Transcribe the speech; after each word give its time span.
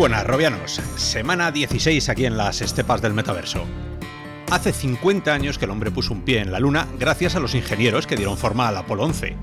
Buenas, 0.00 0.26
Robianos. 0.26 0.80
Semana 0.96 1.52
16 1.52 2.08
aquí 2.08 2.24
en 2.24 2.38
las 2.38 2.62
estepas 2.62 3.02
del 3.02 3.12
metaverso. 3.12 3.66
Hace 4.50 4.72
50 4.72 5.30
años 5.30 5.58
que 5.58 5.66
el 5.66 5.70
hombre 5.70 5.90
puso 5.90 6.14
un 6.14 6.22
pie 6.22 6.40
en 6.40 6.50
la 6.50 6.58
Luna 6.58 6.88
gracias 6.98 7.36
a 7.36 7.38
los 7.38 7.54
ingenieros 7.54 8.06
que 8.06 8.16
dieron 8.16 8.38
forma 8.38 8.66
al 8.66 8.78
Apolo 8.78 9.02
11. 9.02 9.36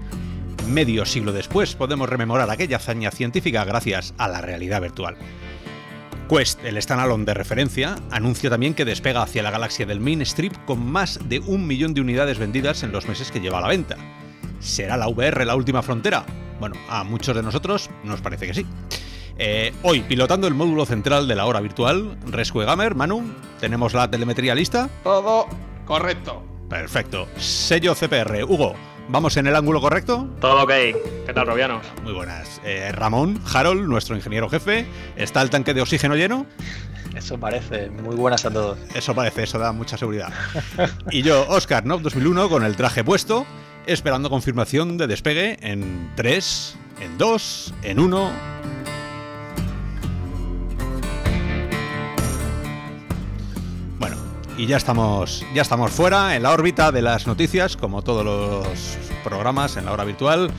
Medio 0.67 1.05
siglo 1.05 1.31
después 1.31 1.75
podemos 1.75 2.09
rememorar 2.09 2.49
aquella 2.49 2.77
hazaña 2.77 3.11
científica 3.11 3.65
gracias 3.65 4.15
a 4.17 4.27
la 4.27 4.41
realidad 4.41 4.81
virtual. 4.81 5.15
Quest, 6.27 6.65
el 6.65 6.81
standalone 6.81 7.25
de 7.25 7.35
referencia, 7.35 7.95
anuncia 8.09 8.49
también 8.49 8.73
que 8.73 8.83
despega 8.83 9.21
hacia 9.21 9.43
la 9.43 9.51
galaxia 9.51 9.85
del 9.85 9.99
mainstream 9.99 10.53
con 10.65 10.83
más 10.83 11.19
de 11.29 11.37
un 11.37 11.67
millón 11.67 11.93
de 11.93 12.01
unidades 12.01 12.39
vendidas 12.39 12.81
en 12.81 12.91
los 12.91 13.07
meses 13.07 13.29
que 13.29 13.41
lleva 13.41 13.59
a 13.59 13.61
la 13.61 13.67
venta. 13.67 13.95
¿Será 14.59 14.97
la 14.97 15.07
VR 15.07 15.45
la 15.45 15.55
última 15.55 15.83
frontera? 15.83 16.25
Bueno, 16.59 16.77
a 16.89 17.03
muchos 17.03 17.35
de 17.35 17.43
nosotros 17.43 17.91
nos 18.03 18.21
parece 18.21 18.47
que 18.47 18.55
sí. 18.55 18.65
Eh, 19.39 19.73
hoy, 19.83 20.01
pilotando 20.01 20.47
el 20.47 20.55
módulo 20.55 20.85
central 20.85 21.27
de 21.27 21.35
la 21.35 21.45
hora 21.45 21.59
virtual, 21.61 22.17
Rescue 22.25 22.65
Gamer, 22.65 22.95
Manu, 22.95 23.23
¿tenemos 23.59 23.93
la 23.93 24.09
telemetría 24.09 24.55
lista? 24.55 24.89
Todo 25.03 25.47
correcto. 25.85 26.43
Perfecto. 26.69 27.27
Sello 27.37 27.93
CPR, 27.93 28.43
Hugo, 28.43 28.73
¿vamos 29.09 29.37
en 29.37 29.45
el 29.47 29.55
ángulo 29.55 29.79
correcto? 29.79 30.27
Todo 30.41 30.63
ok. 30.63 30.71
¿Qué 31.25 31.33
tal, 31.33 31.45
Robianos? 31.45 31.85
Muy 32.03 32.13
buenas. 32.13 32.59
Eh, 32.65 32.91
Ramón, 32.91 33.39
Harold, 33.53 33.87
nuestro 33.87 34.15
ingeniero 34.15 34.49
jefe, 34.49 34.87
¿está 35.15 35.43
el 35.43 35.51
tanque 35.51 35.73
de 35.75 35.81
oxígeno 35.81 36.15
lleno? 36.15 36.47
Eso 37.15 37.39
parece. 37.39 37.89
Muy 37.89 38.15
buenas 38.15 38.43
a 38.45 38.49
todos. 38.51 38.77
Eso 38.95 39.13
parece, 39.13 39.43
eso 39.43 39.59
da 39.59 39.71
mucha 39.71 39.97
seguridad. 39.97 40.33
y 41.11 41.21
yo, 41.21 41.45
Oscar 41.47 41.85
Nov 41.85 42.01
2001, 42.01 42.49
con 42.49 42.63
el 42.65 42.75
traje 42.75 43.03
puesto, 43.03 43.45
esperando 43.85 44.29
confirmación 44.31 44.97
de 44.97 45.05
despegue 45.07 45.57
en 45.61 46.11
3, 46.15 46.75
en 47.01 47.17
2, 47.17 47.73
en 47.83 47.99
1. 47.99 48.31
Y 54.57 54.65
ya 54.65 54.77
estamos, 54.77 55.45
ya 55.53 55.61
estamos 55.61 55.91
fuera, 55.91 56.35
en 56.35 56.43
la 56.43 56.51
órbita 56.51 56.91
de 56.91 57.03
las 57.03 57.27
noticias, 57.27 57.77
como 57.77 58.01
todos 58.01 58.25
los 58.25 58.97
programas 59.23 59.77
en 59.77 59.85
la 59.85 59.93
hora 59.93 60.03
virtual. 60.03 60.49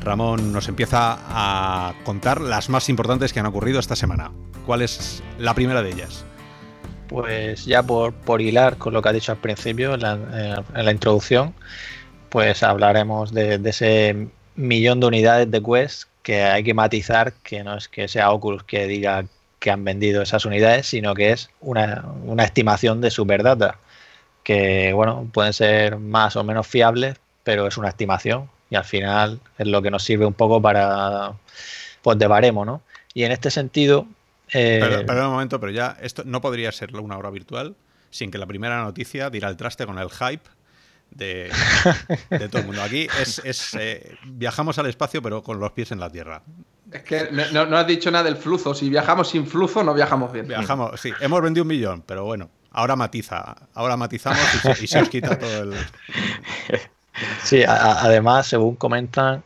Ramón 0.00 0.52
nos 0.52 0.68
empieza 0.68 1.18
a 1.28 1.94
contar 2.04 2.40
las 2.40 2.68
más 2.68 2.88
importantes 2.88 3.32
que 3.32 3.38
han 3.38 3.46
ocurrido 3.46 3.78
esta 3.78 3.94
semana. 3.94 4.32
¿Cuál 4.66 4.82
es 4.82 5.22
la 5.38 5.54
primera 5.54 5.82
de 5.82 5.90
ellas? 5.90 6.24
Pues 7.06 7.64
ya 7.64 7.84
por, 7.84 8.12
por 8.12 8.42
hilar 8.42 8.76
con 8.76 8.92
lo 8.92 9.00
que 9.00 9.08
ha 9.10 9.12
dicho 9.12 9.30
al 9.30 9.38
principio, 9.38 9.94
en 9.94 10.00
la, 10.00 10.90
introducción, 10.92 11.54
pues 12.30 12.64
hablaremos 12.64 13.32
de, 13.32 13.60
ese 13.64 14.28
millón 14.56 14.98
de 14.98 15.06
unidades 15.06 15.50
de 15.50 15.62
Quest 15.62 16.08
que 16.22 16.42
hay 16.42 16.64
que 16.64 16.74
matizar 16.74 17.32
que 17.44 17.62
no 17.62 17.76
es 17.76 17.86
que 17.86 18.08
sea 18.08 18.32
Oculus 18.32 18.64
que 18.64 18.86
diga 18.86 19.26
que 19.64 19.70
han 19.70 19.82
vendido 19.82 20.20
esas 20.20 20.44
unidades, 20.44 20.88
sino 20.88 21.14
que 21.14 21.32
es 21.32 21.48
una, 21.62 22.04
estimación 22.40 23.00
de 23.00 23.10
Superdata, 23.10 23.78
que 24.42 24.92
bueno, 24.92 25.26
pueden 25.32 25.54
ser 25.54 25.96
más 25.96 26.36
o 26.36 26.44
menos 26.44 26.66
fiables, 26.66 27.16
pero 27.44 27.66
es 27.66 27.78
una 27.78 27.88
estimación 27.88 28.50
y 28.68 28.76
al 28.76 28.84
final 28.84 29.40
es 29.56 29.66
lo 29.66 29.80
que 29.80 29.90
nos 29.90 30.04
sirve 30.04 30.26
un 30.26 30.34
poco 30.34 30.60
para, 30.60 31.32
pues 32.02 32.18
de 32.18 32.26
baremo, 32.26 32.66
¿no? 32.66 32.82
Y 33.14 33.22
en 33.24 33.32
este 33.32 33.50
sentido... 33.50 34.06
Eh... 34.52 34.80
Perdón, 35.06 35.28
un 35.28 35.32
momento, 35.32 35.58
pero 35.58 35.72
ya 35.72 35.96
esto 36.02 36.24
no 36.26 36.42
podría 36.42 36.70
ser 36.70 36.94
una 36.94 37.16
hora 37.16 37.30
virtual 37.30 37.74
sin 38.10 38.30
que 38.30 38.36
la 38.36 38.44
primera 38.44 38.82
noticia 38.82 39.30
diera 39.30 39.48
el 39.48 39.56
traste 39.56 39.86
con 39.86 39.98
el 39.98 40.10
hype 40.10 40.46
de, 41.10 41.50
de, 42.28 42.48
todo 42.50 42.60
el 42.60 42.66
mundo. 42.66 42.82
Aquí 42.82 43.08
es, 43.18 43.40
es 43.42 43.72
eh, 43.80 44.14
viajamos 44.26 44.76
al 44.78 44.88
espacio, 44.88 45.22
pero 45.22 45.42
con 45.42 45.58
los 45.58 45.72
pies 45.72 45.90
en 45.90 46.00
la 46.00 46.10
tierra. 46.10 46.42
Es 46.94 47.02
que 47.02 47.28
no, 47.52 47.66
no, 47.66 47.76
has 47.76 47.86
dicho 47.88 48.08
nada 48.08 48.22
del 48.22 48.36
flujo. 48.36 48.72
Si 48.72 48.88
viajamos 48.88 49.28
sin 49.28 49.48
flujo, 49.48 49.82
no 49.82 49.92
viajamos 49.94 50.32
bien. 50.32 50.46
Viajamos, 50.46 51.00
sí. 51.00 51.12
Hemos 51.20 51.42
vendido 51.42 51.62
un 51.62 51.68
millón, 51.68 52.04
pero 52.06 52.24
bueno, 52.24 52.48
ahora 52.70 52.94
matiza. 52.94 53.56
Ahora 53.74 53.96
matizamos 53.96 54.38
y 54.54 54.58
se, 54.58 54.84
y 54.84 54.86
se 54.86 55.02
os 55.02 55.08
quita 55.08 55.36
todo 55.38 55.62
el. 55.62 55.74
Sí, 57.44 57.62
a, 57.62 58.02
además, 58.02 58.48
según 58.48 58.74
comentan, 58.74 59.44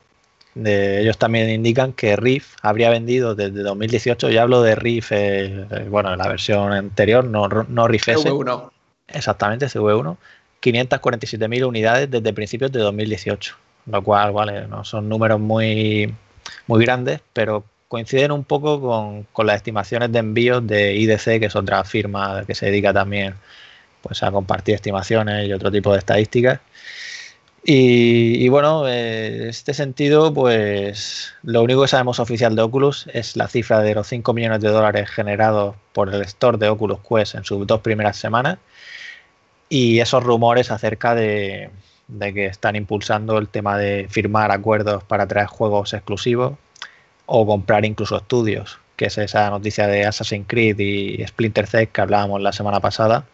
de, 0.54 1.03
ellos 1.03 1.19
también 1.19 1.50
indican 1.50 1.92
que 1.92 2.16
Riff 2.16 2.54
habría 2.62 2.88
vendido 2.88 3.34
desde 3.34 3.62
2018. 3.62 4.30
Ya 4.30 4.42
hablo 4.42 4.62
de 4.62 4.75
Riff, 4.75 5.12
eh, 5.12 5.66
bueno, 5.91 6.10
en 6.12 6.19
la 6.19 6.28
versión 6.28 6.72
anterior, 6.72 7.25
no, 7.25 7.47
no 7.48 7.88
Riff 7.88 8.09
S. 8.09 8.26
CV1. 8.26 8.70
Exactamente, 9.09 9.66
CV1 9.66 10.16
547.000 10.60 11.66
unidades 11.66 12.10
desde 12.10 12.32
principios 12.32 12.72
de 12.72 12.80
2018, 12.80 13.56
lo 13.86 14.03
cual, 14.03 14.32
vale, 14.32 14.66
no 14.66 14.84
son 14.84 15.09
números 15.09 15.38
muy, 15.38 16.15
muy 16.66 16.84
grandes, 16.84 17.20
pero 17.32 17.64
coinciden 17.88 18.32
un 18.32 18.44
poco 18.44 18.81
con, 18.81 19.25
con, 19.32 19.47
las 19.47 19.56
estimaciones 19.56 20.12
de 20.12 20.19
envíos 20.19 20.66
de 20.66 20.94
IDC, 20.94 21.41
que 21.41 21.47
es 21.47 21.56
otra 21.56 21.84
firma 21.84 22.44
que 22.47 22.54
se 22.54 22.66
dedica 22.66 22.92
también 22.92 23.34
pues, 24.03 24.22
a 24.22 24.31
compartir 24.31 24.75
estimaciones 24.75 25.48
y 25.48 25.53
otro 25.53 25.70
tipo 25.70 25.92
de 25.92 25.98
estadísticas. 25.98 26.60
Y, 27.64 28.48
bueno, 28.48 28.88
en 28.88 28.94
eh, 28.94 29.48
este 29.48 29.75
sentido, 29.75 30.32
pues 30.32 31.34
lo 31.42 31.62
único 31.62 31.82
que 31.82 31.88
sabemos 31.88 32.19
oficial 32.20 32.56
de 32.56 32.62
Oculus 32.62 33.06
es 33.12 33.36
la 33.36 33.48
cifra 33.48 33.80
de 33.80 33.94
los 33.94 34.06
5 34.06 34.32
millones 34.32 34.60
de 34.60 34.69
dólares 34.70 35.10
generados 35.10 35.76
por 35.92 36.15
el 36.15 36.22
store 36.22 36.56
de 36.56 36.69
Oculus 36.69 37.00
Quest 37.06 37.34
en 37.34 37.44
sus 37.44 37.66
dos 37.66 37.80
primeras 37.82 38.16
semanas 38.16 38.59
y 39.69 40.00
esos 40.00 40.22
rumores 40.25 40.70
acerca 40.70 41.15
de, 41.15 41.70
de, 42.08 42.34
que 42.34 42.46
están 42.46 42.76
impulsando 42.76 43.38
el 43.38 43.48
tema 43.48 43.78
de 43.78 44.06
firmar 44.10 44.50
acuerdos 44.50 45.04
para 45.04 45.26
traer 45.26 45.46
juegos 45.46 45.92
exclusivos 45.94 46.54
o 47.26 47.46
comprar 47.46 47.84
incluso 47.84 48.16
estudios, 48.16 48.80
que 48.96 49.06
es 49.06 49.19
esa 49.19 49.50
noticia 49.50 49.86
de 49.86 50.06
Assassin's 50.06 50.47
Creed 50.48 50.78
y 50.80 51.26
Splinter 51.26 51.66
Cell 51.66 51.88
que 51.88 52.00
hablábamos 52.00 52.41
la 52.42 52.52
semana 52.52 52.80
pasada. 52.80 53.24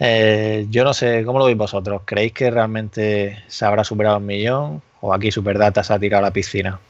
Eh, 0.00 0.66
yo 0.70 0.84
no 0.84 0.94
sé, 0.94 1.24
¿cómo 1.24 1.38
lo 1.38 1.44
veis 1.44 1.58
vosotros? 1.58 2.02
¿Creéis 2.04 2.32
que 2.32 2.50
realmente 2.50 3.44
se 3.48 3.64
habrá 3.64 3.84
superado 3.84 4.18
un 4.18 4.26
millón 4.26 4.82
o 5.00 5.14
aquí 5.14 5.30
Superdata 5.30 5.84
se 5.84 5.92
ha 5.92 5.98
tirado 5.98 6.24
a 6.24 6.28
la 6.28 6.32
piscina? 6.32 6.80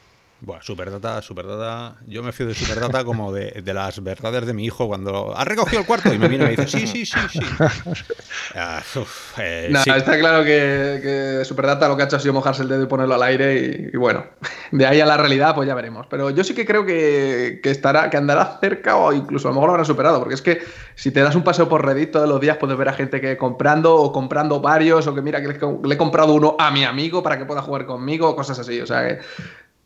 Bueno, 0.43 0.63
Superdata, 0.63 1.21
Superdata. 1.21 1.97
Yo 2.07 2.23
me 2.23 2.31
fío 2.31 2.47
de 2.47 2.55
Superdata 2.55 3.03
como 3.03 3.31
de, 3.31 3.61
de, 3.63 3.73
las 3.75 4.03
verdades 4.03 4.47
de 4.47 4.53
mi 4.53 4.65
hijo 4.65 4.87
cuando 4.87 5.37
ha 5.37 5.45
recogido 5.45 5.81
el 5.81 5.85
cuarto 5.85 6.11
y 6.11 6.17
me 6.17 6.27
viene 6.27 6.45
y 6.45 6.47
me 6.47 6.55
dice, 6.55 6.67
sí, 6.67 6.87
sí, 6.87 7.05
sí, 7.05 7.19
sí. 7.31 7.39
Uh, 7.39 8.99
uf, 9.01 9.37
eh, 9.37 9.67
no, 9.69 9.83
sí. 9.83 9.91
está 9.91 10.17
claro 10.17 10.43
que, 10.43 10.99
que, 11.03 11.45
Superdata 11.45 11.87
lo 11.87 11.95
que 11.95 12.01
ha 12.01 12.05
hecho 12.07 12.15
ha 12.15 12.19
sido 12.19 12.33
mojarse 12.33 12.63
el 12.63 12.69
dedo 12.69 12.81
y 12.81 12.87
ponerlo 12.87 13.13
al 13.13 13.21
aire 13.21 13.55
y, 13.55 13.89
y, 13.93 13.97
bueno, 13.97 14.25
de 14.71 14.87
ahí 14.87 14.99
a 14.99 15.05
la 15.05 15.15
realidad 15.15 15.53
pues 15.53 15.67
ya 15.67 15.75
veremos. 15.75 16.07
Pero 16.09 16.31
yo 16.31 16.43
sí 16.43 16.55
que 16.55 16.65
creo 16.65 16.87
que, 16.87 17.59
que, 17.61 17.69
estará, 17.69 18.09
que 18.09 18.17
andará 18.17 18.57
cerca 18.59 18.97
o 18.97 19.13
incluso 19.13 19.47
a 19.47 19.51
lo 19.51 19.55
mejor 19.55 19.69
lo 19.69 19.73
habrá 19.73 19.85
superado, 19.85 20.17
porque 20.17 20.33
es 20.33 20.41
que 20.41 20.61
si 20.95 21.11
te 21.11 21.21
das 21.21 21.35
un 21.35 21.43
paseo 21.43 21.69
por 21.69 21.85
Reddit 21.85 22.09
todos 22.09 22.27
los 22.27 22.41
días 22.41 22.57
puedes 22.57 22.75
ver 22.79 22.89
a 22.89 22.93
gente 22.93 23.21
que 23.21 23.37
comprando 23.37 23.95
o 23.95 24.11
comprando 24.11 24.59
varios 24.59 25.05
o 25.05 25.13
que 25.13 25.21
mira 25.21 25.39
que 25.39 25.49
le, 25.49 25.59
le 25.83 25.93
he 25.93 25.97
comprado 25.97 26.33
uno 26.33 26.55
a 26.57 26.71
mi 26.71 26.83
amigo 26.83 27.21
para 27.21 27.37
que 27.37 27.45
pueda 27.45 27.61
jugar 27.61 27.85
conmigo, 27.85 28.35
cosas 28.35 28.57
así. 28.57 28.81
O 28.81 28.87
sea 28.87 29.07
que 29.07 29.19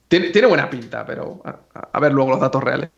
tiene, 0.07 0.29
tiene 0.29 0.47
buena 0.47 0.69
pinta, 0.69 1.05
pero 1.05 1.41
a, 1.45 1.57
a, 1.91 1.99
ver 1.99 2.11
luego 2.13 2.31
los 2.31 2.39
datos 2.39 2.63
reales. 2.63 2.89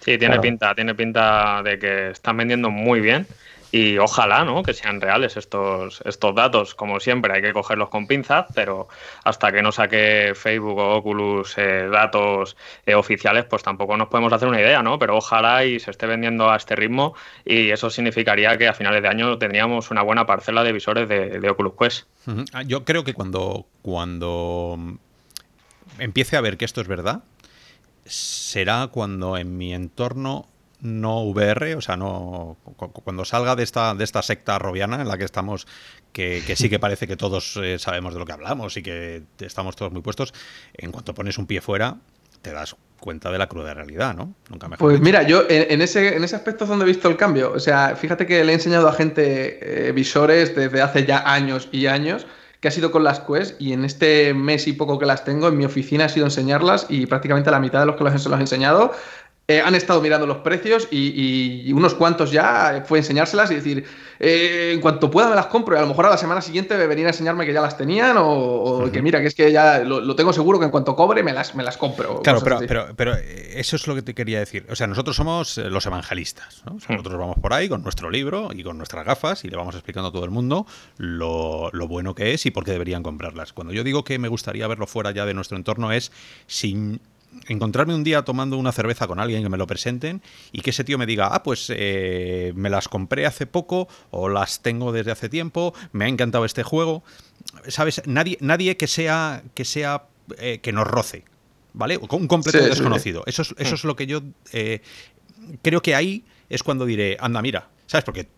Sí, 0.00 0.18
tiene 0.18 0.34
claro. 0.34 0.42
pinta, 0.42 0.74
tiene 0.74 0.94
pinta 0.94 1.62
de 1.62 1.78
que 1.78 2.10
están 2.10 2.36
vendiendo 2.36 2.70
muy 2.70 3.00
bien 3.00 3.26
y 3.72 3.98
ojalá, 3.98 4.44
¿no? 4.44 4.62
Que 4.62 4.72
sean 4.72 5.00
reales 5.00 5.36
estos, 5.36 6.00
estos 6.04 6.34
datos. 6.34 6.74
Como 6.74 7.00
siempre, 7.00 7.32
hay 7.34 7.42
que 7.42 7.52
cogerlos 7.52 7.88
con 7.88 8.06
pinzas, 8.06 8.46
pero 8.54 8.88
hasta 9.24 9.52
que 9.52 9.62
no 9.62 9.72
saque 9.72 10.32
Facebook 10.34 10.78
o 10.78 10.96
Oculus 10.96 11.58
eh, 11.58 11.88
datos 11.90 12.56
eh, 12.86 12.94
oficiales, 12.94 13.44
pues 13.44 13.62
tampoco 13.62 13.96
nos 13.96 14.08
podemos 14.08 14.32
hacer 14.32 14.48
una 14.48 14.60
idea, 14.60 14.82
¿no? 14.82 14.98
Pero 14.98 15.16
ojalá 15.16 15.64
y 15.64 15.80
se 15.80 15.90
esté 15.90 16.06
vendiendo 16.06 16.50
a 16.50 16.56
este 16.56 16.76
ritmo 16.76 17.14
y 17.44 17.70
eso 17.70 17.90
significaría 17.90 18.56
que 18.56 18.68
a 18.68 18.72
finales 18.72 19.02
de 19.02 19.08
año 19.08 19.36
tendríamos 19.38 19.90
una 19.90 20.02
buena 20.02 20.26
parcela 20.26 20.62
de 20.62 20.72
visores 20.72 21.08
de, 21.08 21.40
de 21.40 21.50
Oculus 21.50 21.74
Quest. 21.78 22.06
Uh 22.26 22.30
-huh. 22.30 22.66
Yo 22.66 22.84
creo 22.84 23.04
que 23.04 23.14
cuando, 23.14 23.66
cuando 23.82 24.78
empiece 25.98 26.36
a 26.36 26.40
ver 26.40 26.56
que 26.56 26.64
esto 26.64 26.80
es 26.80 26.88
verdad, 26.88 27.22
será 28.04 28.88
cuando 28.88 29.36
en 29.36 29.56
mi 29.56 29.74
entorno 29.74 30.48
no 30.80 31.22
VR, 31.22 31.74
o 31.74 31.80
sea, 31.80 31.96
no 31.96 32.58
cuando 33.02 33.24
salga 33.24 33.56
de 33.56 33.62
esta, 33.62 33.94
de 33.94 34.04
esta 34.04 34.22
secta 34.22 34.58
robiana 34.58 35.00
en 35.00 35.08
la 35.08 35.16
que 35.18 35.24
estamos, 35.24 35.66
que, 36.12 36.42
que 36.46 36.54
sí 36.54 36.68
que 36.68 36.78
parece 36.78 37.06
que 37.06 37.16
todos 37.16 37.58
eh, 37.62 37.78
sabemos 37.78 38.12
de 38.12 38.20
lo 38.20 38.26
que 38.26 38.32
hablamos 38.32 38.76
y 38.76 38.82
que 38.82 39.22
estamos 39.40 39.74
todos 39.74 39.92
muy 39.92 40.02
puestos, 40.02 40.34
en 40.74 40.92
cuanto 40.92 41.14
pones 41.14 41.38
un 41.38 41.46
pie 41.46 41.60
fuera, 41.60 41.96
te 42.42 42.52
das 42.52 42.76
cuenta 43.00 43.30
de 43.30 43.38
la 43.38 43.48
cruda 43.48 43.74
realidad, 43.74 44.14
¿no? 44.14 44.34
Nunca 44.50 44.68
mejor. 44.68 44.88
Pues 44.88 45.00
mira, 45.00 45.22
yo 45.22 45.42
en, 45.48 45.66
en, 45.70 45.82
ese, 45.82 46.16
en 46.16 46.24
ese 46.24 46.36
aspecto 46.36 46.64
es 46.64 46.70
donde 46.70 46.84
he 46.84 46.88
visto 46.88 47.08
el 47.08 47.16
cambio. 47.16 47.52
O 47.52 47.58
sea, 47.58 47.96
fíjate 47.96 48.26
que 48.26 48.44
le 48.44 48.52
he 48.52 48.54
enseñado 48.54 48.88
a 48.88 48.92
gente 48.92 49.88
eh, 49.88 49.92
visores 49.92 50.54
desde 50.54 50.82
hace 50.82 51.04
ya 51.04 51.22
años 51.30 51.68
y 51.72 51.86
años 51.86 52.26
que 52.66 52.70
ha 52.70 52.72
sido 52.72 52.90
con 52.90 53.04
las 53.04 53.20
Quest 53.20 53.60
y 53.60 53.74
en 53.74 53.84
este 53.84 54.34
mes 54.34 54.66
y 54.66 54.72
poco 54.72 54.98
que 54.98 55.06
las 55.06 55.22
tengo 55.24 55.46
en 55.46 55.56
mi 55.56 55.64
oficina 55.64 56.06
ha 56.06 56.08
sido 56.08 56.26
enseñarlas 56.26 56.86
y 56.88 57.06
prácticamente 57.06 57.48
la 57.48 57.60
mitad 57.60 57.78
de 57.78 57.86
los 57.86 57.94
que 57.94 58.02
las 58.02 58.26
he 58.26 58.40
enseñado 58.40 58.92
eh, 59.48 59.60
han 59.60 59.76
estado 59.76 60.00
mirando 60.02 60.26
los 60.26 60.38
precios 60.38 60.88
y, 60.90 61.72
unos 61.72 61.94
cuantos 61.94 62.32
ya 62.32 62.82
fue 62.84 62.98
enseñárselas 62.98 63.50
y 63.52 63.54
decir, 63.54 63.84
eh, 64.18 64.72
en 64.74 64.80
cuanto 64.80 65.08
pueda 65.08 65.28
me 65.28 65.36
las 65.36 65.46
compro 65.46 65.76
y 65.76 65.78
a 65.78 65.82
lo 65.82 65.86
mejor 65.86 66.06
a 66.06 66.10
la 66.10 66.18
semana 66.18 66.40
siguiente 66.40 66.76
venir 66.88 67.06
a 67.06 67.10
enseñarme 67.10 67.46
que 67.46 67.52
ya 67.52 67.60
las 67.60 67.76
tenían 67.76 68.16
o, 68.18 68.90
que 68.92 69.02
mira, 69.02 69.20
que 69.20 69.28
es 69.28 69.34
que 69.36 69.52
ya 69.52 69.80
lo, 69.80 70.16
tengo 70.16 70.32
seguro 70.32 70.58
que 70.58 70.64
en 70.64 70.72
cuanto 70.72 70.96
cobre 70.96 71.22
me 71.22 71.32
las, 71.32 71.54
me 71.54 71.62
las 71.62 71.76
compro. 71.76 72.22
Claro, 72.22 72.40
pero, 72.42 72.58
pero, 72.66 72.86
pero, 72.96 73.14
eh, 73.14 73.52
eso 73.54 73.76
es 73.76 73.86
lo 73.86 73.94
que 73.94 74.02
te 74.02 74.14
quería 74.14 74.40
decir. 74.40 74.66
O 74.68 74.74
sea, 74.74 74.88
nosotros 74.88 75.14
somos 75.14 75.58
los 75.58 75.86
evangelistas. 75.86 76.62
¿no? 76.66 76.72
Hmm. 76.72 76.96
nosotros 76.96 77.16
vamos 77.16 77.36
por 77.40 77.52
ahí 77.52 77.68
con 77.68 77.84
nuestro 77.84 78.10
libro 78.10 78.48
y 78.52 78.64
con 78.64 78.78
nuestras 78.78 79.04
gafas 79.04 79.44
y 79.44 79.48
le 79.48 79.56
vamos 79.56 79.76
explicando 79.76 80.08
a 80.08 80.12
todo 80.12 80.24
el 80.24 80.32
mundo 80.32 80.66
lo, 80.96 81.70
lo 81.72 81.86
bueno 81.86 82.16
que 82.16 82.34
es 82.34 82.46
y 82.46 82.50
por 82.50 82.64
qué 82.64 82.72
deberían 82.72 83.04
comprarlas. 83.04 83.52
Cuando 83.52 83.72
yo 83.72 83.84
digo 83.84 84.02
que 84.02 84.18
me 84.18 84.26
gustaría 84.26 84.66
verlo 84.66 84.88
fuera 84.88 85.12
ya 85.12 85.24
de 85.24 85.34
nuestro 85.34 85.56
entorno 85.56 85.92
es 85.92 86.10
sin 86.48 87.00
encontrarme 87.48 87.94
un 87.94 88.04
día 88.04 88.22
tomando 88.22 88.56
una 88.56 88.72
cerveza 88.72 89.06
con 89.06 89.20
alguien 89.20 89.42
que 89.42 89.48
me 89.48 89.56
lo 89.56 89.66
presenten 89.66 90.22
y 90.52 90.60
que 90.60 90.70
ese 90.70 90.84
tío 90.84 90.98
me 90.98 91.06
diga, 91.06 91.28
ah, 91.28 91.42
pues 91.42 91.72
eh, 91.74 92.52
me 92.54 92.70
las 92.70 92.88
compré 92.88 93.26
hace 93.26 93.46
poco 93.46 93.88
o 94.10 94.28
las 94.28 94.60
tengo 94.60 94.92
desde 94.92 95.12
hace 95.12 95.28
tiempo, 95.28 95.74
me 95.92 96.04
ha 96.04 96.08
encantado 96.08 96.44
este 96.44 96.62
juego. 96.62 97.02
¿Sabes? 97.68 98.02
Nadie, 98.06 98.38
nadie 98.40 98.76
que 98.76 98.86
sea, 98.86 99.42
que 99.54 99.64
sea, 99.64 100.04
eh, 100.38 100.58
que 100.60 100.72
nos 100.72 100.86
roce, 100.86 101.24
¿vale? 101.72 101.96
Un 101.96 102.26
completo 102.26 102.58
desconocido. 102.58 103.22
Eso, 103.26 103.42
es, 103.42 103.54
eso 103.58 103.74
es 103.74 103.84
lo 103.84 103.96
que 103.96 104.06
yo 104.06 104.22
eh, 104.52 104.80
creo 105.62 105.82
que 105.82 105.94
ahí 105.94 106.24
es 106.48 106.62
cuando 106.62 106.84
diré, 106.84 107.16
anda, 107.20 107.42
mira, 107.42 107.68
¿sabes? 107.86 108.04
Porque 108.04 108.28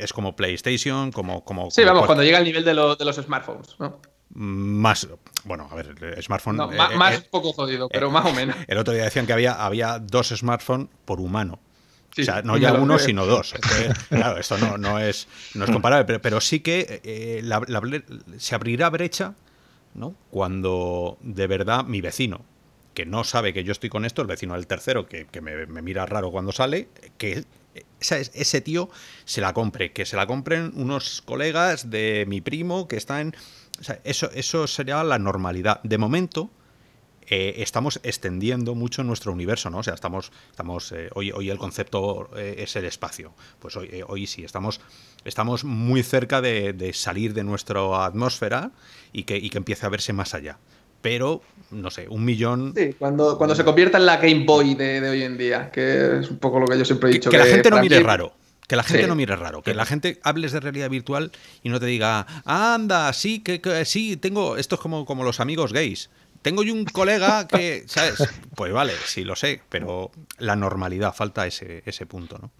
es 0.00 0.12
como 0.12 0.36
PlayStation, 0.36 1.10
como... 1.12 1.44
como 1.44 1.70
sí, 1.70 1.84
vamos, 1.84 2.06
cuando 2.06 2.24
llega 2.24 2.38
al 2.38 2.44
nivel 2.44 2.64
de, 2.64 2.74
de 2.74 3.04
los 3.04 3.16
smartphones, 3.16 3.76
¿no? 3.78 4.00
Más 4.32 5.08
bueno 5.44 5.68
a 5.70 5.74
ver 5.74 5.94
el 6.00 6.22
smartphone 6.22 6.60
eh, 6.72 6.76
más, 6.96 7.14
eh, 7.14 7.28
poco 7.30 7.52
jodido 7.52 7.88
pero 7.88 8.08
eh, 8.08 8.10
más 8.10 8.26
o 8.26 8.32
menos 8.32 8.56
el 8.68 8.78
otro 8.78 8.94
día 8.94 9.04
decían 9.04 9.26
que 9.26 9.32
había 9.32 9.54
había 9.54 9.98
dos 9.98 10.28
smartphones 10.28 10.88
por 11.04 11.20
humano 11.20 11.58
o 12.18 12.24
sea, 12.24 12.42
no 12.42 12.56
ya 12.56 12.72
uno, 12.72 12.98
sino 12.98 13.24
dos. 13.24 13.54
claro, 14.08 14.38
esto 14.38 14.58
no, 14.58 14.76
no, 14.76 14.98
es, 14.98 15.28
no 15.54 15.64
es 15.64 15.70
comparable, 15.70 16.18
pero, 16.18 16.40
sí 16.40 16.58
que 16.58 17.40
se 18.36 18.54
abrirá 18.56 18.90
brecha 18.90 19.36
¿no? 19.94 20.16
cuando 20.30 21.18
de 21.20 21.46
verdad 21.46 21.84
mi 21.84 22.00
vecino, 22.00 22.44
que 22.94 23.06
no 23.06 23.24
sabe 23.24 23.52
que 23.52 23.64
yo 23.64 23.72
estoy 23.72 23.90
con 23.90 24.04
esto, 24.04 24.22
el 24.22 24.28
vecino 24.28 24.54
del 24.54 24.66
tercero, 24.66 25.06
que, 25.06 25.26
me, 25.40 25.66
mira 25.82 26.06
raro 26.06 26.30
cuando 26.30 26.52
sale, 26.52 26.88
que 27.16 27.44
ese 28.00 28.60
tío 28.60 28.90
se 29.24 29.40
la 29.40 29.52
compre, 29.52 29.92
que 29.92 30.04
se 30.04 30.16
la 30.16 30.26
compren 30.26 30.72
unos 30.74 31.22
colegas 31.22 31.90
de 31.90 32.24
mi 32.26 32.40
primo 32.40 32.88
que 32.88 32.96
están 32.96 33.34
eso, 34.04 34.30
eso 34.34 34.66
sería 34.66 35.02
la 35.04 35.18
normalidad. 35.18 35.80
De 35.82 35.98
momento, 35.98 36.50
eh, 37.32 37.62
estamos 37.62 38.00
extendiendo 38.02 38.74
mucho 38.74 39.04
nuestro 39.04 39.32
universo, 39.32 39.70
¿no? 39.70 39.78
O 39.78 39.82
sea, 39.84 39.94
estamos, 39.94 40.32
estamos 40.50 40.90
eh, 40.90 41.10
hoy, 41.14 41.30
hoy 41.30 41.48
el 41.48 41.58
concepto 41.58 42.28
eh, 42.36 42.56
es 42.58 42.74
el 42.74 42.84
espacio. 42.84 43.32
Pues 43.60 43.76
hoy, 43.76 44.02
hoy 44.08 44.26
sí, 44.26 44.42
estamos, 44.42 44.80
estamos 45.24 45.62
muy 45.62 46.02
cerca 46.02 46.40
de, 46.40 46.90
salir 46.92 47.32
de 47.32 47.44
nuestra 47.44 48.04
atmósfera 48.04 48.72
y 49.12 49.22
que, 49.22 49.36
y 49.36 49.48
que 49.48 49.58
empiece 49.58 49.86
a 49.86 49.90
verse 49.90 50.12
más 50.12 50.34
allá. 50.34 50.58
Pero, 51.02 51.40
no 51.70 51.90
sé, 51.90 52.08
un 52.08 52.24
millón. 52.24 52.74
Sí, 52.76 52.94
cuando, 52.98 53.38
cuando 53.38 53.54
se 53.54 53.64
convierta 53.64 53.98
en 53.98 54.06
la 54.06 54.16
Game 54.16 54.44
Boy 54.44 54.74
de, 54.74 55.08
hoy 55.08 55.22
en 55.22 55.38
día, 55.38 55.70
que 55.70 56.18
es 56.18 56.30
un 56.30 56.38
poco 56.38 56.58
lo 56.58 56.66
que 56.66 56.76
yo 56.76 56.84
siempre 56.84 57.10
he 57.10 57.12
dicho. 57.12 57.30
Que, 57.30 57.38
la 57.38 57.46
gente 57.46 57.70
no 57.70 57.80
mire 57.80 58.00
raro. 58.00 58.32
Que 58.70 58.76
la 58.76 58.84
gente 58.84 59.08
no 59.08 59.16
mire 59.16 59.34
raro, 59.34 59.62
que 59.62 59.74
la 59.74 59.84
gente 59.84 60.20
hables 60.22 60.52
de 60.52 60.60
realidad 60.60 60.88
virtual 60.88 61.32
y 61.64 61.70
no 61.70 61.80
te 61.80 61.86
diga, 61.86 62.24
anda, 62.44 63.12
sí, 63.12 63.40
que, 63.40 63.84
sí, 63.84 64.16
tengo, 64.16 64.56
esto 64.58 64.76
es 64.76 64.80
como, 64.80 65.04
como 65.04 65.24
los 65.24 65.40
amigos 65.40 65.72
gays. 65.72 66.08
Tengo 66.42 66.62
yo 66.62 66.72
un 66.72 66.84
colega 66.84 67.48
que, 67.48 67.82
¿sabes? 67.88 68.22
Pues 68.54 68.72
vale, 68.72 68.92
sí 69.06 69.24
lo 69.24 69.34
sé, 69.34 69.60
pero 69.68 70.12
la 70.38 70.54
normalidad, 70.54 71.12
falta 71.12 71.48
ese, 71.48 71.82
ese 71.84 72.06
punto, 72.06 72.38
¿no? 72.38 72.52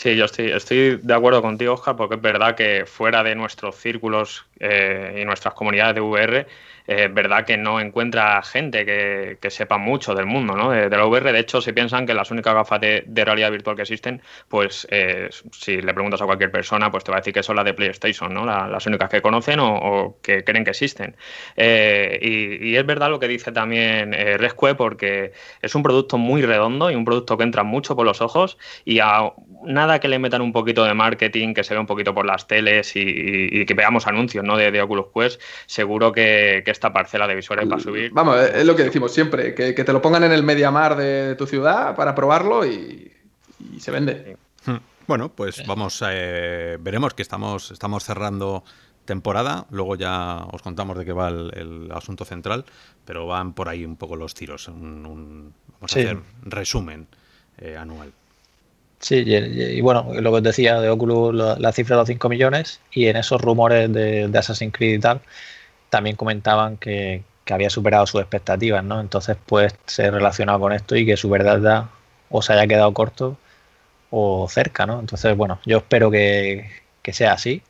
Sí, 0.00 0.16
yo 0.16 0.24
estoy, 0.24 0.50
estoy 0.50 0.96
de 0.96 1.12
acuerdo 1.12 1.42
contigo, 1.42 1.74
Oscar, 1.74 1.94
porque 1.94 2.14
es 2.14 2.22
verdad 2.22 2.54
que 2.54 2.86
fuera 2.86 3.22
de 3.22 3.34
nuestros 3.34 3.76
círculos 3.76 4.46
eh, 4.58 5.18
y 5.20 5.26
nuestras 5.26 5.52
comunidades 5.52 5.94
de 5.94 6.00
VR, 6.00 6.46
es 6.86 7.14
verdad 7.14 7.44
que 7.44 7.56
no 7.56 7.78
encuentra 7.78 8.42
gente 8.42 8.84
que, 8.84 9.50
sepa 9.50 9.78
mucho 9.78 10.14
del 10.14 10.26
mundo 10.26 10.56
¿no? 10.56 10.70
de, 10.70 10.88
la 10.88 11.06
VR. 11.06 11.32
De 11.32 11.38
hecho, 11.38 11.60
si 11.60 11.72
piensan 11.72 12.04
que 12.04 12.14
las 12.14 12.32
únicas 12.32 12.52
gafas 12.52 12.80
de, 12.80 13.04
realidad 13.24 13.50
virtual 13.52 13.76
que 13.76 13.82
existen, 13.82 14.22
pues 14.48 14.88
eh, 14.90 15.28
si 15.52 15.80
le 15.80 15.94
preguntas 15.94 16.20
a 16.20 16.26
cualquier 16.26 16.50
persona, 16.50 16.90
pues 16.90 17.04
te 17.04 17.12
va 17.12 17.18
a 17.18 17.20
decir 17.20 17.32
que 17.32 17.44
son 17.44 17.56
las 17.56 17.64
de 17.64 17.74
PlayStation, 17.74 18.34
¿no? 18.34 18.44
las 18.44 18.86
únicas 18.86 19.08
que 19.08 19.22
conocen 19.22 19.60
o, 19.60 20.16
que 20.20 20.42
creen 20.42 20.64
que 20.64 20.70
existen. 20.70 21.14
Eh, 21.56 22.18
y, 22.22 22.74
es 22.74 22.86
verdad 22.86 23.10
lo 23.10 23.20
que 23.20 23.28
dice 23.28 23.52
también 23.52 24.12
eh, 24.12 24.36
Rescue, 24.36 24.74
porque 24.74 25.32
es 25.62 25.74
un 25.74 25.82
producto 25.84 26.18
muy 26.18 26.42
redondo 26.42 26.90
y 26.90 26.96
un 26.96 27.04
producto 27.04 27.36
que 27.36 27.44
entra 27.44 27.62
mucho 27.62 27.94
por 27.94 28.06
los 28.06 28.20
ojos 28.20 28.58
y 28.84 28.98
a 28.98 29.30
nada 29.64 30.00
que 30.00 30.08
le 30.08 30.18
metan 30.18 30.42
un 30.42 30.52
poquito 30.52 30.84
de 30.84 30.94
marketing, 30.94 31.54
que 31.54 31.64
se 31.64 31.74
vea 31.74 31.80
un 31.80 31.86
poquito 31.86 32.14
por 32.14 32.26
las 32.26 32.46
teles 32.46 32.92
y, 32.94 33.64
que 33.66 33.74
veamos 33.74 34.06
anuncios 34.06 34.44
¿no? 34.44 34.56
de, 34.56 34.80
Oculus 34.80 35.06
Quest, 35.14 35.40
seguro 35.66 36.12
que, 36.12 36.62
que 36.64 36.70
esta 36.70 36.92
parcela 36.92 37.26
de 37.26 37.34
visores 37.34 37.70
va 37.70 37.76
a 37.76 37.80
subir. 37.80 38.10
Vamos, 38.12 38.38
es 38.40 38.64
lo 38.64 38.76
que 38.76 38.84
decimos 38.84 39.12
siempre, 39.12 39.54
que, 39.54 39.72
te 39.72 39.92
lo 39.92 40.02
pongan 40.02 40.24
en 40.24 40.32
el 40.32 40.42
Mediamar 40.42 40.96
de 40.96 41.34
tu 41.36 41.46
ciudad 41.46 41.94
para 41.94 42.14
probarlo 42.14 42.66
y, 42.66 43.12
se 43.78 43.90
vende. 43.90 44.36
Hmm. 44.64 44.76
Bueno, 45.06 45.30
pues 45.30 45.66
vamos, 45.66 46.02
eh, 46.08 46.76
veremos 46.80 47.14
que 47.14 47.22
estamos, 47.22 47.70
estamos 47.70 48.04
cerrando 48.04 48.64
temporada, 49.04 49.66
luego 49.70 49.96
ya 49.96 50.44
os 50.52 50.62
contamos 50.62 50.96
de 50.96 51.04
qué 51.04 51.12
va 51.12 51.28
el, 51.28 51.90
asunto 51.92 52.24
central, 52.24 52.64
pero 53.04 53.26
van 53.26 53.54
por 53.54 53.68
ahí 53.68 53.84
un 53.84 53.96
poco 53.96 54.16
los 54.16 54.34
tiros, 54.34 54.68
vamos 54.68 55.52
a 55.80 55.84
hacer 55.84 56.18
resumen 56.42 57.08
eh, 57.58 57.76
anual. 57.76 58.12
Sí, 59.00 59.24
y, 59.26 59.80
bueno, 59.80 60.08
lo 60.12 60.30
que 60.30 60.36
os 60.36 60.42
decía 60.42 60.78
de 60.78 60.90
Oculus, 60.90 61.34
la, 61.34 61.72
cifra 61.72 61.96
de 61.96 62.02
los 62.02 62.08
5 62.08 62.28
millones, 62.28 62.80
y 62.92 63.06
en 63.06 63.16
esos 63.16 63.40
rumores 63.40 63.90
de, 63.92 64.28
de 64.28 64.38
Assassin's 64.38 64.74
Creed 64.74 64.94
y 64.96 65.00
tal, 65.00 65.22
también 65.90 66.16
comentaban 66.16 66.76
que, 66.78 67.24
había 67.50 67.68
superado 67.68 68.06
sus 68.06 68.20
expectativas, 68.20 68.84
¿no? 68.84 69.00
Entonces 69.00 69.36
puede 69.44 69.72
ser 69.86 70.14
relacionado 70.14 70.60
con 70.60 70.72
esto 70.72 70.94
y 70.94 71.04
que 71.04 71.16
su 71.16 71.28
verdad 71.28 71.86
o 72.30 72.42
se 72.42 72.52
haya 72.52 72.68
quedado 72.68 72.94
corto 72.94 73.38
o 74.10 74.48
cerca, 74.48 74.86
¿no? 74.86 75.00
Entonces, 75.00 75.36
bueno, 75.36 75.58
yo 75.66 75.78
espero 75.78 76.12
que, 76.12 76.70
sea 77.12 77.32
así 77.32 77.62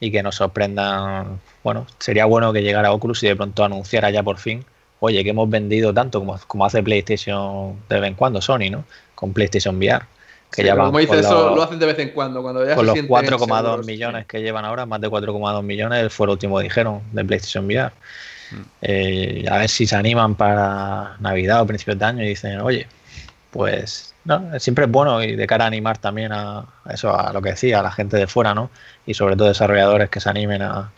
y 0.00 0.10
que 0.10 0.22
nos 0.24 0.36
sorprendan. 0.36 1.40
Bueno, 1.62 1.86
sería 2.00 2.24
bueno 2.26 2.52
que 2.52 2.62
llegara 2.62 2.92
Oculus 2.92 3.22
y 3.22 3.28
de 3.28 3.36
pronto 3.36 3.64
anunciara 3.64 4.10
ya 4.10 4.24
por 4.24 4.38
fin, 4.38 4.64
oye, 5.00 5.22
que 5.22 5.30
hemos 5.30 5.48
vendido 5.48 5.94
tanto 5.94 6.18
como, 6.20 6.36
como 6.48 6.64
hace 6.66 6.82
PlayStation 6.82 7.76
de 7.88 8.00
vez 8.00 8.08
en 8.08 8.14
cuando, 8.16 8.40
Sony, 8.42 8.70
¿no? 8.70 8.84
Con 9.14 9.32
PlayStation 9.32 9.76
VR. 9.76 10.06
Que 10.52 10.64
ya 10.64 10.76
como 10.76 10.98
dice 10.98 11.20
eso, 11.20 11.54
lo 11.54 11.62
hacen 11.62 11.78
de 11.78 11.86
vez 11.86 11.98
en 11.98 12.10
cuando. 12.10 12.42
cuando 12.42 12.66
ya 12.66 12.74
con 12.74 12.86
los 12.86 12.96
4,2 12.96 13.84
millones 13.84 14.26
que 14.26 14.42
llevan 14.42 14.64
ahora, 14.64 14.84
más 14.84 15.00
de 15.00 15.08
4,2 15.08 15.62
millones, 15.62 16.12
fue 16.12 16.26
lo 16.26 16.32
último 16.32 16.58
que 16.58 16.64
dijeron 16.64 17.02
de 17.12 17.24
PlayStation 17.24 17.66
VR. 17.66 17.92
Mm. 18.50 18.56
Eh, 18.82 19.44
a 19.48 19.58
ver 19.58 19.68
si 19.68 19.86
se 19.86 19.94
animan 19.94 20.34
para 20.34 21.16
Navidad 21.20 21.62
o 21.62 21.66
principios 21.66 21.98
de 21.98 22.04
año 22.04 22.24
y 22.24 22.28
dicen, 22.28 22.60
oye, 22.60 22.88
pues 23.50 24.10
no, 24.24 24.58
siempre 24.58 24.84
es 24.84 24.90
bueno 24.90 25.22
y 25.22 25.34
de 25.34 25.46
cara 25.46 25.64
a 25.64 25.68
animar 25.68 25.98
también 25.98 26.32
a, 26.32 26.66
eso, 26.92 27.16
a 27.16 27.32
lo 27.32 27.40
que 27.40 27.50
decía, 27.50 27.80
a 27.80 27.82
la 27.82 27.90
gente 27.90 28.16
de 28.16 28.26
fuera, 28.26 28.54
¿no? 28.54 28.70
Y 29.06 29.14
sobre 29.14 29.36
todo 29.36 29.48
desarrolladores 29.48 30.10
que 30.10 30.20
se 30.20 30.28
animen 30.28 30.62
a, 30.62 30.90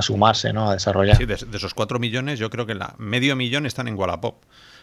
sumarse, 0.00 0.52
¿no? 0.52 0.70
A 0.70 0.74
desarrollar. 0.74 1.16
Sí, 1.16 1.26
de, 1.26 1.34
esos 1.34 1.74
4 1.74 1.98
millones, 1.98 2.38
yo 2.38 2.50
creo 2.50 2.66
que 2.66 2.74
la 2.74 2.94
medio 2.98 3.36
millón 3.36 3.66
están 3.66 3.88
en 3.88 3.98
Wallapop. 3.98 4.36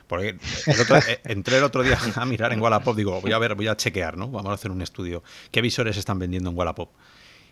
Porque 0.10 0.30
eh, 0.30 1.20
entré 1.26 1.60
el 1.60 1.64
otro 1.64 1.84
día 1.84 1.98
a 2.16 2.26
mirar 2.26 2.52
en 2.52 2.60
Wallapop, 2.60 2.96
digo, 2.98 3.22
voy 3.22 3.32
a 3.32 3.38
ver, 3.38 3.54
voy 3.54 3.68
a 3.68 3.78
chequear, 3.78 4.18
¿no? 4.18 4.28
Vamos 4.28 4.50
a 4.50 4.56
hacer 4.56 4.72
un 4.72 4.82
estudio. 4.82 5.24
¿Qué 5.52 5.62
visores 5.62 5.98
están 5.98 6.18
vendiendo 6.18 6.50
en 6.50 6.58
Wallapop? 6.58 6.90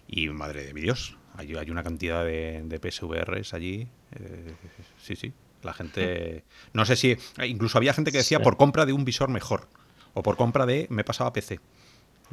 Y 0.07 0.27
madre 0.29 0.65
de 0.65 0.73
mi 0.73 0.81
Dios, 0.81 1.15
hay, 1.37 1.55
hay 1.55 1.69
una 1.69 1.83
cantidad 1.83 2.25
de, 2.25 2.63
de 2.65 2.79
PSVRs 2.79 3.53
allí. 3.53 3.87
Eh, 4.19 4.55
sí, 4.99 5.15
sí. 5.15 5.31
La 5.61 5.73
gente. 5.73 6.43
No 6.73 6.83
sé 6.85 6.95
si. 6.95 7.15
Incluso 7.43 7.77
había 7.77 7.93
gente 7.93 8.11
que 8.11 8.17
decía 8.17 8.39
por 8.39 8.57
compra 8.57 8.87
de 8.87 8.93
un 8.93 9.05
visor 9.05 9.29
mejor. 9.29 9.67
O 10.15 10.23
por 10.23 10.35
compra 10.35 10.65
de 10.65 10.87
me 10.89 11.03
pasaba 11.03 11.31
PC. 11.31 11.59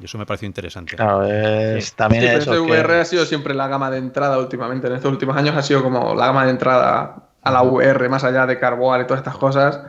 Y 0.00 0.07
eso 0.07 0.16
me 0.16 0.25
pareció 0.25 0.47
interesante. 0.47 0.97
Claro, 0.97 1.25
es, 1.25 1.93
también 1.93 2.40
sí, 2.40 2.50
PSVR 2.50 2.93
ha 2.95 3.04
sido 3.04 3.26
siempre 3.26 3.52
la 3.52 3.69
gama 3.69 3.90
de 3.90 3.99
entrada 3.99 4.38
últimamente. 4.38 4.87
En 4.87 4.95
estos 4.95 5.12
últimos 5.12 5.37
años 5.37 5.54
ha 5.54 5.62
sido 5.62 5.83
como 5.83 6.14
la 6.14 6.26
gama 6.28 6.45
de 6.45 6.50
entrada 6.50 7.28
a 7.43 7.50
la 7.50 7.62
VR, 7.62 8.09
más 8.09 8.25
allá 8.25 8.47
de 8.47 8.59
Carboar 8.59 9.02
y 9.02 9.07
todas 9.07 9.21
estas 9.21 9.37
cosas. 9.37 9.81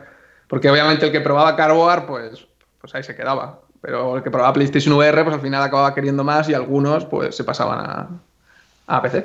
Porque 0.47 0.69
obviamente 0.69 1.05
el 1.05 1.11
que 1.11 1.21
probaba 1.21 1.55
Carboard, 1.55 2.05
pues, 2.05 2.47
pues 2.79 2.95
ahí 2.95 3.03
se 3.03 3.15
quedaba. 3.15 3.61
Pero 3.81 4.17
el 4.17 4.23
que 4.23 4.31
probaba 4.31 4.53
PlayStation 4.53 4.95
VR, 4.95 5.23
pues 5.23 5.35
al 5.35 5.41
final 5.41 5.61
acababa 5.61 5.93
queriendo 5.93 6.23
más 6.23 6.49
y 6.49 6.53
algunos 6.53 7.05
pues 7.05 7.35
se 7.35 7.43
pasaban 7.43 7.79
a, 7.79 8.07
a 8.87 9.01
PC. 9.01 9.23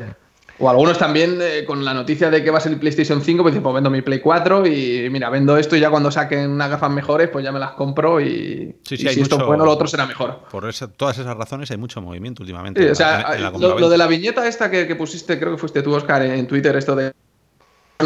O 0.62 0.68
algunos 0.68 0.98
también 0.98 1.38
eh, 1.40 1.64
con 1.64 1.82
la 1.86 1.94
noticia 1.94 2.30
de 2.30 2.44
que 2.44 2.50
va 2.50 2.58
a 2.58 2.60
ser 2.60 2.72
el 2.72 2.78
PlayStation 2.78 3.22
5, 3.22 3.42
pues 3.42 3.54
dicen, 3.54 3.62
pues 3.62 3.74
vendo 3.74 3.88
mi 3.88 4.02
Play 4.02 4.20
4 4.20 4.66
y 4.66 5.08
mira, 5.10 5.30
vendo 5.30 5.56
esto 5.56 5.74
y 5.74 5.80
ya 5.80 5.88
cuando 5.88 6.10
saquen 6.10 6.50
unas 6.50 6.68
gafas 6.68 6.90
mejores, 6.90 7.30
pues 7.30 7.42
ya 7.42 7.50
me 7.50 7.58
las 7.58 7.70
compro 7.70 8.20
y, 8.20 8.76
si 8.84 8.94
esto 9.06 9.38
es 9.38 9.46
bueno, 9.46 9.64
lo 9.64 9.72
otro 9.72 9.88
será 9.88 10.04
mejor. 10.04 10.40
Por 10.50 10.70
todas 10.98 11.18
esas 11.18 11.34
razones 11.34 11.70
hay 11.70 11.78
mucho 11.78 12.02
movimiento 12.02 12.42
últimamente. 12.42 12.90
o 12.90 12.94
sea, 12.94 13.50
lo, 13.58 13.88
de 13.88 13.96
la 13.96 14.06
viñeta 14.06 14.46
esta 14.46 14.70
que, 14.70 14.86
que 14.86 14.96
pusiste, 14.96 15.38
creo 15.38 15.52
que 15.52 15.58
fuiste 15.58 15.82
tú, 15.82 15.94
Oscar, 15.94 16.20
en 16.22 16.46
Twitter, 16.46 16.76
esto 16.76 16.94
de 16.94 17.14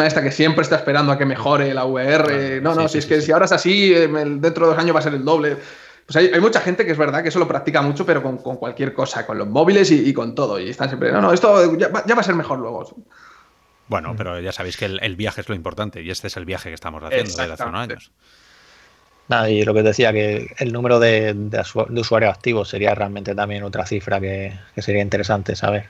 esta 0.02 0.22
que 0.22 0.32
siempre 0.32 0.62
está 0.62 0.76
esperando 0.76 1.12
a 1.12 1.18
que 1.18 1.24
mejore 1.24 1.72
la 1.74 1.84
VR. 1.84 2.60
no, 2.60 2.74
no, 2.74 2.88
si 2.88 2.98
es 2.98 3.06
que 3.06 3.20
si 3.20 3.32
ahora 3.32 3.44
es 3.44 3.52
así, 3.52 3.90
dentro 3.90 4.66
de 4.66 4.72
dos 4.72 4.78
años 4.78 4.94
va 4.94 5.00
a 5.00 5.02
ser 5.02 5.14
el 5.14 5.24
doble. 5.24 5.56
Pues 6.06 6.16
hay, 6.16 6.40
mucha 6.40 6.60
gente 6.60 6.84
que 6.84 6.92
es 6.92 6.98
verdad 6.98 7.22
que 7.22 7.30
eso 7.30 7.38
lo 7.38 7.48
practica 7.48 7.80
mucho, 7.80 8.04
pero 8.04 8.22
con, 8.22 8.36
cualquier 8.38 8.92
cosa, 8.92 9.24
con 9.24 9.38
los 9.38 9.48
móviles 9.48 9.90
y, 9.90 10.12
con 10.12 10.34
todo. 10.34 10.60
Y 10.60 10.68
están 10.68 10.88
siempre, 10.88 11.10
no, 11.12 11.20
no, 11.20 11.32
esto 11.32 11.76
ya, 11.78 11.88
va 11.88 12.20
a 12.20 12.22
ser 12.22 12.34
mejor 12.34 12.58
luego. 12.58 12.94
Bueno, 13.88 14.14
pero 14.16 14.40
ya 14.40 14.52
sabéis 14.52 14.76
que 14.76 14.84
el, 14.86 15.16
viaje 15.16 15.40
es 15.40 15.48
lo 15.48 15.54
importante 15.54 16.02
y 16.02 16.10
este 16.10 16.26
es 16.26 16.36
el 16.36 16.44
viaje 16.44 16.68
que 16.68 16.74
estamos 16.74 17.02
haciendo 17.02 17.30
desde 17.30 17.52
hace 17.52 17.64
unos 17.64 17.80
años. 17.80 18.12
Nada, 19.28 19.48
y 19.48 19.64
lo 19.64 19.72
que 19.72 19.82
decía, 19.82 20.12
que 20.12 20.54
el 20.58 20.72
número 20.72 21.00
de, 21.00 21.32
de, 21.32 22.00
usuarios 22.00 22.34
activos 22.34 22.68
sería 22.68 22.94
realmente 22.94 23.34
también 23.34 23.62
otra 23.62 23.86
cifra 23.86 24.20
que, 24.20 24.58
sería 24.76 25.00
interesante 25.00 25.56
saber. 25.56 25.88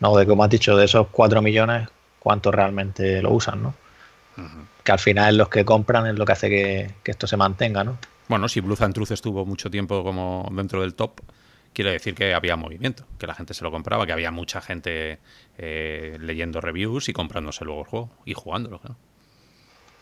¿no? 0.00 0.16
De 0.16 0.26
como 0.26 0.42
has 0.42 0.50
dicho, 0.50 0.76
de 0.76 0.86
esos 0.86 1.06
4 1.12 1.40
millones, 1.42 1.88
¿cuántos 2.26 2.52
realmente 2.52 3.22
lo 3.22 3.30
usan? 3.30 3.62
¿no? 3.62 3.74
Que 4.82 4.90
al 4.90 4.98
final 4.98 5.36
los 5.36 5.48
que 5.48 5.64
compran 5.64 6.08
es 6.08 6.18
lo 6.18 6.24
que 6.24 6.32
hace 6.32 6.50
que, 6.50 6.90
que 7.04 7.12
esto 7.12 7.28
se 7.28 7.36
mantenga, 7.36 7.84
¿no? 7.84 7.98
Bueno, 8.26 8.48
si 8.48 8.58
Blue 8.58 8.76
and 8.80 8.92
Truth 8.92 9.12
estuvo 9.12 9.46
mucho 9.46 9.70
tiempo 9.70 10.02
como 10.02 10.48
dentro 10.50 10.80
del 10.80 10.94
top, 10.94 11.20
quiere 11.72 11.92
decir 11.92 12.16
que 12.16 12.34
había 12.34 12.56
movimiento, 12.56 13.04
que 13.16 13.28
la 13.28 13.34
gente 13.36 13.54
se 13.54 13.62
lo 13.62 13.70
compraba, 13.70 14.06
que 14.06 14.12
había 14.12 14.32
mucha 14.32 14.60
gente 14.60 15.20
eh, 15.56 16.16
leyendo 16.18 16.60
reviews 16.60 17.08
y 17.08 17.12
comprándose 17.12 17.64
luego 17.64 17.82
el 17.82 17.86
juego 17.86 18.10
y 18.24 18.34
jugándolo. 18.34 18.80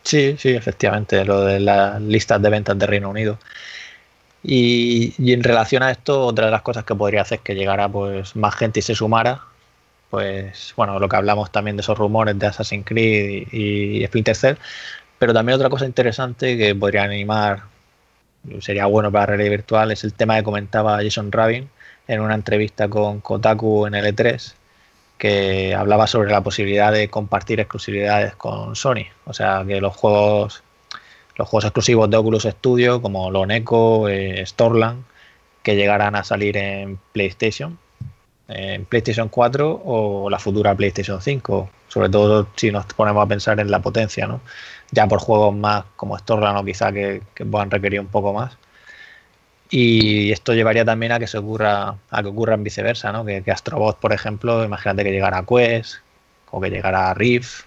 Sí, 0.03 0.37
sí, 0.39 0.49
efectivamente, 0.49 1.27
lo 1.27 1.43
de 1.43 1.61
las 1.61 2.01
listas 2.01 2.41
de 2.41 2.49
ventas 2.49 2.79
de 2.79 2.87
Reino 2.87 3.11
Unido. 3.11 3.39
Y, 4.43 5.31
en 5.31 5.43
relación 5.43 5.83
a 5.83 5.91
esto, 5.91 6.25
otra 6.25 6.47
de 6.47 6.53
las 6.53 6.63
cosas 6.63 6.85
que 6.85 6.95
podría 6.95 7.21
hacer 7.21 7.41
es 7.41 7.45
que 7.45 7.55
llegara 7.55 7.87
pues 7.91 8.35
más 8.35 8.55
gente 8.55 8.79
y 8.79 8.83
se 8.83 8.95
sumara. 8.95 9.43
Pues 10.11 10.75
bueno, 10.77 10.99
lo 10.99 11.09
que 11.09 11.17
hablamos 11.17 11.51
también 11.51 11.77
de 11.77 11.83
esos 11.83 11.99
rumores 11.99 12.39
de 12.39 12.47
Assassin's 12.47 12.87
Creed 12.87 13.49
y, 13.51 14.03
y 14.03 14.07
Splinter 14.07 14.37
Cell, 14.37 14.57
pero 15.19 15.33
también 15.33 15.57
otra 15.57 15.71
cosa 15.71 15.87
interesante 15.87 16.57
que 16.57 16.75
podría 16.75 17.03
animar 17.05 17.75
sería 18.61 18.87
bueno 18.87 19.11
para 19.11 19.27
realidad 19.27 19.51
virtual 19.51 19.91
es 19.91 20.05
el 20.05 20.13
tema 20.15 20.37
que 20.37 20.45
comentaba 20.45 21.03
Jason 21.03 21.33
Rabin 21.33 21.69
en 22.09 22.21
una 22.21 22.35
entrevista 22.35 22.89
con 22.89 23.21
Kotaku 23.21 23.87
en 23.87 23.95
L3 23.95 24.55
que 25.19 25.75
hablaba 25.75 26.07
sobre 26.07 26.31
la 26.31 26.43
posibilidad 26.43 26.93
de 26.93 27.09
compartir 27.09 27.61
exclusividades 27.61 28.35
con 28.35 28.77
Sony, 28.77 29.07
o 29.25 29.33
sea 29.33 29.65
que 29.67 29.81
los 29.81 29.97
juegos 29.97 30.63
los 31.37 31.49
juegos 31.49 31.65
exclusivos 31.65 32.11
de 32.11 32.17
Oculus 32.17 32.45
Studio 32.45 33.03
como 33.03 33.31
Lone 33.31 33.57
Echo, 33.57 34.09
eh, 34.09 34.45
Storland 34.47 35.05
que 35.63 35.77
llegarán 35.77 36.15
a 36.15 36.25
salir 36.25 36.57
en 36.57 36.99
PlayStation 37.13 37.79
en 38.49 38.85
PlayStation 38.85 39.29
4 39.29 39.83
o 39.85 40.31
la 40.31 40.39
futura 40.39 40.75
PlayStation 40.75 41.21
5, 41.21 41.71
sobre 41.89 42.09
todo 42.09 42.49
si 42.57 42.71
nos 42.71 42.85
ponemos 42.87 43.25
a 43.25 43.29
pensar 43.29 43.61
en 43.61 43.71
la 43.71 43.81
potencia, 43.81 44.27
¿no? 44.27 44.41
ya 44.91 45.07
por 45.09 45.19
juegos 45.19 45.55
más 45.55 45.85
como 45.97 46.19
Storland 46.19 46.59
o 46.59 46.65
quizá 46.65 46.93
que, 46.93 47.23
que 47.35 47.45
puedan 47.45 47.71
requerir 47.71 48.01
un 48.01 48.07
poco 48.07 48.33
más. 48.33 48.57
Y 49.71 50.31
esto 50.31 50.55
llevaría 50.55 50.85
también 50.85 51.13
a 51.13 51.19
que 51.19 51.27
se 51.27 51.39
ocurra, 51.39 51.97
a 52.11 52.23
que 52.23 52.29
ocurra 52.29 52.55
en 52.55 52.63
viceversa, 52.63 53.11
¿no? 53.13 53.25
Que, 53.25 53.43
que 53.43 53.51
Astrobot, 53.51 53.99
por 53.99 54.13
ejemplo, 54.13 54.65
imagínate 54.65 55.05
que 55.05 55.11
llegara 55.11 55.39
a 55.39 55.47
Quest 55.47 55.97
o 56.51 56.61
que 56.61 56.71
llegara 56.71 57.11
a 57.11 57.15
Rift 57.15 57.65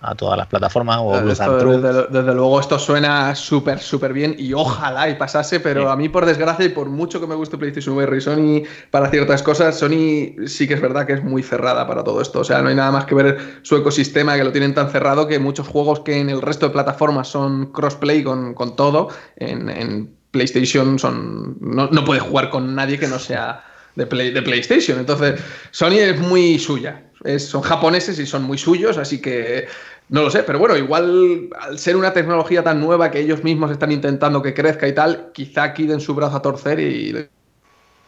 a 0.00 0.14
todas 0.14 0.36
las 0.36 0.46
plataformas 0.46 0.98
o 1.00 1.20
desde, 1.22 2.34
luego 2.34 2.60
esto 2.60 2.78
suena 2.78 3.34
súper, 3.34 3.80
súper 3.80 4.12
bien 4.12 4.36
y 4.38 4.52
ojalá 4.52 5.08
y 5.08 5.14
pasase, 5.14 5.58
pero 5.58 5.90
a 5.90 5.96
mí 5.96 6.08
por 6.08 6.26
desgracia 6.26 6.66
y 6.66 6.68
por 6.68 6.88
mucho 6.88 7.20
que 7.20 7.26
me 7.26 7.34
guste 7.34 7.56
PlayStation 7.56 7.96
VR 7.96 8.16
y 8.16 8.20
Sony 8.20 8.62
para 8.90 9.10
ciertas 9.10 9.42
cosas, 9.42 9.78
Sony 9.78 10.46
sí 10.46 10.68
que 10.68 10.74
es 10.74 10.80
verdad 10.80 11.06
que 11.06 11.14
es 11.14 11.24
muy 11.24 11.42
cerrada 11.42 11.86
para 11.86 12.04
todo 12.04 12.20
esto. 12.20 12.40
O 12.40 12.44
sea, 12.44 12.60
no 12.60 12.68
hay 12.68 12.74
nada 12.74 12.90
más 12.90 13.06
que 13.06 13.14
ver 13.14 13.60
su 13.62 13.76
ecosistema 13.76 14.36
que 14.36 14.44
lo 14.44 14.52
tienen 14.52 14.74
tan 14.74 14.90
cerrado 14.90 15.26
que 15.26 15.38
muchos 15.38 15.66
juegos 15.66 16.00
que 16.00 16.20
en 16.20 16.28
el 16.28 16.42
resto 16.42 16.66
de 16.66 16.72
plataformas 16.72 17.28
son 17.28 17.72
crossplay 17.72 18.22
con, 18.22 18.54
con 18.54 18.76
todo, 18.76 19.08
en, 19.36 20.14
PlayStation 20.30 20.98
son 20.98 21.56
no, 21.60 21.88
no 21.88 22.04
puede 22.04 22.20
jugar 22.20 22.50
con 22.50 22.74
nadie 22.74 22.98
que 22.98 23.08
no 23.08 23.18
sea 23.18 23.64
de, 23.94 24.04
de 24.04 24.42
PlayStation. 24.42 24.98
Entonces, 24.98 25.40
Sony 25.70 25.94
es 25.94 26.20
muy 26.20 26.58
suya 26.58 27.05
son 27.38 27.62
japoneses 27.62 28.18
y 28.18 28.26
son 28.26 28.42
muy 28.42 28.58
suyos, 28.58 28.98
así 28.98 29.20
que 29.20 29.66
no 30.08 30.22
lo 30.22 30.30
sé, 30.30 30.42
pero 30.44 30.58
bueno, 30.58 30.76
igual 30.76 31.48
al 31.60 31.78
ser 31.78 31.96
una 31.96 32.12
tecnología 32.12 32.62
tan 32.62 32.80
nueva 32.80 33.10
que 33.10 33.20
ellos 33.20 33.42
mismos 33.42 33.70
están 33.70 33.90
intentando 33.90 34.42
que 34.42 34.54
crezca 34.54 34.86
y 34.86 34.94
tal, 34.94 35.30
quizá 35.32 35.64
aquí 35.64 35.86
den 35.86 36.00
su 36.00 36.14
brazo 36.14 36.36
a 36.36 36.42
torcer 36.42 36.80
y... 36.80 37.28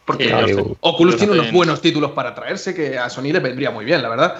Porque 0.04 0.32
Oculus 0.80 1.18
tiene 1.18 1.34
unos 1.34 1.52
buenos 1.52 1.82
títulos 1.82 2.12
para 2.12 2.34
traerse 2.34 2.74
que 2.74 2.96
a 2.96 3.10
Sony 3.10 3.30
le 3.30 3.40
vendría 3.40 3.70
muy 3.70 3.84
bien, 3.84 4.00
la 4.00 4.08
verdad. 4.08 4.36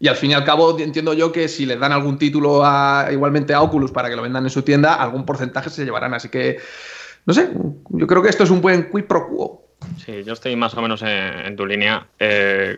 Y 0.00 0.08
al 0.08 0.16
fin 0.16 0.32
y 0.32 0.34
al 0.34 0.44
cabo 0.44 0.76
entiendo 0.76 1.14
yo 1.14 1.30
que 1.30 1.46
si 1.46 1.66
les 1.66 1.78
dan 1.78 1.92
algún 1.92 2.18
título 2.18 2.64
a, 2.64 3.08
igualmente 3.12 3.54
a 3.54 3.62
Oculus 3.62 3.92
para 3.92 4.10
que 4.10 4.16
lo 4.16 4.22
vendan 4.22 4.42
en 4.42 4.50
su 4.50 4.62
tienda, 4.62 4.94
algún 4.94 5.24
porcentaje 5.24 5.70
se 5.70 5.84
llevarán. 5.84 6.14
Así 6.14 6.30
que, 6.30 6.58
no 7.26 7.32
sé, 7.32 7.48
yo 7.90 8.06
creo 8.08 8.22
que 8.22 8.28
esto 8.28 8.42
es 8.42 8.50
un 8.50 8.60
buen 8.60 8.90
quid 8.90 9.04
pro 9.04 9.28
quo. 9.28 9.64
Sí, 10.04 10.24
yo 10.24 10.32
estoy 10.32 10.56
más 10.56 10.74
o 10.74 10.82
menos 10.82 11.00
en, 11.02 11.54
tu 11.54 11.64
línea. 11.64 12.08
Eh, 12.18 12.76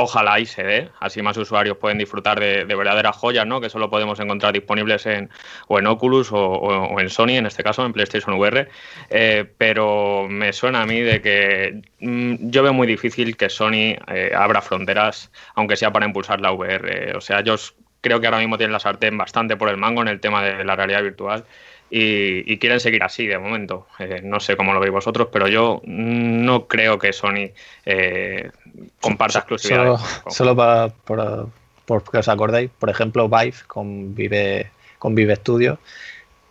Ojalá 0.00 0.38
y 0.38 0.46
se 0.46 0.62
dé, 0.62 0.90
así 1.00 1.22
más 1.22 1.36
usuarios 1.38 1.76
pueden 1.76 1.98
disfrutar 1.98 2.38
de, 2.38 2.64
verdaderas 2.64 3.16
joyas, 3.16 3.44
¿no? 3.48 3.60
Que 3.60 3.68
solo 3.68 3.90
podemos 3.90 4.20
encontrar 4.20 4.52
disponibles 4.52 5.06
en 5.06 5.28
o 5.66 5.80
en 5.80 5.88
Oculus 5.88 6.28
o, 6.30 7.00
en 7.00 7.10
Sony, 7.10 7.30
en 7.30 7.46
este 7.46 7.64
caso 7.64 7.84
en 7.84 7.92
PlayStation 7.92 8.38
VR. 8.38 8.68
Eh, 9.10 9.44
pero 9.58 10.28
me 10.30 10.52
suena 10.52 10.82
a 10.82 10.86
mí 10.86 11.00
de 11.00 11.20
que 11.20 11.82
mm, 11.98 12.48
yo 12.48 12.62
veo 12.62 12.72
muy 12.72 12.86
difícil 12.86 13.36
que 13.36 13.50
Sony 13.50 13.98
eh, 14.06 14.30
abra 14.36 14.62
fronteras, 14.62 15.32
aunque 15.56 15.74
sea 15.74 15.92
para 15.92 16.06
impulsar 16.06 16.40
la 16.40 16.52
VR. 16.52 17.16
O 17.16 17.20
sea, 17.20 17.40
ellos 17.40 17.74
creo 18.00 18.20
que 18.20 18.28
ahora 18.28 18.38
mismo 18.38 18.56
tienen 18.56 18.74
la 18.74 18.78
sartén 18.78 19.18
bastante 19.18 19.56
por 19.56 19.68
el 19.68 19.78
mango 19.78 20.02
en 20.02 20.06
el 20.06 20.20
tema 20.20 20.44
de 20.44 20.64
la 20.64 20.76
realidad 20.76 21.02
virtual 21.02 21.44
y, 21.90 22.58
quieren 22.58 22.80
seguir 22.80 23.02
así 23.02 23.26
de 23.26 23.38
momento. 23.38 23.86
Eh, 23.98 24.20
no 24.22 24.40
sé 24.40 24.56
cómo 24.56 24.72
lo 24.72 24.80
veis 24.80 24.92
vosotros, 24.92 25.28
pero 25.32 25.48
yo 25.48 25.80
no 25.84 26.66
creo 26.66 26.98
que 26.98 27.12
Sony 27.12 27.50
eh, 27.86 28.50
comparta 29.00 29.40
exclusividades. 29.40 30.00
Solo, 30.28 30.54
para, 30.54 30.88
por, 31.04 32.02
que 32.10 32.18
os 32.18 32.28
acordéis, 32.28 32.70
por 32.78 32.90
ejemplo, 32.90 33.28
Vive 33.28 33.54
con 33.66 34.14
Vive, 34.14 34.70
con 34.98 35.14
Vive 35.14 35.36
Studio 35.36 35.78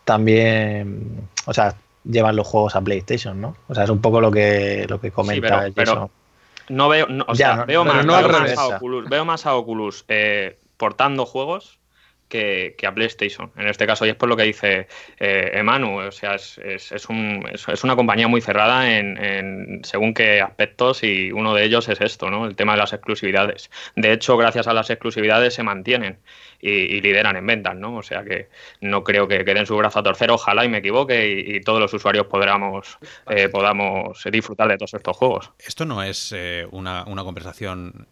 también, 0.08 1.28
o 1.46 1.54
sea, 1.54 1.76
llevan 2.06 2.38
los 2.38 2.48
juegos 2.48 2.78
a 2.78 2.82
PlayStation, 2.82 3.42
¿no? 3.42 3.58
O 3.68 3.76
sea, 3.76 3.84
es 3.84 3.90
un 3.90 4.00
poco 4.00 4.22
lo 4.22 4.32
que, 4.32 4.86
lo 4.88 5.02
que 5.02 5.12
comenta 5.12 5.68
pero, 5.76 6.10
no 6.70 6.88
veo, 6.88 7.08
o 7.28 7.36
sea, 7.36 7.66
veo, 7.66 7.84
más, 7.84 8.58
a 8.58 8.68
Oculus, 8.68 9.10
veo 9.10 9.26
más 9.26 9.46
a 9.46 9.56
Oculus 9.56 10.06
eh, 10.08 10.58
portando 10.78 11.26
juegos 11.26 11.77
que, 12.28 12.76
a 12.86 12.94
PlayStation. 12.94 13.52
En 13.58 13.68
este 13.68 13.88
caso, 13.88 14.06
y 14.06 14.10
es 14.10 14.16
por 14.16 14.30
lo 14.30 14.36
que 14.36 14.44
dice 14.44 14.88
eh, 15.20 15.52
Emanu, 15.54 16.00
o 16.00 16.12
sea, 16.12 16.36
es, 16.36 16.58
es, 16.58 17.10
un, 17.10 17.46
es, 17.52 17.84
una 17.84 17.96
compañía 17.96 18.28
muy 18.28 18.42
cerrada 18.42 18.98
en, 18.98 19.82
según 19.84 20.14
qué 20.14 20.42
aspectos 20.42 21.04
y 21.04 21.32
uno 21.32 21.54
de 21.54 21.64
ellos 21.64 21.88
es 21.90 22.02
esto, 22.02 22.30
¿no? 22.30 22.46
El 22.46 22.56
tema 22.56 22.74
de 22.74 22.80
las 22.80 22.94
exclusividades. 22.94 23.70
De 23.96 24.12
hecho, 24.12 24.38
gracias 24.38 24.68
a 24.68 24.74
las 24.74 24.90
exclusividades 24.90 25.54
se 25.54 25.64
mantienen 25.64 26.20
y, 26.60 27.02
lideran 27.02 27.36
en 27.36 27.46
ventas, 27.46 27.76
¿no? 27.76 27.98
O 27.98 28.04
sea 28.04 28.24
que 28.24 28.50
no 28.82 29.04
creo 29.04 29.28
que 29.28 29.46
queden 29.46 29.66
su 29.66 29.76
brazo 29.78 30.00
a 30.00 30.04
torcer, 30.04 30.32
ojalá 30.32 30.66
y 30.66 30.70
me 30.70 30.80
equivoque 30.80 31.28
y, 31.30 31.62
todos 31.62 31.80
los 31.80 31.94
usuarios 31.94 32.28
podamos, 32.28 32.98
eh, 33.30 33.50
podamos 33.50 34.24
disfrutar 34.32 34.68
de 34.68 34.78
todos 34.78 34.94
estos 34.94 35.18
juegos. 35.18 35.52
Esto 35.60 35.86
no 35.86 36.04
es 36.04 36.34
eh, 36.36 36.68
una, 36.72 37.04
una, 37.06 37.24
conversación 37.24 38.08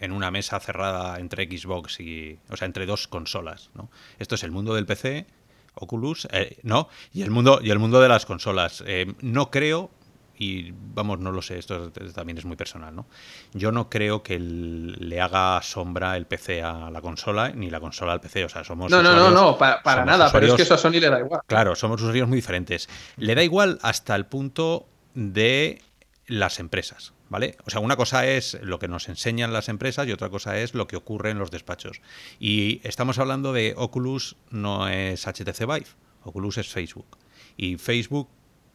en 0.00 0.12
una 0.12 0.30
mesa 0.30 0.58
cerrada 0.60 1.18
entre 1.20 1.46
Xbox 1.46 2.00
y. 2.00 2.38
O 2.48 2.56
sea, 2.56 2.66
entre 2.66 2.86
dos 2.86 3.06
consolas, 3.06 3.70
¿no? 3.74 3.90
Esto 4.18 4.34
es 4.34 4.42
el 4.42 4.50
mundo 4.50 4.74
del 4.74 4.86
PC, 4.86 5.26
Oculus, 5.74 6.26
eh, 6.32 6.58
¿no? 6.62 6.88
Y 7.12 7.22
el 7.22 7.30
mundo, 7.30 7.60
y 7.62 7.70
el 7.70 7.78
mundo 7.78 8.00
de 8.00 8.08
las 8.08 8.26
consolas. 8.26 8.82
Eh, 8.86 9.14
no 9.20 9.50
creo. 9.50 9.90
Y 10.42 10.72
vamos, 10.72 11.20
no 11.20 11.32
lo 11.32 11.42
sé, 11.42 11.58
esto 11.58 11.92
también 12.14 12.38
es 12.38 12.46
muy 12.46 12.56
personal, 12.56 12.96
¿no? 12.96 13.04
Yo 13.52 13.72
no 13.72 13.90
creo 13.90 14.22
que 14.22 14.38
le 14.40 15.20
haga 15.20 15.60
sombra 15.60 16.16
el 16.16 16.24
PC 16.24 16.62
a 16.62 16.90
la 16.90 17.02
consola, 17.02 17.50
ni 17.50 17.68
la 17.68 17.78
consola 17.78 18.14
al 18.14 18.22
PC. 18.22 18.46
O 18.46 18.48
sea, 18.48 18.64
somos. 18.64 18.90
No, 18.90 19.02
no, 19.02 19.14
no, 19.14 19.30
no, 19.30 19.58
para, 19.58 20.04
nada, 20.06 20.32
pero 20.32 20.46
es 20.46 20.54
que 20.54 20.62
eso 20.62 20.74
a 20.74 20.78
Sony 20.78 20.92
le 20.92 21.10
da 21.10 21.20
igual. 21.20 21.42
Claro, 21.46 21.74
somos 21.74 22.00
usuarios 22.00 22.26
muy 22.26 22.36
diferentes. 22.36 22.88
Le 23.18 23.34
da 23.34 23.42
igual 23.42 23.78
hasta 23.82 24.16
el 24.16 24.24
punto 24.24 24.88
de 25.12 25.82
las 26.26 26.58
empresas. 26.58 27.12
¿Vale? 27.30 27.56
O 27.64 27.70
sea, 27.70 27.80
una 27.80 27.94
cosa 27.94 28.26
es 28.26 28.58
lo 28.60 28.80
que 28.80 28.88
nos 28.88 29.08
enseñan 29.08 29.52
las 29.52 29.68
empresas 29.68 30.06
y 30.06 30.12
otra 30.12 30.28
cosa 30.28 30.58
es 30.58 30.74
lo 30.74 30.88
que 30.88 30.96
ocurre 30.96 31.30
en 31.30 31.38
los 31.38 31.52
despachos. 31.52 32.02
Y 32.40 32.80
estamos 32.82 33.20
hablando 33.20 33.52
de 33.52 33.72
Oculus 33.76 34.36
no 34.50 34.88
es 34.88 35.26
HTC 35.26 35.60
Vive, 35.60 35.86
Oculus 36.24 36.58
es 36.58 36.68
Facebook. 36.68 37.06
Y 37.56 37.76
Facebook, 37.76 38.28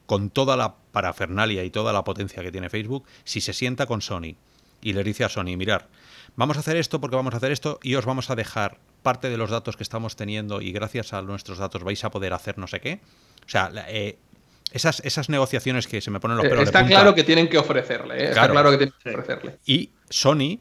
con 0.05 0.29
toda 0.29 0.55
la 0.55 0.75
parafernalia 0.93 1.65
y 1.65 1.69
toda 1.69 1.91
la 1.91 2.05
potencia 2.05 2.41
que 2.41 2.51
tiene 2.51 2.69
Facebook, 2.69 3.05
si 3.25 3.41
se 3.41 3.51
sienta 3.51 3.87
con 3.87 4.01
Sony 4.01 4.37
y 4.81 4.93
le 4.93 5.03
dice 5.03 5.25
a 5.25 5.29
Sony, 5.29 5.57
mirar, 5.57 5.89
vamos 6.37 6.55
a 6.55 6.61
hacer 6.61 6.77
esto 6.77 7.01
porque 7.01 7.17
vamos 7.17 7.33
a 7.33 7.37
hacer 7.37 7.51
esto 7.51 7.79
y 7.83 7.95
os 7.95 8.05
vamos 8.05 8.29
a 8.29 8.35
dejar 8.35 8.79
parte 9.03 9.29
de 9.29 9.37
los 9.37 9.49
datos 9.49 9.75
que 9.75 9.83
estamos 9.83 10.15
teniendo 10.15 10.61
y 10.61 10.71
gracias 10.71 11.11
a 11.11 11.21
nuestros 11.21 11.57
datos 11.57 11.83
vais 11.83 12.03
a 12.05 12.09
poder 12.09 12.33
hacer 12.33 12.57
no 12.57 12.67
sé 12.67 12.79
qué. 12.79 13.01
O 13.45 13.49
sea, 13.49 13.71
eh, 13.89 14.17
esas, 14.75 14.99
esas 15.05 15.29
negociaciones 15.29 15.87
que 15.87 16.01
se 16.01 16.11
me 16.11 16.19
ponen 16.19 16.35
los 16.35 16.45
eh, 16.45 16.49
pelos 16.49 16.65
Está 16.65 16.85
claro 16.85 17.15
que 17.15 17.23
tienen 17.23 17.47
que 17.47 17.57
ofrecerle, 17.57 18.25
¿eh? 18.25 18.29
está 18.29 18.49
claro 18.49 18.71
que 18.71 18.77
tienen 18.77 18.93
que 19.01 19.09
ofrecerle. 19.09 19.57
Y 19.65 19.91
Sony 20.09 20.59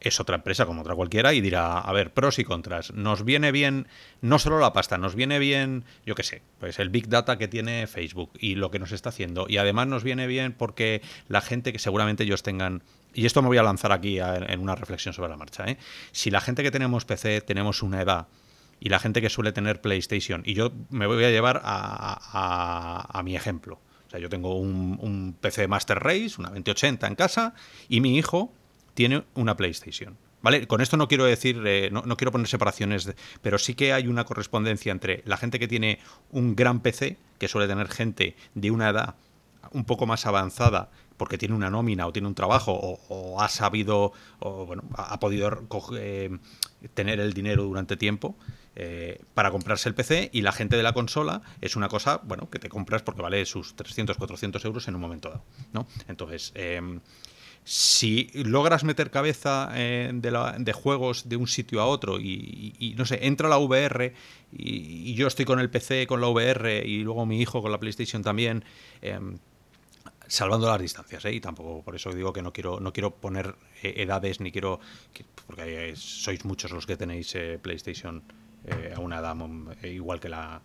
es 0.00 0.20
otra 0.20 0.36
empresa 0.36 0.66
como 0.66 0.82
otra 0.82 0.94
cualquiera 0.94 1.32
y 1.32 1.40
dirá, 1.40 1.78
a 1.78 1.92
ver, 1.94 2.12
pros 2.12 2.38
y 2.38 2.44
contras. 2.44 2.92
Nos 2.92 3.24
viene 3.24 3.52
bien 3.52 3.88
no 4.20 4.38
solo 4.38 4.58
la 4.58 4.74
pasta, 4.74 4.98
nos 4.98 5.14
viene 5.14 5.38
bien, 5.38 5.84
yo 6.04 6.14
qué 6.14 6.22
sé, 6.22 6.42
pues 6.60 6.78
el 6.78 6.90
big 6.90 7.08
data 7.08 7.38
que 7.38 7.48
tiene 7.48 7.86
Facebook 7.86 8.32
y 8.38 8.56
lo 8.56 8.70
que 8.70 8.78
nos 8.78 8.92
está 8.92 9.08
haciendo. 9.08 9.46
Y 9.48 9.56
además 9.56 9.86
nos 9.86 10.04
viene 10.04 10.26
bien 10.26 10.52
porque 10.52 11.00
la 11.28 11.40
gente 11.40 11.72
que 11.72 11.78
seguramente 11.78 12.24
ellos 12.24 12.42
tengan 12.42 12.82
y 13.14 13.24
esto 13.24 13.40
me 13.40 13.48
voy 13.48 13.56
a 13.56 13.62
lanzar 13.62 13.92
aquí 13.92 14.18
en 14.18 14.60
una 14.60 14.74
reflexión 14.74 15.14
sobre 15.14 15.30
la 15.30 15.36
marcha. 15.36 15.64
¿eh? 15.66 15.78
Si 16.12 16.30
la 16.30 16.40
gente 16.40 16.62
que 16.62 16.70
tenemos 16.70 17.06
PC 17.06 17.40
tenemos 17.40 17.82
una 17.82 18.02
edad 18.02 18.26
y 18.80 18.88
la 18.88 18.98
gente 18.98 19.20
que 19.20 19.30
suele 19.30 19.52
tener 19.52 19.80
PlayStation, 19.80 20.42
y 20.44 20.54
yo 20.54 20.72
me 20.90 21.06
voy 21.06 21.24
a 21.24 21.30
llevar 21.30 21.60
a, 21.64 23.20
mi 23.24 23.36
ejemplo. 23.36 23.78
O 24.06 24.10
sea, 24.10 24.20
yo 24.20 24.28
tengo 24.28 24.56
un, 24.58 25.36
PC 25.40 25.68
Master 25.68 25.98
Race, 25.98 26.34
una 26.38 26.48
2080 26.50 27.06
en 27.06 27.14
casa, 27.14 27.54
y 27.88 28.00
mi 28.00 28.16
hijo 28.16 28.52
tiene 28.94 29.24
una 29.34 29.56
PlayStation. 29.56 30.16
¿Vale? 30.42 30.66
Con 30.66 30.82
esto 30.82 30.98
no 30.98 31.08
quiero 31.08 31.24
decir, 31.24 31.62
eh, 31.64 31.88
no, 31.90 32.02
quiero 32.18 32.30
poner 32.30 32.46
separaciones, 32.48 33.10
pero 33.40 33.56
sí 33.56 33.74
que 33.74 33.94
hay 33.94 34.08
una 34.08 34.24
correspondencia 34.24 34.92
entre 34.92 35.22
la 35.24 35.38
gente 35.38 35.58
que 35.58 35.66
tiene 35.66 36.00
un 36.32 36.54
gran 36.54 36.80
PC, 36.80 37.16
que 37.38 37.48
suele 37.48 37.66
tener 37.66 37.88
gente 37.88 38.36
de 38.54 38.70
una 38.70 38.90
edad 38.90 39.14
un 39.72 39.84
poco 39.84 40.06
más 40.06 40.26
avanzada 40.26 40.90
porque 41.16 41.38
tiene 41.38 41.54
una 41.54 41.70
nómina 41.70 42.06
o 42.06 42.12
tiene 42.12 42.28
un 42.28 42.34
trabajo 42.34 42.72
o, 43.08 43.40
ha 43.40 43.48
sabido 43.48 44.12
o 44.40 44.66
bueno 44.66 44.82
ha 44.96 45.18
podido 45.20 45.66
eh, 45.98 46.30
tener 46.94 47.20
el 47.20 47.32
dinero 47.32 47.64
durante 47.64 47.96
tiempo 47.96 48.36
eh, 48.76 49.20
para 49.34 49.50
comprarse 49.50 49.88
el 49.88 49.94
PC 49.94 50.30
y 50.32 50.42
la 50.42 50.52
gente 50.52 50.76
de 50.76 50.82
la 50.82 50.92
consola 50.92 51.42
es 51.60 51.76
una 51.76 51.88
cosa 51.88 52.20
bueno 52.24 52.50
que 52.50 52.58
te 52.58 52.68
compras 52.68 53.02
porque 53.02 53.22
vale 53.22 53.44
sus 53.46 53.76
300 53.76 54.16
400 54.16 54.64
euros 54.64 54.88
en 54.88 54.96
un 54.96 55.00
momento 55.00 55.28
dado 55.28 55.44
no 55.72 55.86
entonces 56.08 56.50
em, 56.56 57.00
si 57.64 58.30
logras 58.34 58.84
meter 58.84 59.10
cabeza 59.10 59.70
eh, 59.74 60.10
de, 60.12 60.72
juegos 60.72 61.28
de 61.28 61.36
un 61.36 61.48
sitio 61.48 61.80
a 61.80 61.86
otro 61.86 62.20
y, 62.20 62.94
no 62.98 63.06
sé, 63.06 63.26
entra 63.26 63.48
la 63.48 63.58
VR 63.58 64.12
y, 64.52 65.14
yo 65.14 65.26
estoy 65.26 65.46
con 65.46 65.58
el 65.58 65.70
PC 65.70 66.06
con 66.06 66.20
la 66.20 66.28
VR 66.28 66.84
y 66.84 67.02
luego 67.02 67.24
mi 67.24 67.40
hijo 67.40 67.62
con 67.62 67.72
la 67.72 67.80
PlayStation 67.80 68.22
también, 68.22 68.64
em, 69.00 69.38
salvando 70.26 70.68
las 70.68 70.80
distancias, 70.80 71.24
¿eh? 71.24 71.32
y 71.32 71.40
tampoco 71.40 71.82
por 71.82 71.94
eso 71.96 72.10
digo 72.12 72.32
que 72.32 72.42
no 72.42 72.52
quiero 72.52 72.80
no 72.80 72.92
quiero 72.92 73.14
poner 73.14 73.54
edades 73.82 74.40
ni 74.40 74.52
quiero 74.52 74.80
porque 75.46 75.94
sois 75.96 76.44
muchos 76.44 76.70
los 76.70 76.86
que 76.86 76.96
tenéis 76.96 77.34
eh, 78.66 78.92
a 78.96 79.00
una 79.00 79.18
edad 79.18 79.36
igual 79.84 80.20
que 80.20 80.28
la 80.28 80.60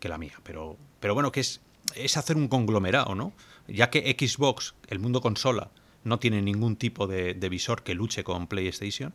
que 0.00 0.08
la 0.08 0.18
mía, 0.18 0.34
pero 0.42 0.76
pero 1.00 1.14
bueno 1.14 1.32
que 1.32 1.40
es 1.40 1.60
es 1.94 2.16
hacer 2.16 2.36
un 2.36 2.48
conglomerado, 2.48 3.14
¿no? 3.14 3.32
Ya 3.68 3.90
que 3.90 4.16
Xbox, 4.18 4.74
el 4.88 4.98
mundo 4.98 5.20
consola, 5.20 5.70
no 6.02 6.18
tiene 6.18 6.42
ningún 6.42 6.76
tipo 6.76 7.06
de, 7.06 7.34
visor 7.48 7.82
que 7.82 7.94
luche 7.94 8.24
con 8.24 8.46
PlayStation. 8.46 9.12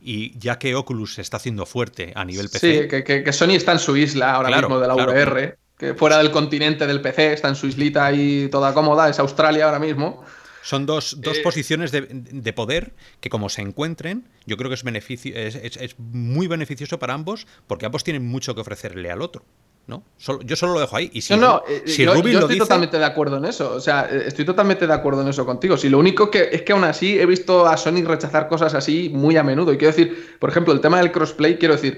Y 0.00 0.38
ya 0.38 0.58
que 0.58 0.74
Oculus 0.76 1.14
se 1.14 1.22
está 1.22 1.38
haciendo 1.38 1.66
fuerte 1.66 2.12
a 2.14 2.24
nivel 2.24 2.48
PC. 2.48 2.88
Sí, 2.90 3.04
que, 3.04 3.32
Sony 3.32 3.54
está 3.54 3.72
en 3.72 3.80
su 3.80 3.96
isla 3.96 4.34
ahora 4.34 4.56
mismo 4.60 4.78
de 4.78 4.86
la 4.86 4.94
VR 4.94 5.58
que 5.78 5.94
fuera 5.94 6.18
del 6.18 6.32
continente 6.32 6.86
del 6.86 7.00
PC, 7.00 7.34
está 7.34 7.48
en 7.48 7.54
su 7.54 7.68
islita 7.68 8.04
ahí 8.04 8.48
toda 8.50 8.74
cómoda, 8.74 9.08
es 9.08 9.18
Australia 9.20 9.66
ahora 9.66 9.78
mismo. 9.78 10.24
Son 10.62 10.86
dos, 10.86 11.18
eh, 11.22 11.40
posiciones 11.42 11.92
de, 11.92 12.52
poder 12.52 12.92
que 13.20 13.30
como 13.30 13.48
se 13.48 13.62
encuentren, 13.62 14.28
yo 14.46 14.56
creo 14.56 14.68
que 14.68 14.74
es, 14.74 14.84
beneficio, 14.84 15.34
es, 15.36 15.96
muy 15.98 16.46
beneficioso 16.46 16.98
para 16.98 17.14
ambos 17.14 17.46
porque 17.66 17.86
ambos 17.86 18.04
tienen 18.04 18.26
mucho 18.26 18.54
que 18.54 18.60
ofrecerle 18.60 19.10
al 19.10 19.22
otro. 19.22 19.44
¿no? 19.88 20.04
yo 20.44 20.54
solo 20.54 20.74
lo 20.74 20.80
dejo 20.80 20.96
ahí. 20.96 21.10
Y 21.14 21.22
si, 21.22 21.32
no, 21.32 21.40
no, 21.40 21.62
eh, 21.66 21.82
yo, 21.86 22.12
estoy 22.12 22.58
totalmente 22.58 22.98
de 22.98 23.06
acuerdo 23.06 23.38
en 23.38 23.46
eso. 23.46 23.72
O 23.72 23.80
sea, 23.80 24.06
eh, 24.10 24.24
estoy 24.26 24.44
totalmente 24.44 24.86
de 24.86 24.92
acuerdo 24.92 25.22
en 25.22 25.28
eso 25.28 25.46
contigo. 25.46 25.78
Si 25.78 25.88
lo 25.88 25.98
único 25.98 26.30
que 26.30 26.50
es 26.52 26.60
que 26.60 26.72
aún 26.72 26.84
así 26.84 27.18
he 27.18 27.24
visto 27.24 27.66
a 27.66 27.74
Sony 27.78 28.04
rechazar 28.04 28.48
cosas 28.48 28.74
así 28.74 29.10
muy 29.12 29.38
a 29.38 29.42
menudo. 29.42 29.72
Y 29.72 29.78
quiero 29.78 29.96
decir, 29.96 30.36
por 30.38 30.50
ejemplo, 30.50 30.74
el 30.74 30.82
tema 30.82 30.98
del 30.98 31.10
crossplay, 31.10 31.56
quiero 31.56 31.74
decir, 31.74 31.96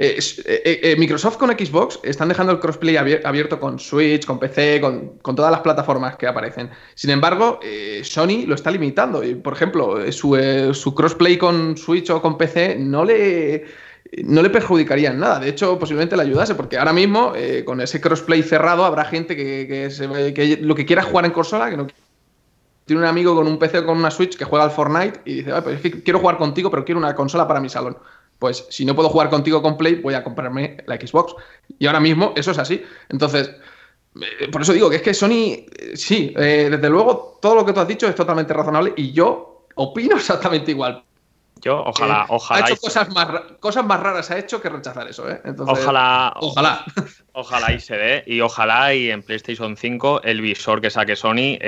eh, 0.00 0.16
eh, 0.44 0.80
eh, 0.84 0.96
Microsoft 0.96 1.38
con 1.38 1.50
Xbox 1.50 1.98
están 2.04 2.28
dejando 2.28 2.52
el 2.52 2.60
crossplay 2.60 2.96
abierto 2.96 3.58
con 3.58 3.80
Switch, 3.80 4.24
con 4.24 4.38
PC, 4.38 4.80
con, 4.80 5.18
todas 5.34 5.50
las 5.50 5.60
plataformas 5.60 6.16
que 6.16 6.28
aparecen. 6.28 6.70
Sin 6.94 7.10
embargo, 7.10 7.58
Sony 8.02 8.46
lo 8.46 8.54
está 8.54 8.70
limitando. 8.70 9.22
Por 9.42 9.52
ejemplo, 9.52 10.00
su, 10.12 10.94
crossplay 10.94 11.36
con 11.36 11.76
Switch 11.76 12.10
o 12.10 12.22
con 12.22 12.38
PC 12.38 12.76
no 12.78 13.04
le, 13.04 13.64
no 14.22 14.40
le 14.40 14.50
perjudicaría 14.50 15.10
en 15.10 15.18
nada. 15.18 15.40
De 15.40 15.48
hecho, 15.48 15.76
posiblemente 15.80 16.16
le 16.16 16.22
ayudase, 16.22 16.54
porque 16.54 16.78
ahora 16.78 16.92
mismo, 16.92 17.32
con 17.64 17.80
ese 17.80 18.00
crossplay 18.00 18.44
cerrado, 18.44 18.84
habrá 18.84 19.04
gente 19.04 19.34
que, 19.34 20.58
lo 20.60 20.76
que 20.76 20.86
quiera 20.86 21.02
jugar 21.02 21.24
en 21.24 21.32
consola, 21.32 21.70
que 21.70 21.76
no 21.76 21.88
tiene 22.84 23.02
un 23.02 23.08
amigo 23.08 23.34
con 23.34 23.48
un 23.48 23.58
PC 23.58 23.78
o 23.78 23.86
con 23.86 23.98
una 23.98 24.10
Switch 24.12 24.36
que 24.36 24.44
juega 24.44 24.64
al 24.64 24.70
Fortnite 24.70 25.20
y 25.24 25.34
dice, 25.34 25.52
pues 25.60 25.76
es 25.76 25.80
que 25.82 26.02
quiero 26.02 26.20
jugar 26.20 26.38
contigo, 26.38 26.70
pero 26.70 26.84
quiero 26.84 26.98
una 26.98 27.14
consola 27.14 27.46
para 27.46 27.60
mi 27.60 27.68
salón 27.68 27.98
pues 28.38 28.66
si 28.70 28.84
no 28.84 28.94
puedo 28.94 29.08
jugar 29.08 29.30
contigo 29.30 29.62
con 29.62 29.76
Play, 29.76 29.96
voy 29.96 30.14
a 30.14 30.22
comprarme 30.22 30.78
la 30.86 30.96
Xbox. 30.96 31.34
Y 31.78 31.86
ahora 31.86 32.00
mismo 32.00 32.32
eso 32.36 32.52
es 32.52 32.58
así. 32.58 32.82
Entonces, 33.08 33.50
eh, 34.20 34.48
por 34.48 34.62
eso 34.62 34.72
digo 34.72 34.90
que 34.90 34.96
es 34.96 35.02
que 35.02 35.14
Sony, 35.14 35.30
eh, 35.30 35.66
sí, 35.94 36.34
eh, 36.36 36.68
desde 36.70 36.90
luego 36.90 37.38
todo 37.40 37.54
lo 37.54 37.64
que 37.64 37.72
tú 37.72 37.80
has 37.80 37.88
dicho 37.88 38.08
es 38.08 38.14
totalmente 38.14 38.54
razonable 38.54 38.92
y 38.96 39.12
yo 39.12 39.66
opino 39.74 40.16
exactamente 40.16 40.70
igual. 40.70 41.02
Yo, 41.60 41.82
ojalá, 41.84 42.24
ojalá. 42.28 42.66
Ha 42.66 42.70
hecho 42.70 42.80
cosas 42.80 43.08
más, 43.10 43.28
cosas 43.58 43.84
más 43.84 43.98
raras, 43.98 44.30
ha 44.30 44.38
hecho 44.38 44.62
que 44.62 44.68
rechazar 44.68 45.08
eso, 45.08 45.28
¿eh? 45.28 45.42
ojalá, 45.66 46.32
ojalá. 46.36 46.84
Ojalá 47.32 47.72
y 47.72 47.80
se 47.80 47.96
dé. 47.96 48.22
Y 48.28 48.40
ojalá 48.40 48.94
y 48.94 49.10
en 49.10 49.24
PlayStation 49.24 49.76
5 49.76 50.22
el 50.22 50.40
visor 50.40 50.80
que 50.80 50.88
saque 50.88 51.16
Sony 51.16 51.58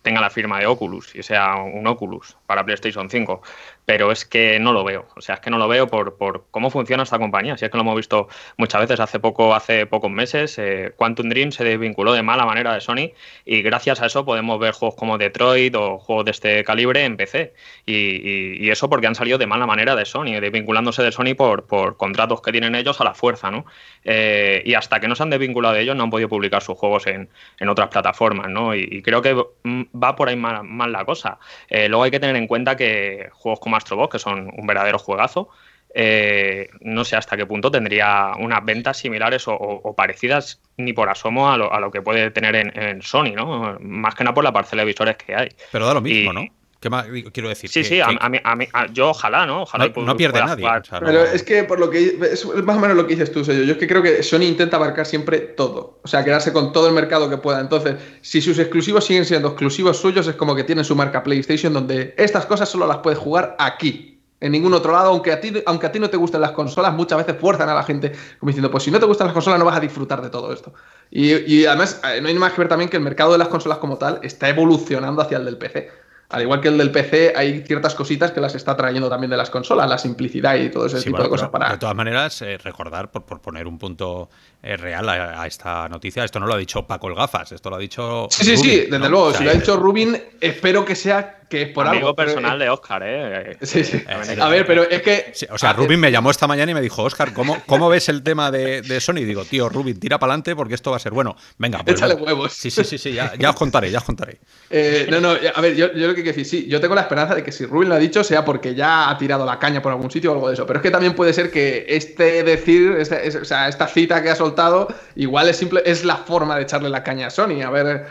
tenga 0.00 0.22
la 0.22 0.30
firma 0.30 0.60
de 0.60 0.66
Oculus 0.66 1.14
y 1.14 1.22
sea 1.22 1.56
un 1.56 1.86
Oculus 1.86 2.38
para 2.46 2.64
PlayStation 2.64 3.10
5 3.10 3.42
pero 3.84 4.10
es 4.12 4.24
que 4.24 4.58
no 4.58 4.72
lo 4.72 4.84
veo. 4.84 5.06
O 5.16 5.20
sea, 5.20 5.36
es 5.36 5.40
que 5.40 5.50
no 5.50 5.58
lo 5.58 5.68
veo 5.68 5.88
por, 5.88 6.16
por, 6.16 6.44
cómo 6.50 6.70
funciona 6.70 7.02
esta 7.02 7.18
compañía. 7.18 7.56
Si 7.56 7.64
es 7.64 7.70
que 7.70 7.76
lo 7.76 7.82
hemos 7.82 7.96
visto 7.96 8.28
muchas 8.56 8.80
veces 8.80 9.00
hace 9.00 9.20
poco, 9.20 9.54
hace 9.54 9.86
pocos 9.86 10.10
meses, 10.10 10.58
eh, 10.58 10.92
Quantum 10.96 11.28
Dream 11.28 11.52
se 11.52 11.64
desvinculó 11.64 12.12
de 12.12 12.22
mala 12.22 12.46
manera 12.46 12.74
de 12.74 12.80
Sony 12.80 13.12
y 13.44 13.62
gracias 13.62 14.00
a 14.00 14.06
eso 14.06 14.24
podemos 14.24 14.58
ver 14.58 14.72
juegos 14.72 14.96
como 14.96 15.18
Detroit 15.18 15.74
o 15.76 15.98
juegos 15.98 16.24
de 16.24 16.30
este 16.30 16.64
calibre 16.64 17.04
en 17.04 17.16
PC. 17.16 17.52
Y, 17.86 18.70
eso 18.74 18.90
porque 18.90 19.06
han 19.06 19.14
salido 19.14 19.38
de 19.38 19.46
mala 19.46 19.66
manera 19.66 19.94
de 19.94 20.04
Sony, 20.04 20.40
desvinculándose 20.40 21.02
de 21.02 21.12
Sony 21.12 21.34
por, 21.36 21.66
por 21.66 21.96
contratos 21.96 22.42
que 22.42 22.50
tienen 22.50 22.74
ellos 22.74 23.00
a 23.00 23.04
la 23.04 23.14
fuerza, 23.14 23.50
¿no? 23.52 23.66
Eh, 24.02 24.62
y 24.64 24.74
hasta 24.74 24.98
que 24.98 25.06
no 25.06 25.14
se 25.14 25.22
han 25.22 25.30
desvinculado 25.30 25.74
de 25.74 25.82
ellos 25.82 25.94
no 25.94 26.02
han 26.02 26.10
podido 26.10 26.28
publicar 26.28 26.60
sus 26.60 26.76
juegos 26.76 27.06
en, 27.06 27.28
en 27.60 27.68
otras 27.68 27.88
plataformas, 27.88 28.48
¿no? 28.48 28.74
Y, 28.74 29.02
creo 29.02 29.22
que 29.22 29.34
va 29.34 30.16
por 30.16 30.28
ahí 30.28 30.36
mal, 30.36 30.92
la 30.92 31.04
cosa. 31.04 31.38
Eh, 31.68 31.88
luego 31.88 32.04
hay 32.04 32.10
que 32.10 32.20
tener 32.20 32.36
en 32.36 32.46
cuenta 32.46 32.76
que 32.76 33.28
juegos 33.32 33.60
como 33.60 33.73
Astro 33.76 34.08
que 34.08 34.18
son 34.18 34.50
un 34.56 34.66
verdadero 34.66 34.98
juegazo, 34.98 35.48
eh, 35.96 36.70
no 36.80 37.04
sé 37.04 37.14
hasta 37.14 37.36
qué 37.36 37.46
punto 37.46 37.70
tendría 37.70 38.32
unas 38.38 38.64
ventas 38.64 38.96
similares 38.96 39.44
o, 39.46 39.94
parecidas 39.96 40.60
ni 40.76 40.92
por 40.92 41.08
asomo 41.08 41.50
a 41.50 41.56
lo, 41.56 41.90
que 41.92 42.02
puede 42.02 42.32
tener 42.32 42.56
en, 42.56 43.00
Sony, 43.02 43.32
¿no? 43.34 43.78
Más 43.80 44.14
que 44.16 44.24
nada 44.24 44.34
por 44.34 44.42
la 44.42 44.52
parcela 44.52 44.82
de 44.82 44.86
visores 44.86 45.16
que 45.16 45.36
hay. 45.36 45.48
Pero 45.70 45.86
da 45.86 45.94
lo 45.94 46.00
mismo, 46.00 46.32
¿no? 46.32 46.48
¿Qué 46.84 46.90
más 46.90 47.06
quiero 47.32 47.48
decir? 47.48 47.70
Sí, 47.70 47.82
sí, 47.82 47.98
A, 48.02 48.28
mí, 48.28 48.68
yo 48.92 49.08
ojalá, 49.08 49.46
¿no? 49.46 49.62
Ojalá 49.62 49.90
no, 49.96 50.16
pierde 50.18 50.38
nadie. 50.38 50.68
Pero 51.00 51.24
es 51.24 51.42
que 51.42 51.64
por 51.64 51.80
lo 51.80 51.88
que 51.88 52.18
es 52.30 52.44
más 52.44 52.76
o 52.76 52.78
menos 52.78 52.94
lo 52.94 53.06
que 53.06 53.14
dices 53.14 53.32
tú, 53.32 53.42
Sello. 53.42 53.64
Yo 53.64 53.72
es 53.72 53.78
que 53.78 53.88
creo 53.88 54.02
que 54.02 54.22
Sony 54.22 54.42
intenta 54.42 54.76
abarcar 54.76 55.06
siempre 55.06 55.38
todo. 55.38 56.00
O 56.02 56.08
sea, 56.08 56.22
quedarse 56.22 56.52
con 56.52 56.74
todo 56.74 56.86
el 56.86 56.92
mercado 56.92 57.30
que 57.30 57.38
pueda. 57.38 57.58
Entonces, 57.58 57.96
si 58.20 58.42
sus 58.42 58.58
exclusivos 58.58 59.06
siguen 59.06 59.24
siendo 59.24 59.48
exclusivos 59.48 59.96
suyos, 59.96 60.26
es 60.26 60.36
como 60.36 60.54
que 60.54 60.62
tienen 60.62 60.84
su 60.84 60.94
marca 60.94 61.22
PlayStation, 61.22 61.72
donde 61.72 62.14
estas 62.18 62.44
cosas 62.44 62.68
solo 62.68 62.86
las 62.86 62.98
puedes 62.98 63.18
jugar 63.18 63.56
aquí. 63.58 64.20
En 64.42 64.52
ningún 64.52 64.74
otro 64.74 64.92
lado, 64.92 65.08
aunque 65.08 65.32
a 65.32 65.40
ti, 65.40 65.54
aunque 65.64 65.86
a 65.86 65.92
ti 65.92 65.98
no 65.98 66.10
te 66.10 66.18
gusten 66.18 66.42
las 66.42 66.50
consolas, 66.50 66.92
muchas 66.92 67.16
veces 67.16 67.40
fuerzan 67.40 67.70
a 67.70 67.74
la 67.74 67.84
gente 67.84 68.12
como 68.38 68.50
diciendo, 68.50 68.70
pues 68.70 68.82
si 68.82 68.90
no 68.90 69.00
te 69.00 69.06
gustan 69.06 69.28
las 69.28 69.32
consolas 69.32 69.58
no 69.58 69.64
vas 69.64 69.78
a 69.78 69.80
disfrutar 69.80 70.20
de 70.20 70.28
todo 70.28 70.52
esto. 70.52 70.74
Y, 71.10 71.32
y 71.50 71.64
además, 71.64 72.02
eh, 72.04 72.20
no 72.20 72.28
hay 72.28 72.34
más 72.34 72.52
que 72.52 72.60
ver 72.60 72.68
también 72.68 72.90
que 72.90 72.98
el 72.98 73.02
mercado 73.02 73.32
de 73.32 73.38
las 73.38 73.48
consolas 73.48 73.78
como 73.78 73.96
tal 73.96 74.20
está 74.22 74.50
evolucionando 74.50 75.22
hacia 75.22 75.38
el 75.38 75.46
del 75.46 75.56
PC 75.56 76.03
al 76.34 76.42
igual 76.42 76.60
que 76.60 76.66
el 76.66 76.76
del 76.76 76.90
PC, 76.90 77.32
hay 77.36 77.60
ciertas 77.60 77.94
cositas 77.94 78.32
que 78.32 78.40
las 78.40 78.56
está 78.56 78.76
trayendo 78.76 79.08
también 79.08 79.30
de 79.30 79.36
las 79.36 79.50
consolas, 79.50 79.88
la 79.88 79.98
simplicidad 79.98 80.56
y 80.56 80.68
todo 80.68 80.86
ese 80.86 81.00
tipo 81.00 81.22
de 81.22 81.28
cosas 81.28 81.48
para. 81.48 81.70
De 81.70 81.78
todas 81.78 81.94
maneras, 81.94 82.42
eh, 82.42 82.58
recordar, 82.58 83.12
por, 83.12 83.24
por, 83.24 83.40
poner 83.40 83.68
un 83.68 83.78
punto 83.78 84.28
eh, 84.60 84.76
real 84.76 85.08
a, 85.08 85.46
esta 85.46 85.88
noticia, 85.88 86.24
esto 86.24 86.40
no 86.40 86.46
lo 86.46 86.54
ha 86.54 86.58
dicho 86.58 86.84
Paco 86.88 87.06
el 87.06 87.14
Gafas, 87.14 87.52
esto 87.52 87.70
lo 87.70 87.76
ha 87.76 87.78
dicho. 87.78 88.26
Sí, 88.30 88.44
sí, 88.44 88.56
sí, 88.56 88.86
desde 88.90 89.08
luego. 89.08 89.32
si 89.32 89.44
lo 89.44 89.50
ha 89.50 89.54
dicho 89.54 89.76
Rubin, 89.76 90.20
espero 90.40 90.84
que 90.84 90.96
sea 90.96 91.43
que 91.54 91.62
es 91.62 91.68
por 91.70 91.86
Amigo 91.86 92.08
algo. 92.08 92.16
personal 92.16 92.58
de 92.58 92.68
Oscar, 92.68 93.02
¿eh? 93.04 93.56
Sí, 93.62 93.84
sí. 93.84 94.02
a 94.08 94.48
ver, 94.48 94.66
pero 94.66 94.82
es 94.82 95.02
que. 95.02 95.32
o 95.50 95.58
sea, 95.58 95.72
Rubin 95.72 96.00
me 96.00 96.10
llamó 96.10 96.30
esta 96.30 96.46
mañana 96.46 96.72
y 96.72 96.74
me 96.74 96.80
dijo, 96.80 97.02
Oscar, 97.02 97.32
¿cómo, 97.32 97.62
cómo 97.66 97.88
ves 97.88 98.08
el 98.08 98.22
tema 98.22 98.50
de, 98.50 98.82
de 98.82 99.00
Sony? 99.00 99.18
Y 99.18 99.24
digo, 99.24 99.44
tío, 99.44 99.68
Rubin, 99.68 99.98
tira 99.98 100.18
para 100.18 100.32
adelante 100.32 100.56
porque 100.56 100.74
esto 100.74 100.90
va 100.90 100.96
a 100.96 101.00
ser 101.00 101.12
bueno. 101.12 101.36
Venga, 101.58 101.82
pues. 101.84 101.96
Échale 101.96 102.14
huevos. 102.14 102.52
Sí, 102.52 102.70
sí, 102.70 102.84
sí, 102.84 102.98
sí, 102.98 103.12
ya, 103.12 103.50
os 103.50 103.56
contaré, 103.56 103.90
ya 103.90 103.98
os 103.98 104.04
contaré. 104.04 104.38
Eh, 104.76 105.06
no, 105.08 105.20
no, 105.20 105.30
a 105.30 105.60
ver, 105.60 105.76
yo, 105.76 105.92
yo, 105.92 106.08
lo 106.08 106.14
que 106.14 106.22
quiero 106.22 106.36
decir, 106.36 106.46
sí, 106.46 106.66
yo 106.68 106.80
tengo 106.80 106.96
la 106.96 107.02
esperanza 107.02 107.34
de 107.34 107.44
que 107.44 107.52
si 107.52 107.64
Rubin 107.64 107.88
lo 107.88 107.94
ha 107.94 107.98
dicho 107.98 108.24
sea 108.24 108.44
porque 108.44 108.74
ya 108.74 109.08
ha 109.08 109.16
tirado 109.16 109.46
la 109.46 109.58
caña 109.58 109.80
por 109.80 109.92
algún 109.92 110.10
sitio 110.10 110.32
o 110.32 110.34
algo 110.34 110.48
de 110.48 110.54
eso. 110.54 110.66
Pero 110.66 110.80
es 110.80 110.82
que 110.82 110.90
también 110.90 111.14
puede 111.14 111.32
ser 111.32 111.50
que 111.52 111.84
este 111.88 112.42
decir, 112.42 112.90
o 112.90 113.44
sea, 113.44 113.68
esta 113.68 113.86
cita 113.86 114.20
que 114.22 114.30
ha 114.30 114.36
soltado, 114.36 114.88
igual 115.14 115.48
es 115.48 115.58
simple, 115.58 115.82
es 115.84 116.04
la 116.04 116.16
forma 116.16 116.56
de 116.56 116.62
echarle 116.62 116.88
la 116.88 117.04
caña 117.04 117.28
a 117.28 117.30
Sony. 117.30 117.62
A 117.64 117.70
ver 117.70 118.06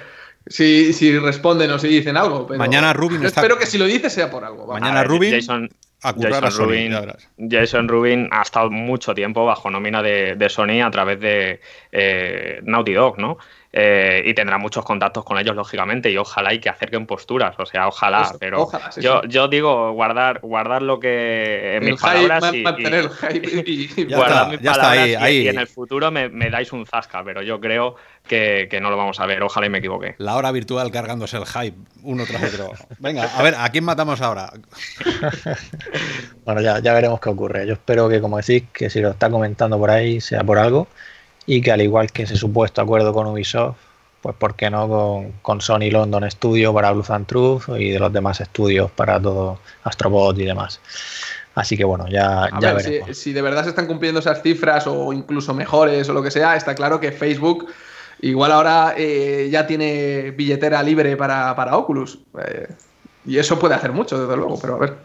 si, 0.47 0.93
si 0.93 1.17
responden 1.17 1.71
o 1.71 1.79
si 1.79 1.88
dicen 1.88 2.17
algo. 2.17 2.47
Mañana 2.58 2.93
Rubin 2.93 3.23
Espero 3.23 3.58
que 3.58 3.65
si 3.65 3.77
lo 3.77 3.86
dice 3.86 4.10
sea 4.10 4.29
por 4.29 4.43
algo. 4.43 4.67
Mañana 4.67 5.03
Rubin. 5.03 5.34
Jason, 5.34 5.69
Rubin, 6.58 6.93
Jason 7.49 7.88
Rubin 7.88 8.27
ha 8.32 8.41
estado 8.41 8.69
mucho 8.69 9.13
tiempo 9.13 9.45
bajo 9.45 9.69
nómina 9.69 10.01
de, 10.01 10.47
Sony 10.49 10.82
a 10.84 10.91
través 10.91 11.19
de 11.19 11.62
eh, 11.91 12.60
Naughty 12.63 12.93
Dog, 12.93 13.17
¿no? 13.19 13.38
Eh, 13.75 14.21
y 14.27 14.36
tendrá 14.36 14.59
muchos 14.59 14.86
contactos 14.86 15.25
con 15.25 15.39
ellos, 15.39 15.55
lógicamente, 15.55 16.12
y 16.12 16.17
ojalá 16.17 16.53
y 16.53 16.59
que 16.59 16.69
acerquen 16.69 17.07
posturas, 17.07 17.55
o 17.57 17.65
sea, 17.65 17.88
ojalá, 17.88 18.31
pero 18.39 18.69
yo, 18.97 19.23
yo 19.23 19.47
digo 19.47 19.91
guardar, 19.93 20.41
guardar 20.41 20.83
lo 20.83 20.99
que 20.99 21.77
en 21.77 21.86
mis 21.86 21.99
palabras 22.01 22.53
y, 22.53 22.62
mantener 22.62 23.09
y, 23.33 24.13
guardar 24.13 24.51
mis 24.51 24.59
palabras 24.59 25.31
y, 25.31 25.47
en 25.47 25.57
el 25.57 25.65
futuro 25.65 26.12
me, 26.12 26.29
dais 26.51 26.71
un 26.71 26.86
zasca, 26.86 27.23
pero 27.23 27.41
yo 27.41 27.59
creo 27.59 27.95
que, 28.27 28.69
no 28.79 28.91
lo 28.91 28.97
vamos 28.97 29.19
a 29.19 29.25
ver, 29.25 29.41
ojalá 29.41 29.65
y 29.65 29.69
me 29.71 29.79
equivoque. 29.79 30.13
La 30.19 30.36
hora 30.36 30.51
virtual 30.51 30.91
cargándose 30.91 31.38
el 31.38 31.47
hype 31.47 31.75
uno 32.03 32.25
tras 32.27 32.53
otro. 32.53 32.73
Venga, 32.99 33.23
a 33.23 33.41
ver, 33.41 33.55
¿a 33.57 33.67
quién 33.69 33.86
matamos 33.86 34.21
ahora? 34.21 34.53
bueno, 36.45 36.62
ya, 36.62 36.77
ya 36.77 36.93
veremos 36.93 37.19
qué 37.19 37.29
ocurre. 37.29 37.65
Yo 37.65 37.73
espero 37.73 38.07
que, 38.07 38.21
como 38.21 38.38
decís, 38.38 38.65
que 38.71 38.91
si 38.91 39.01
lo 39.01 39.09
está 39.09 39.31
comentando 39.31 39.79
por 39.79 39.89
ahí 39.89 40.21
sea 40.21 40.43
por 40.43 40.59
algo 40.59 40.88
y 41.45 41.62
que 41.62 41.71
al 41.71 41.82
igual 41.82 42.12
que 42.12 42.23
ese 42.23 42.36
supuesto 42.36 42.82
acuerdo 42.82 43.13
con 43.13 43.27
Ubisoft, 43.27 43.77
pues 44.21 44.36
por 44.38 44.56
qué 44.56 44.69
no 44.69 45.32
con, 45.41 45.60
Sony 45.62 45.91
London 45.91 46.29
Studio 46.32 46.73
para 46.73 46.91
Blue 46.91 47.03
and 47.10 47.27
Truth 47.27 47.63
y 47.77 47.89
de 47.89 47.99
los 47.99 48.12
demás 48.12 48.39
estudios 48.39 48.89
para 48.91 49.21
todo 49.21 49.60
Astrobot 49.84 50.38
y 50.39 50.45
demás. 50.45 50.79
Así 51.56 51.77
que 51.77 51.84
bueno, 51.84 52.08
ya, 52.08 52.49
ya 52.62 52.73
veremos. 52.73 53.17
Si, 53.17 53.34
de 53.34 53.41
verdad 53.41 53.63
se 53.63 53.69
están 53.69 53.86
cumpliendo 53.86 54.21
esas 54.21 54.41
cifras 54.41 54.88
o 54.88 55.12
incluso 55.12 55.53
mejores 55.53 56.08
o 56.08 56.13
lo 56.13 56.23
que 56.23 56.32
sea, 56.32 56.56
está 56.56 56.73
claro 56.73 56.99
que 56.99 57.12
Facebook 57.12 57.67
igual 58.21 58.53
ahora 58.53 58.95
eh, 58.97 59.49
ya 59.51 59.67
tiene 59.67 60.32
billetera 60.32 60.82
libre 60.82 61.17
para, 61.17 61.77
Oculus. 61.77 62.19
Eh, 62.39 62.69
y 63.25 63.38
eso 63.38 63.60
puede 63.60 63.75
hacer 63.75 63.91
mucho, 63.91 64.19
desde 64.19 64.38
luego, 64.38 64.58
pero 64.60 64.75
a 64.75 64.79
ver. 64.79 64.95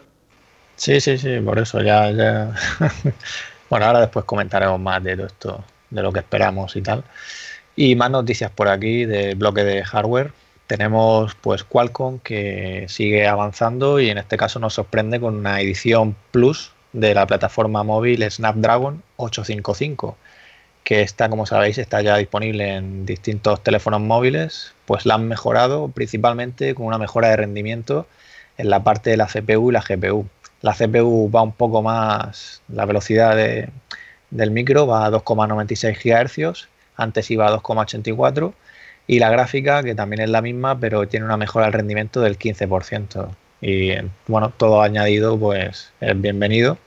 Sí, 0.77 1.01
sí, 1.01 1.18
sí, 1.18 1.40
por 1.40 1.59
eso 1.59 1.83
ya... 1.83 2.11
ya... 2.12 2.55
bueno, 3.68 3.87
ahora 3.87 4.01
después 4.01 4.24
comentaremos 4.24 4.79
más 4.79 5.03
de 5.03 5.16
todo 5.16 5.27
esto 5.27 5.64
de 5.90 6.03
lo 6.03 6.12
que 6.12 6.20
esperamos 6.20 6.77
y 6.77 6.83
tal. 6.83 7.05
Y 7.77 7.94
más 7.96 8.11
noticias 8.11 8.51
por 8.51 8.68
aquí 8.68 9.05
del 9.05 9.37
bloque 9.37 9.64
de 9.64 9.85
hardware. 9.85 10.33
Tenemos 10.66 11.35
pues 11.37 11.64
Qualcomm 11.64 12.18
que 12.18 12.87
sigue 12.88 13.27
avanzando 13.27 14.01
y 14.01 14.11
en 14.11 14.18
este 14.18 14.37
caso 14.37 14.59
nos 14.59 14.74
sorprende 14.74 15.18
con 15.20 15.37
una 15.37 15.61
edición 15.61 16.14
Plus 16.31 16.72
de 16.92 17.14
la 17.14 17.27
plataforma 17.27 17.83
móvil 17.85 18.29
Snapdragon 18.31 19.03
855 19.16 20.16
que 20.88 21.03
está, 21.03 21.29
como 21.29 21.44
sabéis, 21.44 21.77
está 21.77 22.01
ya 22.01 22.16
disponible 22.16 22.77
en 22.77 23.05
distintos 23.05 23.62
teléfonos 23.62 24.01
móviles, 24.01 24.72
pues 24.87 25.05
la 25.05 25.16
han 25.16 25.29
mejorado 25.29 25.88
principalmente 25.88 26.74
con 26.74 26.87
una 26.87 26.96
mejora 26.96 27.29
de 27.29 27.37
rendimiento 27.37 28.07
en 28.57 28.70
la 28.70 28.83
parte 28.83 29.11
de 29.11 29.18
la 29.18 29.27
CPU 29.27 29.68
y 29.68 29.74
la 29.74 29.85
GPU. 29.87 30.27
La 30.62 30.72
CPU 30.72 31.31
va 31.31 31.42
un 31.42 31.53
poco 31.53 31.83
más, 31.83 32.62
la 32.68 32.87
velocidad 32.87 33.37
de, 33.37 33.68
del 34.30 34.50
micro 34.50 34.86
va 34.86 35.06
a 35.06 35.10
2,96 35.10 35.98
GHz, 36.02 36.68
antes 36.96 37.30
iba 37.30 37.46
a 37.46 37.56
2,84 37.58 38.52
y 39.06 39.18
la 39.18 39.30
gráfica 39.30 39.82
que 39.82 39.94
también 39.94 40.22
es 40.22 40.30
la 40.30 40.42
misma 40.42 40.78
pero 40.78 41.08
tiene 41.08 41.26
una 41.26 41.36
mejora 41.36 41.66
del 41.66 41.74
rendimiento 41.74 42.20
del 42.20 42.38
15% 42.38 43.30
y 43.60 43.92
bueno, 44.26 44.52
todo 44.56 44.82
añadido 44.82 45.38
pues 45.38 45.92
es 46.00 46.20
bienvenido 46.20 46.78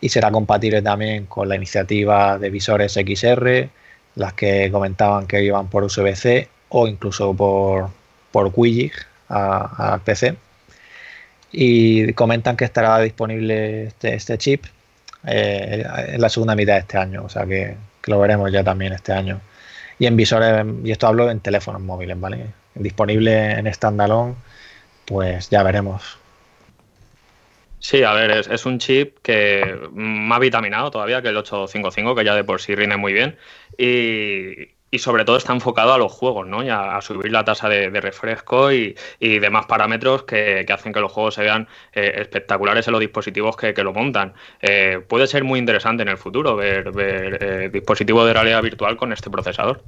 y 0.00 0.08
será 0.08 0.30
compatible 0.30 0.82
también 0.82 1.26
con 1.26 1.48
la 1.48 1.56
iniciativa 1.56 2.38
de 2.38 2.50
visores 2.50 2.92
XR, 2.92 3.68
las 4.14 4.32
que 4.34 4.70
comentaban 4.70 5.26
que 5.26 5.42
iban 5.42 5.68
por 5.68 5.84
USB-C 5.84 6.48
o 6.68 6.86
incluso 6.86 7.34
por, 7.34 7.90
por 8.32 8.52
QIGIG 8.52 8.92
a, 9.28 10.00
PC. 10.04 10.36
Y 11.52 12.12
comentan 12.12 12.56
que 12.56 12.64
estará 12.64 12.98
disponible 13.00 13.84
este, 13.84 14.14
este 14.14 14.36
chip 14.38 14.66
eh, 15.26 15.84
en 16.08 16.20
la 16.20 16.28
segunda 16.28 16.54
mitad 16.54 16.74
de 16.74 16.80
este 16.80 16.98
año, 16.98 17.24
o 17.24 17.28
sea 17.28 17.46
que, 17.46 17.76
lo 18.06 18.20
veremos 18.20 18.52
ya 18.52 18.62
también 18.62 18.92
este 18.92 19.12
año. 19.12 19.40
Y 19.98 20.06
en 20.06 20.16
visores, 20.16 20.64
y 20.84 20.92
esto 20.92 21.08
hablo 21.08 21.28
en 21.28 21.40
teléfonos 21.40 21.82
móviles, 21.82 22.20
¿vale? 22.20 22.46
Disponible 22.74 23.52
en 23.52 23.72
standalone, 23.72 24.36
pues 25.06 25.50
ya 25.50 25.64
veremos. 25.64 26.18
Sí, 27.80 28.02
a 28.04 28.12
ver, 28.12 28.30
es, 28.30 28.66
un 28.66 28.78
chip 28.78 29.18
que 29.22 29.76
más 29.92 30.40
vitaminado 30.40 30.90
todavía 30.90 31.20
que 31.20 31.28
el 31.28 31.36
855, 31.36 32.14
que 32.14 32.24
ya 32.24 32.34
de 32.34 32.44
por 32.44 32.60
sí 32.60 32.74
rinde 32.74 32.96
muy 32.96 33.12
bien. 33.12 33.36
Y, 33.76 34.75
y 34.90 34.98
sobre 34.98 35.24
todo 35.24 35.36
está 35.36 35.52
enfocado 35.52 35.92
a 35.92 35.98
los 35.98 36.12
juegos, 36.12 36.46
¿no? 36.46 36.62
Y 36.62 36.68
a, 36.68 37.00
subir 37.00 37.32
la 37.32 37.44
tasa 37.44 37.68
de, 37.68 37.88
refresco 38.00 38.72
y, 38.72 38.94
demás 39.20 39.66
parámetros 39.66 40.22
que, 40.22 40.64
hacen 40.68 40.92
que 40.92 41.00
los 41.00 41.12
juegos 41.12 41.34
se 41.34 41.42
vean 41.42 41.68
eh, 41.92 42.14
espectaculares 42.16 42.86
en 42.86 42.92
los 42.92 43.00
dispositivos 43.00 43.56
que, 43.56 43.72
lo 43.82 43.92
montan. 43.92 44.34
Eh, 44.60 45.00
puede 45.06 45.26
ser 45.26 45.44
muy 45.44 45.58
interesante 45.58 46.02
en 46.02 46.08
el 46.08 46.18
futuro 46.18 46.56
ver, 46.56 46.90
ver 46.92 47.38
eh, 47.40 47.70
dispositivos 47.72 48.26
de 48.26 48.32
realidad 48.32 48.62
virtual 48.62 48.96
con 48.96 49.12
este 49.12 49.30
procesador. 49.30 49.82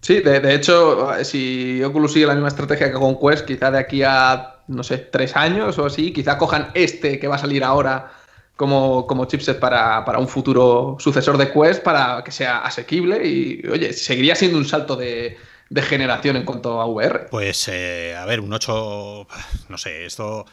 Sí, 0.00 0.20
de, 0.20 0.54
hecho, 0.54 1.08
si 1.24 1.82
Oculus 1.82 2.12
sigue 2.12 2.26
la 2.26 2.34
misma 2.34 2.48
estrategia 2.48 2.86
que 2.92 2.98
con 2.98 3.18
Quest, 3.18 3.44
quizá 3.44 3.70
de 3.70 3.78
aquí 3.78 4.02
a, 4.04 4.60
no 4.68 4.82
sé, 4.82 4.98
tres 4.98 5.34
años 5.36 5.78
o 5.78 5.86
así, 5.86 6.12
quizá 6.12 6.38
cojan 6.38 6.68
este 6.74 7.18
que 7.18 7.26
va 7.26 7.34
a 7.34 7.38
salir 7.38 7.64
ahora 7.64 8.12
como, 8.58 9.06
como 9.06 9.26
chipset 9.26 9.60
para, 9.60 10.04
un 10.18 10.26
futuro 10.26 10.96
sucesor 10.98 11.38
de 11.38 11.52
Quest 11.52 11.80
para 11.80 12.24
que 12.24 12.32
sea 12.32 12.58
asequible 12.58 13.24
y, 13.24 13.64
oye, 13.68 13.92
seguiría 13.92 14.34
siendo 14.34 14.58
un 14.58 14.64
salto 14.64 14.96
de, 14.96 15.38
generación 15.76 16.34
en 16.34 16.44
cuanto 16.44 16.80
a 16.80 16.86
VR. 16.86 17.28
Pues, 17.30 17.68
eh, 17.68 18.16
a 18.16 18.24
ver, 18.26 18.40
un 18.40 18.52
8, 18.52 19.28
no 19.68 19.78
sé, 19.78 20.04
esto... 20.04 20.44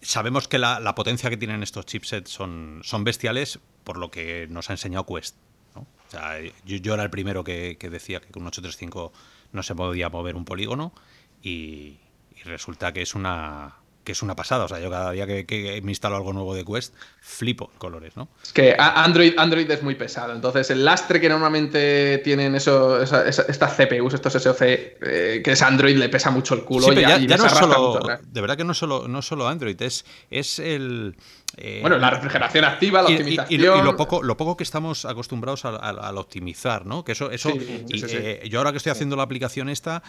Sabemos 0.00 0.48
que 0.48 0.58
la, 0.58 0.94
potencia 0.94 1.28
que 1.28 1.36
tienen 1.36 1.62
estos 1.62 1.84
chipsets 1.84 2.30
son, 2.30 2.80
son 2.82 3.04
bestiales 3.04 3.58
por 3.84 3.98
lo 3.98 4.10
que 4.10 4.46
nos 4.48 4.70
ha 4.70 4.72
enseñado 4.72 5.04
Quest. 5.04 5.36
O 5.74 5.84
sea, 6.08 6.38
yo, 6.64 6.94
era 6.94 7.02
el 7.02 7.10
primero 7.10 7.44
que, 7.44 7.76
decía 7.90 8.20
que 8.20 8.28
con 8.28 8.42
un 8.44 8.48
835 8.48 9.12
no 9.52 9.62
se 9.62 9.74
podía 9.74 10.08
mover 10.08 10.34
un 10.34 10.46
polígono 10.46 10.94
y 11.42 11.98
resulta 12.42 12.94
que 12.94 13.02
es 13.02 13.14
una, 13.14 13.79
que 14.04 14.12
es 14.12 14.22
una 14.22 14.34
pasada. 14.36 14.64
O 14.64 14.68
sea, 14.68 14.80
yo 14.80 14.90
cada 14.90 15.12
día 15.12 15.26
que, 15.26 15.80
me 15.82 15.92
instalo 15.92 16.16
algo 16.16 16.32
nuevo 16.32 16.54
de 16.54 16.64
Quest, 16.64 16.94
flipo 17.20 17.70
colores, 17.78 18.16
¿no? 18.16 18.28
Es 18.42 18.52
que 18.52 18.74
Android, 18.78 19.34
Android 19.36 19.70
es 19.70 19.82
muy 19.82 19.94
pesado. 19.94 20.32
Entonces, 20.32 20.70
el 20.70 20.84
lastre 20.84 21.20
que 21.20 21.28
normalmente 21.28 22.18
tienen 22.18 22.54
eso, 22.54 23.02
estas 23.02 23.76
CPUs, 23.76 24.14
estos 24.14 24.32
SoC, 24.32 24.62
eh, 24.62 25.42
que 25.44 25.52
es 25.52 25.62
Android, 25.62 25.96
le 25.96 26.08
pesa 26.08 26.30
mucho 26.30 26.54
el 26.54 26.64
culo. 26.64 26.92
ya, 26.92 27.18
no 27.18 27.46
es 27.46 27.52
solo. 27.52 28.00
De 28.22 28.40
verdad 28.40 28.56
que 28.56 28.64
no 28.64 28.72
es 28.72 28.78
solo, 28.78 29.06
no 29.08 29.22
solo 29.22 29.48
Android, 29.48 29.80
es, 29.82 30.04
es 30.30 30.58
el. 30.58 31.16
Eh, 31.56 31.80
bueno, 31.80 31.98
la 31.98 32.10
refrigeración 32.10 32.64
activa, 32.64 33.02
la 33.02 33.08
optimización. 33.08 33.60
Y, 33.60 33.82
lo, 33.82 33.96
poco, 33.96 34.22
lo 34.22 34.36
poco 34.36 34.56
que 34.56 34.64
estamos 34.64 35.04
acostumbrados 35.04 35.64
al, 35.64 36.18
optimizar, 36.18 36.86
¿no? 36.86 37.04
Que 37.04 37.12
eso, 37.12 37.30
eso 37.30 37.52
eh, 37.90 38.46
yo 38.48 38.58
ahora 38.58 38.70
que 38.70 38.78
estoy 38.78 38.92
haciendo 38.92 39.16
la 39.16 39.24
aplicación 39.24 39.68
esta, 39.68 40.02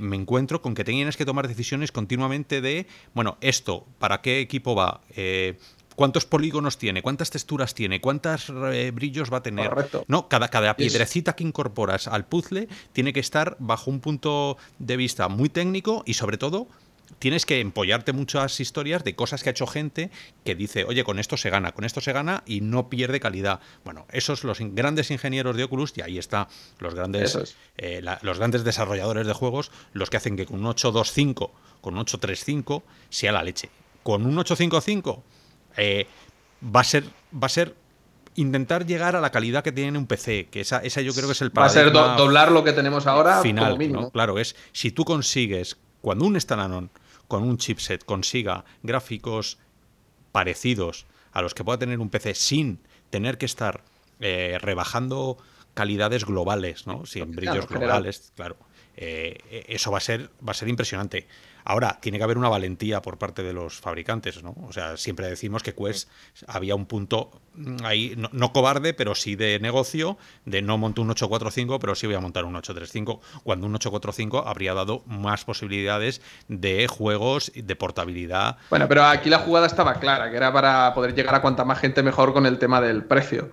me 0.00 0.16
encuentro 0.16 0.62
con 0.62 0.74
que 0.74 0.84
tienes 0.84 1.16
que 1.16 1.24
tomar 1.24 1.48
decisiones 1.48 1.92
continuamente 1.92 2.60
de, 2.60 2.86
bueno, 3.12 3.38
esto, 3.40 3.86
¿para 3.98 4.20
qué 4.20 4.40
equipo 4.40 4.74
va? 4.74 5.00
Eh, 5.16 5.58
¿Cuántos 5.96 6.24
polígonos 6.24 6.76
tiene? 6.76 7.02
¿Cuántas 7.02 7.30
texturas 7.30 7.74
tiene? 7.74 8.00
¿Cuántos 8.00 8.50
eh, 8.50 8.90
brillos 8.92 9.32
va 9.32 9.38
a 9.38 9.42
tener? 9.42 9.70
No, 10.08 10.28
cada, 10.28 10.48
cada 10.48 10.76
piedrecita 10.76 11.36
que 11.36 11.44
incorporas 11.44 12.08
al 12.08 12.26
puzzle 12.26 12.68
tiene 12.92 13.12
que 13.12 13.20
estar 13.20 13.56
bajo 13.60 13.90
un 13.90 14.00
punto 14.00 14.56
de 14.80 14.96
vista 14.96 15.28
muy 15.28 15.48
técnico 15.48 16.02
y 16.04 16.14
sobre 16.14 16.36
todo 16.36 16.66
tienes 17.18 17.46
que 17.46 17.60
empollarte 17.60 18.12
muchas 18.12 18.60
historias 18.60 19.04
de 19.04 19.14
cosas 19.14 19.42
que 19.42 19.50
ha 19.50 19.52
hecho 19.52 19.66
gente 19.66 20.10
que 20.44 20.54
dice, 20.54 20.84
oye, 20.84 21.04
con 21.04 21.18
esto 21.18 21.36
se 21.36 21.50
gana, 21.50 21.72
con 21.72 21.84
esto 21.84 22.00
se 22.00 22.12
gana 22.12 22.42
y 22.46 22.60
no 22.60 22.88
pierde 22.88 23.20
calidad. 23.20 23.60
Bueno, 23.84 24.06
esos 24.10 24.44
los 24.44 24.58
grandes 24.60 25.10
ingenieros 25.10 25.56
de 25.56 25.64
Oculus, 25.64 25.92
y 25.96 26.02
ahí 26.02 26.18
está 26.18 26.48
los 26.78 26.94
grandes, 26.94 27.56
eh, 27.76 28.02
los 28.22 28.38
grandes 28.38 28.64
desarrolladores 28.64 29.26
de 29.26 29.32
juegos, 29.32 29.70
los 29.92 30.10
que 30.10 30.16
hacen 30.16 30.36
que 30.36 30.46
con 30.46 30.60
un 30.60 30.66
825 30.66 31.52
con 31.84 31.94
un 31.94 32.00
835 32.00 32.82
sea 33.10 33.30
la 33.30 33.42
leche. 33.42 33.68
Con 34.02 34.24
un 34.24 34.38
855 34.38 35.22
eh, 35.76 36.06
va 36.74 36.80
a 36.80 36.84
ser 36.84 37.04
va 37.34 37.46
a 37.46 37.50
ser 37.50 37.74
intentar 38.36 38.86
llegar 38.86 39.16
a 39.16 39.20
la 39.20 39.30
calidad 39.30 39.62
que 39.62 39.70
tiene 39.70 39.98
un 39.98 40.06
PC, 40.06 40.48
que 40.50 40.62
esa, 40.62 40.78
esa 40.78 41.02
yo 41.02 41.12
creo 41.12 41.26
que 41.26 41.32
es 41.32 41.42
el 41.42 41.52
paradigma 41.52 41.92
Va 41.92 42.04
a 42.06 42.16
ser 42.16 42.16
doblar 42.16 42.52
lo 42.52 42.64
que 42.64 42.72
tenemos 42.72 43.06
ahora 43.06 43.42
final, 43.42 43.76
mínimo. 43.76 44.10
Claro, 44.10 44.38
es 44.38 44.56
si 44.72 44.90
tú 44.90 45.04
consigues 45.04 45.76
cuando 46.04 46.26
un 46.26 46.38
Stananon 46.38 46.90
con 47.28 47.42
un 47.42 47.56
chipset 47.56 48.04
consiga 48.04 48.66
gráficos 48.82 49.56
parecidos 50.32 51.06
a 51.32 51.40
los 51.40 51.54
que 51.54 51.64
pueda 51.64 51.78
tener 51.78 51.98
un 51.98 52.10
PC 52.10 52.34
sin 52.34 52.78
tener 53.08 53.38
que 53.38 53.46
estar 53.46 53.82
eh, 54.20 54.58
rebajando 54.60 55.38
calidades 55.72 56.26
globales, 56.26 56.86
¿no? 56.86 57.06
Sin 57.06 57.32
brillos 57.32 57.66
globales, 57.66 58.32
claro 58.36 58.58
eh, 58.96 59.64
eso 59.68 59.90
va 59.90 59.98
a 59.98 60.00
ser, 60.00 60.30
va 60.46 60.52
a 60.52 60.54
ser 60.54 60.68
impresionante. 60.68 61.26
Ahora, 61.64 61.98
tiene 62.00 62.18
que 62.18 62.24
haber 62.24 62.36
una 62.36 62.50
valentía 62.50 63.00
por 63.00 63.16
parte 63.16 63.42
de 63.42 63.54
los 63.54 63.80
fabricantes, 63.80 64.42
¿no? 64.42 64.54
O 64.68 64.72
sea, 64.72 64.98
siempre 64.98 65.28
decimos 65.28 65.62
que 65.62 65.74
Quest 65.74 66.10
había 66.46 66.74
un 66.74 66.84
punto 66.84 67.30
mm, 67.54 67.76
ahí, 67.84 68.14
no, 68.16 68.52
cobarde, 68.52 68.92
pero 68.92 69.14
sí 69.14 69.34
de 69.34 69.58
negocio, 69.60 70.18
de 70.44 70.60
no 70.60 70.76
montar 70.76 71.02
un 71.02 71.10
845, 71.10 71.78
pero 71.78 71.94
sí 71.94 72.06
voy 72.06 72.16
a 72.16 72.20
montar 72.20 72.44
un 72.44 72.54
835, 72.56 73.20
cuando 73.42 73.66
un 73.66 73.74
845 73.74 74.46
habría 74.46 74.74
dado 74.74 75.02
más 75.06 75.44
posibilidades 75.44 76.20
de 76.48 76.86
juegos, 76.86 77.50
de 77.54 77.76
portabilidad. 77.76 78.58
Bueno, 78.68 78.86
pero 78.86 79.04
aquí 79.04 79.30
la 79.30 79.38
jugada 79.38 79.66
estaba 79.66 79.94
clara, 79.94 80.30
que 80.30 80.36
era 80.36 80.52
para 80.52 80.92
poder 80.92 81.14
llegar 81.14 81.34
a 81.34 81.40
cuanta 81.40 81.64
más 81.64 81.78
gente 81.78 82.02
mejor 82.02 82.34
con 82.34 82.44
el 82.44 82.58
tema 82.58 82.82
del 82.82 83.04
precio. 83.04 83.50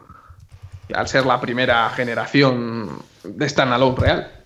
Al 0.94 1.08
ser 1.08 1.26
la 1.26 1.40
primera 1.40 1.90
generación 1.92 3.02
de 3.24 3.48
standalone 3.48 3.96
real. 3.96 4.41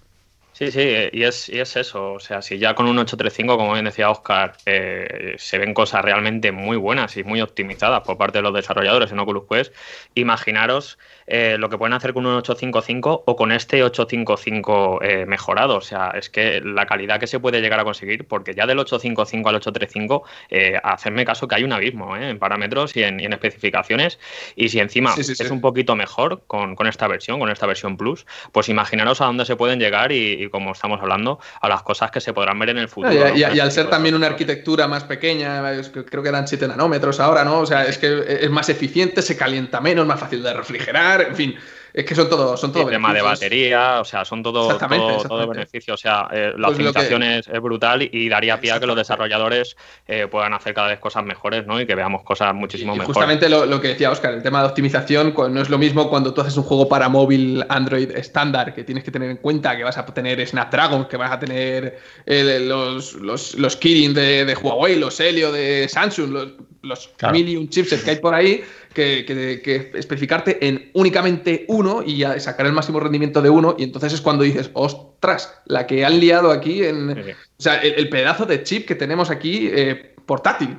Sí, 0.58 0.72
sí, 0.72 1.10
y 1.12 1.24
es, 1.24 1.50
y 1.50 1.60
es 1.60 1.76
eso. 1.76 2.14
O 2.14 2.20
sea, 2.22 2.42
si 2.42 2.58
ya 2.58 2.76
con 2.76 2.88
un 2.88 2.98
835, 2.98 3.58
como 3.58 3.74
bien 3.74 3.84
decía 3.84 4.10
Oscar, 4.10 4.56
eh, 4.66 5.36
se 5.38 5.58
ven 5.58 5.74
cosas 5.74 6.02
realmente 6.02 6.54
muy 6.54 6.78
buenas 6.78 7.18
y 7.18 7.26
muy 7.26 7.42
optimizadas 7.42 8.04
por 8.04 8.18
parte 8.18 8.38
de 8.38 8.44
los 8.44 8.54
desarrolladores 8.54 9.12
en 9.12 9.20
Oculus 9.20 9.44
Quest, 9.50 9.74
imaginaros 10.14 10.98
eh, 11.28 11.58
lo 11.58 11.70
que 11.70 11.78
pueden 11.78 11.94
hacer 11.94 12.14
con 12.14 12.26
un 12.26 12.36
855 12.36 13.24
o 13.26 13.36
con 13.36 13.52
este 13.52 13.84
855 13.84 15.00
eh, 15.02 15.26
mejorado. 15.26 15.78
O 15.78 15.82
sea, 15.82 16.12
es 16.12 16.30
que 16.30 16.62
la 16.62 16.86
calidad 16.86 17.20
que 17.20 17.28
se 17.28 17.40
puede 17.40 17.62
llegar 17.62 17.80
a 17.80 17.84
conseguir, 17.84 18.28
porque 18.28 18.54
ya 18.54 18.68
del 18.68 18.80
855 18.80 19.50
al 19.50 19.56
835, 19.56 20.24
eh, 20.50 20.80
hacerme 20.84 21.26
caso 21.26 21.48
que 21.48 21.56
hay 21.56 21.64
un 21.64 21.74
abismo 21.74 22.16
en 22.16 22.38
parámetros 22.38 22.96
y 22.96 23.04
en, 23.04 23.34
especificaciones. 23.34 24.20
Y 24.56 24.70
si 24.70 24.80
encima 24.80 25.14
es 25.18 25.52
un 25.52 25.62
poquito 25.62 25.96
mejor 25.96 26.44
con, 26.48 26.76
esta 26.88 27.08
versión, 27.08 27.40
con 27.40 27.50
esta 27.50 27.66
versión 27.66 27.98
Plus, 27.98 28.26
pues 28.52 28.70
imaginaros 28.70 29.22
a 29.22 29.26
dónde 29.26 29.46
se 29.46 29.56
pueden 29.56 29.80
llegar 29.80 30.12
y, 30.12 30.45
como 30.50 30.72
estamos 30.72 31.02
hablando, 31.02 31.40
a 31.62 31.70
las 31.70 31.84
cosas 31.84 32.12
que 32.12 32.22
se 32.22 32.34
podrán 32.34 32.58
ver 32.60 32.70
en 32.70 32.78
el 32.78 32.88
futuro. 32.88 33.36
y, 33.36 33.44
al 33.44 33.72
ser 33.72 33.90
también 33.90 34.16
una 34.16 34.28
arquitectura 34.28 34.88
más 34.88 35.04
pequeña, 35.04 35.62
creo 36.10 36.24
que 36.24 36.30
eran 36.30 36.48
7 36.48 36.68
nanómetros 36.68 37.20
ahora, 37.20 37.44
¿no? 37.44 37.60
O 37.60 37.66
sea, 37.66 37.86
es 37.86 37.98
que 37.98 38.24
es 38.42 38.50
más 38.50 38.70
eficiente, 38.70 39.22
se 39.22 39.38
calienta 39.38 39.82
menos, 39.82 40.06
más 40.06 40.20
fácil 40.20 40.44
de 40.44 40.54
refrigerar 40.54 41.22
en 41.22 41.36
fin. 41.36 41.56
Es 41.96 42.04
que 42.04 42.14
son 42.14 42.30
todo, 42.30 42.58
son 42.58 42.74
todo 42.74 42.88
tema 42.88 43.14
de 43.14 43.22
batería, 43.22 44.02
o 44.02 44.04
sea, 44.04 44.26
son 44.26 44.44
todo, 44.44 44.78
todo, 44.78 45.48
beneficio. 45.48 45.94
O 45.94 45.98
sea, 45.98 46.28
eh, 46.30 46.52
la 46.58 46.68
pues 46.68 46.78
optimización 46.78 47.24
es, 47.24 47.48
brutal 47.62 48.02
y 48.02 48.28
daría 48.28 48.60
pie 48.60 48.74
a 48.74 48.82
que 48.82 48.86
los 48.86 48.98
desarrolladores 48.98 49.78
eh, 50.06 50.28
puedan 50.30 50.54
hacer 50.54 50.74
cada 50.74 50.90
vez 50.90 51.00
cosas 51.00 51.24
mejores, 51.24 51.66
¿no? 51.66 51.80
Y 51.80 51.88
que 51.88 51.96
veamos 51.96 52.24
cosas 52.24 52.54
muchísimo 52.54 52.94
y 52.94 53.00
mejores. 53.00 53.16
Justamente 53.16 53.48
lo, 53.48 53.80
que 53.80 53.88
decía 53.88 54.12
Oscar, 54.12 54.34
el 54.34 54.44
tema 54.44 54.60
de 54.60 54.68
optimización 54.68 55.34
no 55.34 55.62
es 55.62 55.70
lo 55.70 55.78
mismo 55.78 56.10
cuando 56.10 56.34
tú 56.34 56.42
haces 56.42 56.58
un 56.58 56.64
juego 56.64 56.90
para 56.90 57.08
móvil 57.08 57.64
Android 57.70 58.12
estándar, 58.12 58.76
que 58.76 58.84
tienes 58.84 59.06
que 59.06 59.12
tener 59.12 59.30
en 59.30 59.38
cuenta 59.38 59.78
que 59.78 59.86
vas 59.86 59.98
a 59.98 60.06
tener 60.06 60.46
Snapdragon, 60.46 61.06
que 61.06 61.16
vas 61.16 61.32
a 61.32 61.40
tener 61.40 61.98
eh, 62.26 62.60
los, 62.60 63.14
los, 63.14 63.56
los 63.56 63.78
Kirin 63.78 64.14
de, 64.14 64.54
Huawei, 64.62 65.00
los 65.00 65.18
Helio 65.22 65.50
de 65.50 65.88
Samsung, 65.88 66.30
los, 66.30 66.48
los 66.86 67.12
mil 67.32 67.50
y 67.50 67.58
un 67.58 67.70
chipset 67.70 68.04
que 68.04 68.12
hay 68.12 68.16
por 68.18 68.34
ahí 68.34 68.64
que, 68.94 69.92
especificarte 69.94 70.66
en 70.68 70.90
únicamente 70.94 71.66
uno 71.68 72.02
y 72.04 72.24
sacar 72.40 72.66
el 72.66 72.72
máximo 72.72 73.00
rendimiento 73.00 73.42
de 73.42 73.50
uno. 73.50 73.76
Y 73.78 73.84
entonces 73.84 74.14
es 74.14 74.22
cuando 74.22 74.44
dices, 74.44 74.70
ostras, 74.74 75.54
la 75.66 75.86
que 75.86 76.06
han 76.06 76.20
liado 76.20 76.52
aquí 76.52 76.84
en. 76.84 77.10
O 77.12 77.62
sea, 77.62 77.76
el, 77.82 78.10
pedazo 78.10 78.46
de 78.46 78.64
chip 78.64 78.88
que 78.88 78.96
tenemos 78.96 79.30
aquí 79.30 79.70
eh, 79.72 80.16
portátil. 80.26 80.78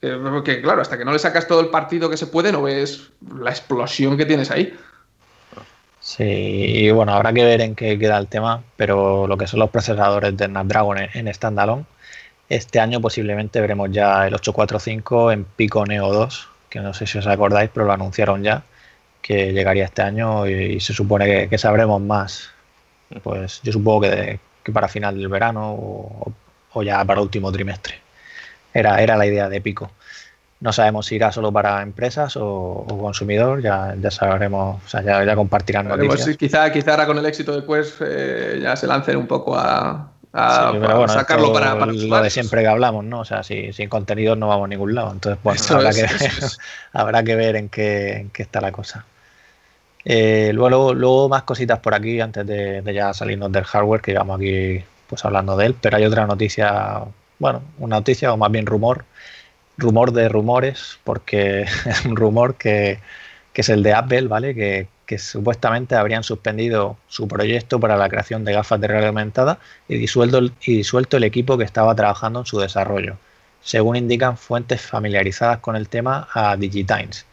que 0.00 0.62
claro, 0.62 0.80
hasta 0.80 0.96
que 0.96 1.04
no 1.04 1.12
le 1.12 1.18
sacas 1.18 1.46
todo 1.46 1.60
el 1.60 1.68
partido 1.68 2.08
que 2.08 2.16
se 2.16 2.26
puede, 2.26 2.52
no 2.52 2.62
ves 2.62 3.10
la 3.38 3.50
explosión 3.50 4.16
que 4.16 4.24
tienes 4.24 4.50
ahí. 4.50 4.72
Sí, 6.00 6.24
y 6.24 6.90
bueno, 6.90 7.12
habrá 7.12 7.32
que 7.32 7.44
ver 7.44 7.60
en 7.60 7.74
qué 7.74 7.98
queda 7.98 8.16
el 8.18 8.28
tema, 8.28 8.62
pero 8.76 9.26
lo 9.26 9.36
que 9.36 9.46
son 9.46 9.60
los 9.60 9.68
procesadores 9.68 10.36
de 10.36 10.46
Snapdragon 10.46 10.98
en, 10.98 11.10
en 11.12 11.34
standalone, 11.34 11.84
este 12.48 12.80
año 12.80 13.00
posiblemente 13.00 13.60
veremos 13.60 13.90
ya 13.90 14.26
el 14.26 14.34
845 14.34 15.32
en 15.32 15.44
Pico 15.44 15.84
Neo 15.84 16.12
2, 16.12 16.48
que 16.70 16.80
no 16.80 16.94
sé 16.94 17.06
si 17.06 17.18
os 17.18 17.26
acordáis, 17.26 17.70
pero 17.72 17.86
lo 17.86 17.92
anunciaron 17.92 18.42
ya, 18.42 18.62
que 19.20 19.52
llegaría 19.52 19.84
este 19.84 20.02
año 20.02 20.46
y, 20.46 20.80
se 20.80 20.94
supone 20.94 21.48
que, 21.48 21.58
sabremos 21.58 22.00
más. 22.00 22.50
Pues 23.22 23.60
yo 23.62 23.72
supongo 23.72 24.02
que, 24.02 24.40
para 24.72 24.88
final 24.88 25.16
del 25.16 25.28
verano 25.28 25.72
o, 26.72 26.82
ya 26.82 27.04
para 27.04 27.20
último 27.20 27.50
trimestre. 27.50 28.00
Era, 28.72 29.02
era 29.02 29.16
la 29.16 29.26
idea 29.26 29.48
de 29.48 29.60
Pico. 29.60 29.90
No 30.60 30.72
sabemos 30.72 31.06
si 31.06 31.16
irá 31.16 31.32
solo 31.32 31.52
para 31.52 31.82
empresas 31.82 32.36
o, 32.36 32.84
consumidor, 32.88 33.60
ya, 33.62 33.94
ya 34.00 34.10
sabremos, 34.10 34.82
o 34.84 34.88
sea, 34.88 35.02
ya, 35.02 35.36
compartirán 35.36 35.88
noticias. 35.88 36.36
quizá, 36.36 36.70
quizá 36.72 36.92
ahora 36.92 37.06
con 37.06 37.18
el 37.18 37.26
éxito 37.26 37.58
de 37.58 37.66
Quest 37.66 38.00
eh, 38.00 38.58
ya 38.62 38.74
se 38.76 38.86
lancen 38.86 39.16
un 39.16 39.26
poco 39.26 39.56
a, 39.56 40.10
sacarlo 40.32 41.52
para, 41.52 41.74
lo 41.74 42.22
de 42.22 42.30
siempre 42.30 42.62
que 42.62 42.68
hablamos, 42.68 43.04
¿no? 43.04 43.20
O 43.20 43.24
sea, 43.24 43.42
si, 43.42 43.72
sin 43.72 43.88
contenido 43.88 44.36
no 44.36 44.48
vamos 44.48 44.66
a 44.66 44.68
ningún 44.68 44.94
lado. 44.94 45.12
Entonces, 45.12 45.38
pues 45.42 45.70
habrá, 45.70 45.92
que 45.92 46.02
ver, 46.02 46.20
habrá 46.92 47.22
que 47.22 47.36
ver 47.36 47.56
en 47.56 47.68
qué, 47.68 48.26
está 48.36 48.60
la 48.60 48.72
cosa. 48.72 49.06
Eh, 50.04 50.52
luego, 50.54 50.94
luego 50.94 51.28
más 51.28 51.42
cositas 51.42 51.80
por 51.80 51.94
aquí 51.94 52.20
antes 52.20 52.46
de, 52.46 52.82
ya 52.94 53.12
salirnos 53.12 53.52
del 53.52 53.64
hardware, 53.64 54.00
que 54.00 54.12
llevamos 54.12 54.36
aquí 54.36 54.84
pues 55.08 55.24
hablando 55.24 55.56
de 55.56 55.66
él, 55.66 55.74
pero 55.80 55.96
hay 55.96 56.04
otra 56.04 56.26
noticia, 56.26 57.02
bueno, 57.38 57.62
una 57.78 57.96
noticia 57.96 58.32
o 58.32 58.36
más 58.36 58.50
bien 58.50 58.66
rumor, 58.66 59.06
rumor 59.78 60.12
de 60.12 60.28
rumores, 60.28 60.98
porque 61.04 61.62
es 61.86 62.04
un 62.04 62.16
rumor 62.16 62.56
que, 62.56 63.00
que 63.52 63.62
es 63.62 63.68
el 63.70 63.82
de 63.82 63.94
Apple, 63.94 64.28
¿vale? 64.28 64.54
Que, 64.54 64.86
que 65.08 65.18
supuestamente 65.18 65.94
habrían 65.94 66.22
suspendido 66.22 66.98
su 67.08 67.26
proyecto 67.26 67.80
para 67.80 67.96
la 67.96 68.10
creación 68.10 68.44
de 68.44 68.52
gafas 68.52 68.78
de 68.78 68.88
realidad 68.88 69.08
aumentada 69.08 69.58
y 69.88 69.96
disuelto, 69.96 71.16
el 71.16 71.24
equipo 71.24 71.56
que 71.56 71.64
estaba 71.64 71.94
trabajando 71.94 72.40
en 72.40 72.44
su 72.44 72.60
desarrollo, 72.60 73.16
según 73.62 73.96
indican 73.96 74.36
fuentes 74.36 74.82
familiarizadas 74.82 75.60
con 75.60 75.76
el 75.76 75.88
tema 75.88 76.28
a 76.34 76.58
Digitimes. 76.58 77.24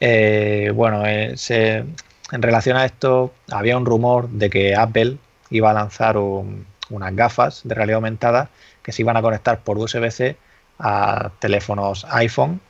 Eh, 0.00 0.72
bueno, 0.74 1.06
eh, 1.06 1.36
en 2.32 2.42
relación 2.42 2.76
a 2.76 2.84
esto, 2.84 3.32
había 3.48 3.76
un 3.76 3.86
rumor 3.86 4.28
de 4.28 4.50
que 4.50 4.74
Apple 4.74 5.16
iba 5.50 5.70
a 5.70 5.74
lanzar 5.74 6.16
unas 6.18 7.14
gafas 7.14 7.60
de 7.62 7.76
realidad 7.76 7.98
aumentada 7.98 8.50
que 8.82 8.90
se 8.90 9.02
iban 9.02 9.16
a 9.16 9.22
conectar 9.22 9.60
por 9.60 9.78
USB-C 9.78 10.36
a 10.80 11.30
teléfonos 11.38 12.06
iPhone 12.10 12.60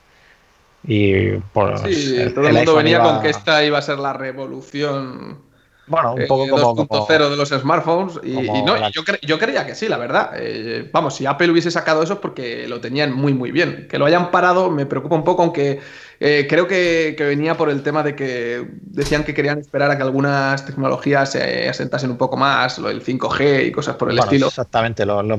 y 0.86 1.38
pues, 1.52 1.80
sí, 1.80 2.16
todo 2.34 2.48
el, 2.48 2.54
mundo 2.54 2.74
venía 2.76 3.00
con 3.00 3.22
que 3.22 3.30
esta 3.30 3.64
iba 3.64 3.78
a 3.78 3.82
ser 3.82 3.98
la 3.98 4.12
revolución 4.12 5.38
bueno, 5.86 6.14
un 6.14 6.26
poco 6.26 6.48
como 6.48 6.74
2.0 6.74 7.30
de 7.30 7.36
los 7.36 7.48
smartphones. 7.48 8.20
Y, 8.22 8.62
no, 8.62 8.90
yo, 8.90 9.38
creía 9.38 9.66
que 9.66 9.74
sí, 9.74 9.88
la 9.88 9.98
verdad. 9.98 10.30
Eh, 10.36 10.88
vamos, 10.92 11.14
si 11.14 11.26
Apple 11.26 11.50
hubiese 11.50 11.70
sacado 11.70 12.02
eso 12.02 12.14
es 12.14 12.18
porque 12.18 12.66
lo 12.68 12.80
tenían 12.80 13.12
muy, 13.12 13.34
muy 13.34 13.50
bien. 13.50 13.86
Que 13.88 13.98
lo 13.98 14.06
hayan 14.06 14.30
parado 14.30 14.70
me 14.70 14.86
preocupa 14.86 15.14
un 15.16 15.24
poco, 15.24 15.42
aunque 15.42 15.80
eh, 16.20 16.46
creo 16.48 16.66
que, 16.66 17.14
venía 17.18 17.56
por 17.56 17.68
el 17.68 17.82
tema 17.82 18.02
de 18.02 18.14
que 18.14 18.66
decían 18.80 19.24
que 19.24 19.34
querían 19.34 19.58
esperar 19.58 19.90
a 19.90 19.96
que 19.96 20.02
algunas 20.02 20.64
tecnologías 20.64 21.32
se 21.32 21.68
asentasen 21.68 22.10
un 22.10 22.16
poco 22.16 22.36
más, 22.36 22.78
lo 22.78 22.88
del 22.88 23.04
5G 23.04 23.66
y 23.66 23.72
cosas 23.72 23.96
por 23.96 24.10
el 24.10 24.18
estilo. 24.18 24.46
Exactamente, 24.46 25.04
los, 25.04 25.38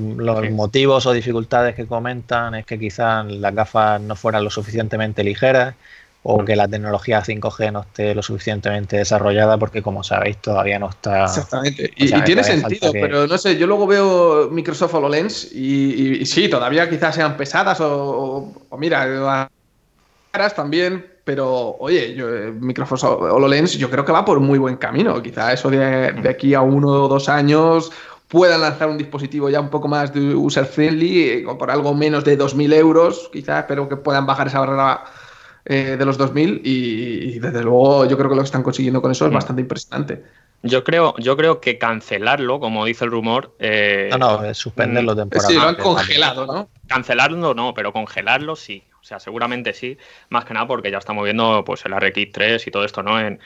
motivos 0.51 1.05
o 1.05 1.13
dificultades 1.13 1.75
que 1.75 1.85
comentan 1.85 2.55
es 2.55 2.65
que 2.65 2.77
quizás 2.77 3.25
las 3.25 3.55
gafas 3.55 4.01
no 4.01 4.15
fueran 4.15 4.43
lo 4.43 4.49
suficientemente 4.49 5.23
ligeras 5.23 5.75
o 6.27 6.43
que 6.43 6.55
la 6.55 6.67
tecnología 6.67 7.21
5G 7.21 7.71
no 7.71 7.81
esté 7.81 8.15
lo 8.15 8.23
suficientemente 8.23 8.97
desarrollada 8.97 9.59
porque 9.59 9.83
como 9.83 10.03
sabéis 10.03 10.37
todavía 10.37 10.79
no 10.79 10.89
está... 10.89 11.25
Exactamente. 11.25 11.93
Y, 11.95 12.19
tiene 12.23 12.43
sentido, 12.43 12.91
pero 12.93 13.27
no 13.27 13.37
sé, 13.37 13.57
yo 13.57 13.67
luego 13.67 13.85
veo 13.85 14.49
Microsoft 14.49 14.95
HoloLens 14.95 15.51
y, 15.53 16.21
y 16.21 16.25
sí, 16.25 16.49
todavía 16.49 16.89
quizás 16.89 17.13
sean 17.13 17.37
pesadas 17.37 17.79
o, 17.79 18.51
o, 18.69 18.77
mira, 18.79 19.47
caras 20.31 20.55
también, 20.55 21.05
pero 21.23 21.75
oye, 21.77 22.15
yo, 22.15 22.27
eh, 22.27 22.51
Microsoft 22.51 23.03
HoloLens 23.03 23.77
yo 23.77 23.91
creo 23.91 24.03
que 24.03 24.11
va 24.11 24.25
por 24.25 24.39
muy 24.39 24.57
buen 24.57 24.77
camino. 24.77 25.21
Quizá 25.21 25.53
eso 25.53 25.69
de, 25.69 26.11
de 26.11 26.29
aquí 26.29 26.55
a 26.55 26.61
uno 26.61 27.03
o 27.03 27.07
dos 27.07 27.29
años 27.29 27.91
puedan 28.29 28.61
lanzar 28.61 28.89
un 28.89 28.97
dispositivo 28.97 29.47
ya 29.51 29.61
un 29.61 29.69
poco 29.69 29.87
más 29.87 30.11
de 30.11 30.33
user 30.33 30.65
friendly, 30.65 31.21
eh, 31.21 31.45
por 31.59 31.69
algo 31.69 31.93
menos 31.93 32.23
de 32.23 32.35
2.000 32.35 32.73
euros, 32.73 33.29
quizás, 33.31 33.59
espero 33.59 33.87
que 33.87 33.95
puedan 33.95 34.25
bajar 34.25 34.47
esa 34.47 34.61
barrera 34.61 35.03
eh, 35.65 35.95
de 35.97 36.05
los 36.05 36.17
2000 36.17 36.61
y, 36.63 37.39
desde 37.39 37.63
luego 37.63 38.05
yo 38.05 38.17
creo 38.17 38.29
que 38.29 38.35
lo 38.35 38.41
que 38.41 38.45
están 38.45 38.61
consiguiendo 38.61 39.01
con 39.01 39.11
eso 39.11 39.25
es 39.25 39.33
bastante 39.33 39.63
impresionante. 39.63 40.23
Yo 40.61 40.83
creo, 40.83 41.15
yo 41.17 41.35
creo 41.35 41.59
que 41.59 41.77
cancelarlo, 41.77 42.59
como 42.59 42.85
dice 42.85 43.05
el 43.05 43.11
rumor. 43.11 43.55
Eh, 43.59 44.09
no, 44.17 44.41
no, 44.41 44.53
suspenderlo 44.53 45.13
mm, 45.13 45.17
temporalmente. 45.17 45.53
Sí, 45.53 45.59
lo 45.59 45.67
han 45.67 45.75
congelado, 45.75 46.45
¿no? 46.45 46.69
Cancelarlo 46.87 47.53
no, 47.53 47.73
pero 47.73 47.91
congelarlo 47.93 48.55
sí. 48.55 48.83
O 49.01 49.07
sea, 49.07 49.19
seguramente 49.19 49.73
sí, 49.73 49.97
más 50.29 50.45
que 50.45 50.55
nada 50.55 50.65
porque 50.65 50.89
ya 50.89 50.97
estamos 50.97 51.23
viendo 51.23 51.63
pues, 51.63 51.85
el 51.85 51.93
RX3 51.93 52.63
y 52.65 52.71
todo 52.71 52.85
esto 52.85 53.03
¿no? 53.03 53.19
en, 53.19 53.39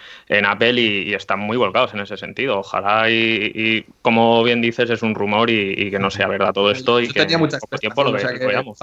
Apple 0.45 0.79
y, 0.79 1.13
están 1.13 1.39
muy 1.39 1.57
volcados 1.57 1.93
en 1.93 1.99
ese 1.99 2.15
sentido. 2.15 2.59
Ojalá 2.59 3.09
y, 3.09 3.85
como 4.01 4.41
bien 4.43 4.61
dices, 4.61 4.89
es 4.89 5.01
un 5.01 5.15
rumor 5.15 5.49
y, 5.49 5.91
que 5.91 5.99
no 5.99 6.11
sea 6.11 6.27
verdad 6.27 6.53
todo 6.53 6.71
esto 6.71 7.01
y 7.01 7.09
que 7.09 7.23
en 7.23 7.39
poco 7.39 7.77
tiempo 7.77 8.03
lo 8.05 8.13
veamos. 8.13 8.79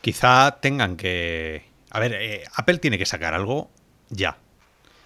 Quizá 0.00 0.58
tengan 0.62 0.96
que 0.96 1.69
a 1.90 2.00
ver, 2.00 2.14
eh, 2.14 2.44
Apple 2.54 2.78
tiene 2.78 2.98
que 2.98 3.06
sacar 3.06 3.34
algo 3.34 3.70
ya. 4.08 4.38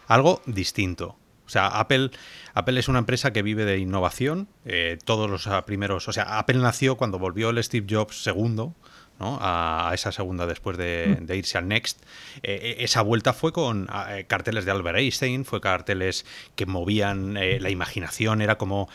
Algo 0.06 0.42
distinto. 0.46 1.16
O 1.46 1.48
sea, 1.48 1.66
Apple, 1.66 2.10
Apple 2.54 2.78
es 2.78 2.88
una 2.88 2.98
empresa 2.98 3.32
que 3.32 3.42
vive 3.42 3.64
de 3.64 3.78
innovación. 3.78 4.48
Eh, 4.64 4.98
todos 5.04 5.30
los 5.30 5.48
primeros. 5.64 6.08
O 6.08 6.12
sea, 6.12 6.38
Apple 6.38 6.58
nació 6.58 6.96
cuando 6.96 7.18
volvió 7.18 7.50
el 7.50 7.62
Steve 7.62 7.86
Jobs 7.88 8.22
segundo. 8.22 8.74
¿no? 9.20 9.38
A, 9.40 9.92
esa 9.94 10.10
segunda 10.10 10.44
después 10.46 10.76
de, 10.76 11.18
mm. 11.20 11.32
irse 11.32 11.56
al 11.56 11.68
Next. 11.68 12.02
Eh, 12.42 12.76
esa 12.80 13.00
vuelta 13.00 13.32
fue 13.32 13.52
con 13.52 13.88
carteles 14.26 14.64
de 14.64 14.72
Albert 14.72 14.98
Einstein, 14.98 15.44
fue 15.44 15.60
carteles 15.60 16.26
que 16.56 16.66
movían 16.66 17.34
la 17.34 17.70
imaginación, 17.70 18.42
era 18.42 18.58
como 18.58 18.88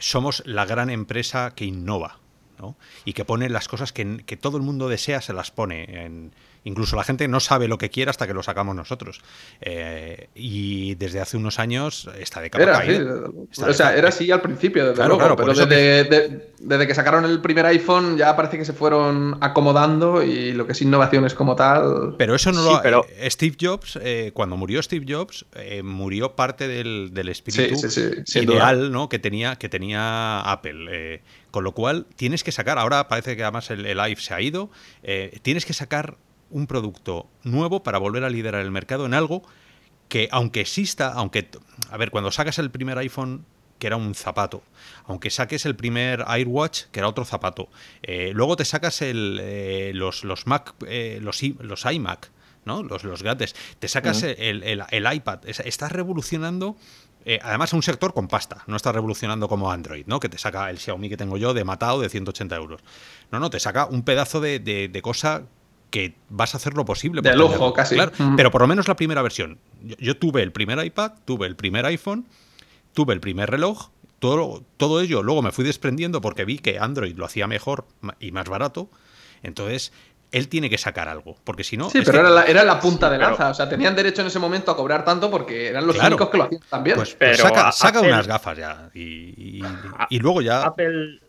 somos 0.00 0.42
la 0.46 0.64
gran 0.64 0.90
empresa 0.90 1.52
que 1.54 1.66
innova. 1.66 2.18
¿no? 2.58 2.76
Y 3.04 3.12
que 3.12 3.24
pone 3.24 3.48
las 3.50 3.68
cosas 3.68 3.92
que, 3.92 4.24
que, 4.24 4.36
todo 4.36 4.56
el 4.56 4.62
mundo 4.62 4.88
desea, 4.88 5.20
se 5.20 5.32
las 5.32 5.50
pone 5.50 5.84
en, 6.04 6.32
Incluso 6.64 6.96
la 6.96 7.04
gente 7.04 7.28
no 7.28 7.40
sabe 7.40 7.68
lo 7.68 7.78
que 7.78 7.90
quiere 7.90 8.10
hasta 8.10 8.26
que 8.26 8.34
lo 8.34 8.42
sacamos 8.42 8.74
nosotros. 8.74 9.20
Eh, 9.60 10.28
y 10.34 10.94
desde 10.96 11.20
hace 11.20 11.36
unos 11.36 11.58
años 11.58 12.08
está 12.18 12.40
de 12.40 12.50
capa 12.50 12.84
era 12.84 13.30
o 13.66 13.72
sea, 13.72 13.96
era 13.96 14.08
así 14.08 14.30
al 14.30 14.40
principio, 14.40 14.90
desde 14.90 15.06
luego, 15.06 15.36
pero 15.36 15.54
desde, 15.54 16.86
que... 16.86 16.94
sacaron 16.94 17.24
el 17.24 17.40
primer 17.40 17.66
iPhone 17.66 18.16
ya 18.16 18.34
parece 18.36 18.58
que 18.58 18.64
se 18.64 18.72
fueron 18.72 19.38
acomodando 19.40 20.22
y 20.22 20.52
lo 20.52 20.66
que 20.66 20.72
es 20.72 20.82
innovación 20.82 21.24
es 21.24 21.34
como 21.34 21.54
tal. 21.56 22.14
Pero 22.18 22.34
eso 22.34 22.52
no 22.52 22.62
lo. 22.62 22.82
Pero... 22.82 23.06
Eh, 23.16 23.30
Steve 23.30 23.56
Jobs, 23.60 23.98
eh, 24.02 24.32
cuando 24.34 24.56
murió 24.56 24.82
Steve 24.82 25.06
Jobs, 25.08 25.46
murió 25.82 26.34
parte 26.34 26.68
del, 26.68 27.28
espíritu 27.28 27.74
ideal 28.34 28.92
¿no? 28.92 29.08
que, 29.08 29.18
tenía, 29.18 29.56
que 29.56 29.68
tenía 29.68 30.40
Apple. 30.40 31.22
con 31.50 31.64
lo 31.64 31.72
cual 31.72 32.06
tienes 32.16 32.42
que 32.44 32.52
sacar, 32.52 32.78
ahora 32.78 33.08
parece 33.08 33.36
que 33.36 33.42
además 33.42 33.70
el, 33.70 33.86
el 33.86 34.16
se 34.16 34.34
ha 34.34 34.40
ido, 34.40 34.70
tienes 35.42 35.64
que 35.64 35.72
sacar 35.72 36.16
un 36.50 36.66
producto 36.66 37.28
nuevo 37.42 37.82
para 37.82 37.98
volver 37.98 38.24
a 38.24 38.30
liderar 38.30 38.62
el 38.62 38.70
mercado 38.70 39.06
en 39.06 39.14
algo 39.14 39.42
que 40.08 40.28
aunque 40.32 40.60
exista, 40.60 41.12
aunque, 41.12 41.48
a 41.90 41.96
ver, 41.96 42.10
cuando 42.10 42.30
sacas 42.30 42.58
el 42.58 42.70
primer 42.70 42.98
iPhone 42.98 43.44
que 43.78 43.86
era 43.86 43.96
un 43.96 44.14
zapato, 44.14 44.62
aunque 45.04 45.30
saques 45.30 45.64
el 45.64 45.76
primer 45.76 46.24
AirWatch 46.26 46.84
que 46.90 46.98
era 46.98 47.08
otro 47.08 47.24
zapato, 47.24 47.68
eh, 48.02 48.32
luego 48.34 48.56
te 48.56 48.64
sacas 48.64 49.02
el, 49.02 49.38
eh, 49.40 49.92
los, 49.94 50.24
los 50.24 50.46
Mac, 50.46 50.74
eh, 50.86 51.20
los, 51.22 51.40
los 51.42 51.84
iMac, 51.84 52.30
¿no? 52.64 52.82
Los, 52.82 53.04
los 53.04 53.22
te 53.78 53.88
sacas 53.88 54.22
el, 54.24 54.62
el, 54.90 55.14
iPad, 55.14 55.40
estás 55.46 55.92
revolucionando 55.92 56.76
además, 57.42 57.74
un 57.74 57.82
sector 57.82 58.14
con 58.14 58.26
pasta. 58.26 58.64
No 58.66 58.76
estás 58.76 58.94
revolucionando 58.94 59.48
como 59.48 59.70
Android, 59.70 60.06
¿no? 60.06 60.18
Que 60.18 60.30
te 60.30 60.38
saca 60.38 60.70
el 60.70 60.78
Xiaomi 60.78 61.10
que 61.10 61.16
tengo 61.18 61.36
yo 61.36 61.52
de 61.52 61.62
matado 61.62 62.00
de 62.00 62.08
180 62.08 62.56
euros. 62.56 62.80
No, 63.30 63.38
no, 63.38 63.50
te 63.50 63.60
saca 63.60 63.84
un 63.84 64.02
pedazo 64.02 64.40
de, 64.40 64.58
de 64.60 65.02
cosa 65.02 65.44
que 65.90 66.14
vas 66.28 66.54
a 66.54 66.58
hacer 66.58 66.74
lo 66.74 66.84
posible. 66.84 67.22
De 67.22 67.36
lujo, 67.36 67.72
casi. 67.72 67.96
Pero 68.36 68.50
por 68.50 68.60
lo 68.60 68.66
menos 68.66 68.88
la 68.88 68.96
primera 68.96 69.22
versión. 69.22 69.58
Yo, 69.98 70.16
tuve 70.16 70.42
el 70.42 70.52
primer 70.52 70.84
iPad, 70.84 71.12
tuve 71.24 71.46
el 71.46 71.56
primer 71.56 71.86
iPhone, 71.86 72.26
tuve 72.92 73.14
el 73.14 73.20
primer 73.20 73.50
reloj, 73.50 73.90
todo, 74.18 74.62
todo 74.76 75.00
ello. 75.00 75.22
Luego 75.22 75.42
me 75.42 75.52
fui 75.52 75.64
desprendiendo 75.64 76.20
porque 76.20 76.44
vi 76.44 76.58
que 76.58 76.78
Android 76.78 77.16
lo 77.16 77.24
hacía 77.24 77.46
mejor 77.46 77.86
y 78.20 78.32
más 78.32 78.48
barato. 78.48 78.90
Entonces, 79.42 79.92
él 80.32 80.48
tiene 80.48 80.68
que 80.68 80.78
sacar 80.78 81.08
algo, 81.08 81.36
porque 81.44 81.64
si 81.64 81.76
no... 81.76 81.88
Sí, 81.90 82.00
pero 82.04 82.20
era, 82.20 82.64
la, 82.64 82.80
punta 82.80 83.08
de 83.08 83.18
lanza, 83.18 83.50
o 83.50 83.54
sea, 83.54 83.68
tenían 83.68 83.96
derecho 83.96 84.20
en 84.20 84.26
ese 84.26 84.38
momento 84.38 84.70
a 84.70 84.76
cobrar 84.76 85.04
tanto 85.04 85.30
porque 85.30 85.68
eran 85.68 85.86
los 85.86 85.96
únicos 85.96 86.28
que 86.28 86.36
lo 86.36 86.44
hacían 86.44 86.60
también. 86.68 86.96
Pues, 86.96 87.14
pues 87.14 87.38
saca, 87.38 88.00
unas 88.00 88.26
gafas 88.26 88.58
ya 88.58 88.90
y, 88.92 89.62
y, 90.10 90.18
luego 90.18 90.42
ya... 90.42 90.62
Apple 90.62 91.20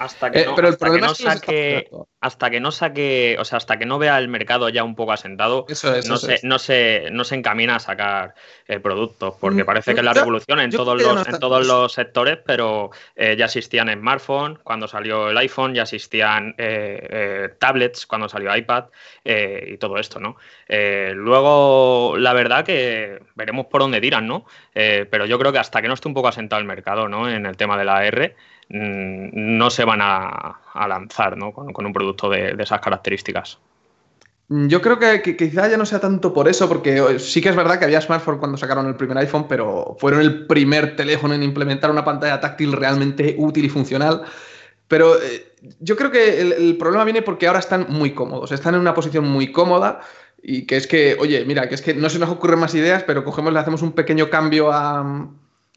hasta 0.00 0.30
que, 0.30 0.46
no, 0.46 0.54
hasta 0.56 0.90
que 0.90 0.98
no 0.98 1.14
saque, 1.14 1.90
hasta 2.22 2.50
que 2.50 2.58
no 2.58 2.72
saque, 2.72 3.36
o 3.38 3.44
sea, 3.44 3.58
hasta 3.58 3.78
que 3.78 3.84
no 3.84 3.98
vea 3.98 4.16
el 4.16 4.28
mercado 4.28 4.70
ya 4.70 4.82
un 4.82 4.94
poco 4.94 5.12
asentado, 5.12 5.66
no, 5.68 6.16
se, 6.16 6.40
no, 6.42 6.58
se, 6.58 7.10
no 7.12 7.22
se 7.22 7.34
encamina 7.34 7.76
a 7.76 7.80
sacar 7.80 8.34
el 8.66 8.78
eh, 8.78 8.80
productos, 8.80 9.34
porque 9.38 9.62
mm, 9.62 9.66
parece 9.66 9.92
que 9.92 10.00
es 10.00 10.04
la 10.04 10.14
revolución 10.14 10.58
en 10.60 10.70
todos 10.70 11.00
los, 11.00 11.28
en 11.28 11.38
todos 11.38 11.66
los 11.66 11.92
sectores, 11.92 12.38
pero 12.46 12.90
eh, 13.14 13.36
ya 13.38 13.44
existían 13.44 13.92
smartphones 13.92 14.60
cuando 14.60 14.88
salió 14.88 15.28
el 15.28 15.36
iPhone, 15.36 15.74
ya 15.74 15.82
existían 15.82 16.54
eh, 16.56 17.50
tablets 17.58 18.06
cuando 18.06 18.26
salió 18.26 18.56
iPad 18.56 18.86
y 19.22 19.76
todo 19.76 19.98
esto, 19.98 20.18
¿no? 20.18 20.36
luego, 20.66 22.16
la 22.16 22.32
verdad 22.32 22.64
que 22.64 23.20
veremos 23.34 23.66
por 23.66 23.82
dónde 23.82 24.00
tiran, 24.00 24.26
¿no? 24.26 24.46
pero 24.72 25.26
yo 25.26 25.38
creo 25.38 25.52
que 25.52 25.58
hasta 25.58 25.82
que 25.82 25.88
no 25.88 25.94
esté 25.94 26.08
un 26.08 26.14
poco 26.14 26.28
asentado 26.28 26.58
el 26.58 26.66
mercado, 26.66 27.06
¿no? 27.06 27.30
En 27.30 27.44
el 27.44 27.56
tema 27.58 27.76
de 27.76 27.84
la 27.84 28.06
R, 28.06 28.34
no 28.70 29.68
se 29.70 29.84
van 29.84 30.00
a, 30.02 30.60
lanzar 30.88 31.36
con, 31.52 31.86
un 31.86 31.92
producto 31.92 32.30
de, 32.30 32.54
esas 32.58 32.80
características. 32.80 33.58
Mm, 34.48 34.68
yo 34.68 34.80
creo 34.80 34.98
que, 34.98 35.36
quizá 35.36 35.68
ya 35.68 35.76
no 35.76 35.84
sea 35.84 36.00
tanto 36.00 36.32
por 36.32 36.48
eso, 36.48 36.68
porque 36.68 37.18
sí 37.18 37.40
que 37.40 37.48
es 37.48 37.56
verdad 37.56 37.78
que 37.78 37.84
había 37.84 38.00
smartphone 38.00 38.38
cuando 38.38 38.56
sacaron 38.56 38.86
el 38.86 38.94
primer 38.94 39.18
iPhone, 39.18 39.46
pero 39.48 39.96
fueron 39.98 40.20
el 40.20 40.46
primer 40.46 40.94
teléfono 40.94 41.34
en 41.34 41.42
implementar 41.42 41.90
una 41.90 42.04
pantalla 42.04 42.40
táctil 42.40 42.72
realmente 42.72 43.34
útil 43.38 43.64
y 43.64 43.68
funcional. 43.68 44.22
Pero 44.86 45.20
eh, 45.20 45.52
yo 45.80 45.96
creo 45.96 46.10
que 46.10 46.40
el, 46.40 46.76
problema 46.76 47.04
viene 47.04 47.22
porque 47.22 47.46
ahora 47.46 47.60
están 47.60 47.86
muy 47.88 48.12
cómodos, 48.12 48.52
están 48.52 48.74
en 48.74 48.80
una 48.80 48.94
posición 48.94 49.28
muy 49.28 49.52
cómoda 49.52 50.00
y 50.42 50.66
que 50.66 50.76
es 50.76 50.86
que, 50.86 51.16
oye, 51.20 51.44
mira, 51.44 51.68
que 51.68 51.74
es 51.74 51.82
que 51.82 51.94
no 51.94 52.08
se 52.08 52.18
nos 52.18 52.30
ocurren 52.30 52.58
más 52.58 52.74
ideas, 52.74 53.02
pero 53.04 53.24
cogemos, 53.24 53.52
le 53.52 53.58
hacemos 53.58 53.82
un 53.82 53.92
pequeño 53.92 54.30
cambio 54.30 54.72
a, 54.72 55.28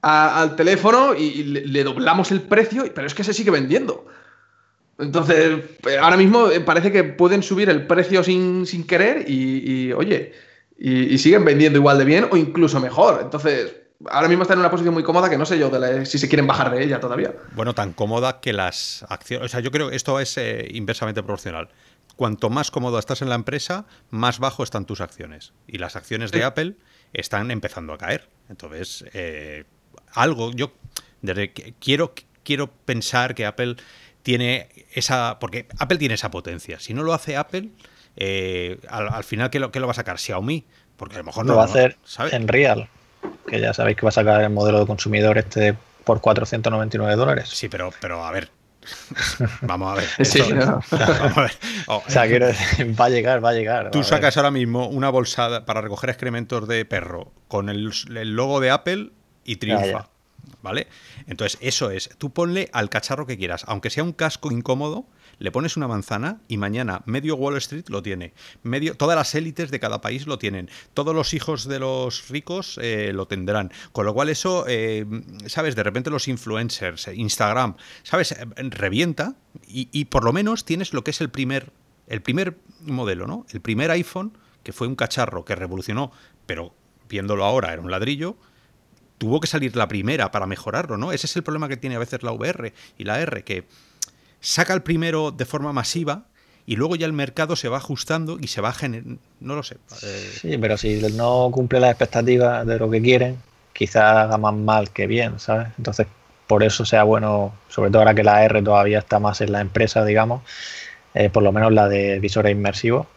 al 0.04 0.58
teléfono 0.58 1.16
y, 1.16 1.44
le, 1.44 1.84
doblamos 1.84 2.32
el 2.32 2.42
precio, 2.42 2.86
pero 2.94 3.08
es 3.08 3.14
que 3.14 3.24
se 3.24 3.34
sigue 3.34 3.52
vendiendo. 3.52 4.06
Entonces, 5.00 5.60
eh, 5.88 5.98
ahora 5.98 6.18
mismo 6.18 6.50
eh, 6.50 6.60
parece 6.60 6.92
que 6.92 7.04
pueden 7.04 7.42
subir 7.42 7.70
el 7.70 7.88
precio 7.88 8.22
sin, 8.24 8.66
querer 8.86 9.30
y, 9.30 9.94
oye, 9.94 10.34
y, 10.78 11.18
siguen 11.18 11.46
vendiendo 11.46 11.80
igual 11.80 11.98
de 11.98 12.06
bien 12.06 12.28
o 12.30 12.36
incluso 12.36 12.82
mejor. 12.82 13.22
Entonces, 13.24 13.76
ahora 14.10 14.28
mismo 14.28 14.44
está 14.44 14.54
en 14.54 14.60
una 14.60 14.70
posición 14.70 14.94
muy 14.94 15.04
cómoda 15.04 15.30
que 15.30 15.38
no 15.38 15.46
sé 15.46 15.58
yo 15.58 15.72
si 16.06 16.20
se 16.20 16.28
quieren 16.28 16.48
bajar 16.48 16.70
de 16.70 16.84
ella 16.84 17.00
todavía. 17.00 17.34
Bueno, 17.56 17.74
tan 17.74 17.94
cómoda 17.94 18.42
que 18.42 18.52
las 18.52 19.06
acciones. 19.08 19.46
O 19.46 19.50
sea, 19.50 19.62
yo 19.62 19.72
creo 19.72 19.90
que 19.90 19.96
esto 19.96 20.20
es 20.20 20.38
eh, 20.38 20.68
inversamente 20.74 21.24
proporcional. 21.24 21.70
Cuanto 22.18 22.50
más 22.50 22.72
cómodo 22.72 23.00
estás 23.00 23.22
en 23.22 23.30
la 23.30 23.36
empresa, 23.36 23.86
más 24.10 24.40
bajo 24.40 24.64
están 24.64 24.86
tus 24.86 25.00
acciones. 25.00 25.54
Y 25.66 25.78
las 25.78 25.96
acciones 25.96 26.32
de 26.32 26.44
Apple 26.44 26.76
están 27.14 27.50
empezando 27.52 27.94
a 27.94 27.98
caer. 27.98 28.30
Entonces, 28.50 29.06
algo, 30.14 30.52
yo 30.52 30.72
quiero, 31.80 32.14
quiero 32.44 32.68
pensar 32.68 33.36
que 33.36 33.46
Apple 33.46 33.76
tiene 34.22 34.70
esa, 34.94 35.38
porque 35.40 35.68
Apple 35.80 35.98
tiene 35.98 36.16
esa 36.16 36.32
potencia. 36.32 36.80
Si 36.80 36.94
no 36.94 37.04
lo 37.04 37.14
hace 37.14 37.36
Apple, 37.36 37.70
eh, 38.16 38.80
al, 38.90 39.24
final, 39.24 39.50
¿qué 39.50 39.60
lo, 39.60 39.72
lo 39.74 39.88
va 39.88 39.92
a 39.92 39.96
sacar? 39.96 40.18
Xiaomi, 40.20 40.66
porque 40.98 41.16
a 41.16 41.20
lo 41.20 41.26
mejor 41.26 41.46
no 41.46 41.54
lo 41.54 41.58
va 41.58 41.64
a 41.64 41.68
hacer 41.68 41.98
en 42.32 42.48
Real, 42.48 42.88
que 43.48 43.60
ya 43.60 43.74
sabéis 43.74 43.98
que 43.98 44.04
va 44.04 44.10
a 44.10 44.14
sacar 44.14 44.42
el 44.42 44.50
modelo 44.50 44.80
de 44.80 44.86
consumidor 44.86 45.38
este 45.38 45.76
por 46.04 46.22
499 46.22 47.16
dólares. 47.16 47.50
Sí, 47.50 47.70
pero, 47.70 47.92
pero 48.02 48.26
a 48.26 48.32
ver, 48.32 48.50
Vamos 49.62 49.92
a 49.92 49.96
ver. 49.96 50.10
o 51.88 52.04
sea, 52.08 52.28
quiero 52.28 52.48
decir, 52.48 53.00
va 53.00 53.06
a 53.06 53.10
llegar, 53.10 53.44
va 53.44 53.50
a 53.50 53.54
llegar. 53.54 53.92
Tú 53.92 54.04
sacas 54.04 54.38
ahora 54.38 54.52
mismo 54.52 54.88
una 54.88 55.10
bolsa 55.10 55.66
para 55.66 55.82
recoger 55.82 56.10
excrementos 56.10 56.68
de 56.68 56.86
perro 56.86 57.32
con 57.48 57.70
el, 57.70 57.92
logo 58.36 58.60
de 58.60 58.72
Apple 58.72 59.12
y 59.46 59.58
triunfa. 59.58 60.10
¿Vale? 60.62 60.88
Entonces, 61.28 61.58
eso 61.62 61.90
es. 61.90 62.10
Tú 62.18 62.32
ponle 62.32 62.70
al 62.74 62.90
cacharro 62.90 63.26
que 63.26 63.38
quieras, 63.38 63.64
aunque 63.68 63.90
sea 63.90 64.04
un 64.04 64.12
casco 64.12 64.52
incómodo, 64.52 65.06
le 65.40 65.52
pones 65.52 65.78
una 65.78 65.88
manzana 65.88 66.42
y 66.48 66.58
mañana 66.58 67.02
medio 67.06 67.36
Wall 67.36 67.58
Street 67.58 67.86
lo 67.90 68.02
tiene. 68.02 68.34
Medio, 68.62 68.96
todas 68.96 69.16
las 69.16 69.34
élites 69.36 69.72
de 69.72 69.80
cada 69.80 70.02
país 70.02 70.28
lo 70.28 70.38
tienen. 70.38 70.70
Todos 70.94 71.16
los 71.16 71.34
hijos 71.34 71.68
de 71.68 71.80
los 71.80 72.30
ricos 72.30 72.80
eh, 72.82 73.12
lo 73.14 73.28
tendrán. 73.28 73.72
Con 73.92 74.06
lo 74.06 74.14
cual, 74.14 74.30
eso, 74.30 74.66
eh, 74.68 75.06
¿sabes? 75.48 75.76
De 75.76 75.84
repente 75.84 76.10
los 76.10 76.28
influencers, 76.28 77.08
eh, 77.08 77.16
Instagram, 77.16 77.76
¿sabes? 78.04 78.36
Revienta 78.56 79.36
y, 79.68 79.90
y, 79.92 80.06
por 80.06 80.24
lo 80.24 80.34
menos 80.34 80.66
tienes 80.66 80.94
lo 80.94 81.04
que 81.04 81.12
es 81.12 81.22
el 81.22 81.30
primer, 81.30 81.72
el 82.08 82.22
primer 82.22 82.58
modelo, 82.82 83.28
¿no? 83.28 83.46
El 83.52 83.62
primer 83.62 83.92
iPhone, 83.92 84.38
que 84.64 84.74
fue 84.74 84.88
un 84.88 84.96
cacharro 84.96 85.46
que 85.46 85.56
revolucionó, 85.56 86.12
pero 86.46 86.74
viéndolo 87.10 87.46
ahora 87.46 87.74
era 87.74 87.82
un 87.82 87.92
ladrillo 87.92 88.38
tuvo 89.18 89.40
que 89.40 89.48
salir 89.48 89.76
la 89.76 89.88
primera 89.88 90.32
para 90.32 90.46
mejorarlo, 90.46 90.98
¿no? 90.98 91.12
Ese 91.12 91.28
es 91.28 91.36
el 91.36 91.44
problema 91.44 91.68
que 91.68 91.78
tiene 91.78 91.96
a 91.96 92.00
veces 92.00 92.24
la 92.24 92.32
VR 92.32 92.74
y 92.98 93.04
la 93.04 93.20
R, 93.22 93.44
que 93.44 93.66
saca 94.42 94.74
el 94.74 94.84
primero 94.84 95.32
de 95.32 95.46
forma 95.46 95.72
masiva 95.74 96.26
y 96.66 96.76
luego 96.76 96.96
ya 96.96 97.06
el 97.06 97.14
mercado 97.14 97.56
se 97.56 97.70
va 97.70 97.78
ajustando 97.78 98.38
y 98.40 98.48
se 98.48 98.62
va 98.62 98.74
generando, 98.74 99.22
no 99.40 99.56
lo 99.56 99.64
sé. 99.64 99.78
Sí, 100.42 100.58
pero 100.58 100.78
si 100.78 101.02
no 101.14 101.50
cumple 101.52 101.80
las 101.80 101.92
expectativas 101.92 102.66
de 102.66 102.80
lo 102.80 102.90
que 102.90 103.02
quieren, 103.02 103.38
quizás 103.74 104.04
haga 104.04 104.38
más 104.38 104.54
mal 104.54 104.90
que 104.92 105.08
bien, 105.08 105.40
¿sabes? 105.40 105.68
Entonces, 105.78 106.08
por 106.48 106.64
eso 106.64 106.86
sea 106.86 107.04
bueno, 107.04 107.54
sobre 107.70 107.90
todo 107.90 108.00
ahora 108.00 108.14
que 108.14 108.24
la 108.24 108.44
R 108.44 108.62
todavía 108.62 109.00
está 109.00 109.20
más 109.20 109.42
en 109.42 109.52
la 109.52 109.62
empresa, 109.62 110.06
digamos, 110.06 110.44
eh, 111.14 111.30
por 111.30 111.44
lo 111.44 111.52
menos 111.52 111.74
la 111.74 111.88
de 111.88 112.20
visores 112.20 112.52
inmersivos, 112.52 113.08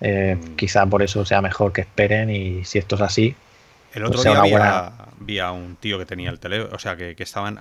eh, 0.00 0.36
mm. 0.40 0.56
quizá 0.56 0.86
por 0.86 1.02
eso 1.02 1.24
sea 1.24 1.42
mejor 1.42 1.72
que 1.72 1.82
esperen 1.82 2.30
y 2.30 2.64
si 2.64 2.78
esto 2.78 2.94
es 2.96 3.02
así, 3.02 3.34
el 3.92 4.04
otro 4.04 4.22
día 4.22 4.40
había, 4.40 4.92
vi 5.20 5.38
a 5.38 5.52
un 5.52 5.76
tío 5.76 5.98
que 5.98 6.06
tenía 6.06 6.30
el 6.30 6.38
teléfono, 6.38 6.74
o 6.74 6.78
sea, 6.78 6.96
que, 6.96 7.14
estaban... 7.18 7.58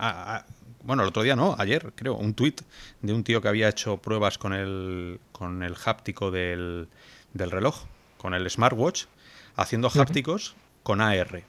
bueno, 0.83 1.03
el 1.03 1.09
otro 1.09 1.23
día 1.23 1.35
no, 1.35 1.55
ayer 1.57 1.93
creo, 1.95 2.15
un 2.15 2.33
tuit 2.33 2.61
de 3.01 3.13
un 3.13 3.23
tío 3.23 3.41
que 3.41 3.47
había 3.47 3.69
hecho 3.69 3.97
pruebas 3.97 4.37
con 4.37 4.53
el, 4.53 5.19
con 5.31 5.63
el 5.63 5.75
háptico 5.85 6.31
del, 6.31 6.87
del 7.33 7.51
reloj, 7.51 7.85
con 8.17 8.33
el 8.33 8.49
smartwatch, 8.49 9.05
haciendo 9.55 9.89
hápticos 9.99 10.55
con 10.83 11.01
AR. 11.01 11.43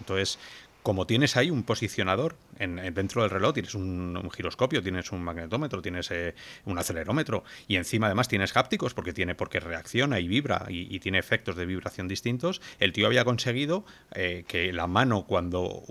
Entonces, 0.00 0.38
como 0.82 1.06
tienes 1.06 1.36
ahí 1.36 1.50
un 1.50 1.62
posicionador 1.62 2.36
en, 2.62 2.94
dentro 2.94 3.22
del 3.22 3.30
reloj, 3.30 3.54
tienes 3.54 3.74
un, 3.74 4.30
giroscopio, 4.34 4.82
tienes 4.82 5.12
un 5.12 5.22
magnetómetro, 5.22 5.82
tienes 5.82 6.10
eh, 6.10 6.34
un 6.64 6.78
acelerómetro 6.78 7.44
y 7.66 7.76
encima 7.76 8.06
además 8.06 8.28
tienes 8.28 8.56
hápticos 8.56 8.94
porque 8.94 9.12
tiene 9.12 9.34
porque 9.34 9.60
reacciona 9.60 10.20
y 10.20 10.28
vibra 10.28 10.66
y, 10.68 11.00
tiene 11.00 11.18
efectos 11.18 11.56
de 11.56 11.66
vibración 11.66 12.06
distintos. 12.06 12.60
El 12.78 12.92
tío 12.92 13.06
había 13.06 13.24
conseguido 13.24 13.84
eh, 14.14 14.44
que 14.46 14.72
la 14.72 14.86
mano 14.86 15.24
cuando, 15.26 15.82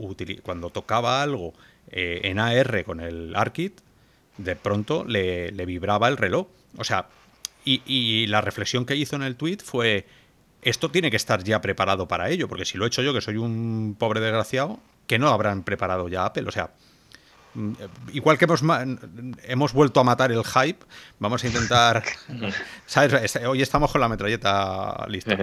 cuando 0.43 0.69
tocaba 0.69 1.21
algo 1.21 1.53
eh, 1.89 2.21
en 2.23 2.39
AR 2.39 2.83
con 2.85 3.01
el 3.01 3.35
ARKit, 3.35 3.81
de 4.37 4.55
pronto 4.55 5.03
le, 5.05 5.51
vibraba 5.65 6.07
el 6.07 6.17
reloj. 6.17 6.47
O 6.77 6.85
sea, 6.85 7.09
y, 7.65 7.81
y 7.85 8.27
la 8.27 8.39
reflexión 8.39 8.85
que 8.85 8.95
hizo 8.95 9.17
en 9.17 9.23
el 9.23 9.35
tweet 9.35 9.57
fue 9.57 10.05
esto 10.61 10.91
tiene 10.91 11.09
que 11.09 11.17
estar 11.17 11.43
ya 11.43 11.59
preparado 11.59 12.07
para 12.07 12.29
ello, 12.29 12.47
porque 12.47 12.65
si 12.65 12.77
lo 12.77 12.85
he 12.85 12.87
hecho 12.87 13.01
yo, 13.01 13.13
que 13.13 13.21
soy 13.21 13.37
un 13.37 13.95
pobre 13.97 14.19
desgraciado, 14.19 14.79
que 15.11 15.19
no 15.19 15.27
habrán 15.27 15.63
preparado 15.63 16.07
ya 16.07 16.23
Apple. 16.23 16.47
O 16.47 16.51
sea, 16.51 16.71
igual 18.13 18.37
que 18.37 18.45
hemos, 18.45 18.61
hemos 19.43 19.73
vuelto 19.73 19.99
a 19.99 20.03
matar 20.03 20.31
el 20.31 20.43
hype, 20.43 20.85
vamos 21.19 21.43
a 21.43 21.47
intentar. 21.47 22.03
¿sabes? 22.85 23.35
Hoy 23.45 23.61
estamos 23.61 23.91
con 23.91 24.01
la 24.01 24.09
metralleta 24.09 25.05
lista. 25.07 25.37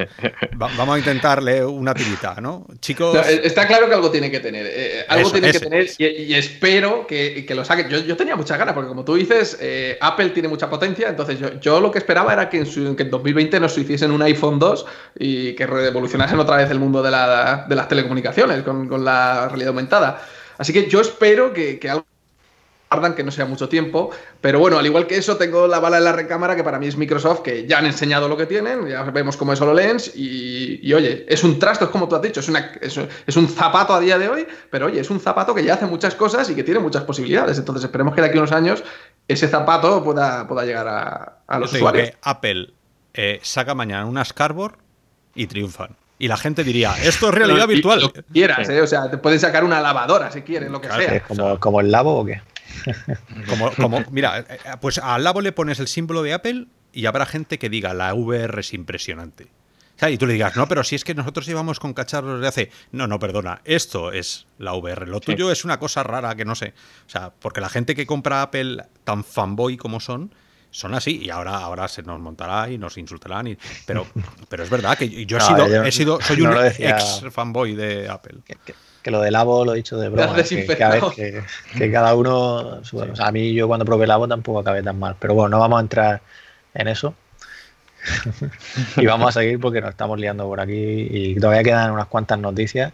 vamos 0.56 0.96
a 0.96 0.98
intentarle 0.98 1.64
una 1.64 1.94
tirita, 1.94 2.36
¿no? 2.40 2.66
Chicos. 2.80 3.16
Eh, 3.26 3.42
está 3.44 3.66
claro 3.66 3.88
que 3.88 3.94
algo 3.94 4.10
tiene 4.10 4.30
que 4.30 4.40
tener. 4.40 4.66
Eh, 4.68 5.04
algo 5.08 5.30
tiene 5.30 5.52
que 5.52 5.60
tener 5.60 5.86
y, 5.98 6.34
espero 6.34 7.06
que, 7.06 7.46
lo 7.54 7.64
saque. 7.64 7.88
Yo, 7.88 8.16
tenía 8.16 8.36
muchas 8.36 8.58
ganas, 8.58 8.74
porque 8.74 8.88
como 8.88 9.04
tú 9.04 9.14
dices, 9.14 9.58
eh, 9.60 9.98
Apple 10.00 10.30
tiene 10.30 10.48
mucha 10.48 10.70
potencia. 10.70 11.08
Entonces, 11.08 11.38
yo, 11.60 11.80
lo 11.80 11.90
que 11.90 11.98
esperaba 11.98 12.32
era 12.32 12.48
que 12.48 12.58
en, 12.58 12.96
que 12.96 13.02
en 13.02 13.10
2020 13.10 13.60
nos 13.60 13.76
hiciesen 13.76 14.10
un 14.10 14.22
iPhone 14.22 14.58
2 14.58 14.86
y 15.18 15.52
que 15.54 15.66
revolucionasen 15.66 16.38
otra 16.38 16.56
vez 16.56 16.70
el 16.70 16.78
mundo 16.78 17.02
de, 17.02 17.10
las 17.10 17.88
telecomunicaciones 17.88 18.62
con, 18.62 18.88
con 18.88 19.04
la 19.04 19.48
realidad 19.48 19.68
aumentada. 19.68 20.22
Así 20.58 20.72
que 20.72 20.88
yo 20.88 21.00
espero 21.00 21.52
que, 21.52 21.78
que 21.78 21.88
algo 21.88 22.04
tardan, 22.88 23.14
que 23.14 23.22
no 23.22 23.30
sea 23.30 23.44
mucho 23.44 23.68
tiempo. 23.68 24.10
Pero 24.40 24.58
bueno, 24.58 24.78
al 24.78 24.86
igual 24.86 25.06
que 25.06 25.16
eso, 25.16 25.36
tengo 25.36 25.66
la 25.66 25.80
bala 25.80 25.98
en 25.98 26.04
la 26.04 26.12
recámara, 26.12 26.56
que 26.56 26.64
para 26.64 26.78
mí 26.78 26.86
es 26.86 26.96
Microsoft, 26.96 27.40
que 27.40 27.66
ya 27.66 27.78
han 27.78 27.86
enseñado 27.86 28.28
lo 28.28 28.36
que 28.36 28.46
tienen, 28.46 28.88
ya 28.88 29.02
vemos 29.04 29.36
cómo 29.36 29.52
es 29.52 29.60
HoloLens, 29.60 30.12
y, 30.14 30.80
y 30.82 30.94
oye, 30.94 31.26
es 31.28 31.44
un 31.44 31.58
trasto, 31.58 31.86
es 31.86 31.90
como 31.90 32.08
tú 32.08 32.16
has 32.16 32.22
dicho, 32.22 32.40
es, 32.40 32.48
una, 32.48 32.72
es, 32.80 33.36
un 33.36 33.48
zapato 33.48 33.94
a 33.94 34.00
día 34.00 34.18
de 34.18 34.28
hoy, 34.28 34.46
pero 34.70 34.86
oye, 34.86 35.00
es 35.00 35.10
un 35.10 35.20
zapato 35.20 35.54
que 35.54 35.64
ya 35.64 35.74
hace 35.74 35.86
muchas 35.86 36.14
cosas 36.14 36.48
y 36.50 36.54
que 36.54 36.64
tiene 36.64 36.80
muchas 36.80 37.04
posibilidades. 37.04 37.58
Entonces 37.58 37.84
esperemos 37.84 38.14
que 38.14 38.22
de 38.22 38.28
aquí 38.28 38.38
a 38.38 38.40
unos 38.40 38.52
años 38.52 38.82
ese 39.26 39.48
zapato 39.48 40.02
pueda, 40.02 40.46
pueda 40.46 40.64
llegar 40.64 40.86
a, 40.88 41.58
los 41.58 41.72
usuarios. 41.72 42.12
Apple 42.22 42.70
eh, 43.14 43.40
saca 43.42 43.74
mañana 43.74 44.06
unas 44.06 44.32
Cardboard 44.32 44.76
y 45.34 45.46
triunfan. 45.46 45.96
Y 46.18 46.26
la 46.26 46.36
gente 46.36 46.64
diría, 46.64 46.94
esto 47.02 47.28
es 47.28 47.34
realidad 47.34 47.68
virtual. 47.68 48.00
Lo 48.00 48.12
que 48.12 48.24
quieras, 48.24 48.68
¿eh? 48.68 48.80
o 48.80 48.86
sea, 48.86 49.08
te 49.08 49.18
pueden 49.18 49.38
sacar 49.38 49.62
una 49.62 49.80
lavadora 49.80 50.30
si 50.32 50.42
quieres, 50.42 50.70
lo 50.70 50.80
que 50.80 50.88
sea. 50.88 51.22
Como, 51.22 51.60
como 51.60 51.80
el 51.80 51.92
labo 51.92 52.18
o 52.18 52.24
qué? 52.24 52.42
como, 53.48 53.72
como, 53.72 54.04
mira, 54.10 54.40
eh, 54.40 54.58
pues 54.80 54.98
al 54.98 55.22
labo 55.22 55.40
le 55.40 55.52
pones 55.52 55.78
el 55.78 55.86
símbolo 55.86 56.22
de 56.22 56.32
Apple 56.32 56.66
y 56.92 57.06
habrá 57.06 57.24
gente 57.26 57.58
que 57.58 57.68
diga, 57.68 57.94
la 57.94 58.12
VR 58.14 58.60
es 58.60 58.74
impresionante. 58.74 59.46
y 60.08 60.18
tú 60.18 60.26
le 60.26 60.32
digas, 60.32 60.56
no, 60.56 60.66
pero 60.66 60.82
si 60.82 60.96
es 60.96 61.04
que 61.04 61.14
nosotros 61.14 61.46
llevamos 61.46 61.78
con 61.78 61.94
cacharros 61.94 62.40
de 62.40 62.48
hace. 62.48 62.70
No, 62.90 63.06
no, 63.06 63.20
perdona, 63.20 63.60
esto 63.64 64.10
es 64.10 64.46
la 64.58 64.74
VR. 64.74 65.06
Lo 65.06 65.20
tuyo 65.20 65.52
es 65.52 65.64
una 65.64 65.78
cosa 65.78 66.02
rara 66.02 66.34
que 66.34 66.44
no 66.44 66.56
sé. 66.56 66.74
O 67.06 67.10
sea, 67.10 67.32
porque 67.38 67.60
la 67.60 67.68
gente 67.68 67.94
que 67.94 68.06
compra 68.06 68.42
Apple 68.42 68.84
tan 69.04 69.22
fanboy 69.22 69.76
como 69.76 70.00
son, 70.00 70.34
son 70.70 70.94
así 70.94 71.20
y 71.22 71.30
ahora, 71.30 71.56
ahora 71.56 71.88
se 71.88 72.02
nos 72.02 72.20
montará 72.20 72.70
y 72.70 72.78
nos 72.78 72.96
insultarán. 72.98 73.48
Y, 73.48 73.58
pero, 73.86 74.06
pero 74.48 74.62
es 74.62 74.70
verdad 74.70 74.96
que 74.96 75.26
yo 75.26 75.38
he, 75.38 75.40
sido, 75.40 75.84
he 75.84 75.92
sido, 75.92 76.20
soy 76.20 76.42
un 76.42 76.56
ex 76.56 77.24
fanboy 77.30 77.74
de 77.74 78.08
Apple. 78.08 78.38
Que, 78.44 79.10
lo 79.10 79.22
del 79.22 79.32
Labo 79.32 79.64
lo 79.64 79.72
he 79.72 79.76
dicho 79.76 79.96
de 79.96 80.10
broma. 80.10 80.34
Que, 80.42 81.42
que, 81.78 81.90
cada 81.90 82.14
uno. 82.14 82.82
Bueno, 82.92 83.14
a 83.18 83.32
mí 83.32 83.54
yo 83.54 83.66
cuando 83.66 83.86
probé 83.86 84.04
el 84.04 84.08
Labo 84.08 84.28
tampoco 84.28 84.58
acabé 84.58 84.82
tan 84.82 84.98
mal. 84.98 85.16
Pero 85.18 85.32
bueno, 85.32 85.48
no 85.48 85.60
vamos 85.60 85.78
a 85.78 85.80
entrar 85.80 86.22
en 86.74 86.88
eso. 86.88 87.14
y 88.96 89.06
vamos 89.06 89.34
a 89.34 89.40
seguir 89.40 89.58
porque 89.60 89.80
nos 89.80 89.90
estamos 89.90 90.18
liando 90.18 90.44
por 90.44 90.60
aquí 90.60 90.74
y 91.10 91.34
todavía 91.36 91.62
quedan 91.62 91.90
unas 91.92 92.06
cuantas 92.06 92.38
noticias. 92.38 92.92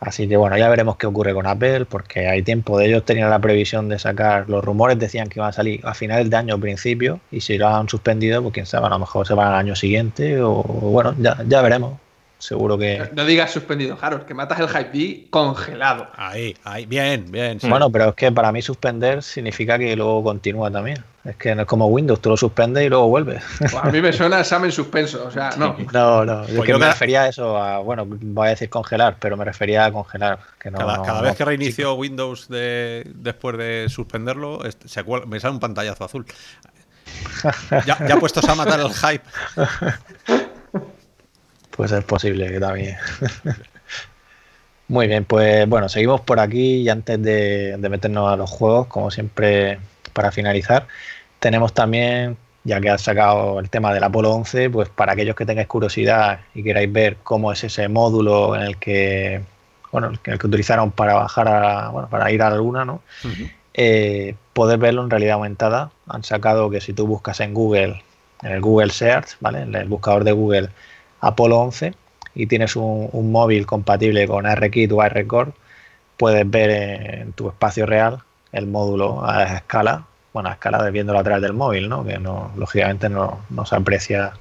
Así 0.00 0.26
que 0.28 0.36
bueno, 0.36 0.56
ya 0.56 0.68
veremos 0.68 0.96
qué 0.96 1.06
ocurre 1.06 1.34
con 1.34 1.46
Apple, 1.46 1.84
porque 1.84 2.26
hay 2.28 2.42
tiempo 2.42 2.78
de 2.78 2.86
ellos. 2.86 3.04
Tenían 3.04 3.30
la 3.30 3.38
previsión 3.38 3.88
de 3.88 3.98
sacar, 3.98 4.48
los 4.48 4.64
rumores 4.64 4.98
decían 4.98 5.28
que 5.28 5.38
iban 5.38 5.50
a 5.50 5.52
salir 5.52 5.80
a 5.84 5.94
finales 5.94 6.30
de 6.30 6.36
año 6.36 6.54
o 6.56 6.60
principio, 6.60 7.20
y 7.30 7.40
si 7.42 7.58
lo 7.58 7.68
han 7.68 7.88
suspendido, 7.88 8.42
pues 8.42 8.54
quién 8.54 8.66
sabe, 8.66 8.86
a 8.86 8.90
lo 8.90 8.98
mejor 8.98 9.26
se 9.26 9.34
van 9.34 9.48
al 9.48 9.54
año 9.54 9.76
siguiente, 9.76 10.40
o 10.42 10.62
bueno, 10.62 11.14
ya, 11.18 11.38
ya 11.46 11.62
veremos 11.62 11.98
seguro 12.40 12.76
que. 12.76 13.08
No, 13.14 13.24
digas 13.24 13.52
suspendido, 13.52 13.96
Harold, 14.00 14.24
que 14.24 14.34
matas 14.34 14.58
el 14.58 14.68
Hype 14.68 14.90
D 14.90 15.26
congelado. 15.30 16.08
Ahí, 16.16 16.56
ahí, 16.64 16.86
bien, 16.86 17.30
bien. 17.30 17.58
Bueno, 17.62 17.90
pero 17.90 18.08
es 18.08 18.14
que 18.14 18.32
para 18.32 18.50
mí 18.50 18.62
suspender 18.62 19.22
significa 19.22 19.78
que 19.78 19.94
luego 19.94 20.24
continúa 20.24 20.70
también. 20.70 21.04
Es 21.24 21.36
que 21.36 21.54
no 21.54 21.62
es 21.62 21.68
como 21.68 21.86
Windows, 21.88 22.20
tú 22.20 22.30
lo 22.30 22.36
suspendes 22.36 22.84
y 22.84 22.88
luego 22.88 23.08
vuelve. 23.08 23.40
Pues 23.58 23.74
a 23.74 23.90
mí 23.90 24.00
me 24.00 24.10
suena 24.10 24.40
examen 24.40 24.72
suspenso, 24.72 25.26
o 25.26 25.30
sea, 25.30 25.50
no. 25.58 25.76
No, 25.92 26.24
no, 26.24 26.46
yo 26.46 26.56
pues 26.56 26.66
que 26.66 26.78
me 26.78 26.86
refería 26.86 27.24
a 27.24 27.28
eso, 27.28 27.58
a, 27.58 27.78
bueno, 27.80 28.06
voy 28.08 28.46
a 28.46 28.50
decir 28.50 28.70
congelar, 28.70 29.16
pero 29.20 29.36
me 29.36 29.44
refería 29.44 29.84
a 29.84 29.92
congelar. 29.92 30.38
Que 30.58 30.70
no, 30.70 30.78
cada, 30.78 31.20
vez 31.20 31.36
que 31.36 31.44
reinicio 31.44 31.94
Windows 31.94 32.48
de, 32.48 33.04
después 33.14 33.58
de 33.58 33.88
suspenderlo, 33.90 34.60
se, 34.86 35.04
me 35.26 35.40
sale 35.40 35.54
un 35.54 35.60
pantallazo 35.60 36.04
azul. 36.04 36.24
ya, 37.86 37.98
ya 38.06 38.16
puestos 38.16 38.48
a 38.48 38.54
matar 38.54 38.80
el 38.80 38.92
hype. 38.92 39.24
Pues 41.80 41.92
es 41.92 42.04
posible 42.04 42.46
que 42.52 42.60
también. 42.60 42.94
Muy 44.88 45.06
bien, 45.06 45.24
pues 45.24 45.66
bueno, 45.66 45.88
seguimos 45.88 46.20
por 46.20 46.38
aquí 46.38 46.82
y 46.82 46.90
antes 46.90 47.22
de, 47.22 47.74
meternos 47.80 48.30
a 48.30 48.36
los 48.36 48.50
juegos, 48.50 48.86
como 48.88 49.10
siempre, 49.10 49.80
para 50.12 50.30
finalizar, 50.30 50.86
tenemos 51.38 51.72
también, 51.72 52.36
ya 52.64 52.82
que 52.82 52.90
has 52.90 53.00
sacado 53.00 53.58
el 53.60 53.70
tema 53.70 53.94
del 53.94 54.04
Apolo 54.04 54.30
11, 54.32 54.68
pues 54.68 54.90
para 54.90 55.12
aquellos 55.12 55.34
que 55.34 55.46
tengáis 55.46 55.68
curiosidad 55.68 56.40
y 56.54 56.62
queráis 56.62 56.92
ver 56.92 57.16
cómo 57.22 57.50
es 57.50 57.64
ese 57.64 57.88
módulo 57.88 58.54
en 58.56 58.60
el 58.60 58.76
que, 58.76 59.40
bueno, 59.90 60.08
el 60.08 60.18
que, 60.18 60.34
utilizaron 60.34 60.90
para 60.90 61.14
bajar 61.14 61.48
a, 61.48 61.88
bueno, 61.88 62.10
para 62.10 62.30
ir 62.30 62.42
a 62.42 62.50
la 62.50 62.56
Luna, 62.56 62.84
¿no? 62.84 63.00
Eh, 63.72 64.34
poder 64.52 64.78
verlo 64.78 65.02
en 65.02 65.08
realidad 65.08 65.36
aumentada. 65.36 65.92
Han 66.08 66.24
sacado 66.24 66.68
que 66.68 66.82
si 66.82 66.92
tú 66.92 67.06
buscas 67.06 67.40
en 67.40 67.54
Google, 67.54 68.04
en 68.42 68.52
el 68.52 68.60
Google 68.60 68.90
Search, 68.90 69.38
¿vale? 69.40 69.62
En 69.62 69.74
el 69.74 69.88
buscador 69.88 70.24
de 70.24 70.32
Google, 70.32 70.68
Apolo 71.20 71.58
11 71.60 71.94
y 72.34 72.46
tienes 72.46 72.76
un, 72.76 73.32
móvil 73.32 73.66
compatible 73.66 74.26
con 74.26 74.46
ARKit 74.46 74.92
o 74.92 75.02
ARCore, 75.02 75.52
puedes 76.16 76.48
ver 76.48 76.70
en 77.20 77.32
tu 77.32 77.48
espacio 77.48 77.86
real 77.86 78.20
el 78.52 78.66
módulo 78.66 79.24
a 79.24 79.44
escala, 79.44 80.04
bueno, 80.32 80.48
a 80.48 80.52
escala 80.52 80.82
de 80.82 80.90
viéndolo 80.90 81.18
a 81.18 81.24
través 81.24 81.42
del 81.42 81.52
móvil, 81.52 81.88
¿no? 81.88 82.04
Que 82.04 82.18
no, 82.18 82.52
lógicamente 82.56 83.08
no, 83.08 83.40
se 83.64 83.76
aprecia 83.76 84.32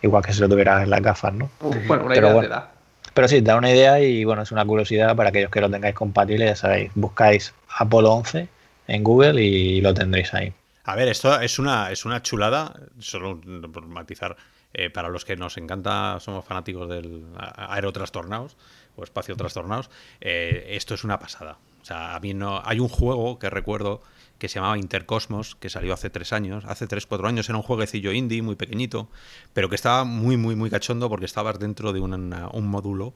igual 0.00 0.24
que 0.24 0.32
si 0.32 0.40
lo 0.40 0.48
tuvieras 0.48 0.82
en 0.82 0.90
las 0.90 1.00
gafas, 1.00 1.32
¿no? 1.32 1.48
bueno, 1.86 2.04
una 2.04 2.16
idea 2.16 2.40
te 2.40 2.48
da. 2.48 2.72
Pero 3.14 3.28
sí, 3.28 3.40
da 3.40 3.56
una 3.56 3.70
idea 3.70 4.00
y 4.00 4.24
bueno, 4.24 4.42
es 4.42 4.52
una 4.52 4.64
curiosidad 4.64 5.14
para 5.14 5.28
aquellos 5.28 5.50
que 5.50 5.60
lo 5.60 5.70
tengáis 5.70 5.94
compatible, 5.94 6.46
ya 6.46 6.56
sabéis, 6.56 6.90
buscáis 6.94 7.52
Apolo 7.76 8.12
11 8.12 8.48
en 8.88 9.04
Google 9.04 9.42
y 9.42 9.80
lo 9.80 9.92
tendréis 9.92 10.32
ahí. 10.34 10.52
A 10.84 10.96
ver, 10.96 11.08
esto 11.08 11.40
es 11.40 11.58
una, 11.58 11.90
es 11.92 12.04
una 12.04 12.22
chulada, 12.22 12.74
solo 12.98 13.40
por 13.72 13.86
matizar, 13.86 14.36
eh, 14.74 14.90
para 14.90 15.08
los 15.08 15.24
que 15.24 15.36
nos 15.36 15.56
encanta, 15.56 16.18
somos 16.20 16.44
fanáticos 16.44 16.88
del 16.88 17.24
aerotrastornados 17.36 18.56
o 18.96 19.04
espacio 19.04 19.36
trastornados, 19.36 19.90
eh, 20.20 20.68
esto 20.70 20.94
es 20.94 21.04
una 21.04 21.18
pasada. 21.18 21.58
O 21.80 21.84
sea, 21.84 22.14
a 22.14 22.20
mí 22.20 22.34
no. 22.34 22.62
Hay 22.64 22.78
un 22.78 22.88
juego 22.88 23.38
que 23.38 23.50
recuerdo 23.50 24.02
que 24.38 24.48
se 24.48 24.56
llamaba 24.56 24.78
Intercosmos, 24.78 25.54
que 25.54 25.70
salió 25.70 25.94
hace 25.94 26.10
tres 26.10 26.32
años, 26.32 26.64
hace 26.66 26.86
tres, 26.86 27.06
cuatro 27.06 27.28
años, 27.28 27.48
era 27.48 27.56
un 27.56 27.62
jueguecillo 27.62 28.12
indie 28.12 28.42
muy 28.42 28.56
pequeñito, 28.56 29.08
pero 29.52 29.68
que 29.68 29.76
estaba 29.76 30.04
muy, 30.04 30.36
muy, 30.36 30.56
muy 30.56 30.68
cachondo 30.68 31.08
porque 31.08 31.26
estabas 31.26 31.58
dentro 31.58 31.92
de 31.92 32.00
un 32.00 32.66
módulo 32.66 33.14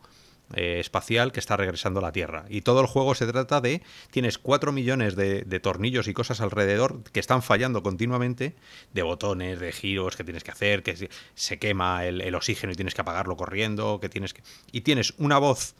eh, 0.54 0.78
espacial 0.78 1.32
que 1.32 1.40
está 1.40 1.56
regresando 1.56 1.98
a 1.98 2.02
la 2.02 2.12
Tierra. 2.12 2.44
Y 2.48 2.60
todo 2.60 2.80
el 2.80 2.86
juego 2.86 3.16
se 3.16 3.26
trata 3.26 3.60
de, 3.60 3.82
tienes 4.12 4.38
4 4.38 4.70
millones 4.70 5.16
de, 5.16 5.42
tornillos 5.60 6.06
y 6.06 6.14
cosas 6.14 6.40
alrededor 6.40 7.02
que 7.02 7.18
están 7.18 7.42
fallando 7.42 7.82
continuamente, 7.82 8.54
de 8.94 9.02
botones, 9.02 9.58
de 9.58 9.72
giros 9.72 10.16
que 10.16 10.22
tienes 10.22 10.44
que 10.44 10.52
hacer, 10.52 10.84
que 10.84 11.10
se 11.34 11.58
quema 11.58 12.06
el, 12.06 12.32
oxígeno 12.36 12.72
y 12.72 12.76
tienes 12.76 12.94
que 12.94 13.00
apagarlo 13.00 13.36
corriendo, 13.36 13.98
que 14.00 14.08
tienes. 14.08 14.36
Y 14.70 14.82
tienes 14.82 15.14
una 15.18 15.38
voz 15.38 15.74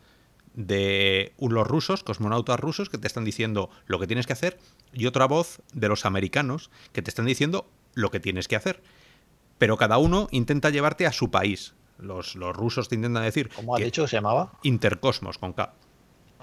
de 0.54 1.32
los 1.38 1.66
rusos, 1.66 2.02
cosmonautas 2.02 2.58
rusos, 2.58 2.90
que 2.90 2.98
te 2.98 3.06
están 3.06 3.24
diciendo 3.24 3.70
lo 3.86 4.00
que 4.00 4.08
tienes 4.08 4.26
que 4.26 4.32
hacer, 4.32 4.58
y 4.92 5.06
otra 5.06 5.26
voz 5.26 5.60
de 5.74 5.88
los 5.88 6.04
americanos, 6.04 6.70
que 6.92 7.02
te 7.02 7.10
están 7.10 7.26
diciendo 7.26 7.70
lo 7.94 8.10
que 8.10 8.18
tienes 8.18 8.48
que 8.48 8.56
hacer. 8.56 8.82
Pero 9.58 9.76
cada 9.76 9.98
uno 9.98 10.26
intenta 10.32 10.70
llevarte 10.70 11.06
a 11.06 11.12
su 11.12 11.30
país. 11.30 11.74
Los, 11.98 12.34
rusos 12.34 12.88
te 12.88 12.94
intentan 12.94 13.22
decir. 13.22 13.50
¿Cómo 13.54 13.74
ha 13.74 13.78
dicho 13.78 14.02
que 14.02 14.08
se 14.08 14.16
llamaba? 14.16 14.52
Intercosmos, 14.62 15.38
con 15.38 15.52
K. 15.52 15.74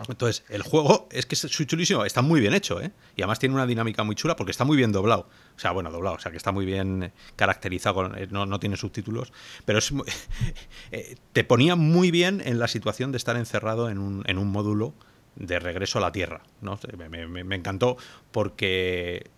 Entonces, 0.10 0.44
el 0.50 0.64
juego 0.64 1.08
es 1.12 1.26
que 1.26 1.36
es 1.36 1.48
chulísimo, 1.48 2.04
está 2.04 2.24
muy 2.24 2.42
bien 2.42 2.54
hecho, 2.54 2.82
¿eh? 2.82 2.92
Y 3.16 3.22
además 3.22 3.38
tiene 3.38 3.54
una 3.54 3.68
dinámica 3.68 4.04
muy 4.04 4.16
chula 4.16 4.36
porque 4.36 4.52
está 4.52 4.66
muy 4.66 4.76
bien 4.76 4.92
doblado. 4.92 5.28
O 5.56 5.60
sea, 5.60 5.72
bueno, 5.72 5.92
doblado, 5.92 6.16
o 6.16 6.20
sea, 6.20 6.32
que 6.32 6.38
está 6.38 6.52
muy 6.52 6.66
bien 6.66 7.14
caracterizado, 7.36 8.16
eh, 8.16 8.28
no, 8.32 8.60
tiene 8.60 8.76
subtítulos, 8.76 9.32
pero 9.66 9.80
es, 9.80 9.94
eh, 10.92 11.16
te 11.32 11.44
ponía 11.44 11.76
muy 11.76 12.10
bien 12.10 12.42
en 12.44 12.58
la 12.58 12.68
situación 12.68 13.12
de 13.12 13.18
estar 13.18 13.38
encerrado 13.38 13.90
en 13.90 14.00
un, 14.00 14.24
en 14.26 14.40
un 14.40 14.52
módulo 14.52 14.94
de 15.36 15.60
regreso 15.60 16.00
a 16.00 16.02
la 16.02 16.12
Tierra, 16.12 16.44
¿no? 16.62 16.80
Me, 17.10 17.56
encantó 17.56 17.98
porque 18.32 19.30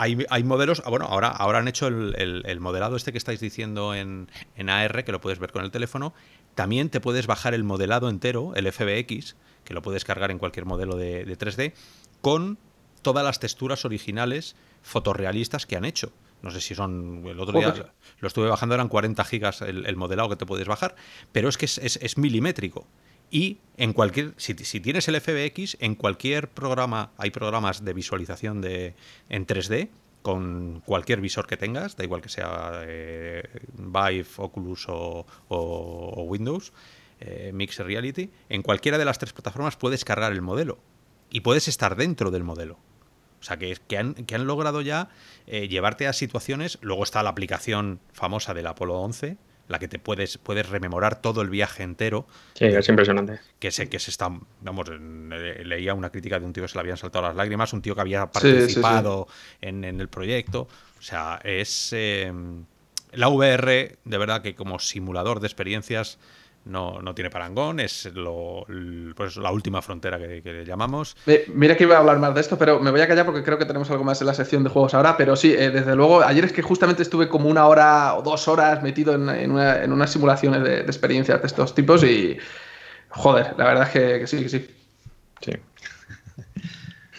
hay, 0.00 0.26
hay, 0.30 0.44
modelos, 0.44 0.82
ah, 0.84 0.90
bueno, 0.90 1.06
ahora, 1.06 1.28
ahora 1.28 1.58
han 1.58 1.68
hecho 1.68 1.86
el, 1.86 2.42
el, 2.46 2.60
modelado 2.60 2.96
este 2.96 3.12
que 3.12 3.18
estáis 3.18 3.40
diciendo 3.40 3.94
en, 3.94 4.30
en 4.56 4.70
AR, 4.70 5.04
que 5.04 5.12
lo 5.12 5.20
puedes 5.20 5.38
ver 5.38 5.52
con 5.52 5.62
el 5.62 5.70
teléfono, 5.70 6.14
también 6.54 6.88
te 6.88 7.00
puedes 7.00 7.26
bajar 7.26 7.54
el 7.54 7.64
modelado 7.64 8.08
entero, 8.08 8.52
el 8.54 8.70
FBX, 8.70 9.36
que 9.64 9.74
lo 9.74 9.82
puedes 9.82 10.04
cargar 10.04 10.30
en 10.30 10.38
cualquier 10.38 10.66
modelo 10.66 10.96
de, 10.96 11.26
3D, 11.26 11.74
con 12.20 12.58
todas 13.02 13.24
las 13.24 13.40
texturas 13.40 13.84
originales 13.84 14.56
fotorrealistas 14.82 15.66
que 15.66 15.76
han 15.76 15.84
hecho. 15.84 16.12
No 16.42 16.50
sé 16.50 16.60
si 16.60 16.74
son. 16.74 17.22
El 17.26 17.38
otro 17.38 17.58
día 17.58 17.92
lo 18.18 18.26
estuve 18.26 18.48
bajando, 18.48 18.74
eran 18.74 18.88
40 18.88 19.22
gigas 19.24 19.60
el, 19.60 19.96
modelado 19.96 20.30
que 20.30 20.36
te 20.36 20.46
puedes 20.46 20.66
bajar, 20.66 20.96
pero 21.32 21.48
es 21.48 21.58
que 21.58 21.66
es, 21.66 22.18
milimétrico. 22.18 22.86
Y 23.30 23.58
en 23.76 23.92
cualquier. 23.92 24.34
Si, 24.36 24.54
tienes 24.54 25.08
el 25.08 25.20
FBX, 25.20 25.76
en 25.80 25.94
cualquier 25.94 26.48
programa, 26.48 27.12
hay 27.16 27.30
programas 27.30 27.84
de 27.84 27.92
visualización 27.92 28.60
de, 28.60 28.94
en 29.28 29.46
3D, 29.46 29.88
con 30.22 30.82
cualquier 30.84 31.20
visor 31.20 31.46
que 31.46 31.56
tengas, 31.56 31.96
da 31.96 32.04
igual 32.04 32.20
que 32.20 32.28
sea 32.28 32.82
eh, 32.82 33.42
Vive, 33.72 34.26
Oculus 34.36 34.86
o 34.88 36.24
Windows 36.26 36.72
eh, 37.20 37.50
Mixed 37.52 37.84
Reality, 37.84 38.30
en 38.48 38.62
cualquiera 38.62 38.96
de 38.96 39.04
las 39.04 39.18
tres 39.18 39.34
plataformas 39.34 39.76
puedes 39.76 40.04
cargar 40.06 40.32
el 40.32 40.40
modelo 40.40 40.78
y 41.30 41.40
puedes 41.40 41.68
estar 41.68 41.94
dentro 41.96 42.30
del 42.30 42.44
modelo. 42.44 42.78
O 43.40 43.42
sea, 43.42 43.58
que, 43.58 43.76
que, 43.88 43.98
han, 43.98 44.14
que 44.14 44.34
han, 44.34 44.46
logrado 44.46 44.80
ya 44.80 45.10
eh, 45.46 45.68
llevarte 45.68 46.06
a 46.06 46.12
situaciones. 46.12 46.78
Luego 46.80 47.04
está 47.04 47.22
la 47.22 47.30
aplicación 47.30 48.00
famosa 48.12 48.54
del 48.54 48.66
Apolo 48.66 48.98
11, 49.00 49.36
la 49.70 49.78
que 49.78 49.86
te 49.86 50.00
puedes, 50.00 50.36
puedes 50.36 50.68
rememorar 50.68 51.22
todo 51.22 51.42
el 51.42 51.48
viaje 51.48 51.84
entero. 51.84 52.26
Sí, 52.54 52.64
es 52.64 52.88
impresionante. 52.88 53.38
Que 53.60 53.70
sé 53.70 53.88
que 53.88 54.00
se 54.00 54.10
está. 54.10 54.28
Vamos, 54.60 54.90
leía 54.90 55.94
una 55.94 56.10
crítica 56.10 56.40
de 56.40 56.44
un 56.44 56.52
tío 56.52 56.64
que 56.64 56.68
se 56.68 56.74
le 56.74 56.80
habían 56.80 56.96
saltado 56.96 57.26
las 57.28 57.36
lágrimas, 57.36 57.72
un 57.72 57.80
tío 57.80 57.94
que 57.94 58.00
había 58.00 58.26
participado 58.26 59.28
En, 59.60 59.84
el 59.84 60.08
proyecto. 60.08 60.66
O 60.98 61.02
sea, 61.02 61.40
es. 61.44 61.90
Eh, 61.92 62.32
la 63.12 63.28
VR, 63.28 63.96
de 64.04 64.18
verdad 64.18 64.42
que 64.42 64.54
como 64.54 64.78
simulador 64.80 65.40
de 65.40 65.46
experiencias 65.46 66.18
no, 66.64 67.00
no 67.00 67.14
tiene 67.14 67.30
parangón, 67.30 67.80
es 67.80 68.06
lo, 68.14 68.66
pues 69.16 69.36
la 69.36 69.50
última 69.50 69.80
frontera 69.80 70.18
que, 70.18 70.42
le 70.44 70.64
llamamos. 70.64 71.16
Mira 71.54 71.76
que 71.76 71.84
iba 71.84 71.96
a 71.96 72.00
hablar 72.00 72.18
más 72.18 72.34
de 72.34 72.40
esto, 72.40 72.58
pero 72.58 72.80
me 72.80 72.90
voy 72.90 73.00
a 73.00 73.08
callar 73.08 73.24
porque 73.24 73.42
creo 73.42 73.58
que 73.58 73.64
tenemos 73.64 73.90
algo 73.90 74.04
más 74.04 74.20
en 74.20 74.26
la 74.26 74.34
sección 74.34 74.62
de 74.62 74.70
juegos 74.70 74.94
ahora, 74.94 75.16
pero 75.16 75.36
sí, 75.36 75.52
eh, 75.52 75.70
desde 75.70 75.96
luego, 75.96 76.22
ayer 76.22 76.44
es 76.44 76.52
que 76.52 76.62
justamente 76.62 77.02
estuve 77.02 77.28
como 77.28 77.48
una 77.48 77.66
hora 77.66 78.14
o 78.14 78.22
dos 78.22 78.46
horas 78.48 78.82
metido 78.82 79.14
en, 79.14 79.28
en, 79.28 79.50
una, 79.52 79.82
en 79.82 79.92
unas 79.92 80.10
simulaciones 80.10 80.62
de, 80.62 80.80
experiencias 80.80 81.40
de 81.40 81.46
estos 81.46 81.74
tipos 81.74 82.04
y, 82.04 82.36
joder, 83.08 83.54
la 83.56 83.64
verdad 83.64 83.84
es 83.84 83.90
que, 83.90 84.26
sí, 84.26 84.42
que 84.42 84.48
sí. 84.48 84.66
Sí. 85.40 85.52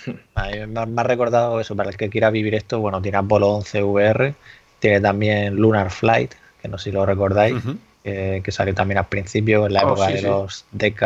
me, 0.35 1.01
ha 1.01 1.03
recordado 1.03 1.59
eso, 1.59 1.75
para 1.75 1.89
el 1.89 1.97
que 1.97 2.09
quiera 2.09 2.29
vivir 2.29 2.53
esto, 2.53 2.79
bueno, 2.79 3.01
tiene 3.01 3.17
Apolo 3.17 3.49
11 3.49 3.83
VR, 3.83 4.35
tiene 4.79 5.01
también 5.01 5.55
Lunar 5.55 5.89
Flight, 5.89 6.33
que 6.61 6.67
no 6.67 6.77
sé 6.77 6.85
si 6.85 6.91
lo 6.91 7.05
recordáis 7.05 7.55
que 8.03 8.51
salió 8.51 8.73
también 8.73 8.97
al 8.97 9.07
principio, 9.07 9.67
en 9.67 9.73
la 9.73 9.81
oh, 9.81 9.93
época 9.93 10.07
de 10.07 10.21
los 10.21 10.65
DK, 10.71 11.01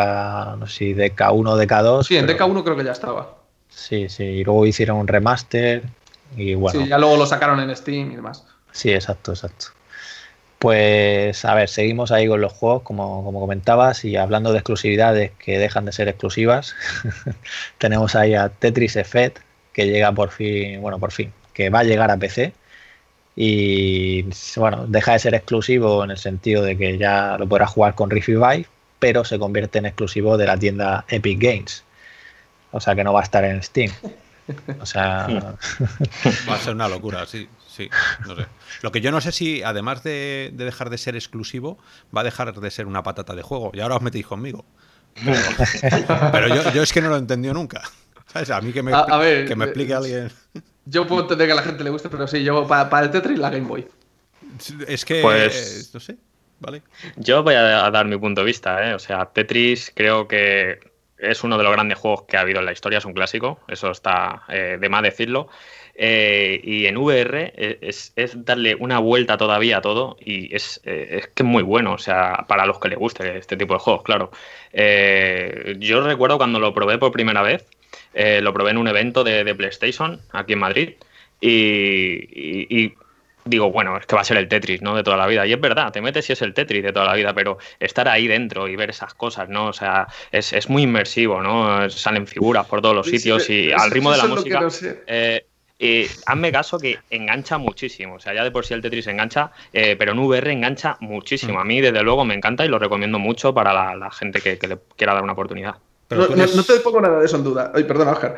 no 0.57 0.67
sé 0.67 0.77
si 0.77 0.93
DK1, 0.93 1.65
DK2. 1.65 2.03
Sí, 2.03 2.17
en 2.17 2.27
DK1 2.27 2.63
creo 2.63 2.77
que 2.77 2.83
ya 2.83 2.91
estaba. 2.91 3.35
Sí, 3.69 4.07
sí, 4.09 4.23
y 4.23 4.43
luego 4.43 4.65
hicieron 4.65 4.97
un 4.97 5.07
remaster 5.07 5.83
y 6.37 6.55
bueno. 6.55 6.79
Sí, 6.79 6.87
ya 6.87 6.97
luego 6.97 7.17
lo 7.17 7.25
sacaron 7.25 7.59
en 7.59 7.75
Steam 7.75 8.11
y 8.11 8.15
demás. 8.15 8.45
Sí, 8.71 8.91
exacto, 8.91 9.31
exacto. 9.31 9.67
Pues 10.59 11.43
a 11.45 11.53
ver, 11.53 11.69
seguimos 11.69 12.11
ahí 12.11 12.27
con 12.27 12.41
los 12.41 12.53
juegos, 12.53 12.83
como, 12.83 13.23
como 13.23 13.39
comentabas, 13.39 14.05
y 14.05 14.15
hablando 14.15 14.51
de 14.51 14.59
exclusividades 14.59 15.31
que 15.37 15.59
dejan 15.59 15.85
de 15.85 15.91
ser 15.91 16.07
exclusivas, 16.07 16.75
tenemos 17.77 18.15
ahí 18.15 18.33
a 18.33 18.49
Tetris 18.49 18.95
Effect, 18.95 19.39
que 19.73 19.87
llega 19.87 20.11
por 20.13 20.31
fin, 20.31 20.81
bueno, 20.81 20.97
por 20.97 21.11
fin, 21.11 21.33
que 21.53 21.69
va 21.69 21.79
a 21.79 21.83
llegar 21.83 22.09
a 22.09 22.17
PC 22.17 22.53
y 23.35 24.25
bueno, 24.55 24.85
deja 24.87 25.13
de 25.13 25.19
ser 25.19 25.35
exclusivo 25.35 26.03
en 26.03 26.11
el 26.11 26.17
sentido 26.17 26.63
de 26.63 26.77
que 26.77 26.97
ya 26.97 27.37
lo 27.37 27.47
podrás 27.47 27.71
jugar 27.71 27.95
con 27.95 28.09
Rift 28.09 28.27
Vive, 28.27 28.67
pero 28.99 29.25
se 29.25 29.37
convierte 29.37 29.79
en 29.79 29.87
exclusivo 29.87 30.37
de 30.37 30.47
la 30.47 30.57
tienda 30.57 31.05
Epic 31.09 31.41
Games. 31.41 31.83
O 32.71 32.79
sea 32.79 32.95
que 32.95 33.03
no 33.03 33.13
va 33.13 33.21
a 33.21 33.23
estar 33.23 33.43
en 33.43 33.61
Steam. 33.61 33.91
O 34.79 34.85
sea. 34.85 35.27
Va 36.49 36.55
a 36.55 36.59
ser 36.59 36.75
una 36.75 36.87
locura, 36.87 37.25
sí, 37.25 37.49
sí. 37.67 37.89
No 38.27 38.35
sé. 38.35 38.45
Lo 38.81 38.91
que 38.91 39.01
yo 39.01 39.11
no 39.11 39.19
sé 39.19 39.31
si, 39.31 39.63
además 39.63 40.03
de, 40.03 40.51
dejar 40.53 40.89
de 40.89 40.97
ser 40.97 41.15
exclusivo, 41.15 41.77
va 42.15 42.21
a 42.21 42.23
dejar 42.23 42.53
de 42.53 42.71
ser 42.71 42.85
una 42.85 43.01
patata 43.01 43.33
de 43.33 43.41
juego. 43.41 43.71
Y 43.73 43.79
ahora 43.79 43.95
os 43.95 44.01
metéis 44.01 44.27
conmigo. 44.27 44.65
Pero 46.31 46.71
yo, 46.73 46.83
es 46.83 46.93
que 46.93 47.01
no 47.01 47.09
lo 47.09 47.15
he 47.15 47.19
entendido 47.19 47.53
nunca. 47.53 47.81
¿Sabes? 48.31 48.51
A 48.51 48.61
mí 48.61 48.71
que 48.71 48.83
me, 48.83 48.91
que 49.47 49.55
me 49.55 49.65
explique 49.65 49.93
alguien. 49.93 50.31
Yo 50.85 51.07
puedo 51.07 51.23
entender 51.23 51.47
que 51.47 51.53
a 51.53 51.55
la 51.55 51.63
gente 51.63 51.83
le 51.83 51.89
guste, 51.89 52.09
pero 52.09 52.27
sí, 52.27 52.43
yo 52.43 52.67
para, 52.67 53.03
el 53.03 53.11
Tetris 53.11 53.39
la 53.39 53.49
Game 53.49 53.67
Boy. 53.67 53.87
Es 54.87 55.03
que, 55.03 55.21
pues, 55.21 55.91
no 55.93 55.99
sé, 55.99 56.15
vale. 56.59 56.83
Yo 57.17 57.43
voy 57.43 57.55
a, 57.55 57.89
dar 57.89 58.05
mi 58.05 58.17
punto 58.17 58.41
de 58.41 58.45
vista, 58.45 58.87
¿eh? 58.87 58.93
O 58.93 58.99
sea, 58.99 59.25
Tetris 59.25 59.91
creo 59.93 60.27
que 60.27 60.79
es 61.17 61.43
uno 61.43 61.57
de 61.57 61.63
los 61.63 61.73
grandes 61.73 61.97
juegos 61.97 62.23
que 62.23 62.37
ha 62.37 62.41
habido 62.41 62.59
en 62.59 62.65
la 62.65 62.71
historia, 62.71 62.99
es 62.99 63.05
un 63.05 63.13
clásico, 63.13 63.59
eso 63.67 63.89
está 63.89 64.43
eh, 64.47 64.77
de 64.79 64.89
más 64.89 65.01
decirlo. 65.01 65.49
Eh, 65.97 66.59
y 66.61 66.85
en 66.87 66.97
VR 66.97 67.53
es, 67.55 68.13
darle 68.35 68.75
una 68.75 68.99
vuelta 68.99 69.37
todavía 69.37 69.77
a 69.77 69.81
todo 69.81 70.17
y 70.19 70.53
es, 70.53 70.81
es, 70.83 71.27
que 71.27 71.43
es 71.43 71.47
muy 71.47 71.63
bueno, 71.63 71.93
o 71.93 71.97
sea, 71.97 72.45
para 72.49 72.65
los 72.65 72.79
que 72.79 72.89
les 72.89 72.99
guste 72.99 73.37
este 73.37 73.55
tipo 73.55 73.73
de 73.73 73.79
juegos, 73.79 74.03
claro. 74.03 74.29
yo 74.73 76.01
recuerdo 76.01 76.37
cuando 76.37 76.59
lo 76.59 76.73
probé 76.73 76.97
por 76.97 77.13
primera 77.13 77.41
vez, 77.41 77.65
eh, 78.13 78.41
lo 78.41 78.53
probé 78.53 78.71
en 78.71 78.77
un 78.77 78.87
evento 78.87 79.23
de, 79.23 79.55
PlayStation 79.55 80.19
aquí 80.31 80.53
en 80.53 80.59
Madrid 80.59 80.89
y, 81.41 82.93
digo, 83.45 83.71
bueno, 83.71 83.97
es 83.97 84.05
que 84.05 84.15
va 84.15 84.21
a 84.21 84.25
ser 84.25 84.37
el 84.37 84.47
Tetris, 84.47 84.81
¿no? 84.81 84.95
De 84.95 85.03
toda 85.03 85.17
la 85.17 85.27
vida. 85.27 85.45
Y 85.45 85.53
es 85.53 85.61
verdad, 85.61 85.91
te 85.91 86.01
metes 86.01 86.29
y 86.29 86.33
es 86.33 86.41
el 86.41 86.53
Tetris 86.53 86.83
de 86.83 86.91
toda 86.91 87.05
la 87.05 87.13
vida, 87.13 87.33
pero 87.33 87.59
estar 87.79 88.07
ahí 88.07 88.27
dentro 88.27 88.67
y 88.67 88.75
ver 88.75 88.89
esas 88.89 89.13
cosas, 89.13 89.49
¿no? 89.49 89.67
O 89.67 89.73
sea, 89.73 90.07
es, 90.31 90.69
muy 90.69 90.83
inmersivo, 90.83 91.41
¿no? 91.41 91.89
Salen 91.89 92.25
figuras 92.25 92.65
por 92.65 92.81
todos 92.81 92.95
los 92.95 93.07
sitios 93.07 93.49
y 93.49 93.71
al 93.71 93.91
ritmo 93.91 94.11
de 94.11 94.17
la 94.17 94.25
música. 94.25 94.67
Eh, 95.07 95.45
y 95.77 96.05
hazme 96.25 96.51
caso 96.51 96.79
que 96.79 96.99
engancha 97.09 97.57
muchísimo. 97.57 98.15
O 98.15 98.19
sea, 98.19 98.33
ya 98.33 98.43
de 98.43 98.51
por 98.51 98.65
sí 98.65 98.73
el 98.73 98.81
Tetris 98.81 99.07
engancha, 99.07 99.51
eh, 99.73 99.95
pero 99.97 100.13
en 100.13 100.19
VR 100.19 100.51
engancha 100.51 100.97
muchísimo. 101.01 101.55
Mm. 101.55 101.61
A 101.61 101.63
mí, 101.65 101.81
desde 101.81 102.01
luego, 102.01 102.23
me 102.23 102.33
encanta 102.33 102.65
y 102.65 102.69
lo 102.69 102.79
recomiendo 102.79 103.19
mucho 103.19 103.53
para 103.53 103.95
la, 103.95 104.11
gente 104.11 104.41
que, 104.41 104.57
le 104.67 104.77
quiera 104.95 105.13
dar 105.13 105.23
una 105.23 105.33
oportunidad. 105.33 105.75
No, 106.09 106.27
te 106.63 106.79
pongo 106.83 107.01
nada 107.01 107.19
de 107.19 107.25
eso 107.25 107.37
en 107.37 107.43
duda. 107.43 107.71
Ay, 107.73 107.83
perdona, 107.83 108.11
Oscar. 108.11 108.35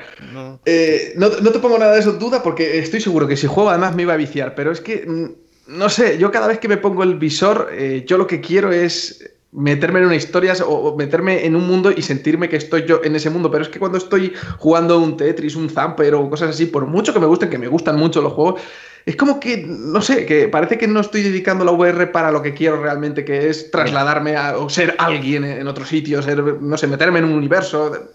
Eh, 0.65 1.13
no. 1.17 1.29
no. 1.29 1.51
te 1.51 1.59
pongo 1.59 1.77
nada 1.77 1.93
de 1.93 1.99
eso 1.99 2.11
en 2.11 2.19
duda 2.19 2.41
porque 2.41 2.79
estoy 2.79 3.01
seguro 3.01 3.27
que 3.27 3.35
si 3.35 3.47
juego 3.47 3.69
además 3.69 3.95
me 3.95 4.03
iba 4.03 4.13
a 4.13 4.17
viciar. 4.17 4.55
Pero 4.55 4.71
es 4.71 4.79
que, 4.79 5.05
mm, 5.05 5.77
no 5.77 5.89
sé, 5.89 6.17
yo 6.17 6.31
cada 6.31 6.47
vez 6.47 6.59
que 6.59 6.69
me 6.69 6.77
pongo 6.77 7.03
el 7.03 7.15
visor, 7.15 7.69
eh, 7.71 8.05
yo 8.07 8.17
lo 8.17 8.25
que 8.25 8.39
quiero 8.39 8.71
es 8.71 9.36
meterme 9.51 9.99
en 9.99 10.05
una 10.05 10.15
historia 10.15 10.53
o 10.65 10.95
meterme 10.95 11.45
en 11.45 11.55
un 11.55 11.65
mundo 11.67 11.91
y 11.95 12.01
sentirme 12.01 12.49
que 12.49 12.57
estoy 12.57 12.85
yo 12.85 13.01
en 13.03 13.15
ese 13.15 13.29
mundo. 13.29 13.49
Pero 13.49 13.63
es 13.63 13.69
que 13.69 13.79
cuando 13.79 13.97
estoy 13.97 14.33
jugando 14.57 14.99
un 14.99 15.17
Tetris, 15.17 15.55
un 15.55 15.69
Zamper 15.69 16.15
o 16.15 16.29
cosas 16.29 16.49
así, 16.49 16.65
por 16.65 16.85
mucho 16.85 17.13
que 17.13 17.19
me 17.19 17.25
gusten, 17.25 17.49
que 17.49 17.57
me 17.57 17.67
gustan 17.67 17.97
mucho 17.97 18.21
los 18.21 18.33
juegos, 18.33 18.61
es 19.05 19.15
como 19.15 19.39
que, 19.39 19.63
no 19.65 20.01
sé, 20.01 20.25
que 20.25 20.49
parece 20.49 20.77
que 20.77 20.85
no 20.85 20.99
estoy 20.99 21.23
dedicando 21.23 21.63
la 21.63 21.71
VR 21.71 22.07
para 22.07 22.29
lo 22.29 22.41
que 22.41 22.53
quiero 22.53 22.81
realmente, 22.81 23.23
que 23.23 23.47
es 23.47 23.71
trasladarme 23.71 24.35
a, 24.35 24.57
o 24.57 24.69
ser 24.69 24.95
alguien 24.97 25.45
en 25.45 25.65
otro 25.67 25.85
sitio, 25.85 26.21
ser, 26.21 26.43
no 26.43 26.77
sé, 26.77 26.87
meterme 26.87 27.19
en 27.19 27.25
un 27.25 27.31
universo. 27.31 28.09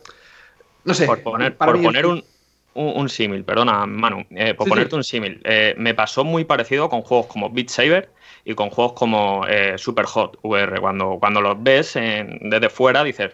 No 0.85 0.93
sé. 0.93 1.07
Por 1.07 1.23
poner, 1.23 1.57
poner 1.57 2.05
un, 2.05 2.23
un, 2.75 3.09
símil, 3.09 3.43
perdona, 3.43 3.87
Manu, 3.87 4.27
eh, 4.33 4.53
por 4.53 4.69
ponerte 4.69 4.95
un 4.95 5.03
símil. 5.03 5.41
Eh, 5.45 5.75
me 5.79 5.95
pasó 5.95 6.25
muy 6.25 6.45
parecido 6.45 6.91
con 6.91 7.01
juegos 7.01 7.27
como 7.27 7.49
Beat 7.49 7.71
Saber 7.71 8.11
y 8.45 8.55
con 8.55 8.71
juegos 8.71 8.95
como 8.95 9.47
eh, 9.49 9.79
Super 9.79 10.07
Hot 10.07 10.39
VR. 10.43 10.81
Cuando, 10.81 11.19
cuando 11.19 11.41
los 11.41 11.63
ves 11.63 11.95
desde 11.95 12.69
fuera 12.69 13.05
dices, 13.05 13.33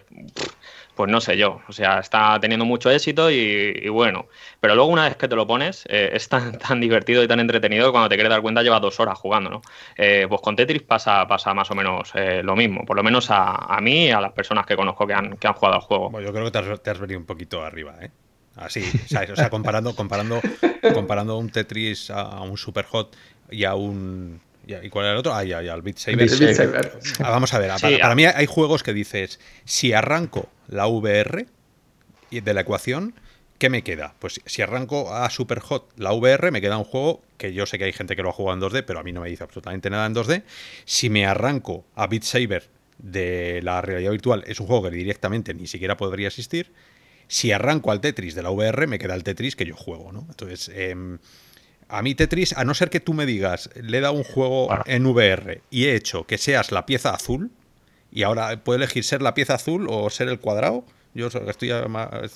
pues 0.99 1.09
no 1.09 1.21
sé 1.21 1.37
yo, 1.37 1.61
o 1.65 1.71
sea, 1.71 1.99
está 1.99 2.37
teniendo 2.41 2.65
mucho 2.65 2.91
éxito 2.91 3.31
y, 3.31 3.87
bueno, 3.87 4.25
pero 4.59 4.75
luego 4.75 4.91
una 4.91 5.05
vez 5.05 5.15
que 5.15 5.29
te 5.29 5.35
lo 5.37 5.47
pones, 5.47 5.85
eh, 5.87 6.09
es 6.11 6.27
tan, 6.27 6.59
tan 6.59 6.81
divertido 6.81 7.23
y 7.23 7.27
tan 7.29 7.39
entretenido 7.39 7.85
que 7.85 7.91
cuando 7.93 8.09
te 8.09 8.15
quieres 8.15 8.29
dar 8.29 8.41
cuenta 8.41 8.63
llevas 8.63 8.81
dos 8.81 8.99
horas 8.99 9.17
jugando, 9.17 9.49
¿no? 9.49 9.61
Eh, 9.95 10.25
pues 10.27 10.41
con 10.41 10.57
Tetris 10.57 10.81
pasa, 10.81 11.25
pasa 11.25 11.53
más 11.53 11.71
o 11.71 11.75
menos 11.75 12.11
eh, 12.15 12.41
lo 12.43 12.53
mismo, 12.53 12.83
por 12.83 12.97
lo 12.97 13.03
menos 13.03 13.27
a, 13.29 13.79
mí 13.81 14.07
y 14.07 14.11
a 14.11 14.19
las 14.19 14.33
personas 14.33 14.65
que 14.65 14.75
conozco 14.75 15.07
que 15.07 15.13
han, 15.13 15.37
que 15.37 15.47
han 15.47 15.53
jugado 15.53 15.75
al 15.75 15.81
juego. 15.83 16.09
Bueno, 16.09 16.27
yo 16.27 16.33
creo 16.33 16.51
que 16.51 16.77
te 16.79 16.89
has, 16.89 16.99
venido 16.99 17.17
un 17.17 17.25
poquito 17.25 17.63
arriba, 17.63 17.95
¿eh? 18.01 18.11
Así, 18.57 18.81
¿sabes? 19.07 19.29
O 19.29 19.35
sea, 19.37 19.49
comparando, 19.49 19.95
comparando, 19.95 20.41
comparando 20.93 21.37
un 21.37 21.49
Tetris 21.49 22.09
a 22.09 22.41
un 22.41 22.57
Super 22.57 22.83
Hot 22.83 23.15
y 23.49 23.63
a 23.63 23.75
un 23.75 24.41
¿Y 24.83 24.89
cuál 24.89 25.05
era 25.05 25.13
el 25.13 25.19
otro? 25.19 25.33
Ah, 25.33 25.43
ya, 25.43 25.61
ya, 25.61 25.73
el 25.73 25.81
Beat 25.81 25.97
Saber. 25.97 26.99
Ah, 27.19 27.29
vamos 27.31 27.53
a 27.53 27.59
ver, 27.59 27.71
para, 27.79 28.15
mí 28.15 28.25
hay 28.25 28.45
juegos 28.45 28.83
que 28.83 28.93
dices, 28.93 29.39
si 29.65 29.93
arranco 29.93 30.49
la 30.67 30.87
VR, 30.87 31.45
de 32.31 32.53
la 32.53 32.61
ecuación, 32.61 33.15
¿qué 33.57 33.69
me 33.69 33.83
queda? 33.83 34.13
Pues 34.19 34.41
si 34.45 34.61
arranco 34.61 35.13
a 35.13 35.29
Superhot 35.29 35.91
la 35.97 36.13
VR, 36.13 36.51
me 36.51 36.61
queda 36.61 36.77
un 36.77 36.83
juego 36.83 37.21
que 37.37 37.53
yo 37.53 37.65
sé 37.65 37.77
que 37.77 37.85
hay 37.85 37.93
gente 37.93 38.15
que 38.15 38.23
lo 38.23 38.29
ha 38.29 38.33
jugado 38.33 38.57
en 38.57 38.71
2D, 38.71 38.83
pero 38.85 38.99
a 38.99 39.03
mí 39.03 39.11
no 39.11 39.21
me 39.21 39.29
dice 39.29 39.43
absolutamente 39.43 39.89
nada 39.89 40.05
en 40.05 40.13
2D. 40.13 40.43
Si 40.85 41.09
me 41.09 41.25
arranco 41.25 41.85
a 41.95 42.07
Beat 42.07 42.23
Saber 42.23 42.69
de 42.97 43.61
la 43.63 43.81
realidad 43.81 44.11
virtual, 44.11 44.43
es 44.45 44.59
un 44.59 44.67
juego 44.67 44.83
que 44.83 44.91
directamente 44.91 45.53
ni 45.53 45.67
siquiera 45.67 45.97
podría 45.97 46.27
existir. 46.27 46.71
Si 47.27 47.51
arranco 47.51 47.91
al 47.91 48.01
Tetris 48.01 48.35
de 48.35 48.41
la 48.41 48.49
VR, 48.49 48.87
me 48.87 48.99
queda 48.99 49.15
el 49.15 49.23
Tetris 49.23 49.55
que 49.55 49.65
yo 49.65 49.75
juego, 49.75 50.11
¿no? 50.11 50.25
Entonces, 50.29 50.71
em, 50.73 51.19
a 51.89 52.01
mí 52.01 52.15
Tetris, 52.15 52.55
a 52.55 52.63
no 52.63 52.73
ser 52.73 52.89
que 52.89 52.99
tú 52.99 53.13
me 53.13 53.25
digas, 53.25 53.69
le 53.75 53.97
he 53.97 54.01
dado 54.01 54.13
un 54.13 54.23
juego 54.23 54.69
en 54.85 55.05
VR 55.05 55.61
y 55.69 55.85
he 55.85 55.95
hecho 55.95 56.25
que 56.25 56.37
seas 56.37 56.71
la 56.71 56.85
pieza 56.85 57.11
azul, 57.11 57.51
y 58.11 58.23
ahora 58.23 58.63
puedo 58.63 58.77
elegir 58.77 59.03
ser 59.03 59.21
la 59.21 59.33
pieza 59.33 59.55
azul 59.55 59.87
o 59.89 60.09
ser 60.09 60.29
el 60.29 60.39
cuadrado, 60.39 60.85
yo 61.15 61.27
estoy 61.27 61.71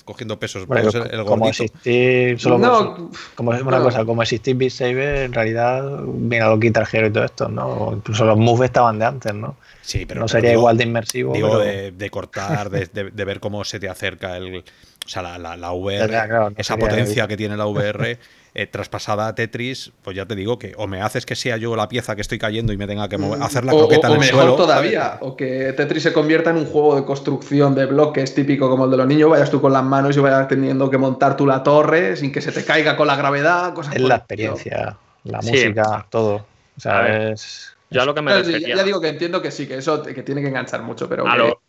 cogiendo 0.04 0.38
pesos 0.38 0.66
bueno, 0.66 0.90
el 0.90 1.24
como 1.24 1.48
existir 1.48 2.40
solo 2.40 2.58
no, 2.58 3.10
como, 3.36 3.52
una 3.52 3.80
cosa 3.80 4.04
como 4.04 4.22
existir 4.22 4.56
Beat 4.56 4.72
Saber 4.72 5.16
en 5.18 5.32
realidad 5.32 6.00
viene 6.04 6.44
a 6.44 6.48
lo 6.48 6.58
Guitar 6.58 6.86
y 6.92 7.10
todo 7.10 7.24
esto 7.24 7.48
no 7.48 7.92
incluso 7.94 8.24
los 8.24 8.36
moves 8.36 8.70
estaban 8.70 8.98
de 8.98 9.04
antes 9.04 9.32
no 9.32 9.56
sí 9.80 10.06
pero 10.06 10.20
no 10.20 10.28
sería 10.28 10.52
igual 10.52 10.76
de 10.76 10.84
inmersivo 10.84 11.32
digo 11.34 11.60
de, 11.60 12.10
cortar 12.10 12.68
de, 12.68 12.86
de, 12.86 13.24
ver 13.24 13.38
cómo 13.38 13.62
se 13.64 13.78
te 13.78 13.88
acerca 13.88 14.36
el 14.36 14.56
o 14.56 15.08
sea 15.08 15.22
la, 15.22 15.56
la, 15.56 15.72
VR 15.72 16.52
esa 16.56 16.76
potencia 16.76 17.28
que 17.28 17.36
tiene 17.36 17.56
la 17.56 17.66
VR 17.66 18.18
eh, 18.56 18.68
traspasada 18.68 19.26
a 19.26 19.34
Tetris, 19.34 19.90
pues 20.02 20.16
ya 20.16 20.26
te 20.26 20.36
digo 20.36 20.60
que 20.60 20.74
o 20.76 20.86
me 20.86 21.02
haces 21.02 21.26
que 21.26 21.34
sea 21.34 21.56
yo 21.56 21.74
la 21.74 21.88
pieza 21.88 22.14
que 22.14 22.20
estoy 22.20 22.38
cayendo 22.38 22.72
y 22.72 22.76
me 22.76 22.86
tenga 22.86 23.08
que 23.08 23.18
mm. 23.18 23.42
hacer 23.42 23.64
la 23.64 23.72
croqueta 23.72 24.06
en 24.06 24.12
el 24.12 24.20
mejor 24.20 24.56
todavía, 24.56 25.18
o 25.22 25.36
que 25.36 25.72
Tetris 25.72 26.04
se 26.04 26.12
convierta 26.12 26.50
en 26.50 26.58
un 26.58 26.66
juego 26.66 26.94
de 26.94 27.04
construcción 27.04 27.74
de 27.74 27.86
bloques 27.86 28.32
típico 28.32 28.70
como 28.70 28.84
el 28.84 28.92
de 28.92 28.96
los 28.96 29.08
niños, 29.08 29.28
vayas 29.28 29.50
tú 29.50 29.60
con 29.60 29.72
las 29.72 29.82
manos 29.82 30.16
y 30.16 30.20
vayas 30.20 30.46
teniendo 30.46 30.88
que 30.88 30.98
montar 30.98 31.36
tú 31.36 31.46
la 31.46 31.64
torre 31.64 32.16
sin 32.16 32.30
que 32.30 32.40
se 32.40 32.52
te 32.52 32.64
caiga 32.64 32.96
con 32.96 33.08
la 33.08 33.16
gravedad, 33.16 33.74
cosas 33.74 33.96
Es 33.96 34.02
la 34.02 34.16
experiencia, 34.16 34.96
la 35.24 35.40
música, 35.40 36.06
todo. 36.08 36.46
O 36.76 36.80
sea, 36.80 37.30
es... 37.30 37.76
Yo 37.90 38.02
a 38.02 38.04
lo 38.04 38.14
que 38.14 38.22
me 38.22 38.34
refería... 38.34 38.76
Ya 38.76 38.84
digo 38.84 39.00
que 39.00 39.08
entiendo 39.08 39.42
que 39.42 39.50
sí, 39.50 39.66
que 39.66 39.78
eso 39.78 40.02
que 40.02 40.22
tiene 40.22 40.42
que 40.42 40.48
enganchar 40.48 40.82
mucho, 40.82 41.08
pero... 41.08 41.26
A, 41.26 41.36
lo, 41.36 41.60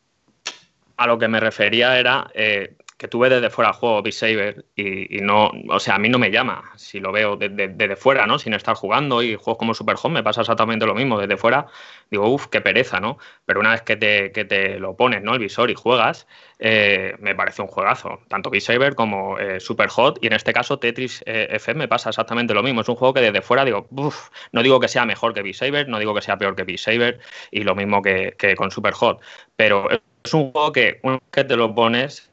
a 0.98 1.08
lo 1.08 1.18
que 1.18 1.28
me 1.28 1.40
refería 1.40 1.98
era... 1.98 2.30
Eh, 2.36 2.76
que 2.98 3.10
tú 3.10 3.20
ves 3.20 3.30
desde 3.30 3.50
fuera 3.50 3.74
juego 3.74 4.02
Beat 4.02 4.14
Saber 4.14 4.66
y, 4.76 5.20
no, 5.22 5.52
o 5.70 5.80
sea, 5.80 5.96
a 5.96 6.00
mí 6.00 6.08
no 6.08 6.18
me 6.18 6.32
llama 6.32 6.72
si 6.78 7.00
lo 7.00 7.12
veo 7.12 7.36
desde, 7.36 7.96
fuera, 7.98 8.26
¿no? 8.26 8.40
Sin 8.40 8.54
estar 8.54 8.76
jugando 8.76 9.22
y 9.22 9.36
juegos 9.36 9.58
como 9.58 9.74
Super 9.74 9.98
Home 10.02 10.16
me 10.16 10.24
pasa 10.24 10.42
exactamente 10.42 10.86
lo 10.86 10.96
mismo. 10.96 11.20
Desde 11.20 11.36
fuera 11.36 11.68
digo, 12.10 12.30
uff, 12.30 12.48
qué 12.48 12.62
pereza, 12.62 13.02
¿no? 13.02 13.18
Pero 13.46 13.60
una 13.60 13.72
vez 13.72 13.82
que 13.82 13.98
te, 13.98 14.32
que 14.32 14.46
te 14.46 14.80
lo 14.80 14.96
pones, 14.96 15.22
¿no? 15.24 15.34
El 15.34 15.40
visor 15.40 15.70
y 15.70 15.76
juegas, 15.76 16.26
eh, 16.60 17.16
me 17.20 17.36
parece 17.36 17.62
un 17.62 17.68
juegazo. 17.68 18.20
Tanto 18.30 18.50
Beat 18.50 18.64
Saber 18.64 18.96
como 18.96 19.38
eh, 19.40 19.60
Super 19.60 19.90
Hot 19.90 20.20
y 20.22 20.28
en 20.28 20.34
este 20.34 20.54
caso 20.54 20.80
Tetris 20.80 21.22
eh, 21.26 21.48
FM 21.52 21.80
me 21.80 21.88
pasa 21.90 22.10
exactamente 22.10 22.54
lo 22.54 22.64
mismo. 22.64 22.80
Es 22.82 22.88
un 22.88 22.96
juego 22.96 23.14
que 23.14 23.22
desde 23.22 23.42
fuera 23.42 23.66
digo, 23.66 23.88
uff, 23.92 24.30
no 24.54 24.64
digo 24.64 24.80
que 24.80 24.88
sea 24.88 25.06
mejor 25.06 25.34
que 25.34 25.42
Beat 25.42 25.56
Saber, 25.56 25.90
no 25.90 26.00
digo 26.00 26.16
que 26.16 26.22
sea 26.22 26.38
peor 26.38 26.56
que 26.56 26.64
Beat 26.64 26.80
Saber 26.80 27.20
y 27.52 27.64
lo 27.64 27.76
mismo 27.76 28.02
que, 28.02 28.36
que 28.38 28.56
con 28.56 28.72
Super 28.72 28.94
Hot, 28.94 29.20
pero 29.58 29.90
es 29.92 30.34
un 30.34 30.52
juego 30.52 30.72
que 30.72 31.00
una 31.04 31.16
vez 31.16 31.24
que 31.32 31.44
te 31.44 31.56
lo 31.56 31.76
pones 31.76 32.32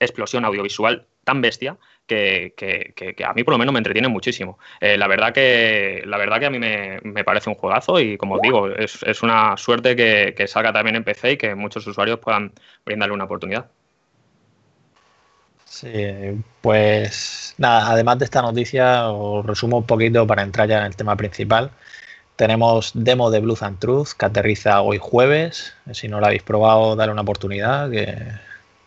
explosión 0.00 0.44
audiovisual 0.44 1.06
tan 1.24 1.40
bestia 1.40 1.78
que, 2.06 3.24
a 3.26 3.32
mí 3.32 3.44
por 3.44 3.52
lo 3.52 3.58
menos 3.58 3.72
me 3.72 3.78
entretiene 3.78 4.08
muchísimo. 4.08 4.58
Eh, 4.80 4.96
la, 4.96 5.06
verdad 5.06 5.32
que, 5.32 6.02
la 6.06 6.18
verdad 6.18 6.38
que 6.38 6.46
a 6.46 6.50
mí 6.50 6.58
me, 6.58 7.24
parece 7.24 7.50
un 7.50 7.56
juegazo 7.56 7.98
y 8.00 8.16
como 8.16 8.36
os 8.36 8.42
digo, 8.42 8.68
es, 8.68 9.22
una 9.22 9.56
suerte 9.56 9.96
que, 9.96 10.46
salga 10.46 10.72
también 10.72 10.96
en 10.96 11.04
PC 11.04 11.32
y 11.32 11.36
que 11.36 11.54
muchos 11.54 11.86
usuarios 11.86 12.18
puedan 12.18 12.52
brindarle 12.84 13.14
una 13.14 13.24
oportunidad. 13.24 13.66
Sí, 15.64 15.90
pues 16.60 17.54
nada, 17.58 17.90
además 17.90 18.18
de 18.18 18.26
esta 18.26 18.42
noticia, 18.42 19.08
os 19.08 19.44
resumo 19.44 19.78
un 19.78 19.86
poquito 19.86 20.26
para 20.26 20.42
entrar 20.42 20.68
ya 20.68 20.78
en 20.78 20.84
el 20.84 20.94
tema 20.94 21.16
principal. 21.16 21.70
Tenemos 22.36 22.92
demo 22.94 23.30
de 23.30 23.40
Blues 23.40 23.62
and 23.62 23.78
Truth 23.78 24.10
que 24.18 24.26
aterriza 24.26 24.82
hoy 24.82 24.98
jueves. 25.00 25.74
Si 25.92 26.06
no 26.06 26.20
lo 26.20 26.26
habéis 26.26 26.42
probado, 26.42 26.94
dale 26.96 27.12
una 27.12 27.22
oportunidad, 27.22 27.90
que, 27.90 28.16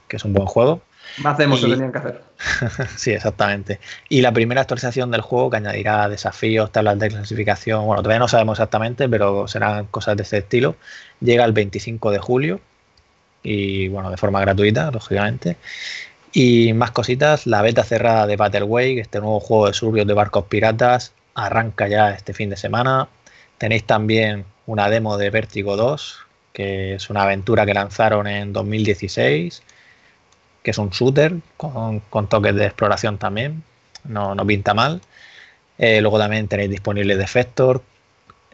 que 0.08 0.16
es 0.16 0.24
un 0.24 0.34
buen 0.34 0.48
juego. 0.48 0.82
Más 1.18 1.38
demos 1.38 1.62
se 1.62 1.68
tenían 1.68 1.92
que 1.92 1.98
hacer. 1.98 2.22
sí, 2.96 3.12
exactamente. 3.12 3.80
Y 4.10 4.22
la 4.22 4.32
primera 4.32 4.62
actualización 4.62 5.12
del 5.12 5.22
juego 5.22 5.50
que 5.50 5.58
añadirá 5.58 6.08
desafíos, 6.10 6.72
tablas 6.72 7.00
de 7.00 7.10
clasificación, 7.10 7.86
bueno, 7.86 8.02
todavía 8.04 8.20
no 8.20 8.28
sabemos 8.28 8.58
exactamente, 8.58 9.10
pero 9.10 9.48
serán 9.48 9.86
cosas 9.88 10.18
de 10.18 10.24
ese 10.24 10.38
estilo, 10.40 10.76
llega 11.20 11.46
el 11.46 11.54
25 11.54 12.12
de 12.12 12.20
julio 12.20 12.62
y 13.44 13.88
bueno, 13.88 14.12
de 14.12 14.18
forma 14.18 14.42
gratuita, 14.42 14.92
lógicamente. 14.92 15.58
Y 16.34 16.74
más 16.74 16.92
cositas, 16.92 17.48
la 17.48 17.62
beta 17.62 17.84
cerrada 17.84 18.28
de 18.28 18.36
Battle 18.36 18.64
Way, 18.64 19.00
este 19.00 19.20
nuevo 19.20 19.40
juego 19.40 19.68
de 19.68 19.74
surbios 19.74 20.06
de 20.06 20.14
barcos 20.14 20.46
piratas, 20.46 21.14
arranca 21.34 21.88
ya 21.88 22.12
este 22.12 22.34
fin 22.34 22.50
de 22.50 22.58
semana. 22.58 23.08
Tenéis 23.58 23.86
también 23.86 24.46
una 24.66 24.90
demo 24.90 25.18
de 25.18 25.30
Vertigo 25.30 25.78
2, 25.78 26.20
que 26.54 26.96
es 26.96 27.10
una 27.10 27.24
aventura 27.24 27.66
que 27.66 27.74
lanzaron 27.74 28.28
en 28.28 28.54
2016 28.54 29.64
que 30.68 30.72
es 30.72 30.78
un 30.80 30.90
shooter 30.90 31.34
con, 31.56 32.02
toques 32.28 32.54
de 32.54 32.66
exploración 32.66 33.18
también, 33.18 33.64
no, 34.04 34.36
pinta 34.46 34.74
mal. 34.74 35.00
Eh, 35.78 36.02
luego 36.02 36.20
también 36.20 36.50
tenéis 36.50 36.70
disponible 36.70 37.16
Defector. 37.16 37.82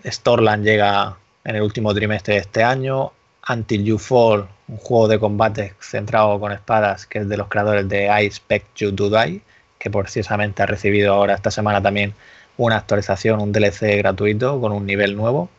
Storland 0.06 0.64
llega 0.64 1.18
en 1.44 1.56
el 1.56 1.64
último 1.64 1.92
trimestre 1.92 2.36
de 2.36 2.42
este 2.42 2.64
año. 2.64 3.14
Until 3.50 3.84
You 3.84 3.98
Fall, 3.98 4.48
un 4.68 4.78
juego 4.78 5.08
de 5.08 5.20
combate 5.20 5.74
centrado 5.80 6.40
con 6.40 6.52
espadas 6.52 7.08
que 7.08 7.18
es 7.18 7.28
de 7.28 7.36
los 7.36 7.48
creadores 7.48 7.90
de 7.90 8.06
I 8.06 8.28
Expect 8.28 8.76
You 8.76 8.94
to 8.94 9.10
Die, 9.10 9.42
que 9.80 9.90
precisamente 9.90 10.62
ha 10.62 10.68
recibido 10.68 11.16
ahora 11.16 11.34
esta 11.34 11.50
semana 11.50 11.82
también 11.82 12.14
una 12.58 12.76
actualización, 12.76 13.42
un 13.42 13.52
DLC 13.52 13.98
gratuito 13.98 14.62
con 14.62 14.72
un 14.72 14.86
nivel 14.86 15.18
nuevo. 15.18 15.50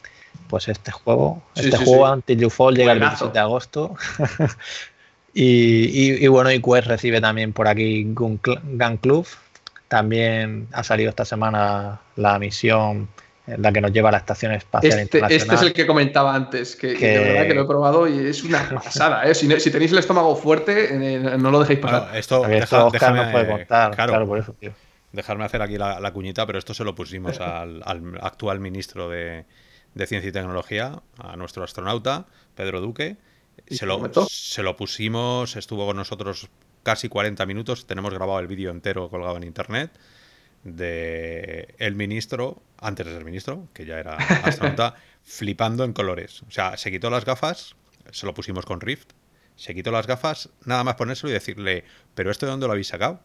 Pues 0.48 0.68
este 0.68 0.92
juego, 0.92 1.42
este 1.56 1.76
juego 1.78 2.12
Until 2.12 2.38
You 2.38 2.50
Fall 2.50 2.76
llega 2.76 2.92
el 2.92 3.00
27 3.00 3.32
de 3.32 3.40
agosto. 3.40 3.96
Y, 5.34 6.26
bueno, 6.28 6.52
y 6.52 6.62
Quest 6.62 6.86
recibe 6.86 7.20
también 7.20 7.52
por 7.52 7.66
aquí 7.66 8.04
Gun, 8.04 8.38
Club. 8.38 9.26
También 9.88 10.68
ha 10.72 10.84
salido 10.84 11.10
esta 11.10 11.24
semana 11.24 12.00
la 12.16 12.38
misión 12.38 13.08
la 13.46 13.72
que 13.72 13.80
nos 13.82 13.92
lleva 13.92 14.08
a 14.08 14.12
la 14.12 14.18
Estación 14.18 14.52
Espacial 14.52 14.92
este, 14.92 15.02
Internacional. 15.02 15.42
Este 15.42 15.54
es 15.54 15.62
el 15.62 15.72
que 15.74 15.86
comentaba 15.86 16.34
antes, 16.34 16.76
que, 16.76 16.94
de 16.94 17.18
verdad 17.18 17.46
que 17.46 17.54
lo 17.54 17.62
he 17.62 17.66
probado 17.66 18.08
y 18.08 18.28
es 18.28 18.42
una 18.42 18.66
pasada. 18.74 19.24
¿eh? 19.24 19.34
Si, 19.34 19.46
tenéis 19.70 19.92
el 19.92 19.98
estómago 19.98 20.34
fuerte, 20.34 20.94
eh, 20.94 21.36
no 21.36 21.50
lo 21.50 21.60
dejéis 21.60 21.80
pasar. 21.80 22.16
esto, 22.16 22.46
esto 22.46 22.86
Oscar 22.86 23.32
puede 23.32 23.46
contar, 23.46 23.94
claro, 23.94 24.26
por 24.26 24.38
eso, 24.38 24.54
tío. 24.54 24.72
Dejarme 25.12 25.44
hacer 25.44 25.60
aquí 25.60 25.76
la, 25.76 26.10
cuñita, 26.12 26.46
pero 26.46 26.58
esto 26.58 26.72
se 26.72 26.84
lo 26.84 26.94
pusimos 26.94 27.38
al, 27.40 27.82
actual 28.22 28.60
ministro 28.60 29.10
de, 29.10 29.44
de 29.94 30.06
Ciencia 30.06 30.30
y 30.30 30.32
Tecnología, 30.32 31.02
a 31.18 31.36
nuestro 31.36 31.64
astronauta, 31.64 32.24
Pedro 32.54 32.80
Duque 32.80 33.18
se 33.68 33.86
lo, 33.86 34.00
se 34.28 34.62
lo, 34.62 34.76
pusimos, 34.76 35.56
estuvo 35.56 35.86
con 35.86 35.96
nosotros 35.96 36.48
casi 36.82 37.08
40 37.08 37.44
minutos, 37.46 37.86
tenemos 37.86 38.12
grabado 38.12 38.38
el 38.40 38.46
vídeo 38.46 38.70
entero 38.70 39.08
colgado 39.08 39.36
en 39.36 39.44
internet 39.44 39.90
de 40.64 41.74
el 41.78 41.94
ministro, 41.94 42.62
antes 42.78 43.06
de 43.06 43.12
ser 43.12 43.24
ministro, 43.24 43.68
que 43.72 43.84
ya 43.84 43.98
era 43.98 44.16
astronauta, 44.44 44.94
flipando 45.22 45.84
en 45.84 45.92
colores. 45.92 46.42
O 46.42 46.50
sea, 46.50 46.76
se 46.76 46.90
quitó 46.90 47.10
las 47.10 47.24
gafas, 47.24 47.76
se 48.10 48.26
lo 48.26 48.34
pusimos 48.34 48.64
con 48.64 48.80
Rift, 48.80 49.10
se 49.56 49.74
quitó 49.74 49.92
las 49.92 50.06
gafas, 50.06 50.50
nada 50.64 50.84
más 50.84 50.96
ponérselo 50.96 51.30
y 51.30 51.34
decirle, 51.34 51.84
pero 52.14 52.30
esto 52.30 52.46
de 52.46 52.50
dónde 52.50 52.66
lo 52.66 52.72
habéis 52.72 52.88
sacado? 52.88 53.20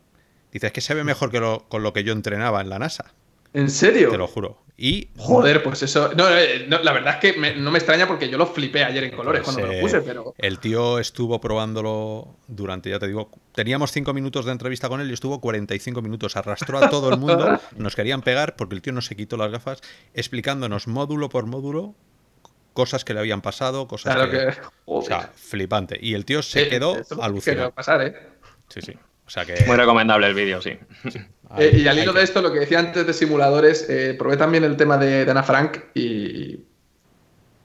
Dice, 0.52 0.68
es 0.68 0.74
que 0.74 0.82
se 0.82 0.94
ve 0.94 1.04
mejor 1.04 1.32
que 1.32 1.40
lo, 1.40 1.68
con 1.70 1.84
lo 1.84 1.94
que 1.94 2.04
yo 2.04 2.14
entrenaba 2.14 2.62
en 2.62 2.70
la 2.70 2.80
NASA. 2.80 3.14
¿En 3.54 3.70
serio? 3.70 4.12
Te 4.12 4.18
lo 4.18 4.28
juro. 4.28 4.64
Y. 4.82 5.10
Joder, 5.18 5.62
pues 5.62 5.84
eso. 5.84 6.10
Eh, 6.12 6.66
no, 6.70 6.82
la 6.82 6.94
verdad 6.94 7.20
es 7.22 7.34
que 7.34 7.54
no 7.58 7.70
me 7.70 7.80
extraña 7.80 8.08
porque 8.08 8.30
yo 8.30 8.38
lo 8.38 8.46
flipé 8.46 8.86
ayer 8.86 9.04
en 9.04 9.12
colores 9.12 9.42
cuando 9.44 9.68
me 9.68 9.76
lo 9.76 9.82
puse, 9.82 10.00
pero. 10.00 10.34
El 10.38 10.60
tío 10.60 11.00
estuvo 11.00 11.42
probándolo 11.42 12.38
durante, 12.48 12.90
ya 12.90 12.98
te 12.98 13.08
digo, 13.08 13.30
teníamos 13.54 13.92
cinco 13.92 14.14
minutos 14.14 14.46
de 14.46 14.54
entrevista 14.54 14.88
con 14.88 15.02
él 15.02 15.10
y 15.10 15.14
estuvo 15.14 15.42
45 15.42 16.02
minutos. 16.02 16.38
Arrastró 16.38 16.78
a 16.78 16.90
todo 16.90 17.10
el 17.10 17.20
mundo, 17.20 17.60
nos 17.76 17.96
querían 17.96 18.22
pegar 18.22 18.56
porque 18.56 18.76
el 18.76 18.82
tío 18.82 18.94
no 18.94 19.02
se 19.02 19.18
quitó 19.18 19.36
las 19.36 19.52
gafas, 19.52 19.82
explicándonos 20.14 20.88
módulo 20.88 21.28
por 21.28 21.46
módulo 21.46 21.96
cosas 22.74 23.04
que 23.04 23.14
le 23.14 23.20
habían 23.20 23.42
pasado, 23.42 23.86
cosas 23.90 24.30
que. 24.30 24.54
O 24.86 25.02
sea, 25.02 25.30
flipante. 25.36 26.00
Y 26.02 26.14
el 26.14 26.24
tío 26.24 26.42
se 26.42 26.70
quedó 26.70 26.96
alucinado. 27.22 27.72
pasar, 27.72 28.02
¿eh? 28.02 28.16
Sí, 28.70 28.82
sí. 28.82 28.94
Muy 29.68 29.76
recomendable 29.76 30.28
el 30.28 30.34
vídeo, 30.34 30.62
sí. 30.62 30.78
Eh, 31.58 31.82
y 31.84 31.88
al 31.88 31.98
hilo 31.98 32.14
de 32.14 32.24
esto, 32.24 32.42
lo 32.42 32.52
que 32.52 32.60
decía 32.60 32.80
antes 32.80 33.06
de 33.08 33.14
simuladores, 33.14 33.90
eh, 33.90 34.16
probé 34.18 34.38
también 34.38 34.64
el 34.64 34.78
tema 34.78 34.98
de, 34.98 35.30
Ana 35.30 35.42
Frank 35.42 35.80
y 35.96 36.60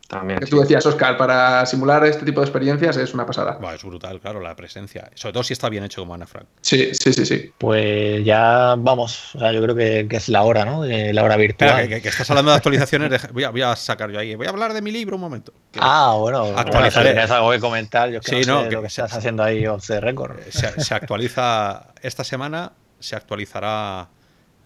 También, 0.09 0.39
que 0.39 0.47
tú 0.47 0.59
decías, 0.59 0.87
Oscar, 0.87 1.19
para 1.19 1.67
simular 1.67 2.05
este 2.07 2.25
tipo 2.25 2.41
de 2.41 2.47
experiencias 2.47 2.97
es 2.97 3.13
una 3.13 3.27
pasada. 3.27 3.59
es 3.75 3.85
brutal, 3.85 4.21
claro, 4.21 4.41
la 4.41 4.57
presencia. 4.57 5.11
Sobre 5.15 5.35
todo 5.35 5.43
si 5.43 5.53
está 5.53 5.69
bien 5.69 5.85
hecho 5.85 6.01
como 6.01 6.15
Ana 6.15 6.27
Frank. 6.27 6.47
Sí, 6.63 6.95
sí, 6.95 7.13
sí, 7.13 7.27
sí. 7.27 7.53
Pues 7.59 8.25
ya 8.25 8.75
vamos, 8.79 9.35
o 9.35 9.39
sea, 9.39 9.53
yo 9.53 9.63
creo 9.63 9.75
que, 9.75 10.07
es 10.11 10.29
la 10.31 10.45
hora, 10.45 10.65
¿no? 10.65 10.85
la 10.87 11.23
hora 11.23 11.37
virtual. 11.37 11.87
que, 11.87 11.97
estás 11.97 12.31
hablando 12.31 12.53
de 12.53 12.57
actualizaciones, 12.57 13.33
voy, 13.33 13.63
a, 13.63 13.77
sacar 13.77 14.11
yo 14.11 14.19
ahí, 14.19 14.35
voy 14.35 14.47
a 14.47 14.51
hablar 14.51 14.73
de 14.73 14.81
mi 14.81 14.93
libro 14.93 15.17
un 15.17 15.23
momento. 15.23 15.53
Ah, 15.79 16.17
bueno, 16.19 16.57
actualizaré. 16.57 17.13
Tienes 17.13 17.31
algo 17.31 17.51
que 17.51 17.61
comentar, 17.61 18.09
yo 18.09 18.21
que 18.21 18.47
no, 18.47 18.65
sé 18.65 18.71
lo 18.71 18.81
que 18.81 18.87
estás 18.87 19.13
haciendo 19.13 19.43
ahí 19.43 19.67
off 19.67 19.87
the 19.87 20.01
record. 20.01 20.39
Se, 20.49 20.95
actualiza, 20.95 21.89
esta 22.01 22.25
semana 22.25 22.73
se 23.05 23.17
actualizará 23.17 24.09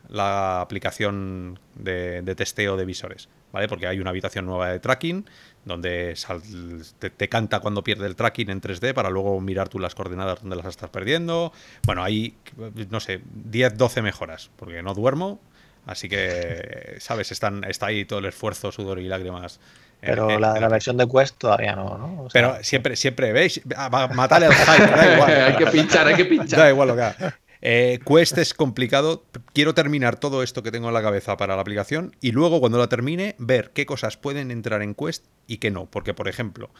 la 0.08 0.60
aplicación 0.60 1.58
de, 1.74 2.22
de 2.22 2.34
testeo 2.34 2.76
de 2.76 2.84
visores. 2.84 3.28
¿vale? 3.52 3.68
Porque 3.68 3.86
hay 3.86 4.00
una 4.00 4.10
habitación 4.10 4.46
nueva 4.46 4.70
de 4.70 4.80
tracking 4.80 5.24
donde 5.64 6.14
te, 7.16 7.28
canta 7.28 7.60
cuando 7.60 7.84
pierde 7.84 8.06
el 8.06 8.16
tracking 8.16 8.50
en 8.50 8.60
3D 8.60 8.94
para 8.94 9.10
luego 9.10 9.40
mirar 9.40 9.68
tú 9.68 9.78
las 9.78 9.94
coordenadas 9.94 10.40
donde 10.40 10.56
las 10.56 10.66
estás 10.66 10.90
perdiendo. 10.90 11.52
Bueno, 11.84 12.02
hay, 12.02 12.36
no 12.90 13.00
sé, 13.00 13.20
10, 13.24 13.76
12 13.76 14.02
mejoras, 14.02 14.50
porque 14.56 14.82
no 14.82 14.94
duermo, 14.94 15.40
así 15.86 16.08
que, 16.08 16.96
¿sabes? 17.00 17.32
Están, 17.32 17.64
está 17.64 17.86
ahí 17.86 18.04
todo 18.06 18.20
el 18.20 18.26
esfuerzo, 18.26 18.72
sudor 18.72 18.98
y 18.98 19.08
lágrimas. 19.08 19.60
Pero 20.00 20.38
la, 20.38 20.68
versión 20.68 20.96
de 20.96 21.08
Quest 21.08 21.38
todavía 21.38 21.74
no, 21.74 21.98
¿no? 21.98 22.28
pero 22.32 22.62
siempre, 22.62 22.94
siempre, 22.94 23.32
¿veis? 23.32 23.60
Matale 24.14 24.46
al 24.46 24.54
hype, 24.54 24.86
da 24.86 25.14
igual. 25.14 25.30
hay 25.30 25.56
que 25.56 25.66
pinchar, 25.66 26.06
hay 26.06 26.14
que 26.14 26.24
pinchar. 26.24 26.60
Da 26.60 26.70
igual 26.70 26.88
lo 26.88 26.96
que 26.96 27.02
haga. 27.02 27.38
Eh, 27.60 27.98
Quest 28.06 28.38
es 28.38 28.54
complicado. 28.54 29.24
Quiero 29.52 29.74
terminar 29.74 30.18
todo 30.18 30.42
esto 30.42 30.62
que 30.62 30.70
tengo 30.70 30.88
en 30.88 30.94
la 30.94 31.02
cabeza 31.02 31.36
para 31.36 31.56
la 31.56 31.62
aplicación 31.62 32.14
y 32.20 32.32
luego 32.32 32.60
cuando 32.60 32.78
la 32.78 32.88
termine 32.88 33.34
ver 33.38 33.70
qué 33.72 33.86
cosas 33.86 34.16
pueden 34.16 34.50
entrar 34.50 34.82
en 34.82 34.94
Quest 34.94 35.26
y 35.46 35.58
qué 35.58 35.70
no. 35.70 35.86
Porque, 35.86 36.14
por 36.14 36.28
ejemplo, 36.28 36.70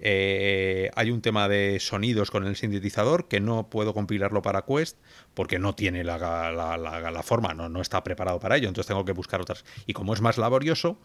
eh, 0.00 0.90
hay 0.94 1.10
un 1.10 1.22
tema 1.22 1.48
de 1.48 1.80
sonidos 1.80 2.30
con 2.30 2.46
el 2.46 2.56
sintetizador 2.56 3.26
que 3.26 3.40
no 3.40 3.68
puedo 3.68 3.94
compilarlo 3.94 4.42
para 4.42 4.62
Quest 4.62 4.98
porque 5.34 5.58
no 5.58 5.74
tiene 5.74 6.04
la, 6.04 6.18
la, 6.18 7.22
forma, 7.24 7.54
no, 7.54 7.68
no 7.68 7.80
está 7.80 8.04
preparado 8.04 8.38
para 8.38 8.56
ello. 8.56 8.68
Entonces 8.68 8.88
tengo 8.88 9.04
que 9.04 9.12
buscar 9.12 9.40
otras. 9.40 9.64
Y 9.86 9.92
como 9.92 10.14
es 10.14 10.20
más 10.20 10.38
laborioso, 10.38 10.98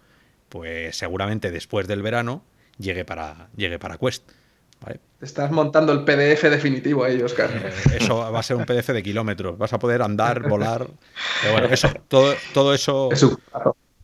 pues 0.49 0.95
seguramente 0.95 1.49
después 1.49 1.87
del 1.87 2.03
verano 2.03 2.43
llegue 2.77 3.05
para, 3.05 3.49
llegue 3.55 3.79
para 3.79 3.97
Quest. 3.97 4.29
Estás 5.21 5.51
montando 5.51 5.93
el 5.93 6.03
PDF 6.03 6.43
definitivo 6.43 7.03
ahí, 7.05 7.21
Oscar. 7.21 7.49
Eh, 7.53 7.97
eso 8.01 8.17
va 8.17 8.39
a 8.39 8.43
ser 8.43 8.57
un 8.57 8.65
PDF 8.65 8.89
de 8.89 9.01
kilómetros. 9.01 9.57
Vas 9.57 9.71
a 9.71 9.79
poder 9.79 10.01
andar, 10.01 10.41
volar. 10.49 10.87
Pero 11.41 11.53
bueno, 11.53 11.67
eso, 11.69 11.89
todo, 12.07 12.33
todo 12.53 12.73
eso. 12.73 13.09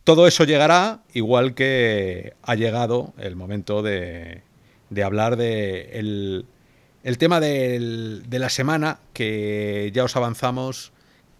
Todo 0.04 0.26
eso 0.26 0.44
llegará, 0.44 1.02
igual 1.12 1.54
que 1.54 2.32
ha 2.42 2.54
llegado 2.54 3.12
el 3.18 3.36
momento 3.36 3.82
de, 3.82 4.42
hablar 5.04 5.36
de 5.36 5.90
el, 5.92 7.18
tema 7.18 7.38
de 7.38 8.26
la 8.30 8.48
semana, 8.48 8.98
que 9.12 9.90
ya 9.92 10.04
os 10.04 10.16
avanzamos, 10.16 10.92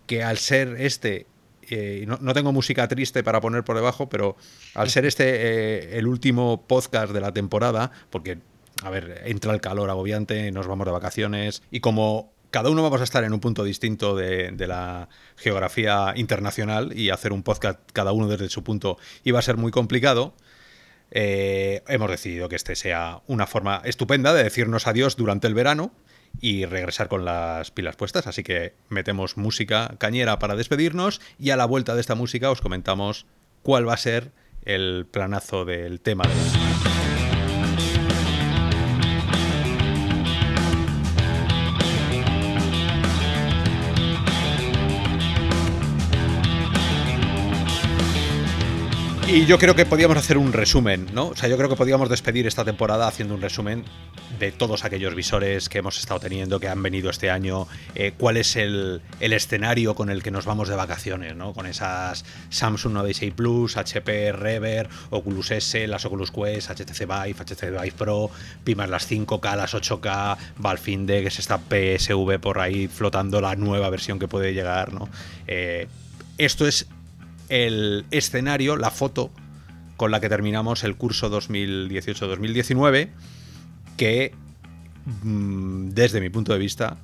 que 0.06 0.22
al 0.22 0.36
ser 0.36 0.76
este 0.78 1.26
eh, 1.70 2.04
no, 2.06 2.34
tengo 2.34 2.52
música 2.52 2.88
triste 2.88 3.22
para 3.22 3.40
poner 3.40 3.62
por 3.62 3.76
debajo, 3.76 4.08
pero 4.08 4.36
al 4.74 4.90
ser 4.90 5.06
este 5.06 5.24
eh, 5.24 5.98
el 5.98 6.08
último 6.08 6.64
podcast 6.66 7.12
de 7.12 7.20
la 7.20 7.32
temporada, 7.32 7.92
porque 8.10 8.38
a 8.82 8.90
ver, 8.90 9.22
entra 9.24 9.52
el 9.52 9.60
calor 9.60 9.90
agobiante, 9.90 10.50
nos 10.52 10.66
vamos 10.66 10.86
de 10.86 10.92
vacaciones 10.92 11.62
y 11.70 11.80
como 11.80 12.32
cada 12.50 12.70
uno 12.70 12.82
vamos 12.82 13.00
a 13.00 13.04
estar 13.04 13.24
en 13.24 13.32
un 13.32 13.40
punto 13.40 13.64
distinto 13.64 14.16
de, 14.16 14.52
la 14.58 15.08
geografía 15.36 16.12
internacional 16.16 16.96
y 16.96 17.10
hacer 17.10 17.32
un 17.32 17.42
podcast 17.42 17.78
cada 17.92 18.12
uno 18.12 18.28
desde 18.28 18.48
su 18.48 18.64
punto 18.64 18.98
iba 19.24 19.38
a 19.38 19.42
ser 19.42 19.56
muy 19.56 19.70
complicado. 19.70 20.34
Eh, 21.12 21.82
hemos 21.88 22.10
decidido 22.10 22.48
que 22.48 22.56
este 22.56 22.76
sea 22.76 23.22
una 23.26 23.46
forma 23.46 23.82
estupenda 23.84 24.32
de 24.32 24.44
decirnos 24.44 24.86
adiós 24.86 25.16
durante 25.16 25.46
el 25.46 25.54
verano 25.54 25.92
y 26.40 26.64
regresar 26.66 27.08
con 27.08 27.24
las 27.24 27.70
pilas 27.70 27.96
puestas. 27.96 28.26
Así 28.26 28.42
que 28.42 28.74
metemos 28.88 29.36
música 29.36 29.94
cañera 29.98 30.38
para 30.38 30.56
despedirnos 30.56 31.20
y 31.38 31.50
a 31.50 31.56
la 31.56 31.66
vuelta 31.66 31.94
de 31.94 32.00
esta 32.00 32.14
música 32.14 32.50
os 32.50 32.60
comentamos 32.60 33.26
cuál 33.62 33.88
va 33.88 33.94
a 33.94 33.98
ser 33.98 34.32
el 34.64 35.06
planazo 35.10 35.64
del 35.64 36.00
tema 36.00 36.24
de 36.24 36.34
la 36.34 36.69
Y 49.32 49.46
yo 49.46 49.58
creo 49.58 49.76
que 49.76 49.86
podíamos 49.86 50.16
hacer 50.16 50.36
un 50.38 50.52
resumen, 50.52 51.06
¿no? 51.12 51.28
O 51.28 51.36
sea, 51.36 51.48
yo 51.48 51.56
creo 51.56 51.68
que 51.68 51.76
podíamos 51.76 52.08
despedir 52.08 52.48
esta 52.48 52.64
temporada 52.64 53.06
haciendo 53.06 53.32
un 53.32 53.40
resumen 53.40 53.84
de 54.40 54.50
todos 54.50 54.84
aquellos 54.84 55.14
visores 55.14 55.68
que 55.68 55.78
hemos 55.78 56.00
estado 56.00 56.18
teniendo, 56.18 56.58
que 56.58 56.66
han 56.66 56.82
venido 56.82 57.10
este 57.10 57.30
año, 57.30 57.68
eh, 57.94 58.12
cuál 58.18 58.38
es 58.38 58.56
el, 58.56 59.02
escenario 59.20 59.94
con 59.94 60.10
el 60.10 60.24
que 60.24 60.32
nos 60.32 60.46
vamos 60.46 60.68
de 60.68 60.74
vacaciones, 60.74 61.36
¿no? 61.36 61.52
Con 61.52 61.66
esas 61.66 62.24
Samsung 62.48 62.92
96 62.94 63.32
Plus, 63.32 63.76
HP 63.76 64.32
Rever, 64.32 64.88
Oculus 65.10 65.52
S, 65.52 65.86
las 65.86 66.04
Oculus 66.04 66.32
Quest, 66.32 66.68
HTC 66.68 67.06
Vive, 67.06 67.36
HTC 67.38 67.70
Vive 67.70 67.92
Pro, 67.92 68.32
Pimas 68.64 68.90
las 68.90 69.08
5K, 69.08 69.56
las 69.56 69.74
8K, 69.74 70.38
Valve 70.58 70.90
Index, 70.90 71.38
esta 71.38 71.58
PSV 71.58 72.40
por 72.40 72.58
ahí 72.58 72.88
flotando 72.88 73.40
la 73.40 73.54
nueva 73.54 73.90
versión 73.90 74.18
que 74.18 74.26
puede 74.26 74.54
llegar, 74.54 74.92
¿no? 74.92 75.08
Eh, 75.46 75.86
esto 76.36 76.66
es 76.66 76.88
el 77.50 78.06
escenario, 78.10 78.76
la 78.76 78.90
foto 78.90 79.30
con 79.96 80.10
la 80.10 80.20
que 80.20 80.30
terminamos 80.30 80.82
el 80.84 80.96
curso 80.96 81.30
2018-2019, 81.30 83.10
que 83.98 84.32
mm, 85.22 85.90
desde 85.90 86.22
mi 86.22 86.30
punto 86.30 86.54
de 86.54 86.58
vista 86.58 86.96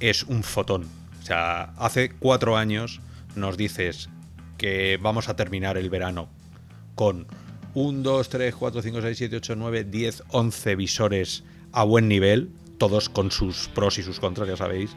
es 0.00 0.22
un 0.22 0.42
fotón. 0.42 0.86
O 1.20 1.24
sea, 1.24 1.74
hace 1.76 2.10
cuatro 2.10 2.56
años 2.56 3.02
nos 3.36 3.58
dices 3.58 4.08
que 4.56 4.98
vamos 5.02 5.28
a 5.28 5.36
terminar 5.36 5.76
el 5.76 5.90
verano 5.90 6.28
con 6.94 7.26
1, 7.74 8.02
2, 8.02 8.28
3, 8.28 8.54
4, 8.54 8.82
5, 8.82 9.02
6, 9.02 9.18
7, 9.18 9.36
8, 9.36 9.56
9, 9.56 9.84
10, 9.84 10.22
11 10.28 10.76
visores 10.76 11.44
a 11.72 11.84
buen 11.84 12.08
nivel, 12.08 12.50
todos 12.78 13.08
con 13.08 13.30
sus 13.30 13.68
pros 13.68 13.98
y 13.98 14.02
sus 14.02 14.20
contras, 14.20 14.48
ya 14.48 14.56
sabéis. 14.56 14.90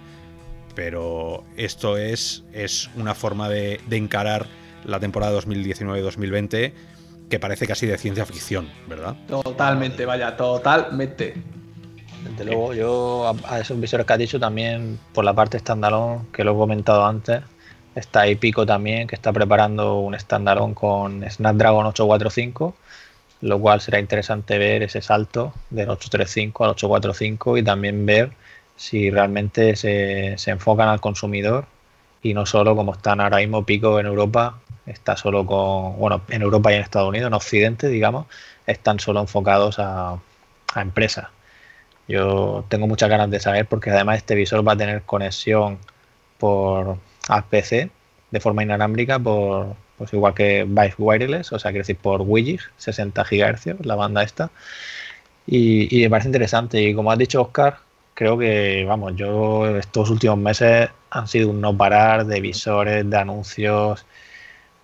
Pero 0.76 1.44
esto 1.58 1.98
es, 1.98 2.44
es 2.54 2.90
una 2.96 3.16
forma 3.16 3.50
de, 3.50 3.80
de 3.88 3.98
encarar 3.98 4.48
la 4.86 5.00
temporada 5.00 5.40
2019-2020 5.40 6.74
que 7.30 7.40
parece 7.40 7.68
casi 7.68 7.88
de 7.88 7.98
ciencia 7.98 8.26
ficción, 8.26 8.70
¿verdad? 8.88 9.16
Totalmente, 9.28 10.06
vaya, 10.06 10.36
totalmente. 10.38 11.34
Desde 12.24 12.46
luego, 12.46 12.74
yo 12.74 13.36
a 13.48 13.60
esos 13.60 13.80
visores 13.80 14.06
que 14.06 14.14
has 14.14 14.20
dicho 14.20 14.40
también, 14.40 15.00
por 15.14 15.26
la 15.26 15.34
parte 15.34 15.60
standalone, 15.60 16.22
que 16.32 16.44
lo 16.44 16.54
he 16.54 16.56
comentado 16.56 17.06
antes, 17.06 17.42
está 17.96 18.22
ahí 18.22 18.36
Pico 18.36 18.66
también, 18.66 19.08
que 19.08 19.16
está 19.16 19.32
preparando 19.32 20.00
un 20.00 20.20
standalone 20.20 20.74
con 20.74 21.30
Snapdragon 21.30 21.86
845, 21.88 22.76
lo 23.42 23.60
cual 23.60 23.82
será 23.82 24.00
interesante 24.00 24.58
ver 24.58 24.84
ese 24.84 25.02
salto 25.02 25.54
del 25.70 25.90
835 25.90 26.64
al 26.64 26.70
845 26.72 27.58
y 27.58 27.64
también 27.64 28.06
ver 28.06 28.32
si 28.76 29.10
realmente 29.10 29.76
se, 29.76 30.36
se 30.38 30.52
enfocan 30.52 30.90
al 30.90 31.00
consumidor 31.00 31.66
y 32.22 32.34
no 32.34 32.46
solo 32.46 32.76
como 32.76 32.94
están 32.94 33.22
ahora 33.22 33.38
mismo 33.38 33.66
Pico 33.66 34.00
en 34.00 34.08
Europa 34.08 34.60
está 34.86 35.18
solo 35.18 35.46
con, 35.46 35.98
bueno, 35.98 36.22
en 36.30 36.42
Europa 36.42 36.72
y 36.72 36.76
en 36.76 36.82
Estados 36.82 37.10
Unidos, 37.10 37.28
en 37.28 37.34
Occidente, 37.34 37.88
digamos, 37.88 38.28
están 38.68 39.00
solo 39.00 39.22
enfocados 39.22 39.78
a, 39.80 40.20
empresas. 40.76 41.28
Yo 42.08 42.66
tengo 42.68 42.88
muchas 42.88 43.10
ganas 43.10 43.30
de 43.32 43.40
saber 43.40 43.66
porque 43.66 43.92
además 43.92 44.18
este 44.18 44.36
visor 44.36 44.68
va 44.68 44.74
a 44.74 44.78
tener 44.78 45.04
conexión 45.04 45.80
por 46.38 46.98
APC 47.30 47.90
de 48.32 48.40
forma 48.42 48.64
inalámbrica 48.64 49.18
por 49.18 49.76
pues 49.98 50.12
igual 50.14 50.34
que 50.34 50.66
Vive 50.66 50.96
Wireless, 50.98 51.54
o 51.54 51.60
sea, 51.60 51.72
quiero 51.72 51.84
decir 51.84 51.98
por 51.98 52.22
WiGig, 52.22 52.60
60 52.78 53.24
GHz, 53.24 53.86
la 53.86 53.96
banda 53.96 54.24
esta. 54.24 54.52
Y, 55.48 55.98
y, 55.98 56.04
me 56.04 56.10
parece 56.10 56.28
interesante. 56.30 56.82
Y 56.82 56.94
como 56.94 57.12
has 57.12 57.18
dicho, 57.18 57.42
Oscar, 57.42 57.78
creo 58.14 58.38
que, 58.38 58.86
vamos, 58.86 59.16
yo 59.16 59.78
estos 59.78 60.10
últimos 60.10 60.38
meses 60.38 60.90
han 61.12 61.28
sido 61.28 61.50
un 61.50 61.62
no 61.62 61.78
parar 61.78 62.26
de 62.26 62.42
visores, 62.42 63.10
de 63.10 63.18
anuncios, 63.18 64.06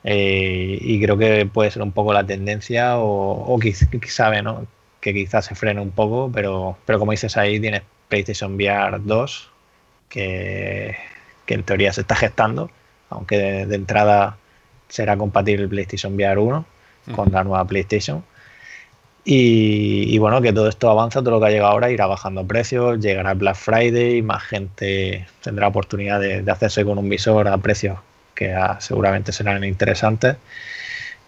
eh, 0.04 0.78
y 0.82 1.02
creo 1.02 1.18
que 1.18 1.46
puede 1.46 1.72
ser 1.72 1.82
un 1.82 1.92
poco 1.92 2.14
la 2.14 2.26
tendencia 2.26 2.98
o, 2.98 3.54
o 3.54 3.60
sabe, 4.08 4.42
¿no? 4.42 4.66
Que 5.00 5.14
quizás 5.14 5.46
se 5.46 5.56
frene 5.56 5.82
un 5.82 5.92
poco, 5.92 6.32
pero, 6.34 6.78
pero 6.86 7.00
como 7.00 7.12
dices 7.12 7.38
ahí, 7.38 7.60
tienes 7.60 7.84
PlayStation 8.08 8.56
VR 8.56 9.00
2, 9.04 9.50
que, 10.10 10.96
en 11.48 11.64
teoría 11.64 11.92
se 11.92 12.02
está 12.02 12.16
gestando, 12.16 12.72
aunque 13.10 13.38
de, 13.38 13.76
entrada 13.76 14.38
será 14.88 15.18
compatible 15.18 15.64
el 15.64 15.70
PlayStation 15.70 16.16
VR 16.16 16.40
1 16.40 16.66
con 17.14 17.32
la 17.32 17.44
nueva 17.44 17.66
PlayStation. 17.66 18.24
Y, 19.24 20.18
bueno, 20.18 20.42
que 20.42 20.52
todo 20.52 20.68
esto 20.68 20.90
avanza, 20.90 21.20
todo 21.20 21.32
lo 21.32 21.40
que 21.40 21.48
ha 21.48 21.50
llegado 21.52 21.72
ahora 21.74 21.92
irá 21.92 22.08
bajando 22.08 22.48
precios, 22.48 23.00
llegará 23.00 23.34
Black 23.36 23.56
Friday, 23.56 24.22
más 24.24 24.44
gente 24.44 25.28
tendrá 25.44 25.68
oportunidad 25.68 26.20
de, 26.20 26.42
de 26.42 26.52
hacerse 26.52 26.84
con 26.86 26.98
un 26.98 27.08
visor 27.08 27.48
a 27.48 27.58
precios 27.58 28.00
que 28.42 28.56
seguramente 28.80 29.32
serán 29.32 29.64
interesantes. 29.64 30.36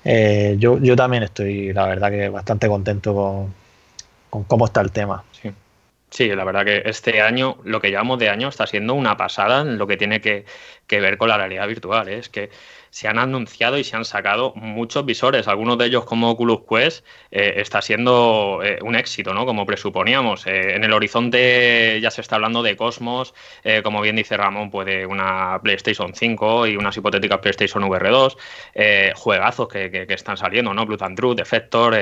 Eh, 0.04 0.56
yo, 0.58 0.80
yo 0.80 0.96
también 0.96 1.24
estoy, 1.24 1.72
la 1.72 1.86
verdad, 1.86 2.10
que 2.10 2.30
bastante 2.30 2.68
contento 2.68 3.54
con, 4.30 4.44
cómo 4.46 4.66
está 4.66 4.82
el 4.82 4.92
tema. 4.92 5.24
Sí. 5.32 5.52
Sí, 6.10 6.28
la 6.28 6.44
verdad 6.44 6.66
que 6.66 6.84
este 6.86 7.22
año, 7.22 7.58
lo 7.64 7.82
que 7.82 7.90
llevamos 7.90 8.20
de 8.20 8.30
año, 8.30 8.48
está 8.48 8.68
siendo 8.68 8.94
una 8.94 9.18
pasada 9.18 9.62
en 9.62 9.78
lo 9.78 9.88
que 9.88 9.98
tiene 9.98 10.22
que, 10.22 10.46
ver 10.90 11.18
con 11.18 11.30
la 11.30 11.38
realidad 11.38 11.68
virtual. 11.68 12.08
¿eh? 12.08 12.20
Es 12.20 12.30
que 12.30 12.50
se 12.94 13.08
han 13.08 13.18
anunciado 13.18 13.80
y 13.80 13.84
se 13.84 13.96
han 13.96 14.06
sacado 14.06 14.54
muchos 14.56 15.04
visores. 15.04 15.48
Algunos 15.48 15.80
de 15.80 15.88
ellos, 15.88 16.06
como 16.06 16.30
Oculus 16.30 16.62
Quest, 16.70 17.04
eh, 17.32 17.56
está 17.58 17.82
siendo 17.82 18.62
eh, 18.64 18.78
un 18.84 18.96
éxito, 18.96 19.34
¿no? 19.34 19.48
Como 19.48 19.66
presuponíamos. 19.66 20.46
en 20.46 20.84
el 20.84 20.94
horizonte 20.94 22.00
ya 22.00 22.12
se 22.12 22.22
está 22.22 22.36
hablando 22.36 22.62
de 22.62 22.78
Cosmos, 22.78 23.34
como 23.84 24.00
bien 24.02 24.16
dice 24.16 24.38
Ramón, 24.38 24.70
puede 24.70 25.08
una 25.08 25.60
PlayStation 25.64 26.14
5 26.14 26.68
y 26.68 26.78
unas 26.78 26.96
hipotéticas 26.96 27.40
PlayStation 27.40 27.84
VR 27.84 28.10
2, 28.10 28.38
juegazos 29.16 29.68
que, 29.68 29.90
que, 29.90 30.14
están 30.14 30.38
saliendo, 30.38 30.72
¿no? 30.74 30.86
Blood 30.86 31.02
and 31.02 31.18
Truth, 31.18 31.38
Defector 31.38 31.96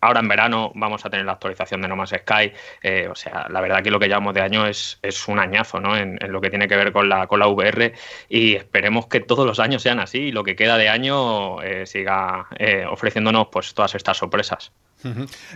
Ahora 0.00 0.20
en 0.20 0.28
verano 0.28 0.70
vamos 0.74 1.04
a 1.04 1.10
tener 1.10 1.26
la 1.26 1.32
actualización 1.32 1.82
de 1.82 1.88
No 1.88 1.96
Man's 1.96 2.10
Sky. 2.10 2.52
Eh, 2.82 3.08
o 3.10 3.14
sea, 3.14 3.46
la 3.50 3.60
verdad 3.60 3.82
que 3.82 3.90
lo 3.90 3.98
que 3.98 4.06
llevamos 4.06 4.34
de 4.34 4.42
año 4.42 4.66
es, 4.66 4.98
es 5.02 5.26
un 5.26 5.38
añazo 5.38 5.80
¿no? 5.80 5.96
en, 5.96 6.18
lo 6.28 6.40
que 6.40 6.50
tiene 6.50 6.68
que 6.68 6.76
ver 6.76 6.92
con 6.92 7.08
la, 7.08 7.26
con 7.26 7.40
la 7.40 7.48
VR 7.48 7.92
y 8.28 8.54
esperemos 8.54 9.06
que 9.06 9.20
todos 9.20 9.46
los 9.46 9.58
años 9.58 9.82
sean 9.82 9.98
así 9.98 10.18
y 10.18 10.32
lo 10.32 10.44
que 10.44 10.54
queda 10.54 10.78
de 10.78 10.88
año 10.88 11.60
eh, 11.62 11.86
siga 11.86 12.46
eh, 12.58 12.84
ofreciéndonos 12.88 13.48
pues, 13.50 13.74
todas 13.74 13.94
estas 13.94 14.16
sorpresas. 14.16 14.72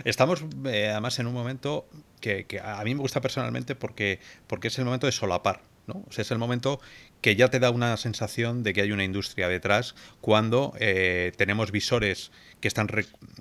Estamos 0.05 0.41
además 0.65 1.19
en 1.19 1.27
un 1.27 1.33
momento 1.33 1.85
que, 2.21 2.45
a 2.63 2.81
mí 2.83 2.95
me 2.95 3.01
gusta 3.01 3.19
personalmente 3.19 3.75
porque, 3.75 4.19
porque 4.47 4.69
es 4.69 4.77
el 4.79 4.85
momento 4.85 5.05
de 5.05 5.11
solapar. 5.11 5.61
¿no? 5.85 6.03
es 6.15 6.31
el 6.31 6.37
momento 6.37 6.79
que 7.23 7.37
ya 7.37 7.49
te 7.49 7.59
da 7.59 7.71
una 7.71 7.95
sensación 7.95 8.63
de 8.63 8.73
que 8.73 8.81
hay 8.81 8.91
una 8.91 9.05
industria 9.05 9.47
detrás 9.47 9.95
cuando 10.19 10.73
eh, 10.77 11.31
tenemos 11.37 11.71
visores 11.71 12.31
que 12.59 12.67
están, 12.67 12.89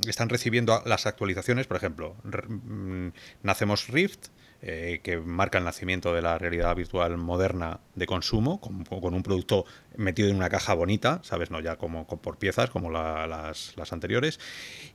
están 0.07 0.29
recibiendo 0.29 0.81
las 0.87 1.05
actualizaciones, 1.07 1.67
por 1.67 1.79
ejemplo, 1.79 2.15
mm, 2.25 3.09
nacemos 3.43 3.89
Rift, 3.89 4.29
eh, 4.63 5.01
que 5.03 5.19
marca 5.19 5.59
el 5.59 5.65
nacimiento 5.65 6.15
de 6.15 6.23
la 6.23 6.39
realidad 6.39 6.77
virtual 6.77 7.19
moderna 7.19 7.81
de 7.97 8.07
consumo, 8.07 8.61
con, 8.61 9.15
un 9.15 9.23
producto 9.25 9.65
metido 9.97 10.29
en 10.29 10.37
una 10.37 10.49
caja 10.49 10.75
bonita, 10.75 11.21
¿sabes? 11.25 11.51
No 11.51 11.59
ya 11.59 11.75
como, 11.75 12.07
por 12.07 12.39
piezas, 12.39 12.71
como 12.71 12.89
las, 12.89 13.77
las, 13.77 13.93
anteriores. 13.93 14.39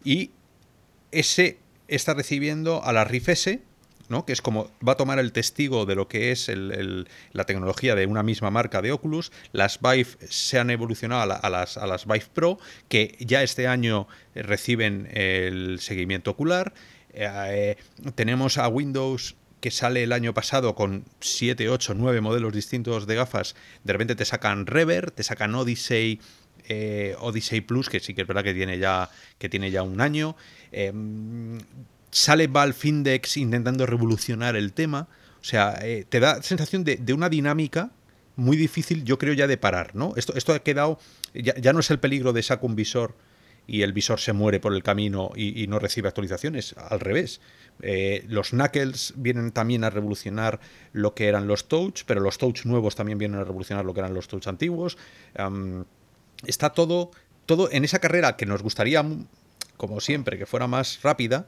Y 0.05 0.31
ese 1.11 1.59
está 1.89 2.13
recibiendo 2.13 2.81
a 2.85 2.93
la 2.93 3.03
Rift 3.03 3.27
S, 3.27 3.61
que 4.25 4.33
es 4.33 4.41
como 4.41 4.71
va 4.87 4.93
a 4.93 4.97
tomar 4.97 5.19
el 5.19 5.31
testigo 5.31 5.85
de 5.85 5.95
lo 5.95 6.07
que 6.07 6.31
es 6.31 6.49
la 6.49 7.43
tecnología 7.45 7.95
de 7.95 8.05
una 8.05 8.23
misma 8.23 8.51
marca 8.51 8.81
de 8.81 8.91
Oculus. 8.91 9.31
Las 9.51 9.79
Vive 9.81 10.07
se 10.29 10.59
han 10.59 10.69
evolucionado 10.69 11.37
a, 11.41 11.49
las, 11.49 12.05
Vive 12.05 12.25
Pro, 12.33 12.57
que 12.87 13.17
ya 13.19 13.43
este 13.43 13.67
año 13.67 14.07
reciben 14.33 15.09
el 15.13 15.79
seguimiento 15.79 16.31
ocular. 16.31 16.73
Eh, 17.13 17.75
tenemos 18.15 18.57
a 18.57 18.67
Windows 18.67 19.35
que 19.59 19.71
sale 19.71 20.03
el 20.03 20.13
año 20.13 20.33
pasado 20.33 20.75
con 20.75 21.03
7, 21.19 21.67
8, 21.69 21.95
9 21.95 22.21
modelos 22.21 22.53
distintos 22.53 23.07
de 23.07 23.15
gafas, 23.15 23.55
de 23.83 23.93
repente 23.93 24.15
te 24.15 24.23
sacan 24.23 24.67
Rever, 24.67 25.09
te 25.09 25.23
sacan 25.23 25.55
Odyssey, 25.55 26.21
eh, 26.69 27.15
Odyssey 27.19 27.61
Plus, 27.61 27.89
que 27.89 27.99
sí 27.99 28.13
que 28.13 28.21
es 28.21 28.27
verdad 28.27 28.43
que 28.43 28.53
tiene 28.53 28.77
ya, 28.77 29.09
que 29.39 29.49
tiene 29.49 29.71
ya 29.71 29.81
un 29.81 29.99
año. 29.99 30.35
Em, 30.71 31.57
sale 32.17 32.47
Valve 32.47 32.77
Index 32.83 33.37
intentando 33.37 33.85
revolucionar 33.85 34.55
el 34.55 34.73
tema. 34.73 35.07
O 35.39 35.43
sea, 35.43 35.77
eh, 35.83 36.05
te 36.09 36.19
da 36.19 36.41
sensación 36.41 36.83
de, 36.83 37.13
una 37.13 37.29
dinámica 37.29 37.91
muy 38.35 38.57
difícil, 38.57 39.03
yo 39.03 39.17
creo, 39.19 39.33
ya 39.33 39.45
de 39.47 39.57
parar, 39.57 39.95
¿no? 39.95 40.13
Esto, 40.15 40.33
esto 40.35 40.53
ha 40.53 40.59
quedado. 40.59 40.99
Ya, 41.33 41.73
no 41.73 41.79
es 41.79 41.91
el 41.91 41.99
peligro 41.99 42.33
de 42.33 42.41
saco 42.41 42.65
un 42.65 42.75
visor 42.75 43.15
y 43.67 43.83
el 43.83 43.93
visor 43.93 44.19
se 44.19 44.33
muere 44.33 44.59
por 44.59 44.73
el 44.73 44.81
camino 44.81 45.31
y, 45.35 45.67
no 45.67 45.77
recibe 45.77 46.07
actualizaciones. 46.07 46.75
Al 46.77 46.99
revés. 46.99 47.39
Eh, 47.81 48.25
los 48.27 48.49
Knuckles 48.49 49.13
vienen 49.15 49.51
también 49.51 49.83
a 49.83 49.91
revolucionar 49.91 50.59
lo 50.93 51.13
que 51.13 51.27
eran 51.27 51.45
los 51.45 51.67
Touch, 51.67 52.03
pero 52.07 52.21
los 52.21 52.39
Touch 52.39 52.65
nuevos 52.65 52.95
también 52.95 53.19
vienen 53.19 53.39
a 53.39 53.43
revolucionar 53.43 53.85
lo 53.85 53.93
que 53.93 53.99
eran 53.99 54.15
los 54.15 54.27
Touch 54.27 54.47
antiguos. 54.47 54.97
está 56.47 56.71
todo, 56.71 57.11
todo 57.45 57.69
en 57.71 57.85
esa 57.85 57.99
carrera 57.99 58.37
que 58.37 58.47
nos 58.47 58.63
gustaría, 58.63 59.05
como 59.75 59.99
siempre, 59.99 60.39
que 60.39 60.47
fuera 60.47 60.65
más 60.65 60.99
rápida 61.03 61.47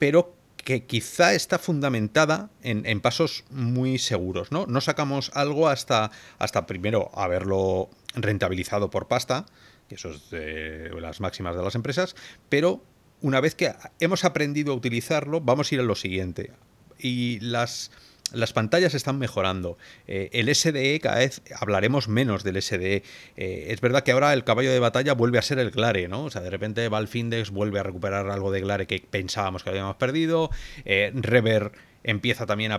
pero 0.00 0.34
que 0.56 0.86
quizá 0.86 1.34
está 1.34 1.58
fundamentada 1.58 2.50
en, 2.62 3.00
pasos 3.00 3.44
muy 3.50 3.98
seguros, 3.98 4.50
¿no? 4.50 4.66
No 4.66 4.80
sacamos 4.80 5.30
algo 5.34 5.68
hasta, 5.68 6.10
hasta 6.38 6.66
primero 6.66 7.10
haberlo 7.14 7.90
rentabilizado 8.14 8.90
por 8.90 9.08
pasta, 9.08 9.46
que 9.88 9.96
eso 9.96 10.10
es 10.10 10.30
de 10.30 10.90
las 11.00 11.20
máximas 11.20 11.54
de 11.54 11.62
las 11.62 11.74
empresas, 11.74 12.16
pero 12.48 12.82
una 13.20 13.40
vez 13.40 13.54
que 13.54 13.72
hemos 14.00 14.24
aprendido 14.24 14.72
a 14.72 14.76
utilizarlo, 14.76 15.42
vamos 15.42 15.70
a 15.70 15.74
ir 15.74 15.80
a 15.80 15.84
lo 15.84 15.94
siguiente. 15.94 16.52
Y 16.98 17.38
las 17.40 17.90
las 18.32 18.52
pantallas 18.52 18.94
están 18.94 19.18
mejorando. 19.18 19.78
Eh, 20.06 20.30
el 20.32 20.54
SDE, 20.54 21.00
cada 21.00 21.18
vez 21.18 21.42
hablaremos 21.58 22.08
menos 22.08 22.44
del 22.44 22.60
SDE. 22.60 23.02
Eh, 23.36 23.66
es 23.68 23.80
verdad 23.80 24.02
que 24.02 24.12
ahora 24.12 24.32
el 24.32 24.44
caballo 24.44 24.70
de 24.70 24.78
batalla 24.78 25.14
vuelve 25.14 25.38
a 25.38 25.42
ser 25.42 25.58
el 25.58 25.70
Glare, 25.70 26.08
¿no? 26.08 26.24
O 26.24 26.30
sea, 26.30 26.40
de 26.42 26.50
repente 26.50 26.88
Valve 26.88 27.18
Index 27.18 27.50
vuelve 27.50 27.80
a 27.80 27.82
recuperar 27.82 28.30
algo 28.30 28.50
de 28.50 28.60
Glare 28.60 28.86
que 28.86 29.04
pensábamos 29.10 29.62
que 29.64 29.70
habíamos 29.70 29.96
perdido. 29.96 30.50
Eh, 30.84 31.12
Rever 31.14 31.72
empieza 32.02 32.46
también 32.46 32.72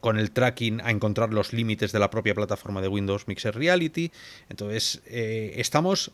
con 0.00 0.18
el 0.18 0.30
tracking 0.30 0.80
a 0.80 0.90
encontrar 0.90 1.30
los 1.30 1.52
límites 1.52 1.92
de 1.92 1.98
la 1.98 2.08
propia 2.08 2.34
plataforma 2.34 2.80
de 2.80 2.88
Windows 2.88 3.28
Mixer 3.28 3.54
Reality. 3.54 4.12
Entonces, 4.48 5.02
estamos 5.04 6.12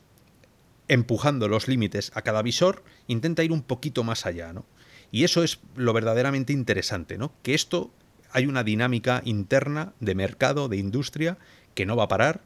empujando 0.89 1.47
los 1.47 1.69
límites 1.69 2.11
a 2.15 2.23
cada 2.23 2.43
visor, 2.43 2.83
intenta 3.07 3.45
ir 3.45 3.53
un 3.53 3.63
poquito 3.63 4.03
más 4.03 4.27
allá, 4.27 4.53
¿no? 4.53 4.67
Y 5.11 5.25
eso 5.25 5.43
es 5.43 5.61
lo 5.77 5.93
verdaderamente 5.93 6.53
interesante, 6.53 7.17
¿no? 7.17 7.33
Que 7.43 7.55
esto 7.55 7.93
hay 8.33 8.47
una 8.47 8.65
dinámica 8.65 9.23
interna 9.25 9.93
de 10.01 10.15
mercado, 10.15 10.69
de 10.69 10.77
industria, 10.77 11.39
que 11.75 11.87
no 11.87 11.97
va 11.97 12.05
a 12.05 12.09
parar 12.09 12.41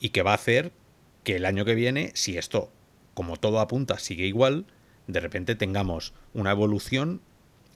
y 0.00 0.10
que 0.10 0.22
va 0.22 0.32
a 0.32 0.36
hacer 0.36 0.72
que 1.24 1.36
el 1.36 1.44
año 1.44 1.64
que 1.64 1.74
viene, 1.74 2.10
si 2.14 2.36
esto, 2.36 2.70
como 3.14 3.36
todo 3.36 3.60
apunta, 3.60 3.98
sigue 3.98 4.26
igual, 4.26 4.66
de 5.06 5.20
repente 5.20 5.54
tengamos 5.54 6.14
una 6.34 6.50
evolución 6.50 7.20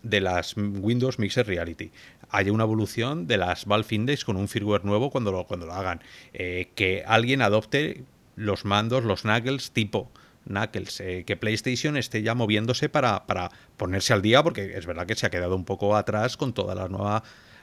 de 0.03 0.21
las 0.21 0.57
Windows 0.57 1.19
Mixer 1.19 1.47
Reality. 1.47 1.91
Haya 2.31 2.53
una 2.53 2.65
evolución 2.65 3.27
de 3.27 3.37
las 3.37 3.67
Valve 3.67 3.95
Index 3.95 4.25
con 4.25 4.37
un 4.37 4.49
firmware 4.49 4.85
nuevo 4.85 5.11
cuando 5.11 5.33
lo, 5.33 5.47
cuando 5.47 5.67
lo 5.67 5.73
hagan. 5.73 6.01
Eh, 6.33 6.71
que 6.75 7.05
alguien 7.07 7.43
adopte 7.43 8.05
los 8.37 8.65
mandos, 8.65 9.05
los 9.05 9.23
Knuckles 9.23 9.73
tipo 9.73 10.11
Knuckles. 10.47 11.01
Eh, 11.01 11.25
que 11.27 11.37
PlayStation 11.37 11.97
esté 11.97 12.23
ya 12.23 12.35
moviéndose 12.35 12.89
para, 12.89 13.27
para 13.27 13.51
ponerse 13.77 14.13
al 14.13 14.23
día, 14.23 14.43
porque 14.43 14.77
es 14.77 14.87
verdad 14.87 15.07
que 15.07 15.15
se 15.15 15.27
ha 15.27 15.31
quedado 15.31 15.57
un 15.57 15.65
poco 15.65 15.97
atrás 15.97 16.37
con 16.37 16.53
toda 16.53 16.75
la 16.75 16.89
nueva 16.89 17.23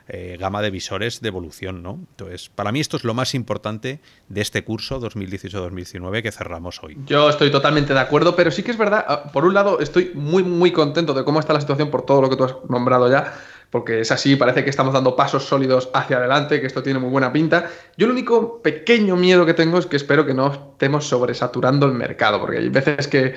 eh, 0.09 0.35
gama 0.37 0.61
de 0.61 0.69
visores 0.69 1.21
de 1.21 1.29
evolución, 1.29 1.81
¿no? 1.81 1.91
Entonces, 1.91 2.49
para 2.49 2.73
mí 2.73 2.81
esto 2.81 2.97
es 2.97 3.05
lo 3.05 3.13
más 3.13 3.33
importante 3.33 4.01
de 4.27 4.41
este 4.41 4.65
curso 4.65 4.99
2018-2019 4.99 6.21
que 6.21 6.29
cerramos 6.29 6.83
hoy. 6.83 6.97
Yo 7.05 7.29
estoy 7.29 7.49
totalmente 7.51 7.93
de 7.93 8.01
acuerdo, 8.01 8.35
pero 8.35 8.51
sí 8.51 8.63
que 8.63 8.71
es 8.71 8.77
verdad, 8.77 9.05
ah, 9.07 9.31
por 9.31 9.45
un 9.45 9.53
lado 9.53 9.79
estoy 9.79 10.11
muy, 10.13 10.43
muy 10.43 10.73
contento 10.73 11.13
de 11.13 11.23
cómo 11.23 11.39
está 11.39 11.53
la 11.53 11.61
situación 11.61 11.89
por 11.89 12.05
todo 12.05 12.21
lo 12.21 12.29
que 12.29 12.35
tú 12.35 12.43
has 12.43 12.53
nombrado 12.69 13.09
ya, 13.09 13.33
porque 13.73 14.01
es 14.01 14.11
así, 14.11 14.35
parece 14.35 14.63
que 14.63 14.69
estamos 14.69 14.93
dando 14.93 15.15
pasos 15.15 15.45
sólidos 15.45 15.89
hacia 15.95 16.17
adelante, 16.17 16.61
que 16.61 16.67
esto 16.67 16.83
tiene 16.83 16.99
muy 16.99 17.09
buena 17.09 17.33
pinta. 17.33 17.71
Yo 17.97 18.05
el 18.05 18.11
único 18.11 18.61
pequeño 18.61 19.15
miedo 19.15 19.47
que 19.47 19.55
tengo 19.55 19.79
es 19.79 19.87
que 19.87 19.95
espero 19.95 20.27
que 20.27 20.35
no 20.35 20.53
estemos 20.53 21.07
sobresaturando 21.07 21.87
el 21.87 21.93
mercado, 21.93 22.39
porque 22.39 22.59
hay 22.59 22.69
veces 22.69 23.07
que 23.07 23.33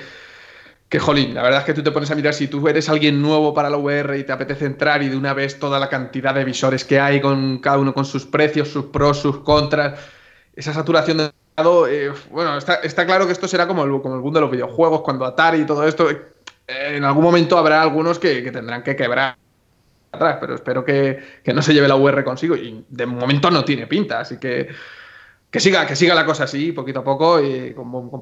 que 0.90 0.98
jolín, 0.98 1.34
la 1.34 1.42
verdad 1.42 1.60
es 1.60 1.64
que 1.64 1.74
tú 1.74 1.82
te 1.82 1.90
pones 1.90 2.10
a 2.10 2.14
mirar 2.14 2.34
si 2.34 2.48
tú 2.48 2.68
eres 2.68 2.88
alguien 2.88 3.20
nuevo 3.20 3.52
para 3.54 3.70
la 3.70 3.76
VR 3.78 4.18
y 4.18 4.24
te 4.24 4.32
apetece 4.32 4.66
entrar 4.66 5.02
y 5.02 5.08
de 5.08 5.16
una 5.16 5.34
vez 5.34 5.58
toda 5.58 5.80
la 5.80 5.88
cantidad 5.88 6.34
de 6.34 6.44
visores 6.44 6.84
que 6.84 7.00
hay 7.00 7.20
con 7.20 7.58
cada 7.58 7.78
uno 7.78 7.92
con 7.92 8.04
sus 8.04 8.26
precios, 8.26 8.68
sus 8.68 8.86
pros, 8.86 9.18
sus 9.18 9.38
contras, 9.38 9.98
esa 10.54 10.74
saturación 10.74 11.16
de 11.16 11.32
mercado, 11.56 11.88
eh, 11.88 12.12
bueno, 12.30 12.58
está, 12.58 13.06
claro 13.06 13.26
que 13.26 13.32
esto 13.32 13.48
será 13.48 13.66
como 13.66 13.84
el, 13.84 14.00
como 14.02 14.18
mundo 14.18 14.38
de 14.38 14.42
los 14.42 14.50
videojuegos, 14.50 15.00
cuando 15.00 15.24
Atari 15.24 15.62
y 15.62 15.66
todo 15.66 15.88
esto, 15.88 16.10
eh, 16.10 16.20
en 16.68 17.04
algún 17.04 17.24
momento 17.24 17.58
habrá 17.58 17.80
algunos 17.80 18.18
que, 18.18 18.42
tendrán 18.52 18.82
que 18.82 18.94
quebrar 18.94 19.36
atrás, 20.16 20.38
pero 20.40 20.54
espero 20.54 20.84
que, 20.84 21.22
no 21.54 21.62
se 21.62 21.72
lleve 21.72 21.88
la 21.88 21.96
VR 21.96 22.24
consigo 22.24 22.56
y 22.56 22.84
de 22.88 23.06
momento 23.06 23.50
no 23.50 23.64
tiene 23.64 23.86
pinta, 23.86 24.20
así 24.20 24.38
que 24.38 24.68
que 25.50 25.60
siga, 25.60 25.86
que 25.86 25.96
siga 25.96 26.14
la 26.14 26.26
cosa 26.26 26.44
así, 26.44 26.72
poquito 26.72 27.00
a 27.00 27.04
poco 27.04 27.40
y 27.40 27.72
con, 27.72 28.10
con 28.10 28.20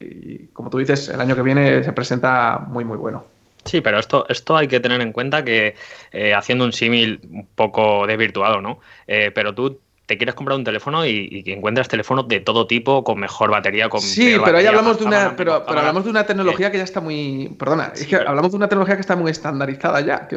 y 0.00 0.46
como 0.48 0.70
tú 0.70 0.78
dices, 0.78 1.08
el 1.08 1.20
año 1.20 1.36
que 1.36 1.42
viene 1.42 1.84
se 1.84 1.92
presenta 1.92 2.58
muy, 2.58 2.84
muy 2.84 2.96
bueno. 2.96 3.24
Sí, 3.64 3.80
pero 3.80 3.98
esto, 3.98 4.26
esto 4.28 4.56
hay 4.56 4.68
que 4.68 4.80
tener 4.80 5.00
en 5.00 5.12
cuenta 5.12 5.44
que 5.44 5.74
eh, 6.12 6.34
haciendo 6.34 6.64
un 6.64 6.72
símil 6.72 7.20
un 7.30 7.46
poco 7.54 8.06
desvirtuado, 8.06 8.60
¿no? 8.60 8.80
Eh, 9.06 9.30
pero 9.34 9.54
tú 9.54 9.80
te 10.06 10.18
quieres 10.18 10.34
comprar 10.34 10.58
un 10.58 10.64
teléfono 10.64 11.06
y, 11.06 11.42
encuentras 11.46 11.88
teléfonos 11.88 12.28
de 12.28 12.40
todo 12.40 12.66
tipo, 12.66 13.04
con 13.04 13.18
mejor 13.18 13.50
batería, 13.50 13.88
con 13.88 14.00
Sí, 14.00 14.36
pero 14.44 14.58
ahí 14.58 14.66
hablamos 14.66 14.98
de 14.98 15.04
una, 15.04 15.34
pero, 15.36 15.64
hablamos 15.66 16.04
de 16.04 16.10
una 16.10 16.26
tecnología 16.26 16.70
que 16.70 16.78
ya 16.78 16.84
está 16.84 17.00
muy. 17.00 17.54
Perdona, 17.58 17.92
es 17.94 18.06
que 18.06 18.16
hablamos 18.16 18.50
de 18.50 18.56
una 18.56 18.68
tecnología 18.68 18.96
que 18.96 19.00
está 19.00 19.16
muy 19.16 19.30
estandarizada 19.30 20.00
ya, 20.00 20.28
que, 20.28 20.36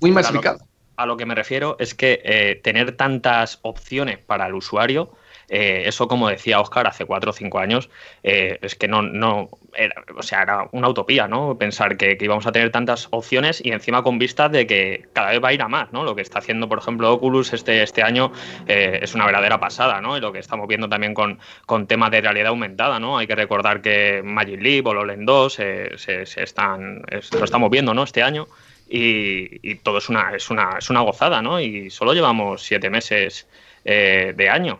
muy 0.00 0.10
masificada. 0.10 0.58
A 0.96 1.04
lo, 1.04 1.18
que 1.18 1.26
me 1.26 1.34
refiero 1.34 1.76
es 1.78 1.94
que 1.94 2.22
eh, 2.24 2.60
tener 2.64 2.96
tantas 2.96 3.58
opciones 3.60 4.18
para 4.18 4.46
el 4.46 4.54
usuario 4.54 5.12
eh, 5.48 5.84
eso, 5.86 6.08
como 6.08 6.28
decía 6.28 6.60
Oscar, 6.60 6.86
hace 6.86 7.04
cuatro 7.04 7.30
o 7.30 7.32
cinco 7.32 7.58
años, 7.58 7.88
eh, 8.22 8.58
es 8.62 8.74
que 8.74 8.88
no, 8.88 9.02
no 9.02 9.48
era, 9.74 10.02
o 10.16 10.22
sea, 10.22 10.42
era 10.42 10.68
una 10.72 10.88
utopía, 10.88 11.28
¿no? 11.28 11.56
Pensar 11.56 11.96
que, 11.96 12.16
íbamos 12.20 12.46
a 12.46 12.52
tener 12.52 12.70
tantas 12.72 13.08
opciones 13.10 13.64
y 13.64 13.70
encima 13.70 14.02
con 14.02 14.18
vistas 14.18 14.50
de 14.50 14.66
que 14.66 15.08
cada 15.12 15.30
vez 15.30 15.42
va 15.42 15.48
a 15.48 15.52
ir 15.52 15.62
a 15.62 15.68
más, 15.68 15.92
¿no? 15.92 16.02
Lo 16.04 16.16
que 16.16 16.22
está 16.22 16.40
haciendo, 16.40 16.68
por 16.68 16.78
ejemplo, 16.78 17.12
Oculus 17.12 17.52
este, 17.52 17.82
este 17.82 18.02
año 18.02 18.32
eh, 18.66 19.00
es 19.02 19.14
una 19.14 19.26
verdadera 19.26 19.60
pasada, 19.60 20.00
¿no? 20.00 20.16
Y 20.16 20.20
lo 20.20 20.32
que 20.32 20.40
estamos 20.40 20.66
viendo 20.66 20.88
también 20.88 21.14
con, 21.14 21.38
con 21.66 21.86
temas 21.86 22.10
de 22.10 22.20
realidad 22.20 22.48
aumentada, 22.48 22.98
¿no? 22.98 23.18
Hay 23.18 23.26
que 23.26 23.36
recordar 23.36 23.82
que 23.82 24.22
Magic 24.24 24.60
Leap 24.60 24.86
o 24.86 24.94
Lolen 24.94 25.24
2 25.24 25.52
se, 25.52 25.98
se, 25.98 26.42
están, 26.42 27.02
lo 27.32 27.44
estamos 27.44 27.70
viendo, 27.70 27.94
¿no? 27.94 28.02
Este 28.02 28.22
año. 28.22 28.46
Y, 28.88 29.74
todo 29.76 29.98
es 29.98 30.08
una, 30.08 30.34
es, 30.34 30.48
una, 30.48 30.78
es 30.78 30.90
una 30.90 31.00
gozada, 31.00 31.42
¿no? 31.42 31.60
Y 31.60 31.90
solo 31.90 32.14
llevamos 32.14 32.62
siete 32.62 32.88
meses 32.88 33.48
de 33.84 34.48
año. 34.50 34.78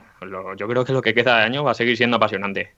Yo 0.57 0.69
creo 0.69 0.85
que 0.85 0.93
lo 0.93 1.03
que 1.03 1.15
queda 1.15 1.39
de 1.39 1.45
año 1.45 1.65
va 1.65 1.73
a 1.73 1.75
seguir 1.75 1.97
siendo 1.97 2.17
apasionante. 2.17 2.75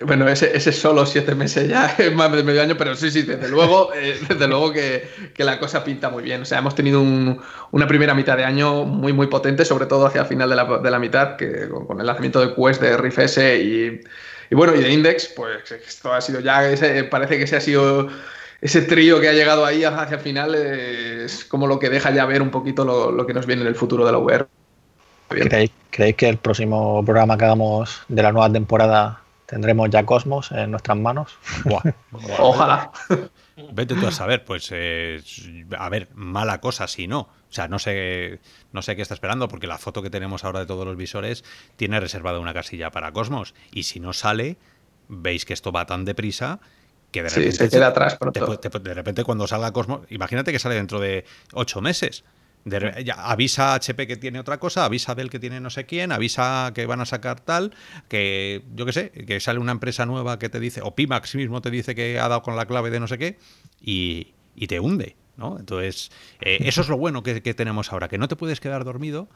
Bueno, 0.00 0.28
ese, 0.28 0.56
ese 0.56 0.70
solo 0.70 1.04
siete 1.06 1.34
meses 1.34 1.68
ya 1.68 1.86
es 1.98 2.14
más 2.14 2.30
de 2.30 2.44
medio 2.44 2.62
año, 2.62 2.76
pero 2.78 2.94
sí, 2.94 3.10
sí, 3.10 3.22
desde 3.22 3.48
luego, 3.48 3.92
eh, 3.96 4.16
desde 4.28 4.46
luego 4.46 4.72
que, 4.72 5.08
la 5.38 5.58
cosa 5.58 5.82
pinta 5.82 6.08
muy 6.08 6.22
bien. 6.22 6.42
O 6.42 6.44
sea, 6.44 6.58
hemos 6.58 6.74
tenido 6.74 7.02
una 7.02 7.86
primera 7.88 8.14
mitad 8.14 8.36
de 8.36 8.44
año 8.44 8.84
muy, 8.84 9.12
muy 9.12 9.26
potente, 9.26 9.64
sobre 9.64 9.86
todo 9.86 10.06
hacia 10.06 10.20
el 10.20 10.26
final 10.28 10.48
de 10.48 10.56
la, 10.56 10.78
de 10.78 10.90
la 10.90 10.98
mitad, 11.00 11.36
que 11.36 11.68
con, 11.68 12.00
el 12.00 12.06
lanzamiento 12.06 12.40
de 12.40 12.54
Quest, 12.54 12.80
de 12.80 12.96
Riff 12.96 13.18
S 13.18 13.58
y, 13.60 14.00
y, 14.50 14.54
bueno, 14.54 14.74
y 14.76 14.82
de 14.82 14.92
Index, 14.92 15.32
pues 15.34 15.70
esto 15.72 16.12
ha 16.12 16.20
sido 16.20 16.40
ya, 16.40 16.68
ese, 16.68 17.02
parece 17.04 17.38
que 17.38 17.46
se 17.48 17.56
ha 17.56 17.60
sido 17.60 18.08
ese 18.60 18.82
trío 18.82 19.20
que 19.20 19.28
ha 19.28 19.32
llegado 19.32 19.64
ahí 19.64 19.84
hacia 19.84 20.16
el 20.16 20.20
final 20.20 20.54
es 20.54 21.44
como 21.44 21.66
lo 21.66 21.78
que 21.78 21.90
deja 21.90 22.10
ya 22.10 22.26
ver 22.26 22.42
un 22.42 22.50
poquito 22.50 22.84
lo, 22.84 23.26
que 23.26 23.34
nos 23.34 23.46
viene 23.46 23.62
en 23.62 23.68
el 23.68 23.76
futuro 23.76 24.04
de 24.04 24.12
la 24.12 24.18
VR. 24.18 24.46
¿Creéis, 25.28 25.72
que 25.90 26.28
el 26.28 26.38
próximo 26.38 27.04
programa 27.04 27.36
que 27.36 27.44
hagamos 27.44 28.02
de 28.08 28.22
la 28.22 28.32
nueva 28.32 28.50
temporada 28.50 29.22
tendremos 29.46 29.90
ya 29.90 30.04
Cosmos 30.04 30.52
en 30.52 30.70
nuestras 30.70 30.96
manos? 30.96 31.38
Ojalá. 32.38 32.90
Vete 33.72 33.94
tú 33.94 34.06
a 34.06 34.12
saber, 34.12 34.44
pues 34.44 34.68
eh, 34.72 35.20
a 35.76 35.88
ver, 35.88 36.08
mala 36.14 36.60
cosa 36.60 36.86
si 36.86 37.08
no. 37.08 37.20
O 37.20 37.52
sea, 37.52 37.66
no 37.68 37.78
sé, 37.78 38.40
no 38.72 38.82
sé 38.82 38.94
qué 38.94 39.02
está 39.02 39.14
esperando, 39.14 39.48
porque 39.48 39.66
la 39.66 39.78
foto 39.78 40.02
que 40.02 40.10
tenemos 40.10 40.44
ahora 40.44 40.60
de 40.60 40.66
todos 40.66 40.86
los 40.86 40.96
visores 40.96 41.44
tiene 41.76 41.98
reservada 41.98 42.38
una 42.38 42.54
casilla 42.54 42.90
para 42.90 43.12
Cosmos. 43.12 43.54
Y 43.72 43.84
si 43.84 44.00
no 44.00 44.12
sale, 44.12 44.58
veis 45.08 45.44
que 45.44 45.54
esto 45.54 45.72
va 45.72 45.86
tan 45.86 46.04
deprisa 46.04 46.60
que 47.10 47.22
de 47.22 47.30
repente, 47.30 47.52
se 47.52 47.68
queda 47.70 47.86
atrás 47.88 48.18
de 48.18 48.94
repente 48.94 49.24
cuando 49.24 49.46
salga 49.46 49.72
Cosmos, 49.72 50.02
imagínate 50.10 50.52
que 50.52 50.58
sale 50.58 50.74
dentro 50.74 51.00
de 51.00 51.24
ocho 51.52 51.80
meses. 51.80 52.24
Avisa 53.16 53.72
a 53.72 53.74
HP 53.76 54.06
que 54.06 54.16
tiene 54.16 54.40
otra 54.40 54.58
cosa, 54.58 54.84
avisa 54.84 55.12
a 55.12 55.14
Dell 55.14 55.30
que 55.30 55.38
tiene 55.38 55.60
no 55.60 55.70
sé 55.70 55.86
quién, 55.86 56.12
avisa 56.12 56.72
que 56.74 56.86
van 56.86 57.00
a 57.00 57.06
sacar 57.06 57.40
tal, 57.40 57.74
que 58.08 58.62
yo 58.74 58.86
qué 58.86 58.92
sé, 58.92 59.10
que 59.10 59.40
sale 59.40 59.58
una 59.58 59.72
empresa 59.72 60.06
nueva 60.06 60.38
que 60.38 60.48
te 60.48 60.60
dice, 60.60 60.80
o 60.82 60.94
Pimax 60.94 61.34
mismo 61.34 61.62
te 61.62 61.70
dice 61.70 61.94
que 61.94 62.18
ha 62.18 62.28
dado 62.28 62.42
con 62.42 62.56
la 62.56 62.66
clave 62.66 62.90
de 62.90 63.00
no 63.00 63.06
sé 63.08 63.18
qué, 63.18 63.38
y, 63.80 64.34
te 64.66 64.80
hunde. 64.80 65.16
¿no? 65.36 65.56
Entonces, 65.58 66.10
eh, 66.40 66.58
eso 66.62 66.80
es 66.80 66.88
lo 66.88 66.98
bueno 66.98 67.22
que, 67.22 67.40
tenemos 67.54 67.92
ahora, 67.92 68.08
que 68.08 68.18
no 68.18 68.26
te 68.26 68.34
puedes 68.34 68.58
quedar 68.58 68.84
dormido 68.84 69.28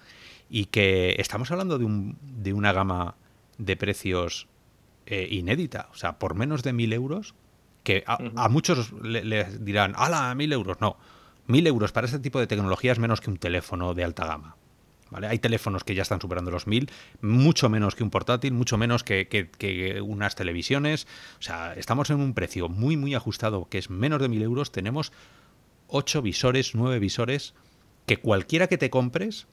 y 0.50 0.66
que 0.66 1.14
estamos 1.18 1.50
hablando 1.52 1.78
de, 1.78 1.84
un, 1.84 2.18
de 2.22 2.52
una 2.52 2.72
gama 2.72 3.14
de 3.58 3.76
precios 3.76 4.48
eh, 5.06 5.28
inédita. 5.30 5.88
O 5.92 5.94
sea, 5.94 6.18
por 6.18 6.34
menos 6.34 6.62
de 6.64 6.72
mil 6.72 6.92
euros 6.92 7.34
que 7.82 8.04
a, 8.06 8.48
muchos 8.48 8.92
les 9.02 9.64
dirán, 9.64 9.94
¡hala, 9.96 10.34
mil 10.34 10.52
euros! 10.52 10.80
No, 10.80 10.96
mil 11.46 11.66
euros 11.66 11.92
para 11.92 12.06
este 12.06 12.18
tipo 12.18 12.38
de 12.40 12.46
tecnología 12.46 12.92
es 12.92 12.98
menos 12.98 13.20
que 13.20 13.30
un 13.30 13.38
teléfono 13.38 13.94
de 13.94 14.04
alta 14.04 14.26
gama. 14.26 14.56
¿Vale? 15.10 15.26
Hay 15.26 15.38
teléfonos 15.38 15.84
que 15.84 15.94
ya 15.94 16.00
están 16.00 16.22
superando 16.22 16.50
los 16.50 16.66
mil, 16.66 16.90
mucho 17.20 17.68
menos 17.68 17.94
que 17.94 18.02
un 18.02 18.08
portátil, 18.08 18.54
mucho 18.54 18.78
menos 18.78 19.04
que, 19.04 20.00
unas 20.02 20.34
televisiones. 20.34 21.06
O 21.38 21.42
sea, 21.42 21.74
estamos 21.74 22.08
en 22.08 22.18
un 22.18 22.32
precio 22.32 22.70
muy, 22.70 22.96
muy 22.96 23.14
ajustado, 23.14 23.68
que 23.68 23.76
es 23.76 23.90
menos 23.90 24.22
de 24.22 24.28
mil 24.28 24.40
euros. 24.40 24.72
Tenemos 24.72 25.12
ocho 25.86 26.22
visores, 26.22 26.74
nueve 26.74 26.98
visores, 26.98 27.52
que 28.06 28.16
cualquiera 28.16 28.68
que 28.68 28.78
te 28.78 28.88
compres 28.88 29.46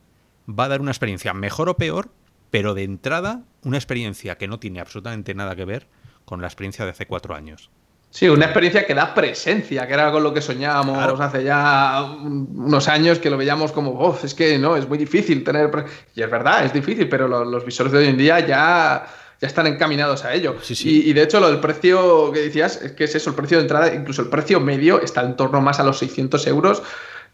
va 0.50 0.64
a 0.64 0.70
dar 0.70 0.80
una 0.80 0.92
experiencia 0.92 1.34
mejor 1.34 1.68
o 1.68 1.76
peor, 1.76 2.10
pero 2.52 2.74
de 2.74 2.84
entrada 2.84 3.44
una 3.64 3.78
experiencia 3.78 4.38
que 4.38 4.48
no 4.48 4.60
tiene 4.60 4.80
absolutamente 4.80 5.34
nada 5.34 5.58
que 5.58 5.66
ver 5.66 5.88
con 6.24 6.40
la 6.42 6.48
experiencia 6.48 6.86
de 6.86 6.92
hace 6.92 7.06
cuatro 7.06 7.36
años. 7.36 7.70
Sí, 8.12 8.28
una 8.28 8.46
experiencia 8.46 8.88
que 8.88 8.96
da 8.96 9.14
presencia, 9.14 9.86
que 9.86 9.94
era 9.94 10.12
con 10.12 10.24
lo 10.24 10.34
que 10.34 10.42
soñábamos 10.42 11.20
hace 11.20 11.44
ya 11.44 12.04
unos 12.04 12.88
años, 12.88 13.20
que 13.20 13.30
lo 13.30 13.38
veíamos 13.38 13.72
como, 13.72 13.92
oh, 13.92 14.18
es 14.24 14.34
que 14.34 14.58
no, 14.58 14.76
es 14.76 14.88
muy 14.90 14.98
difícil 14.98 15.44
tener... 15.44 15.70
Y 16.16 16.24
es 16.24 16.32
verdad, 16.32 16.66
es 16.66 16.74
difícil, 16.74 17.08
pero 17.08 17.28
los, 17.28 17.64
visores 17.64 17.92
de 17.92 18.00
hoy 18.00 18.08
en 18.08 18.18
día 18.18 18.40
ya, 18.40 19.06
ya 19.40 19.48
están 19.48 19.68
encaminados 19.68 20.26
a 20.26 20.34
ello. 20.34 20.56
Y, 20.80 21.14
de 21.14 21.22
hecho, 21.22 21.40
lo 21.40 21.52
del 21.52 21.60
precio 21.60 22.32
que 22.32 22.40
decías, 22.40 22.82
es 22.82 22.94
que 22.94 23.04
es 23.04 23.14
eso, 23.14 23.30
el 23.30 23.36
precio 23.36 23.58
de 23.58 23.64
entrada, 23.64 23.94
incluso 23.94 24.24
el 24.24 24.30
precio 24.30 24.60
medio 24.60 25.00
está 25.00 25.22
en 25.22 25.36
torno 25.36 25.62
más 25.62 25.80
a 25.80 25.84
los 25.84 26.00
600 26.00 26.48
euros 26.48 26.82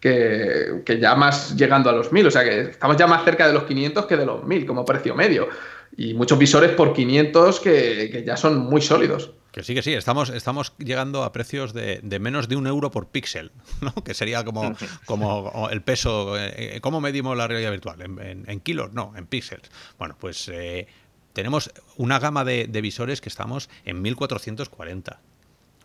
que, 0.02 0.82
que 0.86 1.00
ya 1.00 1.16
más 1.16 1.56
llegando 1.56 1.90
a 1.90 1.94
los 1.94 2.12
1000. 2.12 2.28
O 2.28 2.32
sea 2.32 2.44
que 2.44 2.62
estamos 2.62 2.98
ya 2.98 3.08
más 3.08 3.24
cerca 3.24 3.48
de 3.48 3.54
los 3.54 3.64
500 3.64 4.08
que 4.08 4.18
de 4.18 4.26
los 4.26 4.44
1000 4.44 4.66
como 4.66 4.84
precio 4.84 5.16
medio. 5.16 5.48
Y 5.96 6.14
muchos 6.14 6.38
visores 6.38 6.72
por 6.72 6.92
500 6.92 7.62
que, 7.62 8.10
que 8.12 8.26
ya 8.26 8.36
son 8.36 8.58
muy 8.58 8.82
sólidos. 8.82 9.32
Que 9.56 9.64
sí, 9.64 9.74
que 9.74 9.82
sí, 9.82 9.93
estamos, 9.93 10.32
estamos 10.32 10.74
llegando 10.80 11.24
a 11.24 11.32
precios 11.32 11.72
de, 11.72 12.01
menos 12.20 12.49
de 12.49 12.58
un 12.58 12.68
euro 12.68 12.91
por 12.91 13.08
píxel, 13.08 13.53
¿no? 13.82 13.93
que 14.03 14.14
sería 14.14 14.43
como, 14.43 14.76
como 15.06 15.70
el 15.70 15.82
peso. 15.82 16.38
Eh, 16.38 16.80
¿Cómo 16.82 16.99
medimos 16.99 17.38
la 17.38 17.47
realidad 17.47 17.72
virtual? 17.72 18.01
¿En, 18.01 18.60
kilos? 18.60 18.91
No, 18.91 19.14
en 19.16 19.26
píxeles. 19.28 19.72
Bueno, 19.97 20.18
pues 20.20 20.49
eh, 20.49 20.88
tenemos 21.32 21.72
una 21.95 22.20
gama 22.20 22.43
de, 22.43 22.68
visores 22.82 23.22
que 23.22 23.30
estamos 23.30 23.70
en 23.86 24.01
1440. 24.01 25.22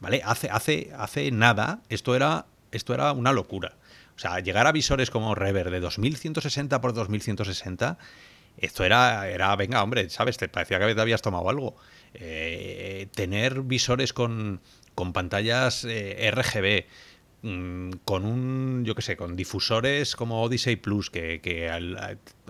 ¿Vale? 0.01 0.21
Hace, 0.25 0.51
hace, 0.51 0.91
hace 0.99 1.31
nada 1.31 1.83
esto 1.89 2.17
era, 2.17 2.47
esto 2.73 2.93
era 2.93 3.13
una 3.13 3.33
locura. 3.33 3.77
O 4.17 4.19
sea, 4.19 4.41
llegar 4.41 4.67
a 4.67 4.73
visores 4.73 5.11
como 5.11 5.37
Rever 5.37 5.71
de 5.71 5.79
2160 5.79 6.81
por 6.81 6.93
2160, 6.93 7.99
esto 8.57 8.85
era, 8.85 9.29
era 9.29 9.55
venga, 9.55 9.81
hombre, 9.81 10.11
¿sabes? 10.11 10.39
Te 10.39 10.49
parecía 10.49 10.81
que 10.81 11.01
habías 11.01 11.23
tomado 11.23 11.49
algo. 11.49 11.77
Eh, 12.15 13.09
tener 13.15 13.63
visores 13.63 14.13
con, 14.13 14.61
con 14.95 15.13
pantallas 15.13 15.85
eh, 15.85 16.31
RGB, 16.31 16.87
mm, 17.43 17.91
con 18.05 18.25
un, 18.25 18.85
yo 18.85 18.95
qué 18.95 19.03
sé, 19.03 19.17
con 19.17 19.37
difusores 19.37 20.17
como 20.17 20.43
Odyssey 20.43 20.77
Plus, 20.77 21.11
que, 21.11 21.71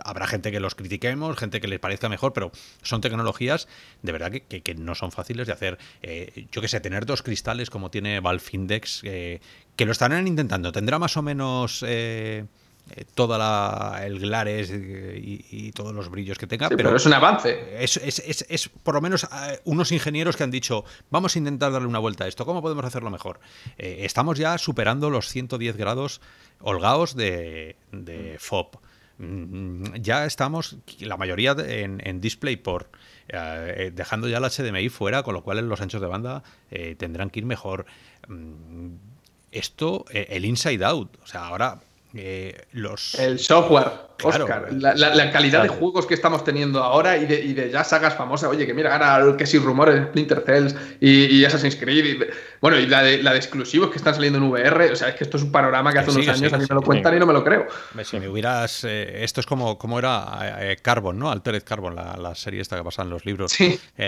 habrá 0.03 0.27
gente 0.27 0.51
que 0.51 0.61
los 0.61 0.75
critiquemos, 0.75 1.37
gente 1.37 1.61
que 1.61 1.69
les 1.69 1.79
parezca 1.79 2.09
mejor, 2.09 2.33
pero 2.33 2.53
son 2.83 3.01
tecnologías 3.01 3.69
de 4.03 4.13
verdad 4.13 4.31
que, 4.31 4.75
no 4.75 4.95
son 4.95 5.13
fáciles 5.13 5.47
de 5.47 5.53
hacer. 5.53 5.79
Eh, 6.03 6.47
yo 6.51 6.63
qué 6.63 6.69
sé, 6.69 6.81
tener 6.81 7.05
dos 7.05 7.23
cristales 7.23 7.69
como 7.69 7.91
tiene 7.91 8.21
Valve 8.21 8.45
Index, 8.53 9.03
que 9.03 9.87
lo 9.87 9.93
estarán 9.93 10.27
intentando, 10.27 10.73
tendrá 10.73 10.99
más 10.99 11.17
o 11.17 11.23
menos 11.23 11.85
eh, 12.97 13.05
toda 13.15 14.05
el 14.05 14.19
glares 14.19 14.73
y, 14.73 15.71
todos 15.73 15.95
los 15.95 16.11
brillos 16.11 16.39
que 16.39 16.47
tenga. 16.49 16.69
pero, 16.69 16.97
es 16.97 17.07
un 17.07 17.13
avance. 17.13 17.77
Es, 17.79 18.69
por 18.83 18.95
lo 18.95 19.01
menos 19.01 19.25
eh, 19.25 19.61
unos 19.65 19.93
ingenieros 19.93 20.37
que 20.37 20.43
han 20.43 20.51
dicho, 20.51 20.85
vamos 21.11 21.37
a 21.37 21.39
intentar 21.39 21.71
darle 21.71 21.87
una 21.87 22.01
vuelta 22.01 22.25
a 22.25 22.29
esto, 22.29 22.45
¿cómo 22.45 22.63
podemos 22.63 22.85
hacerlo 22.85 23.11
mejor? 23.11 23.39
Eh, 23.79 23.99
estamos 24.01 24.39
ya 24.39 24.59
superando 24.59 25.09
los 25.09 25.29
110 25.29 25.77
grados 25.77 26.21
holgados 26.61 27.15
de, 27.15 27.77
de 27.93 28.37
FOB. 28.41 28.79
Mm, 29.19 29.95
ya 30.01 30.25
estamos, 30.25 30.77
la 30.99 31.17
mayoría 31.17 31.55
en, 31.59 32.03
en 32.05 32.21
DisplayPort, 32.21 32.93
dejando 33.93 34.29
ya 34.29 34.39
el 34.39 34.45
HDMI 34.45 34.89
fuera, 34.89 35.23
con 35.23 35.35
lo 35.35 35.45
cual 35.45 35.61
los 35.69 35.81
anchos 35.81 36.01
de 36.01 36.09
banda 36.09 36.43
tendrán 36.99 37.31
que 37.31 37.39
ir 37.39 37.47
mejor. 37.47 37.87
Mm, 38.27 38.95
esto, 39.53 40.05
el 40.11 40.45
inside 40.45 40.85
out, 40.85 41.17
o 41.23 41.27
sea, 41.27 41.47
ahora 41.47 41.81
eh, 42.15 42.67
los... 42.73 43.15
El 43.15 43.39
software. 43.39 44.11
Oscar, 44.23 44.69
la, 44.73 45.31
calidad 45.31 45.63
de 45.63 45.69
juegos 45.69 46.07
que 46.07 46.15
estamos 46.15 46.45
teniendo 46.45 46.83
ahora 46.83 47.17
y 47.17 47.27
de, 47.27 47.41
y 47.41 47.53
de, 47.53 47.71
ya 47.71 47.85
sagas 47.85 48.15
famosas, 48.15 48.51
oye, 48.51 48.67
que 48.67 48.75
mira, 48.75 48.95
ahora 48.95 49.37
que 49.37 49.47
si 49.47 49.59
rumores, 49.59 50.09
Splinter 50.09 50.43
Cells 50.45 50.77
y, 51.01 51.27
y 51.27 51.45
Assassin's 51.45 51.77
Creed, 51.77 52.05
y, 52.05 52.19
bueno, 52.61 52.79
y 52.79 52.87
la 52.87 53.03
de, 53.03 53.23
la 53.23 53.33
de 53.33 53.39
exclusivos 53.39 53.91
que 53.91 53.97
están 53.97 54.15
saliendo 54.15 54.39
en 54.39 54.45
VR, 54.45 54.93
o 54.93 54.97
sea, 54.97 55.09
es 55.09 55.15
que 55.15 55.25
esto 55.25 55.37
es 55.37 55.43
un 55.43 55.53
panorama 55.53 55.93
que 55.93 56.01
hace 56.01 56.11
unos 56.11 56.29
años 56.29 56.53
a 56.53 56.59
mí 56.59 56.67
me 56.69 56.75
lo 56.75 56.83
cuentan 56.83 57.17
y 57.17 57.19
no 57.19 57.27
me 57.27 57.33
lo 57.33 57.45
creo. 57.45 57.67
Si 58.05 58.19
me 58.19 58.29
hubieras, 58.29 58.85
eh, 58.85 59.25
esto 59.25 59.41
es 59.41 59.47
como, 59.47 59.79
como 59.79 59.99
era 59.99 60.59
eh, 60.61 60.77
Carbon, 60.81 61.19
¿no? 61.19 61.31
Altered 61.31 61.63
Carbon, 61.65 61.95
la, 61.95 62.35
serie 62.35 62.61
esta 62.61 62.77
que 62.77 62.85
pasa 62.85 63.03
en 63.03 63.11
los 63.11 63.25
libros, 63.27 63.57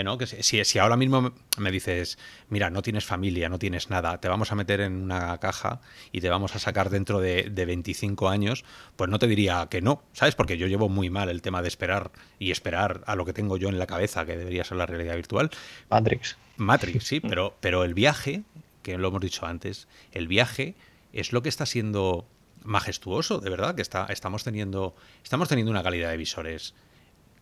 ¿no? 0.03 0.17
Que 0.17 0.27
si, 0.27 0.63
si 0.63 0.79
ahora 0.79 0.95
mismo 0.95 1.33
me 1.57 1.71
dices, 1.71 2.17
mira, 2.49 2.69
no 2.69 2.81
tienes 2.81 3.05
familia, 3.05 3.49
no 3.49 3.59
tienes 3.59 3.89
nada, 3.89 4.19
te 4.19 4.27
vamos 4.27 4.51
a 4.51 4.55
meter 4.55 4.81
en 4.81 5.03
una 5.03 5.37
caja 5.39 5.81
y 6.11 6.21
te 6.21 6.29
vamos 6.29 6.55
a 6.55 6.59
sacar 6.59 6.89
dentro 6.89 7.19
de, 7.19 7.49
de 7.51 7.65
25 7.65 7.92
años, 8.29 8.63
pues 8.95 9.09
no 9.09 9.19
te 9.19 9.27
diría 9.27 9.67
que 9.69 9.81
no, 9.81 10.03
¿sabes? 10.13 10.35
Porque 10.35 10.57
yo 10.57 10.67
llevo 10.67 10.89
muy 10.89 11.09
mal 11.09 11.29
el 11.29 11.41
tema 11.41 11.61
de 11.61 11.67
esperar 11.67 12.11
y 12.39 12.51
esperar 12.51 13.03
a 13.05 13.15
lo 13.15 13.25
que 13.25 13.33
tengo 13.33 13.57
yo 13.57 13.69
en 13.69 13.79
la 13.79 13.87
cabeza, 13.87 14.25
que 14.25 14.37
debería 14.37 14.63
ser 14.63 14.77
la 14.77 14.85
realidad 14.85 15.15
virtual. 15.15 15.49
Matrix. 15.89 16.37
Matrix, 16.57 17.05
sí, 17.05 17.19
pero, 17.21 17.55
pero 17.59 17.83
el 17.83 17.93
viaje, 17.93 18.43
que 18.81 18.97
lo 18.97 19.07
hemos 19.07 19.21
dicho 19.21 19.45
antes, 19.45 19.87
el 20.11 20.27
viaje 20.27 20.75
es 21.11 21.31
lo 21.31 21.41
que 21.41 21.49
está 21.49 21.65
siendo 21.65 22.25
majestuoso, 22.63 23.39
de 23.39 23.49
verdad, 23.49 23.75
que 23.75 23.81
está, 23.81 24.05
estamos, 24.09 24.43
teniendo, 24.43 24.95
estamos 25.23 25.49
teniendo 25.49 25.71
una 25.71 25.83
calidad 25.83 26.09
de 26.09 26.17
visores 26.17 26.73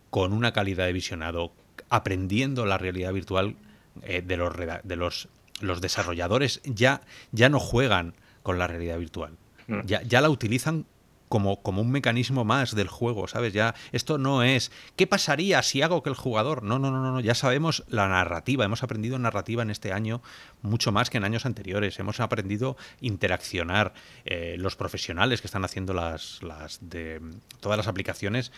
con 0.09 0.33
una 0.33 0.51
calidad 0.51 0.85
de 0.85 0.93
visionado, 0.93 1.53
aprendiendo 1.89 2.65
la 2.65 2.77
realidad 2.77 3.13
virtual 3.13 3.55
eh, 4.03 4.21
de, 4.21 4.37
los, 4.37 4.53
de 4.57 4.95
los, 4.95 5.29
los 5.61 5.81
desarrolladores, 5.81 6.61
ya, 6.65 7.01
ya 7.31 7.49
no 7.49 7.59
juegan 7.59 8.15
con 8.43 8.57
la 8.57 8.67
realidad 8.67 8.97
virtual. 8.97 9.37
Mm. 9.71 9.85
Ya, 9.85 10.01
ya 10.03 10.21
la 10.21 10.29
utilizan 10.29 10.85
como, 11.29 11.61
como, 11.63 11.81
un 11.81 11.91
mecanismo 11.91 12.43
más 12.43 12.75
del 12.75 12.89
juego, 12.89 13.25
¿sabes? 13.29 13.53
Ya 13.53 13.73
esto 13.93 14.17
no 14.17 14.43
es 14.43 14.69
¿qué 14.97 15.07
pasaría 15.07 15.63
si 15.63 15.81
hago 15.81 16.03
que 16.03 16.09
el 16.09 16.15
jugador? 16.15 16.61
No, 16.61 16.77
no, 16.77 16.91
no, 16.91 16.99
no, 16.99 17.19
ya 17.21 17.35
sabemos 17.35 17.85
la 17.87 18.09
narrativa, 18.09 18.65
hemos 18.65 18.83
aprendido 18.83 19.17
narrativa 19.17 19.63
en 19.63 19.69
este 19.69 19.93
año 19.93 20.21
mucho 20.61 20.91
más 20.91 21.09
que 21.09 21.17
en 21.17 21.23
años 21.23 21.45
anteriores, 21.45 21.97
hemos 21.99 22.19
aprendido 22.19 22.75
interaccionar 22.99 23.93
eh, 24.25 24.55
los 24.59 24.75
profesionales 24.75 25.39
que 25.39 25.47
están 25.47 25.63
haciendo 25.63 25.93
las, 25.93 26.43
las 26.43 26.81
todas 27.61 27.77
las 27.77 27.87
aplicaciones 27.87 28.51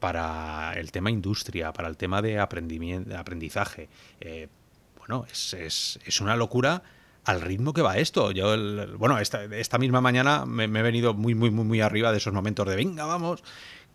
para 0.00 0.72
el 0.72 0.92
tema 0.92 1.10
industria, 1.10 1.74
para 1.74 1.88
el 1.88 1.98
tema 1.98 2.22
de 2.22 2.38
aprendizaje. 2.38 3.90
Eh, 4.20 4.48
bueno, 4.96 5.26
es, 5.30 5.52
es, 5.52 5.98
es 6.06 6.20
una 6.22 6.34
locura 6.34 6.82
al 7.26 7.40
ritmo 7.40 7.74
que 7.74 7.82
va 7.82 7.98
esto. 7.98 8.30
Yo, 8.30 8.54
bueno, 8.96 9.18
esta, 9.18 9.44
esta, 9.44 9.78
misma 9.78 10.00
mañana 10.00 10.46
me, 10.46 10.64
he 10.64 10.82
venido 10.82 11.12
muy, 11.12 11.34
muy, 11.34 11.50
muy, 11.50 11.64
muy 11.64 11.80
arriba 11.80 12.12
de 12.12 12.18
esos 12.18 12.32
momentos 12.32 12.66
de 12.68 12.76
venga, 12.76 13.04
vamos, 13.04 13.42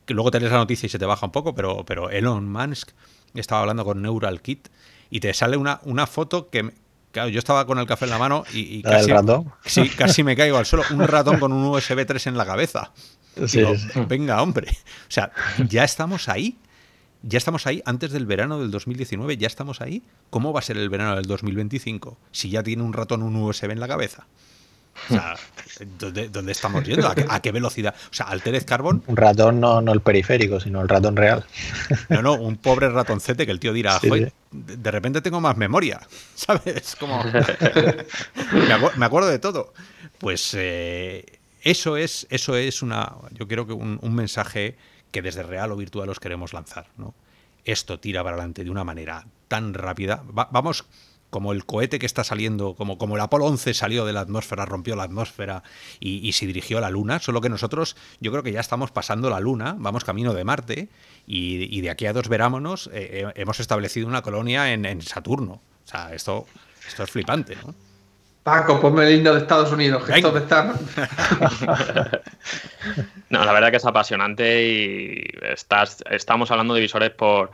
que 0.06 0.14
luego 0.14 0.32
tenés 0.32 0.52
la 0.52 0.58
noticia 0.58 0.86
y 0.86 0.90
se 0.90 1.00
te 1.00 1.06
baja 1.06 1.26
un 1.26 1.32
poco, 1.32 1.56
pero, 1.56 1.86
pero 1.86 2.10
Elon 2.10 2.52
Musk 2.52 2.92
estaba 3.34 3.62
hablando 3.62 3.86
con 3.86 4.02
Neural 4.02 4.42
Kit 4.42 4.68
y 5.10 5.22
te 5.22 5.34
sale 5.34 5.56
una, 5.56 5.80
una 5.84 6.08
foto 6.08 6.50
que, 6.50 6.74
claro, 7.12 7.30
yo 7.30 7.40
estaba 7.40 7.66
con 7.66 7.80
el 7.80 7.88
café 7.88 8.04
en 8.04 8.12
la 8.12 8.18
mano 8.18 8.44
y, 8.54 8.84
casi, 8.84 9.12
sí, 9.66 9.90
casi 9.90 10.24
me 10.24 10.36
caigo 10.36 10.58
al 10.58 10.66
suelo. 10.66 10.84
Un 10.92 11.08
ratón 11.08 11.40
con 11.40 11.54
un 11.54 11.64
USB 11.64 12.06
3 12.06 12.28
en 12.28 12.38
la 12.38 12.46
cabeza. 12.46 12.92
Venga, 14.10 14.42
hombre. 14.42 14.68
O 14.72 15.12
sea, 15.12 15.32
ya 15.70 15.86
estamos 15.86 16.28
ahí 16.28 16.58
ya 17.24 17.38
estamos 17.38 17.67
ahí, 17.67 17.82
antes 17.86 18.11
del 18.11 18.26
verano 18.26 18.59
del 18.59 18.72
2019, 18.72 19.38
ya 19.38 19.47
estamos 19.47 19.82
ahí. 19.82 20.03
¿Cómo 20.30 20.53
va 20.53 20.59
a 20.59 20.63
ser 20.63 20.78
el 20.78 20.89
verano 20.89 21.15
del 21.15 21.26
2025 21.26 22.17
si 22.32 22.49
ya 22.49 22.63
tiene 22.63 22.84
un 22.84 22.93
ratón 22.93 23.22
un 23.22 23.36
USB 23.36 23.72
en 23.72 23.80
la 23.80 23.88
cabeza? 23.88 24.26
O 25.09 25.13
sea, 25.13 25.36
¿dónde, 25.99 26.51
estamos 26.51 26.84
yendo? 26.84 27.07
¿A 27.07 27.39
qué, 27.41 27.51
velocidad? 27.51 27.95
O 28.09 28.13
sea, 28.13 28.28
Altered 28.28 28.65
Carbon. 28.65 29.03
Un 29.07 29.17
ratón 29.17 29.59
no, 29.59 29.82
no 29.82 29.93
el 29.93 30.01
periférico, 30.01 30.59
sino 30.59 30.82
el 30.82 30.89
ratón 30.89 31.15
real. 31.15 31.45
No, 32.09 32.22
no, 32.22 32.34
un 32.34 32.57
pobre 32.57 32.89
ratoncete 32.89 33.45
que 33.45 33.51
el 33.51 33.59
tío 33.59 33.74
dirá, 33.74 33.99
de 34.51 34.91
repente 34.91 35.22
tengo 35.22 35.39
más 35.39 35.57
memoria. 35.57 36.01
¿Sabes? 36.36 36.95
Como. 36.99 37.24
me, 38.97 39.05
acuerdo 39.05 39.30
de 39.30 39.39
todo. 39.39 39.74
Pues 40.17 40.55
eh, 40.57 41.39
eso 41.61 41.97
es, 41.97 42.28
eso 42.30 42.55
es 42.55 42.82
una. 42.82 43.13
Yo 43.32 43.47
creo 43.47 43.65
que 43.67 43.74
un, 43.74 43.99
un 44.01 44.15
mensaje 44.15 44.76
que 45.12 45.22
desde 45.22 45.43
real 45.43 45.72
o 45.72 45.78
virtual 45.78 46.09
os 46.09 46.20
queremos 46.20 46.53
lanzar. 46.53 46.88
¿no? 46.97 47.14
Esto 47.66 47.99
tira 47.99 48.24
para 48.24 48.36
adelante 48.36 48.64
de 48.64 48.72
una 48.72 48.84
manera 48.84 49.26
tan 49.47 49.74
rápida. 49.74 50.24
vamos 50.26 50.86
como 51.32 51.53
el 51.53 51.66
cohete 51.66 51.97
que 51.97 52.05
está 52.05 52.24
saliendo, 52.24 52.76
como, 52.76 52.97
como 52.97 53.16
el 53.16 53.22
Apolo 53.22 53.45
11 53.45 53.74
salió 53.74 54.05
de 54.05 54.14
la 54.14 54.20
atmósfera, 54.20 54.66
rompió 54.66 54.95
la 54.95 55.03
atmósfera 55.03 55.64
y, 55.99 56.32
se 56.34 56.45
dirigió 56.45 56.78
a 56.78 56.82
la 56.82 56.89
Luna, 56.89 57.20
solo 57.20 57.39
que 57.41 57.49
nosotros 57.49 57.95
yo 58.20 58.32
creo 58.32 58.43
que 58.43 58.51
ya 58.51 58.59
estamos 58.59 58.91
pasando 58.91 59.30
la 59.30 59.39
Luna, 59.39 59.76
vamos 59.80 60.03
camino 60.03 60.34
de 60.34 60.43
Marte 60.43 60.89
y, 61.26 61.82
de 61.82 61.89
aquí 61.89 62.05
a 62.05 62.14
dos 62.14 62.28
verámonos 62.28 62.88
eh, 62.88 63.24
eh, 63.26 63.32
hemos 63.36 63.62
establecido 63.62 64.07
una 64.07 64.22
colonia 64.22 64.74
en, 64.74 64.86
en, 64.86 65.01
Saturno. 65.01 65.53
O 65.53 65.88
sea, 65.88 66.14
esto, 66.14 66.45
esto 66.86 67.03
es 67.03 67.09
flipante, 67.09 67.55
¿no? 67.66 67.74
Paco, 68.43 68.82
ponme 68.82 69.07
el 69.07 69.18
himno 69.18 69.34
de 69.34 69.39
Estados 69.39 69.72
Unidos, 69.72 70.03
que 70.03 70.16
esto 70.16 70.36
estar. 70.38 70.74
no, 73.32 73.46
la 73.46 73.54
verdad 73.54 73.72
que 73.72 73.78
es 73.78 73.86
apasionante 73.86 74.62
y 74.64 75.24
estás, 75.42 76.04
estamos 76.12 76.52
hablando 76.52 76.74
de 76.74 76.82
visores 76.82 77.12
por 77.12 77.52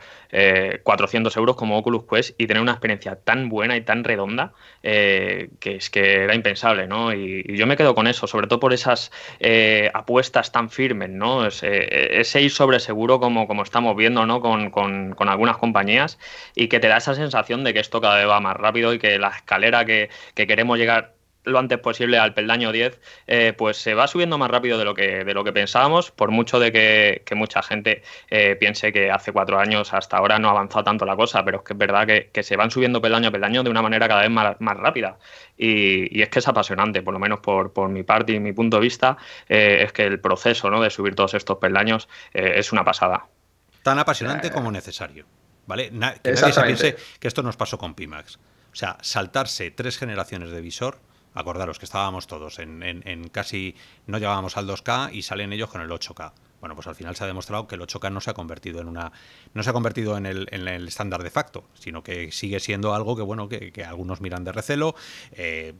400 0.82 1.34
eh, 1.34 1.38
euros 1.38 1.54
como 1.54 1.78
Oculus 1.78 2.04
Quest 2.04 2.34
y 2.36 2.48
tener 2.48 2.60
una 2.60 2.72
experiencia 2.72 3.14
tan 3.14 3.48
buena 3.48 3.76
y 3.76 3.82
tan 3.82 4.02
redonda 4.02 4.52
eh, 4.82 5.50
que 5.60 5.76
es 5.76 5.88
que 5.88 6.24
era 6.24 6.34
impensable, 6.34 6.88
¿no? 6.88 7.14
Y, 7.14 7.44
yo 7.56 7.66
me 7.68 7.76
quedo 7.76 7.94
con 7.94 8.08
eso, 8.08 8.26
sobre 8.26 8.48
todo 8.48 8.58
por 8.58 8.72
esas 8.72 9.12
eh, 9.38 9.88
apuestas 9.94 10.50
tan 10.50 10.68
firmes, 10.68 11.10
¿no? 11.10 11.46
Ese, 11.46 12.20
ese, 12.20 12.42
ir 12.42 12.50
sobre 12.50 12.80
seguro 12.80 13.20
como, 13.20 13.46
como 13.46 13.62
estamos 13.62 13.96
viendo, 13.96 14.26
¿no? 14.26 14.40
Con, 14.40 14.70
con, 14.70 15.14
con, 15.14 15.28
algunas 15.28 15.58
compañías 15.58 16.18
y 16.56 16.66
que 16.66 16.80
te 16.80 16.88
da 16.88 16.96
esa 16.96 17.14
sensación 17.14 17.62
de 17.62 17.72
que 17.72 17.80
esto 17.80 18.00
cada 18.00 18.16
vez 18.16 18.28
va 18.28 18.40
más 18.40 18.56
rápido 18.56 18.94
y 18.94 18.98
que 18.98 19.18
la 19.18 19.28
escalera 19.28 19.84
que, 19.84 20.10
que 20.34 20.46
queremos 20.48 20.76
llegar 20.76 21.17
lo 21.48 21.58
antes 21.58 21.78
posible 21.78 22.18
al 22.18 22.34
peldaño 22.34 22.72
10, 22.72 23.00
eh, 23.26 23.52
pues 23.56 23.76
se 23.76 23.94
va 23.94 24.06
subiendo 24.06 24.38
más 24.38 24.50
rápido 24.50 24.78
de 24.78 24.84
lo 24.84 24.94
que, 24.94 25.24
de 25.24 25.34
lo 25.34 25.44
que 25.44 25.52
pensábamos, 25.52 26.10
por 26.10 26.30
mucho 26.30 26.58
de 26.58 26.72
que, 26.72 27.34
mucha 27.34 27.62
gente 27.62 28.02
eh, 28.30 28.56
piense 28.58 28.92
que 28.92 29.10
hace 29.10 29.32
cuatro 29.32 29.60
años 29.60 29.94
hasta 29.94 30.16
ahora 30.16 30.38
no 30.38 30.48
ha 30.48 30.50
avanzado 30.50 30.84
tanto 30.84 31.04
la 31.04 31.14
cosa, 31.14 31.44
pero 31.44 31.58
es 31.58 31.64
que 31.64 31.72
es 31.74 31.78
verdad 31.78 32.06
que, 32.06 32.42
se 32.42 32.56
van 32.56 32.70
subiendo 32.70 33.00
peldaño 33.00 33.28
a 33.28 33.32
peldaño 33.32 33.62
de 33.62 33.70
una 33.70 33.82
manera 33.82 34.08
cada 34.08 34.22
vez 34.22 34.30
más, 34.30 34.76
rápida. 34.76 35.18
Y, 35.56 36.20
es 36.20 36.28
que 36.28 36.38
es 36.38 36.48
apasionante, 36.48 37.02
por 37.02 37.12
lo 37.14 37.20
menos 37.20 37.40
por, 37.40 37.88
mi 37.88 38.02
parte 38.02 38.32
y 38.32 38.40
mi 38.40 38.52
punto 38.52 38.78
de 38.78 38.82
vista, 38.82 39.16
eh, 39.48 39.82
es 39.84 39.92
que 39.92 40.04
el 40.04 40.20
proceso 40.20 40.70
¿no? 40.70 40.80
de 40.80 40.90
subir 40.90 41.14
todos 41.14 41.34
estos 41.34 41.58
peldaños 41.58 42.08
es 42.32 42.72
una 42.72 42.84
pasada. 42.84 43.26
Tan 43.82 43.98
apasionante 43.98 44.50
como 44.50 44.70
necesario. 44.70 45.26
¿Vale? 45.66 45.90
que 45.90 45.96
nadie 46.32 46.52
se 46.52 46.62
piense 46.62 46.96
que 47.20 47.28
esto 47.28 47.42
nos 47.42 47.56
pasó 47.56 47.78
con 47.78 47.94
Pimax. 47.94 48.38
O 48.72 48.76
sea, 48.76 48.96
saltarse 49.02 49.70
tres 49.70 49.98
generaciones 49.98 50.50
de 50.50 50.60
visor, 50.60 50.98
acordaros 51.34 51.78
que 51.78 51.84
estábamos 51.84 52.26
todos 52.26 52.58
en, 52.58 53.28
casi, 53.30 53.74
no 54.06 54.18
llegábamos 54.18 54.56
al 54.56 54.66
2K 54.66 55.12
y 55.12 55.22
salen 55.22 55.52
ellos 55.52 55.70
con 55.70 55.80
el 55.80 55.90
8K. 55.90 56.32
Bueno, 56.60 56.74
pues 56.74 56.86
al 56.88 56.94
final 56.94 57.14
se 57.14 57.24
ha 57.24 57.26
demostrado 57.26 57.68
que 57.68 57.76
el 57.76 57.82
8K 57.82 58.12
no 58.12 58.20
se 58.20 58.30
ha 58.30 58.34
convertido 58.34 58.80
en 58.80 58.88
una. 58.88 59.12
no 59.54 59.62
se 59.62 59.70
ha 59.70 59.72
convertido 59.72 60.16
en 60.16 60.26
el, 60.26 60.48
en 60.50 60.66
el 60.66 60.88
estándar 60.88 61.22
de 61.22 61.30
facto, 61.30 61.64
sino 61.74 62.02
que 62.02 62.32
sigue 62.32 62.58
siendo 62.58 62.94
algo 62.94 63.16
que, 63.16 63.22
bueno, 63.22 63.48
que, 63.48 63.84
algunos 63.84 64.20
miran 64.20 64.44
de 64.44 64.52
recelo. 64.52 64.94
Eh, 65.32 65.74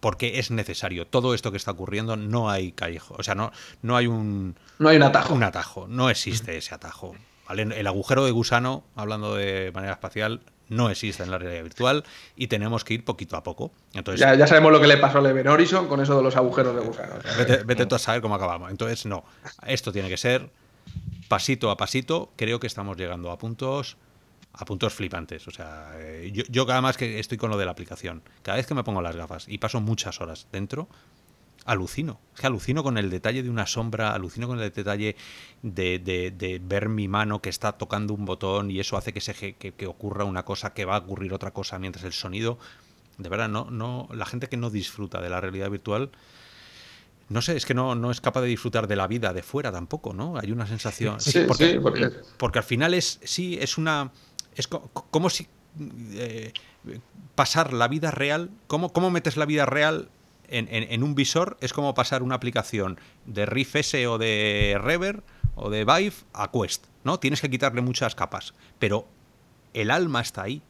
porque 0.00 0.38
es 0.38 0.50
necesario. 0.50 1.06
Todo 1.06 1.32
esto 1.34 1.50
que 1.50 1.56
está 1.56 1.70
ocurriendo 1.70 2.16
no 2.16 2.50
hay 2.50 2.72
callejo. 2.72 3.14
O 3.18 3.22
sea, 3.22 3.34
no, 3.34 3.52
no 3.82 3.96
hay 3.96 4.06
un. 4.06 4.56
No 4.78 4.88
hay 4.88 4.96
un 4.96 5.02
atajo. 5.02 5.34
Un 5.34 5.42
atajo. 5.42 5.86
No 5.88 6.10
existe 6.10 6.56
ese 6.56 6.74
atajo. 6.74 7.14
El 7.48 7.86
agujero 7.86 8.24
de 8.24 8.32
gusano, 8.32 8.84
hablando 8.96 9.36
de 9.36 9.70
manera 9.72 9.92
espacial, 9.92 10.40
no 10.68 10.90
existe 10.90 11.22
en 11.22 11.30
la 11.30 11.38
realidad 11.38 11.62
virtual 11.62 12.04
y 12.36 12.48
tenemos 12.48 12.84
que 12.84 12.94
ir 12.94 13.04
poquito 13.04 13.36
a 13.36 13.42
poco. 13.42 13.72
Entonces, 13.94 14.20
ya, 14.20 14.46
sabemos 14.46 14.72
lo 14.72 14.80
que 14.80 14.86
le 14.86 14.96
pasó 14.96 15.18
a 15.18 15.20
Leven 15.20 15.48
Horizon 15.48 15.88
con 15.88 16.00
eso 16.00 16.16
de 16.16 16.22
los 16.22 16.36
agujeros 16.36 16.74
de 16.74 16.82
gusano. 16.82 17.14
Vete, 17.64 17.86
tú 17.86 17.94
a 17.94 17.98
saber 17.98 18.20
cómo 18.20 18.34
acabamos. 18.34 18.70
Entonces, 18.70 19.06
no. 19.06 19.24
Esto 19.66 19.92
tiene 19.92 20.08
que 20.08 20.16
ser 20.16 20.50
pasito 21.28 21.70
a 21.70 21.76
pasito. 21.76 22.32
Creo 22.36 22.60
que 22.60 22.66
estamos 22.66 22.96
llegando 22.96 23.30
a 23.30 23.38
puntos 23.38 23.96
a 24.58 24.64
puntos 24.64 24.94
flipantes. 24.94 25.46
O 25.48 25.50
sea, 25.50 25.92
eh, 25.98 26.30
yo, 26.32 26.42
yo 26.48 26.66
cada 26.66 26.80
más 26.80 26.96
que 26.96 27.18
estoy 27.18 27.36
con 27.36 27.50
lo 27.50 27.58
de 27.58 27.66
la 27.66 27.72
aplicación, 27.72 28.22
cada 28.42 28.56
vez 28.56 28.66
que 28.66 28.74
me 28.74 28.84
pongo 28.84 29.02
las 29.02 29.14
gafas 29.14 29.46
y 29.48 29.58
paso 29.58 29.82
muchas 29.82 30.20
horas 30.22 30.46
dentro, 30.50 30.88
alucino. 31.66 32.20
Es 32.34 32.40
que 32.40 32.46
alucino 32.46 32.82
con 32.82 32.96
el 32.96 33.10
detalle 33.10 33.42
de 33.42 33.50
una 33.50 33.66
sombra, 33.66 34.14
alucino 34.14 34.46
con 34.46 34.60
el 34.60 34.72
detalle 34.72 35.16
de, 35.62 36.60
ver 36.64 36.88
mi 36.88 37.08
mano 37.08 37.42
que 37.42 37.50
está 37.50 37.72
tocando 37.72 38.14
un 38.14 38.24
botón 38.24 38.70
y 38.70 38.80
eso 38.80 38.96
hace 38.96 39.12
que, 39.12 39.20
se, 39.20 39.34
que, 39.34 39.86
ocurra 39.86 40.24
una 40.24 40.44
cosa, 40.44 40.72
que 40.72 40.84
va 40.84 40.96
a 40.96 40.98
ocurrir 40.98 41.34
otra 41.34 41.50
cosa 41.52 41.78
mientras 41.78 42.04
el 42.04 42.12
sonido... 42.12 42.58
De 43.18 43.30
verdad, 43.30 43.48
no, 43.48 43.70
no, 43.70 44.10
la 44.12 44.26
gente 44.26 44.46
que 44.46 44.58
no 44.58 44.68
disfruta 44.68 45.22
de 45.22 45.30
la 45.30 45.40
realidad 45.40 45.70
virtual, 45.70 46.10
no 47.30 47.40
sé, 47.40 47.56
es 47.56 47.64
que 47.64 47.72
no, 47.72 47.94
no 47.94 48.10
es 48.10 48.20
capaz 48.20 48.42
de 48.42 48.48
disfrutar 48.48 48.86
de 48.86 48.94
la 48.94 49.06
vida 49.06 49.32
de 49.32 49.42
fuera 49.42 49.72
tampoco, 49.72 50.12
¿no? 50.12 50.36
Hay 50.36 50.52
una 50.52 50.66
sensación... 50.66 51.18
Sí, 51.18 51.44
porque, 51.48 51.80
porque... 52.36 52.58
al 52.58 52.64
final 52.64 52.92
es, 52.92 53.18
sí, 53.24 53.58
es 53.58 53.78
una... 53.78 54.12
Es 54.54 54.68
como 54.68 55.30
si... 55.30 55.48
Eh, 56.12 56.52
pasar 57.34 57.72
la 57.72 57.88
vida 57.88 58.10
real, 58.10 58.50
¿cómo, 58.66 58.92
¿cómo 58.92 59.10
metes 59.10 59.38
la 59.38 59.46
vida 59.46 59.64
real 59.64 60.10
en, 60.48 61.02
un 61.02 61.14
visor 61.14 61.56
es 61.60 61.72
como 61.72 61.94
pasar 61.94 62.22
una 62.22 62.34
aplicación 62.34 62.98
de 63.24 63.46
Riff 63.46 63.76
S 63.76 64.06
o 64.06 64.18
de 64.18 64.78
Rever 64.80 65.22
o 65.54 65.70
de 65.70 65.84
Vive 65.84 66.14
a 66.32 66.50
Quest, 66.50 66.86
¿no? 67.04 67.18
Tienes 67.18 67.40
que 67.40 67.50
quitarle 67.50 67.80
muchas 67.80 68.14
capas, 68.14 68.54
pero 68.78 69.06
el 69.74 69.90
alma 69.90 70.20
está 70.20 70.42
ahí, 70.42 70.62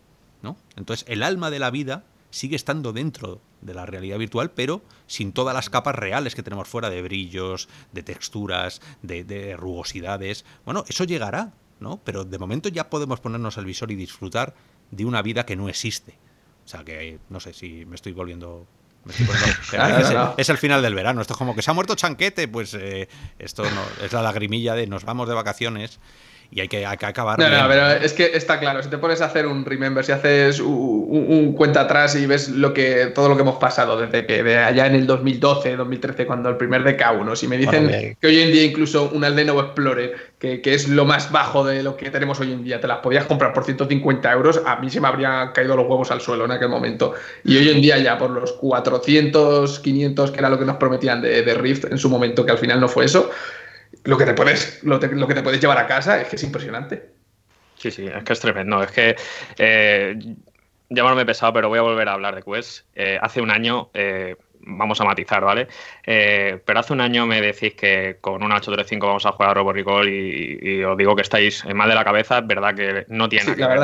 ¿no? 0.42 0.56
Entonces, 0.76 1.06
el 1.08 1.22
alma 1.22 1.50
de 1.50 1.58
la 1.58 1.70
vida 1.70 2.04
sigue 2.30 2.56
estando 2.56 2.92
dentro 2.92 3.40
de 3.62 3.74
la 3.74 3.86
realidad 3.86 4.18
virtual, 4.18 4.50
pero 4.50 4.82
sin 5.06 5.32
todas 5.32 5.54
las 5.54 5.70
capas 5.70 5.94
reales 5.94 6.34
que 6.34 6.42
tenemos 6.42 6.68
fuera 6.68 6.90
de 6.90 7.02
brillos, 7.02 7.68
de 7.92 8.02
texturas, 8.02 8.80
de, 9.02 9.24
de 9.24 9.56
rugosidades. 9.56 10.44
Bueno, 10.64 10.84
eso 10.88 11.04
llegará, 11.04 11.52
¿no? 11.80 12.00
Pero 12.04 12.24
de 12.24 12.38
momento 12.38 12.68
ya 12.68 12.90
podemos 12.90 13.20
ponernos 13.20 13.58
al 13.58 13.64
visor 13.64 13.90
y 13.90 13.96
disfrutar 13.96 14.54
de 14.90 15.04
una 15.04 15.22
vida 15.22 15.46
que 15.46 15.56
no 15.56 15.68
existe. 15.68 16.18
O 16.64 16.68
sea 16.68 16.84
que 16.84 17.18
no 17.28 17.40
sé 17.40 17.52
si 17.52 17.84
me 17.86 17.94
estoy 17.94 18.12
volviendo 18.12 18.66
es, 20.36 20.48
el 20.48 20.58
final 20.58 20.82
del 20.82 20.94
verano. 20.94 21.20
Esto 21.20 21.34
es 21.34 21.38
como 21.38 21.54
que 21.54 21.62
se 21.62 21.70
ha 21.70 21.74
muerto 21.74 21.94
Chanquete. 21.94 22.48
Pues 22.48 22.74
eh, 22.74 23.08
esto 23.38 23.64
no, 23.64 24.04
es 24.04 24.12
la 24.12 24.22
lagrimilla 24.22 24.74
de 24.74 24.86
nos 24.86 25.04
vamos 25.04 25.28
de 25.28 25.34
vacaciones 25.34 25.98
y 26.50 26.60
hay 26.60 26.68
que, 26.68 26.86
acabar. 26.86 27.38
No, 27.38 27.48
no, 27.48 27.68
pero 27.68 27.90
es 27.90 28.12
que 28.12 28.30
está 28.34 28.58
claro, 28.58 28.82
si 28.82 28.88
te 28.88 28.98
pones 28.98 29.20
a 29.20 29.26
hacer 29.26 29.46
un 29.46 29.64
remember, 29.64 30.04
si 30.04 30.12
haces 30.12 30.60
un, 30.60 31.54
cuenta 31.56 31.82
atrás 31.82 32.14
y 32.16 32.26
ves 32.26 32.48
lo 32.48 32.72
que 32.72 33.06
todo 33.14 33.28
lo 33.28 33.36
que 33.36 33.42
hemos 33.42 33.56
pasado 33.56 34.00
desde 34.00 34.26
que 34.26 34.42
de 34.42 34.58
allá 34.58 34.86
en 34.86 34.94
el 34.94 35.06
2012, 35.06 35.76
2013, 35.76 36.26
cuando 36.26 36.48
el 36.48 36.56
primer 36.56 36.84
DK1, 36.84 37.36
si 37.36 37.48
me 37.48 37.56
dicen 37.56 38.16
que 38.20 38.26
hoy 38.26 38.40
en 38.40 38.52
día 38.52 38.64
incluso 38.64 39.10
un 39.12 39.22
Lenovo 39.22 39.60
Explorer, 39.60 40.25
que, 40.62 40.74
es 40.74 40.88
lo 40.88 41.04
más 41.04 41.30
bajo 41.30 41.64
de 41.64 41.82
lo 41.82 41.96
que 41.96 42.10
tenemos 42.10 42.40
hoy 42.40 42.52
en 42.52 42.64
día, 42.64 42.80
te 42.80 42.86
las 42.86 42.98
podías 42.98 43.26
comprar 43.26 43.52
por 43.52 43.64
150 43.64 44.32
euros, 44.32 44.62
a 44.64 44.76
mí 44.76 44.90
se 44.90 45.00
me 45.00 45.08
habrían 45.08 45.52
caído 45.52 45.76
los 45.76 45.86
huevos 45.86 46.10
al 46.10 46.20
suelo 46.20 46.44
en 46.44 46.52
aquel 46.52 46.68
momento. 46.68 47.14
Y 47.44 47.56
hoy 47.56 47.68
en 47.70 47.80
día 47.80 47.98
ya 47.98 48.18
por 48.18 48.30
los 48.30 48.52
400, 48.52 49.80
500, 49.80 50.30
que 50.30 50.38
era 50.38 50.48
lo 50.48 50.58
que 50.58 50.64
nos 50.64 50.76
prometían 50.76 51.20
de, 51.20 51.42
de 51.42 51.54
Rift 51.54 51.86
en 51.86 51.98
su 51.98 52.08
momento, 52.08 52.44
que 52.44 52.52
al 52.52 52.58
final 52.58 52.80
no 52.80 52.88
fue 52.88 53.04
eso, 53.04 53.30
lo 54.04 54.16
que 54.16 54.24
te 54.24 54.34
puedes, 54.34 54.82
lo, 54.84 55.00
que 55.00 55.34
te 55.34 55.42
puedes 55.42 55.60
llevar 55.60 55.78
a 55.78 55.86
casa 55.86 56.20
es 56.20 56.28
que 56.28 56.36
es 56.36 56.42
impresionante. 56.42 57.10
Sí, 57.76 57.90
sí, 57.90 58.06
es 58.06 58.24
que 58.24 58.32
es 58.32 58.40
tremendo. 58.40 58.82
Es 58.82 58.90
que 58.90 59.16
eh, 59.58 60.16
llamarme 60.88 61.26
pesado, 61.26 61.52
pero 61.52 61.68
voy 61.68 61.78
a 61.78 61.82
volver 61.82 62.08
a 62.08 62.12
hablar 62.12 62.34
de 62.34 62.42
Quest. 62.42 62.86
Eh, 62.94 63.18
hace 63.20 63.40
un 63.40 63.50
año, 63.50 63.90
eh, 63.94 64.36
vamos 64.66 65.00
a 65.00 65.04
matizar, 65.04 65.42
¿vale? 65.44 65.68
Eh, 66.04 66.60
pero 66.64 66.80
hace 66.80 66.92
un 66.92 67.00
año 67.00 67.26
me 67.26 67.40
decís 67.40 67.74
que 67.74 68.18
con 68.20 68.42
una 68.42 68.56
835 68.56 69.06
vamos 69.06 69.26
a 69.26 69.32
jugar 69.32 69.50
a 69.50 69.54
Robo 69.54 69.72
Recall 69.72 70.08
y, 70.08 70.82
os 70.84 70.96
digo 70.96 71.14
que 71.16 71.22
estáis 71.22 71.64
mal 71.74 71.88
de 71.88 71.94
la 71.94 72.04
cabeza. 72.04 72.38
Es 72.38 72.46
verdad 72.46 72.74
que 72.74 73.04
no 73.08 73.28
tiene 73.28 73.54
que 73.54 73.66
ver 73.66 73.80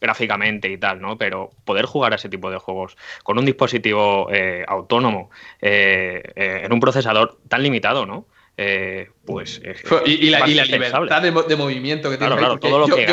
gráficamente 0.00 0.68
y 0.68 0.78
tal, 0.78 1.00
¿no? 1.00 1.16
Pero 1.16 1.50
poder 1.64 1.86
jugar 1.86 2.12
a 2.12 2.16
ese 2.16 2.28
tipo 2.28 2.50
de 2.50 2.58
juegos 2.58 2.96
con 3.22 3.38
un 3.38 3.44
dispositivo 3.44 4.28
autónomo 4.66 5.30
en 5.60 6.72
un 6.72 6.80
procesador 6.80 7.38
tan 7.48 7.62
limitado, 7.62 8.06
¿no? 8.06 8.26
Eh, 8.58 9.08
pues 9.24 9.62
y, 10.04 10.28
la, 10.28 10.46
libertad 10.46 11.22
de, 11.22 11.56
movimiento 11.56 12.10
que 12.10 12.18
tiene 12.18 12.36
claro, 12.36 12.58
todo 12.58 12.80
lo 12.80 12.86
que 12.86 13.06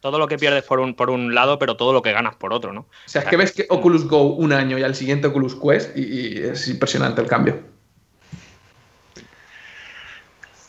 todo 0.00 0.18
lo 0.18 0.26
que 0.26 0.38
pierdes 0.38 0.64
por 0.64 0.80
un, 0.80 0.94
por 0.94 1.10
un 1.10 1.34
lado 1.34 1.58
pero 1.58 1.76
todo 1.76 1.92
lo 1.92 2.00
que 2.00 2.12
ganas 2.12 2.34
por 2.36 2.54
otro 2.54 2.72
no 2.72 2.80
o 2.80 2.86
sea 3.04 3.20
es 3.20 3.28
que 3.28 3.36
ves 3.36 3.52
que 3.52 3.66
Oculus 3.68 4.08
Go 4.08 4.22
un 4.22 4.54
año 4.54 4.78
y 4.78 4.82
al 4.82 4.94
siguiente 4.94 5.26
Oculus 5.26 5.54
Quest 5.54 5.94
y, 5.98 6.38
es 6.38 6.66
impresionante 6.66 7.20
el 7.20 7.26
cambio. 7.26 7.60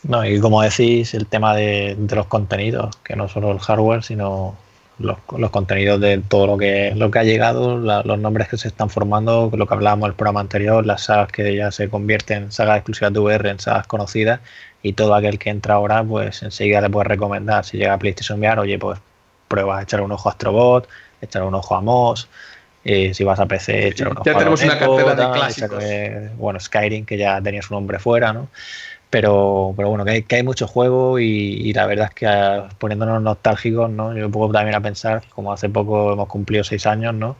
No 0.02 0.22
y 0.26 0.38
como 0.40 0.60
decís 0.60 1.14
el 1.14 1.26
tema 1.26 1.56
de 1.56 1.96
los 2.10 2.26
contenidos 2.26 2.94
que 3.04 3.16
no 3.16 3.28
solo 3.28 3.50
el 3.50 3.60
hardware 3.60 4.02
sino 4.02 4.58
los, 4.98 5.50
contenidos 5.50 6.00
de 6.00 6.18
todo 6.18 6.46
lo 6.46 6.58
que, 6.58 6.92
lo 6.94 7.10
que 7.10 7.18
ha 7.18 7.24
llegado, 7.24 7.78
los 7.78 8.18
nombres 8.18 8.48
que 8.48 8.56
se 8.56 8.68
están 8.68 8.90
formando, 8.90 9.50
lo 9.54 9.66
que 9.66 9.74
hablábamos 9.74 10.06
en 10.06 10.10
el 10.10 10.16
programa 10.16 10.40
anterior, 10.40 10.84
las 10.86 11.04
sagas 11.04 11.30
que 11.32 11.56
ya 11.56 11.70
se 11.70 11.88
convierten 11.88 12.44
en 12.44 12.52
sagas 12.52 12.78
exclusivas 12.78 13.12
de 13.12 13.20
VR, 13.20 13.50
en 13.50 13.58
sagas 13.58 13.86
conocidas, 13.86 14.40
y 14.82 14.92
todo 14.94 15.14
aquel 15.14 15.38
que 15.38 15.50
entra 15.50 15.74
ahora, 15.74 16.02
pues 16.04 16.42
enseguida 16.42 16.80
le 16.80 16.90
puede 16.90 17.08
recomendar, 17.08 17.64
si 17.64 17.78
llega 17.78 17.94
a 17.94 17.98
PlayStation 17.98 18.38
VR, 18.38 18.60
oye, 18.60 18.78
pues 18.78 18.98
prueba 19.48 19.78
a 19.78 19.82
echar 19.82 20.00
un 20.00 20.12
ojo 20.12 20.28
a 20.28 20.32
Astrobot, 20.32 20.88
echar 21.20 21.42
un 21.42 21.54
ojo 21.54 21.74
a 21.74 21.80
Moss, 21.80 22.28
y 22.84 23.14
si 23.14 23.22
vas 23.22 23.38
a 23.38 23.46
PC, 23.46 23.88
echar 23.88 24.08
un 24.08 24.18
ojo 24.18 24.24
ya 24.24 24.36
tenemos 24.36 24.62
una 24.62 24.78
cartera 24.78 25.14
de 25.14 25.30
clásicos. 25.32 25.84
bueno, 26.36 26.60
Skyrim, 26.60 27.04
que 27.04 27.16
ya 27.16 27.40
tenía 27.40 27.62
su 27.62 27.74
nombre 27.74 27.98
fuera, 27.98 28.32
¿no? 28.32 28.48
Pero, 29.12 29.74
pero 29.76 29.90
bueno, 29.90 30.06
que 30.06 30.10
hay, 30.12 30.22
que 30.22 30.36
hay 30.36 30.42
mucho 30.42 30.66
juego 30.66 31.18
y, 31.18 31.72
la 31.74 31.86
verdad 31.86 32.06
es 32.08 32.14
que 32.14 32.26
ah, 32.26 32.70
poniéndonos 32.78 33.22
nostálgicos, 33.22 33.90
¿no? 33.90 34.16
Yo 34.16 34.30
puedo 34.30 34.50
también 34.52 34.74
a 34.74 34.80
pensar, 34.80 35.22
como 35.34 35.52
hace 35.52 35.68
poco 35.68 36.14
hemos 36.14 36.28
cumplido 36.28 36.64
seis 36.64 36.86
años, 36.86 37.14
¿no? 37.14 37.36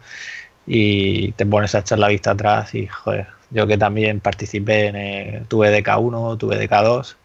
Y 0.67 1.33
te 1.33 1.47
pones 1.47 1.75
a 1.75 1.81
echar 1.81 1.99
la 1.99 2.09
vista 2.09 2.33
atrás 2.33 2.75
y, 2.75 2.87
joder, 2.89 3.29
yo 3.51 3.67
que 3.67 3.79
también 3.79 4.21
participé 4.21 4.89
en, 4.89 4.97
eh, 4.97 5.45
tuve 5.49 5.71
DK1, 5.83 6.39
tuve 6.39 6.59
DK2, 6.69 7.17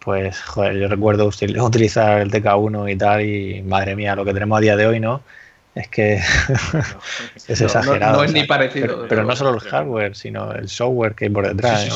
pues, 0.00 0.40
joder, 0.42 0.78
yo 0.78 0.88
recuerdo 0.88 1.26
utilizar 1.64 2.20
el 2.20 2.30
DK1 2.30 2.92
y 2.92 2.96
tal 2.96 3.22
y, 3.22 3.62
madre 3.62 3.96
mía, 3.96 4.14
lo 4.16 4.24
que 4.24 4.32
tenemos 4.34 4.58
a 4.58 4.60
día 4.60 4.76
de 4.76 4.86
hoy, 4.86 5.00
¿no? 5.00 5.22
Es 5.76 5.88
que 5.88 6.14
es 7.48 7.60
exagerado. 7.60 8.16
No, 8.16 8.24
es 8.24 8.32
ni 8.32 8.44
parecido. 8.44 9.06
Pero, 9.08 9.24
no 9.24 9.36
solo 9.36 9.54
el 9.54 9.60
hardware, 9.60 10.16
sino 10.16 10.50
el 10.52 10.68
software 10.70 11.14
que 11.14 11.26
hay 11.26 11.30
por 11.30 11.46
detrás. 11.46 11.86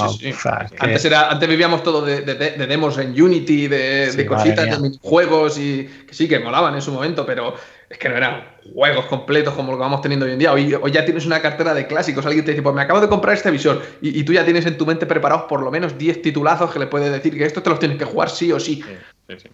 antes, 0.78 1.04
era, 1.06 1.30
antes 1.30 1.48
vivíamos 1.48 1.82
todo 1.82 2.02
de, 2.02 2.20
demos 2.20 2.98
en 2.98 3.20
Unity, 3.20 3.68
de, 3.68 4.26
cositas, 4.28 4.82
de 4.82 4.98
juegos 5.00 5.58
y 5.58 5.88
que 6.06 6.12
sí, 6.12 6.28
que 6.28 6.38
molaban 6.38 6.74
en 6.74 6.82
su 6.82 6.92
momento, 6.92 7.24
pero 7.24 7.54
es 7.88 7.96
que 7.96 8.10
no 8.10 8.16
eran 8.16 8.44
juegos 8.74 9.06
completos 9.06 9.54
como 9.54 9.72
lo 9.72 9.78
que 9.78 9.82
vamos 9.82 10.02
teniendo 10.02 10.26
hoy 10.26 10.32
en 10.32 10.38
día. 10.38 10.52
Hoy, 10.52 10.92
ya 10.92 11.06
tienes 11.06 11.24
una 11.24 11.40
cartera 11.40 11.72
de 11.72 11.86
clásicos. 11.86 12.26
Alguien 12.26 12.44
te 12.44 12.50
dice, 12.50 12.62
pues 12.62 12.74
me 12.74 12.82
acabo 12.82 13.00
de 13.00 13.08
comprar 13.08 13.34
este 13.34 13.50
visor 13.50 13.82
y, 14.02 14.22
tú 14.24 14.34
ya 14.34 14.44
tienes 14.44 14.66
en 14.66 14.76
tu 14.76 14.84
mente 14.84 15.06
preparados 15.06 15.44
por 15.44 15.62
lo 15.62 15.70
menos 15.70 15.96
10 15.96 16.20
titulazos 16.20 16.70
que 16.70 16.78
le 16.78 16.86
puedes 16.86 17.10
decir 17.10 17.36
que 17.36 17.46
estos 17.46 17.62
te 17.62 17.70
los 17.70 17.78
tienes 17.78 17.96
que 17.96 18.04
jugar 18.04 18.28
sí 18.28 18.52
o 18.52 18.60
sí. 18.60 18.84
Sí, 19.26 19.36
sí. 19.38 19.48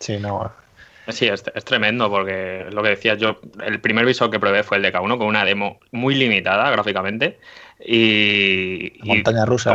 sí 0.00 0.18
mm, 0.18 0.22
no, 0.22 0.61
Sí, 1.08 1.26
es, 1.26 1.42
tremendo 1.64 2.08
porque 2.08 2.66
lo 2.70 2.82
que 2.82 2.90
decías 2.90 3.18
yo, 3.18 3.40
el 3.64 3.80
primer 3.80 4.06
visor 4.06 4.30
que 4.30 4.38
probé 4.38 4.62
fue 4.62 4.76
el 4.76 4.82
de 4.84 4.92
K1 4.92 5.18
con 5.18 5.26
una 5.26 5.44
demo 5.44 5.80
muy 5.90 6.14
limitada 6.14 6.70
gráficamente 6.70 7.38
y, 7.84 8.92
montaña 9.02 9.44
rusa. 9.44 9.74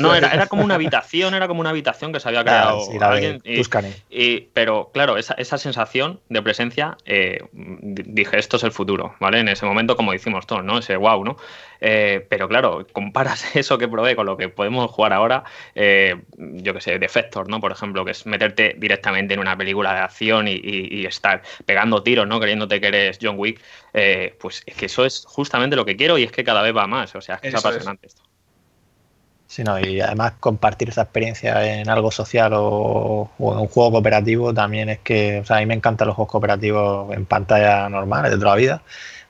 no, 0.00 0.14
era, 0.14 0.28
era, 0.30 0.46
como 0.46 0.64
una 0.64 0.74
habitación, 0.74 1.34
era 1.34 1.46
como 1.46 1.60
una 1.60 1.70
habitación 1.70 2.12
que 2.12 2.18
se 2.18 2.28
había 2.28 2.40
ah, 2.40 2.44
creado 2.44 2.80
alguien. 3.00 3.42
Y, 4.10 4.40
pero 4.52 4.90
claro, 4.92 5.16
esa, 5.16 5.34
esa, 5.34 5.58
sensación 5.58 6.20
de 6.28 6.42
presencia, 6.42 6.96
eh, 7.04 7.44
dije, 7.52 8.38
esto 8.38 8.56
es 8.56 8.64
el 8.64 8.72
futuro, 8.72 9.14
¿vale? 9.20 9.38
En 9.38 9.48
ese 9.48 9.66
momento, 9.66 9.94
como 9.96 10.12
decimos 10.12 10.46
todos, 10.46 10.64
¿no? 10.64 10.78
Ese 10.78 10.96
wow, 10.96 11.24
¿no? 11.24 11.36
Eh, 11.86 12.24
pero 12.30 12.48
claro, 12.48 12.86
comparas 12.92 13.44
eso 13.56 13.76
que 13.76 13.88
probé 13.88 14.16
con 14.16 14.24
lo 14.24 14.38
que 14.38 14.48
podemos 14.48 14.90
jugar 14.90 15.12
ahora, 15.12 15.44
eh, 15.74 16.16
yo 16.38 16.72
que 16.72 16.80
sé, 16.80 16.98
Defector, 16.98 17.46
¿no? 17.50 17.60
Por 17.60 17.72
ejemplo, 17.72 18.06
que 18.06 18.12
es 18.12 18.24
meterte 18.24 18.74
directamente 18.78 19.34
en 19.34 19.40
una 19.40 19.54
película 19.54 19.92
de 19.92 20.00
acción 20.00 20.48
y, 20.48 20.54
y 20.62 21.04
estar 21.04 21.42
pegando 21.66 22.02
tiros, 22.02 22.26
¿no? 22.26 22.40
Creyéndote 22.40 22.80
que 22.80 22.86
eres 22.86 23.18
John 23.20 23.34
Wick. 23.36 23.60
Eh, 23.92 24.34
pues 24.40 24.62
es 24.64 24.74
que 24.76 24.86
eso 24.86 25.04
es 25.04 25.26
justamente 25.26 25.76
lo 25.76 25.84
que 25.84 25.94
quiero 25.94 26.16
y 26.16 26.22
es 26.22 26.32
que 26.32 26.42
cada 26.42 26.62
vez 26.62 26.74
va 26.74 26.86
más. 26.86 27.14
O 27.16 27.20
sea, 27.20 27.34
es 27.34 27.40
que 27.42 27.48
es 27.48 27.54
apasionante 27.54 28.06
esto. 28.06 28.22
Sí, 29.46 29.62
no, 29.62 29.78
y 29.78 30.00
además 30.00 30.32
compartir 30.40 30.88
esa 30.88 31.02
experiencia 31.02 31.80
en 31.80 31.88
algo 31.90 32.10
social 32.10 32.52
o, 32.56 33.30
en 33.38 33.58
un 33.58 33.68
juego 33.68 33.92
cooperativo 33.92 34.54
también 34.54 34.88
es 34.88 35.00
que, 35.00 35.40
o 35.40 35.44
sea, 35.44 35.58
a 35.58 35.60
mí 35.60 35.66
me 35.66 35.74
encantan 35.74 36.08
los 36.08 36.16
juegos 36.16 36.32
cooperativos 36.32 37.14
en 37.14 37.26
pantalla 37.26 37.88
normal 37.90 38.30
de 38.30 38.38
toda 38.38 38.52
la 38.52 38.56
vida, 38.56 38.82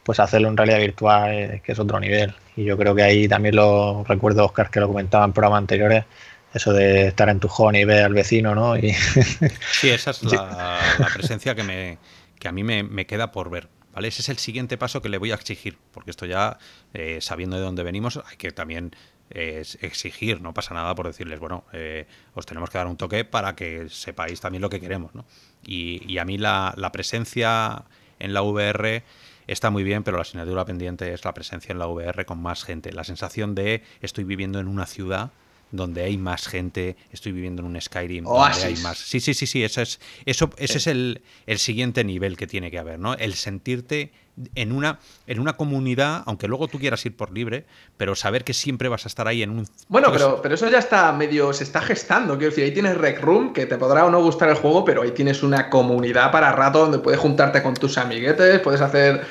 pues 0.05 0.21
hacerlo 0.21 0.49
en 0.49 0.57
realidad 0.57 0.79
virtual 0.79 1.33
es 1.33 1.63
que 1.63 1.73
es 1.73 1.79
otro 1.79 1.99
nivel. 1.99 2.35
Y 2.57 2.65
yo 2.65 2.77
creo 2.77 2.95
que 2.95 3.03
ahí 3.03 3.27
también 3.27 3.57
lo 3.57 4.05
recuerdo, 4.05 4.45
Oscar, 4.45 4.71
que 4.71 4.81
lo 4.81 4.89
comentaba 4.89 5.25
en 5.25 5.33
programas 5.33 5.59
anteriores, 5.59 6.05
eso 6.53 6.73
de 6.73 7.09
estar 7.09 7.29
en 7.29 7.41
tu 7.41 7.49
home 7.49 7.81
y 7.81 7.85
ver 7.85 8.05
al 8.05 8.15
vecino, 8.15 8.55
¿no? 8.55 8.77
Y... 8.77 8.93
Sí, 9.73 9.91
esa 9.91 10.13
es 10.13 10.23
la, 10.33 10.79
presencia 11.13 11.55
que, 11.55 11.65
me, 11.65 11.99
que 12.39 12.49
a 12.49 12.53
mí 12.53 12.63
me 12.63 13.07
queda 13.07 13.33
por 13.33 13.51
ver. 13.51 13.69
Ese 14.03 14.23
es 14.23 14.29
el 14.29 14.39
siguiente 14.39 14.77
paso 14.77 15.01
que 15.01 15.09
le 15.09 15.19
voy 15.19 15.31
a 15.31 15.35
exigir, 15.35 15.79
porque 15.93 16.11
esto 16.11 16.27
ya, 16.27 16.59
eh, 16.93 17.19
sabiendo 17.21 17.57
de 17.57 17.63
dónde 17.63 17.85
venimos, 17.85 18.21
hay 18.29 18.37
que 18.37 18.51
también 18.51 18.95
eh, 19.31 19.63
exigir, 19.81 20.41
no 20.41 20.53
pasa 20.53 20.75
nada 20.75 20.95
por 20.95 21.07
decirles, 21.07 21.39
bueno, 21.39 21.65
eh, 21.73 22.07
os 22.35 22.45
tenemos 22.45 22.71
que 22.71 22.79
dar 22.79 22.89
un 22.89 22.97
toque 22.97 23.25
para 23.25 23.55
que 23.55 23.89
sepáis 23.89 24.41
también 24.41 24.63
lo 24.63 24.69
que 24.69 24.81
queremos, 24.81 25.15
¿no? 25.15 25.25
Y, 25.65 26.19
a 26.19 26.25
mí 26.25 26.39
la, 26.39 26.75
la, 26.77 26.93
presencia 26.93 27.85
en 28.19 28.35
la 28.35 28.43
VR 28.43 29.05
está 29.47 29.71
muy 29.71 29.85
bien, 29.85 30.03
pero 30.03 30.17
la 30.17 30.23
asignatura 30.23 30.65
pendiente 30.65 31.13
es 31.13 31.25
la 31.25 31.35
presencia 31.35 31.73
en 31.73 31.79
la 31.79 31.87
VR 31.87 32.25
con 32.25 32.41
más 32.41 32.65
gente, 32.65 32.93
la 32.93 33.05
sensación 33.05 33.55
de 33.55 33.83
estoy 34.01 34.25
viviendo 34.25 34.59
en 34.59 34.69
una 34.69 34.87
ciudad 34.87 35.33
donde 35.75 36.05
hay 36.05 36.17
más 36.17 36.47
gente, 36.47 36.97
estoy 37.11 37.33
viviendo 37.33 37.63
en 37.63 37.67
un 37.67 37.81
Skyrim 37.81 38.25
donde 38.25 38.65
hay 38.65 38.77
más. 38.77 38.99
Sí, 38.99 39.21
sí, 39.21 39.35
sí, 39.35 39.47
sí, 39.47 39.65
eso 39.65 39.83
es, 39.83 40.01
eso, 40.25 40.51
ese 40.57 40.79
es 40.79 40.87
el, 40.87 41.21
siguiente 41.57 42.05
nivel 42.05 42.37
que 42.37 42.47
tiene 42.47 42.71
que 42.71 42.79
haber, 42.79 42.99
¿no? 42.99 43.15
El 43.15 43.35
sentirte 43.35 44.13
en 44.55 44.73
una, 44.73 44.99
en 45.27 45.41
una 45.41 45.57
comunidad, 45.57 46.23
aunque 46.27 46.49
luego 46.49 46.69
tú 46.69 46.79
quieras 46.79 47.05
ir 47.07 47.17
por 47.17 47.33
libre, 47.33 47.67
pero 47.97 48.15
saber 48.15 48.45
que 48.45 48.55
siempre 48.55 48.89
vas 48.89 49.05
a 49.05 49.09
estar 49.09 49.27
ahí 49.27 49.43
en 49.43 49.51
un. 49.51 49.67
Bueno, 49.89 50.11
pero, 50.13 50.41
pero 50.43 50.55
eso 50.55 50.69
ya 50.69 50.79
está 50.79 51.13
medio. 51.13 51.53
se 51.53 51.65
está 51.65 51.81
gestando. 51.81 52.37
Quiero 52.37 52.51
decir, 52.51 52.65
ahí 52.65 52.73
tienes 52.73 52.97
Rec 52.97 53.21
Room, 53.21 53.53
que 53.53 53.67
te 53.67 53.77
podrá 53.77 54.05
o 54.05 54.11
no 54.11 54.23
gustar 54.23 54.49
el 54.49 54.57
juego, 54.57 54.85
pero 54.85 55.03
ahí 55.03 55.11
tienes 55.11 55.43
una 55.43 55.71
comunidad 55.71 56.31
para 56.31 56.53
rato 56.53 56.81
donde 56.81 56.99
puedes 56.99 57.21
juntarte 57.21 57.63
con 57.63 57.75
tus 57.75 57.99
amiguetes, 57.99 58.61
puedes 58.61 58.81
hacer 58.81 59.25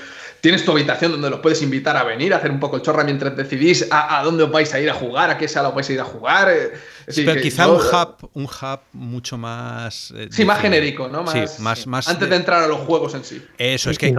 Tienes 0.44 0.66
tu 0.66 0.72
habitación 0.72 1.14
donde 1.14 1.30
los 1.30 1.40
puedes 1.40 1.62
invitar 1.62 1.96
a 1.96 2.04
venir, 2.04 2.34
a 2.34 2.36
hacer 2.36 2.52
un 2.52 2.60
poco 2.60 2.76
el 2.76 2.82
chorra 2.82 3.06
mientras 3.06 3.34
decidís 3.34 3.88
a, 3.90 4.22
dónde 4.26 4.44
os 4.44 4.52
vais 4.52 4.74
a 4.74 4.82
ir 4.82 4.90
a 4.90 4.94
jugar, 4.94 5.30
a 5.30 5.38
qué 5.38 5.48
sala 5.48 5.70
os 5.70 5.74
vais 5.74 5.90
a 5.90 5.94
ir 5.94 6.02
a 6.02 6.04
jugar. 6.04 6.50
Eh, 6.52 6.74
pero 7.16 7.42
quizá 7.42 7.70
un, 7.70 7.78
hub, 7.78 8.30
un 8.34 8.44
hub 8.44 8.80
mucho 8.92 9.38
más. 9.38 10.12
Eh, 10.14 10.28
sí, 10.32 10.44
más 10.44 10.60
genérico, 10.60 11.08
¿no? 11.08 11.24
Más, 11.24 11.88
más, 11.88 12.10
antes 12.10 12.30
de... 12.30 12.36
entrar 12.36 12.62
a 12.62 12.68
los 12.68 12.80
juegos 12.80 13.16
en 13.16 13.24
sí. 13.24 13.42
Eso, 13.58 13.90
es 13.90 13.98
que 13.98 14.14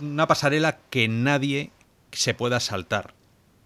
una 0.00 0.26
pasarela 0.26 0.78
que 0.90 1.06
nadie 1.06 1.70
se 2.10 2.34
pueda 2.34 2.58
saltar, 2.58 3.14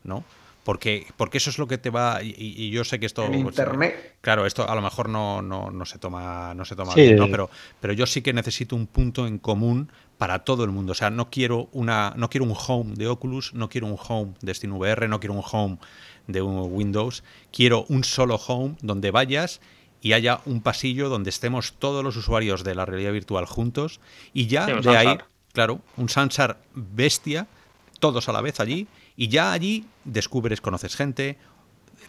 ¿no? 0.04 0.22
Porque, 0.66 1.06
porque 1.16 1.38
eso 1.38 1.48
es 1.48 1.58
lo 1.58 1.68
que 1.68 1.78
te 1.78 1.90
va. 1.90 2.24
Y, 2.24 2.70
yo 2.70 2.82
sé 2.82 2.98
que 2.98 3.06
esto. 3.06 3.24
En 3.26 3.44
pues, 3.44 3.56
internet. 3.56 4.16
Claro, 4.20 4.46
esto 4.46 4.68
a 4.68 4.74
lo 4.74 4.82
mejor 4.82 5.08
no, 5.08 5.40
no, 5.40 5.70
no 5.70 5.84
se 5.84 5.96
toma, 5.96 6.54
no 6.54 6.64
se 6.64 6.74
toma 6.74 6.92
bien, 6.92 7.14
¿no? 7.14 7.30
Pero, 7.30 7.48
pero 7.80 7.92
yo 7.92 8.04
sí 8.04 8.20
que 8.20 8.32
necesito 8.32 8.74
un 8.74 8.88
punto 8.88 9.28
en 9.28 9.38
común 9.38 9.92
para 10.18 10.40
todo 10.40 10.64
el 10.64 10.72
mundo. 10.72 10.90
O 10.90 10.94
sea, 10.96 11.08
no 11.08 11.30
quiero, 11.30 11.68
una, 11.70 12.14
no 12.16 12.28
quiero 12.28 12.46
un 12.46 12.56
home 12.66 12.94
de 12.96 13.06
Oculus, 13.06 13.54
no 13.54 13.68
quiero 13.68 13.86
un 13.86 13.96
home 13.96 14.34
de 14.40 14.54
SteamVR, 14.54 15.08
no 15.08 15.20
quiero 15.20 15.34
un 15.34 15.44
home 15.48 15.78
de 16.26 16.42
un 16.42 16.58
Windows. 16.72 17.22
Quiero 17.52 17.84
un 17.88 18.02
solo 18.02 18.34
home 18.34 18.74
donde 18.82 19.12
vayas 19.12 19.60
y 20.02 20.14
haya 20.14 20.40
un 20.46 20.62
pasillo 20.62 21.08
donde 21.08 21.30
estemos 21.30 21.74
todos 21.74 22.02
los 22.02 22.16
usuarios 22.16 22.64
de 22.64 22.74
la 22.74 22.84
realidad 22.86 23.12
virtual 23.12 23.46
juntos 23.46 24.00
y 24.32 24.48
ya 24.48 24.66
de 24.66 24.96
ahí, 24.96 25.16
claro, 25.52 25.80
un 25.96 26.08
Sansar 26.08 26.58
bestia, 26.74 27.46
todos 28.00 28.28
a 28.28 28.32
la 28.32 28.40
vez 28.40 28.58
allí, 28.58 28.88
y 29.16 29.28
ya 29.28 29.52
allí 29.52 29.86
descubres, 30.04 30.60
conoces 30.60 30.96
gente, 30.96 31.38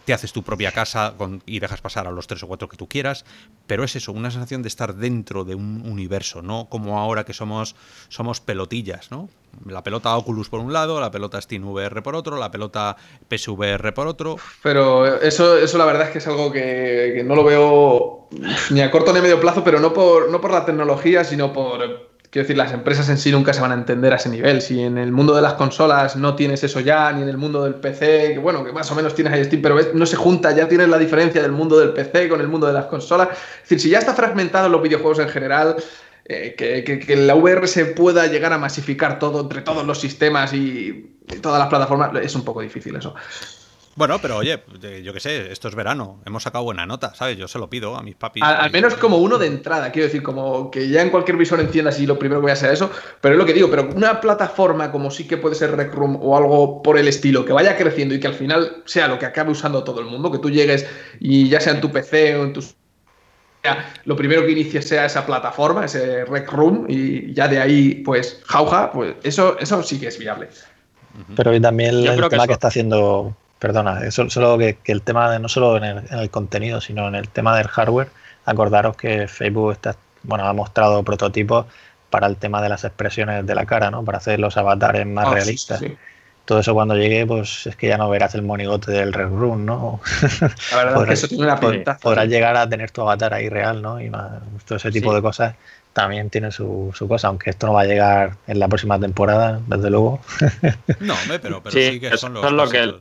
te 0.08 0.14
haces 0.14 0.32
tu 0.32 0.42
propia 0.42 0.72
casa 0.72 1.12
y 1.44 1.60
dejas 1.60 1.82
pasar 1.82 2.06
a 2.06 2.10
los 2.10 2.26
tres 2.26 2.42
o 2.42 2.46
cuatro 2.46 2.66
que 2.66 2.78
tú 2.78 2.88
quieras, 2.88 3.26
pero 3.66 3.84
es 3.84 3.94
eso, 3.94 4.10
una 4.12 4.30
sensación 4.30 4.62
de 4.62 4.68
estar 4.68 4.94
dentro 4.94 5.44
de 5.44 5.54
un 5.54 5.82
universo, 5.84 6.40
no 6.40 6.66
como 6.70 6.98
ahora 6.98 7.24
que 7.24 7.34
somos, 7.34 7.76
somos 8.08 8.40
pelotillas, 8.40 9.10
¿no? 9.10 9.28
La 9.66 9.82
pelota 9.82 10.16
Oculus 10.16 10.48
por 10.48 10.60
un 10.60 10.72
lado, 10.72 10.98
la 10.98 11.10
pelota 11.10 11.38
SteamVR 11.38 12.02
por 12.02 12.16
otro, 12.16 12.38
la 12.38 12.50
pelota 12.50 12.96
PSVR 13.28 13.92
por 13.92 14.06
otro. 14.06 14.36
Pero 14.62 15.20
eso, 15.20 15.58
eso 15.58 15.76
la 15.76 15.84
verdad 15.84 16.06
es 16.06 16.10
que 16.10 16.18
es 16.18 16.26
algo 16.26 16.50
que, 16.52 17.22
no 17.26 17.34
lo 17.34 17.44
veo 17.44 18.28
ni 18.70 18.80
a 18.80 18.90
corto 18.90 19.12
ni 19.12 19.18
a 19.18 19.22
medio 19.22 19.40
plazo, 19.40 19.62
pero 19.62 19.78
no 19.78 19.92
por, 19.92 20.30
no 20.30 20.40
por 20.40 20.52
la 20.52 20.64
tecnología, 20.64 21.22
sino 21.22 21.52
por 21.52 22.07
quiero 22.30 22.44
decir, 22.44 22.56
las 22.56 22.72
empresas 22.72 23.08
en 23.08 23.18
sí 23.18 23.32
nunca 23.32 23.52
se 23.52 23.60
van 23.60 23.72
a 23.72 23.74
entender 23.74 24.12
a 24.12 24.16
ese 24.16 24.28
nivel. 24.28 24.60
Si 24.60 24.80
en 24.80 24.98
el 24.98 25.12
mundo 25.12 25.34
de 25.34 25.42
las 25.42 25.54
consolas 25.54 26.16
no 26.16 26.34
tienes 26.34 26.62
eso 26.64 26.80
ya, 26.80 27.12
ni 27.12 27.22
en 27.22 27.28
el 27.28 27.36
mundo 27.36 27.64
del 27.64 27.74
PC, 27.74 28.34
que 28.34 28.38
bueno, 28.38 28.64
que 28.64 28.72
más 28.72 28.90
o 28.90 28.94
menos 28.94 29.14
tienes 29.14 29.32
ahí 29.32 29.44
Steam, 29.44 29.62
pero 29.62 29.78
no 29.94 30.06
se 30.06 30.16
junta, 30.16 30.54
ya 30.54 30.68
tienes 30.68 30.88
la 30.88 30.98
diferencia 30.98 31.40
del 31.42 31.52
mundo 31.52 31.78
del 31.78 31.92
PC 31.92 32.28
con 32.28 32.40
el 32.40 32.48
mundo 32.48 32.66
de 32.66 32.72
las 32.72 32.86
consolas. 32.86 33.28
Es 33.30 33.62
decir, 33.62 33.80
si 33.80 33.90
ya 33.90 33.98
está 33.98 34.14
fragmentado 34.14 34.66
en 34.66 34.72
los 34.72 34.82
videojuegos 34.82 35.20
en 35.20 35.28
general, 35.28 35.76
eh, 36.24 36.54
que, 36.56 37.16
la 37.16 37.34
VR 37.34 37.66
se 37.66 37.86
pueda 37.86 38.26
llegar 38.26 38.52
a 38.52 38.58
masificar 38.58 39.18
todo 39.18 39.40
entre 39.40 39.62
todos 39.62 39.86
los 39.86 39.98
sistemas 39.98 40.52
y 40.52 41.16
todas 41.40 41.58
las 41.58 41.68
plataformas, 41.68 42.10
es 42.22 42.34
un 42.34 42.44
poco 42.44 42.60
difícil 42.60 42.96
eso. 42.96 43.14
Bueno, 43.98 44.20
pero 44.22 44.36
oye, 44.36 44.62
yo 45.02 45.12
qué 45.12 45.18
sé, 45.18 45.50
esto 45.50 45.66
es 45.66 45.74
verano, 45.74 46.20
hemos 46.24 46.44
sacado 46.44 46.62
buena 46.62 46.86
nota, 46.86 47.16
¿sabes? 47.16 47.36
Yo 47.36 47.48
se 47.48 47.58
lo 47.58 47.68
pido 47.68 47.96
a 47.96 48.02
mis 48.04 48.14
papis. 48.14 48.44
Al, 48.44 48.70
menos 48.70 48.94
como 48.94 49.16
uno 49.16 49.38
de 49.38 49.48
entrada, 49.48 49.90
quiero 49.90 50.06
decir, 50.06 50.22
como 50.22 50.70
que 50.70 50.88
ya 50.88 51.02
en 51.02 51.10
cualquier 51.10 51.36
visor 51.36 51.58
enciendas 51.58 51.98
y 51.98 52.06
lo 52.06 52.16
primero 52.16 52.40
que 52.40 52.42
voy 52.42 52.50
a 52.50 52.52
hacer 52.52 52.72
eso, 52.72 52.92
pero 53.20 53.34
es 53.34 53.38
lo 53.38 53.44
que 53.44 53.54
digo, 53.54 53.68
pero 53.68 53.90
una 53.92 54.20
plataforma 54.20 54.92
como 54.92 55.10
sí 55.10 55.26
que 55.26 55.36
puede 55.36 55.56
ser 55.56 55.76
Rec 55.76 55.92
Room 55.92 56.16
o 56.22 56.36
algo 56.36 56.80
por 56.80 56.96
el 56.96 57.08
estilo, 57.08 57.44
que 57.44 57.52
vaya 57.52 57.76
creciendo 57.76 58.14
y 58.14 58.20
que 58.20 58.28
al 58.28 58.34
final 58.34 58.84
sea 58.84 59.08
lo 59.08 59.18
que 59.18 59.26
acabe 59.26 59.50
usando 59.50 59.82
todo 59.82 59.98
el 59.98 60.06
mundo, 60.06 60.30
que 60.30 60.38
tú 60.38 60.48
llegues 60.48 60.86
y 61.18 61.48
ya 61.48 61.60
sea 61.60 61.72
en 61.72 61.80
tu 61.80 61.90
PC 61.90 62.36
o 62.36 62.44
en 62.44 62.52
tus 62.52 62.76
lo 64.04 64.14
primero 64.14 64.46
que 64.46 64.52
inicies 64.52 64.86
sea 64.86 65.06
esa 65.06 65.26
plataforma, 65.26 65.84
ese 65.84 66.24
Rec 66.24 66.50
Room, 66.52 66.86
y 66.88 67.34
ya 67.34 67.48
de 67.48 67.58
ahí, 67.58 67.96
pues, 67.96 68.40
jauja, 68.46 68.92
pues 68.92 69.16
eso, 69.24 69.58
eso 69.58 69.82
sí 69.82 69.98
que 69.98 70.06
es 70.06 70.18
viable. 70.18 70.48
Pero 71.34 71.60
también 71.60 72.06
el 72.06 72.28
tema 72.28 72.46
que 72.46 72.52
está 72.52 72.68
haciendo 72.68 73.34
Perdona, 73.58 74.10
solo 74.10 74.56
que, 74.56 74.78
el 74.84 75.02
tema 75.02 75.30
de 75.30 75.40
no 75.40 75.48
solo 75.48 75.76
en 75.78 76.04
el, 76.10 76.30
contenido, 76.30 76.80
sino 76.80 77.08
en 77.08 77.14
el 77.16 77.28
tema 77.28 77.56
del 77.56 77.66
hardware, 77.66 78.08
acordaros 78.44 78.96
que 78.96 79.26
Facebook 79.26 79.72
está, 79.72 79.96
bueno, 80.22 80.46
ha 80.46 80.52
mostrado 80.52 81.02
prototipos 81.02 81.66
para 82.08 82.26
el 82.28 82.36
tema 82.36 82.62
de 82.62 82.68
las 82.68 82.84
expresiones 82.84 83.44
de 83.46 83.54
la 83.54 83.66
cara, 83.66 83.90
¿no? 83.90 84.04
Para 84.04 84.18
hacer 84.18 84.38
los 84.38 84.56
avatares 84.56 85.06
más 85.06 85.26
ah, 85.26 85.34
realistas. 85.34 85.82
Todo 86.44 86.60
eso 86.60 86.72
cuando 86.72 86.96
llegue, 86.96 87.26
pues 87.26 87.66
es 87.66 87.76
que 87.76 87.88
ya 87.88 87.98
no 87.98 88.08
verás 88.08 88.34
el 88.34 88.42
monigote 88.42 88.90
del 88.92 89.12
Red 89.12 89.28
Room, 89.28 89.66
¿no? 89.66 90.00
La 90.70 90.76
verdad 90.76 90.94
podrás, 90.94 91.02
es 91.02 91.06
que 91.06 91.12
eso 91.12 91.28
tiene 91.28 91.44
una 91.44 91.60
pinta. 91.60 91.98
Podrás 91.98 92.28
llegar 92.28 92.56
a 92.56 92.66
tener 92.68 92.90
tu 92.90 93.02
avatar 93.02 93.34
ahí 93.34 93.48
real, 93.48 93.82
¿no? 93.82 94.00
Y 94.00 94.10
todo 94.10 94.76
ese 94.76 94.90
tipo 94.90 95.12
de 95.14 95.20
cosas 95.20 95.56
también 95.92 96.30
tiene 96.30 96.52
su, 96.52 96.94
cosa, 97.08 97.28
aunque 97.28 97.50
esto 97.50 97.66
no 97.66 97.74
va 97.74 97.82
a 97.82 97.86
llegar 97.86 98.36
en 98.46 98.60
la 98.60 98.68
próxima 98.68 98.98
temporada, 98.98 99.60
desde 99.66 99.90
luego. 99.90 100.20
No, 101.00 101.14
pero, 101.42 101.62
pero 101.62 101.70
sí, 101.70 102.00
que 102.00 102.16
son 102.16 102.34
los. 102.34 102.52
lo 102.52 102.68
que 102.68 102.94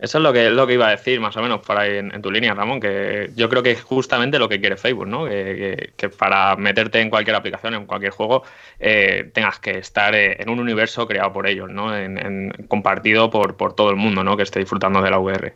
eso 0.00 0.16
es 0.16 0.24
lo 0.24 0.32
que, 0.32 0.48
lo 0.48 0.66
que 0.66 0.74
iba 0.74 0.88
a 0.88 0.90
decir, 0.90 1.20
más 1.20 1.36
o 1.36 1.42
menos, 1.42 1.60
por 1.60 1.76
ahí 1.76 1.98
en, 1.98 2.22
tu 2.22 2.30
línea, 2.30 2.54
Ramón, 2.54 2.80
que 2.80 3.30
yo 3.36 3.50
creo 3.50 3.62
que 3.62 3.72
es 3.72 3.82
justamente 3.82 4.38
lo 4.38 4.48
que 4.48 4.58
quiere 4.58 4.78
Facebook, 4.78 5.06
¿no? 5.06 5.26
Que, 5.26 6.10
para 6.16 6.56
meterte 6.56 7.02
en 7.02 7.10
cualquier 7.10 7.36
aplicación, 7.36 7.74
en 7.74 7.84
cualquier 7.84 8.12
juego, 8.12 8.42
eh, 8.78 9.30
tengas 9.34 9.58
que 9.58 9.76
estar 9.76 10.14
eh, 10.14 10.40
en 10.40 10.48
un 10.48 10.58
universo 10.58 11.06
creado 11.06 11.34
por 11.34 11.46
ellos, 11.46 11.68
¿no? 11.70 11.94
En, 11.94 12.50
compartido 12.66 13.28
por, 13.28 13.58
por 13.58 13.74
todo 13.74 13.90
el 13.90 13.96
mundo, 13.96 14.24
¿no? 14.24 14.38
Que 14.38 14.42
esté 14.42 14.58
disfrutando 14.58 15.02
de 15.02 15.10
la 15.10 15.18
VR. 15.18 15.54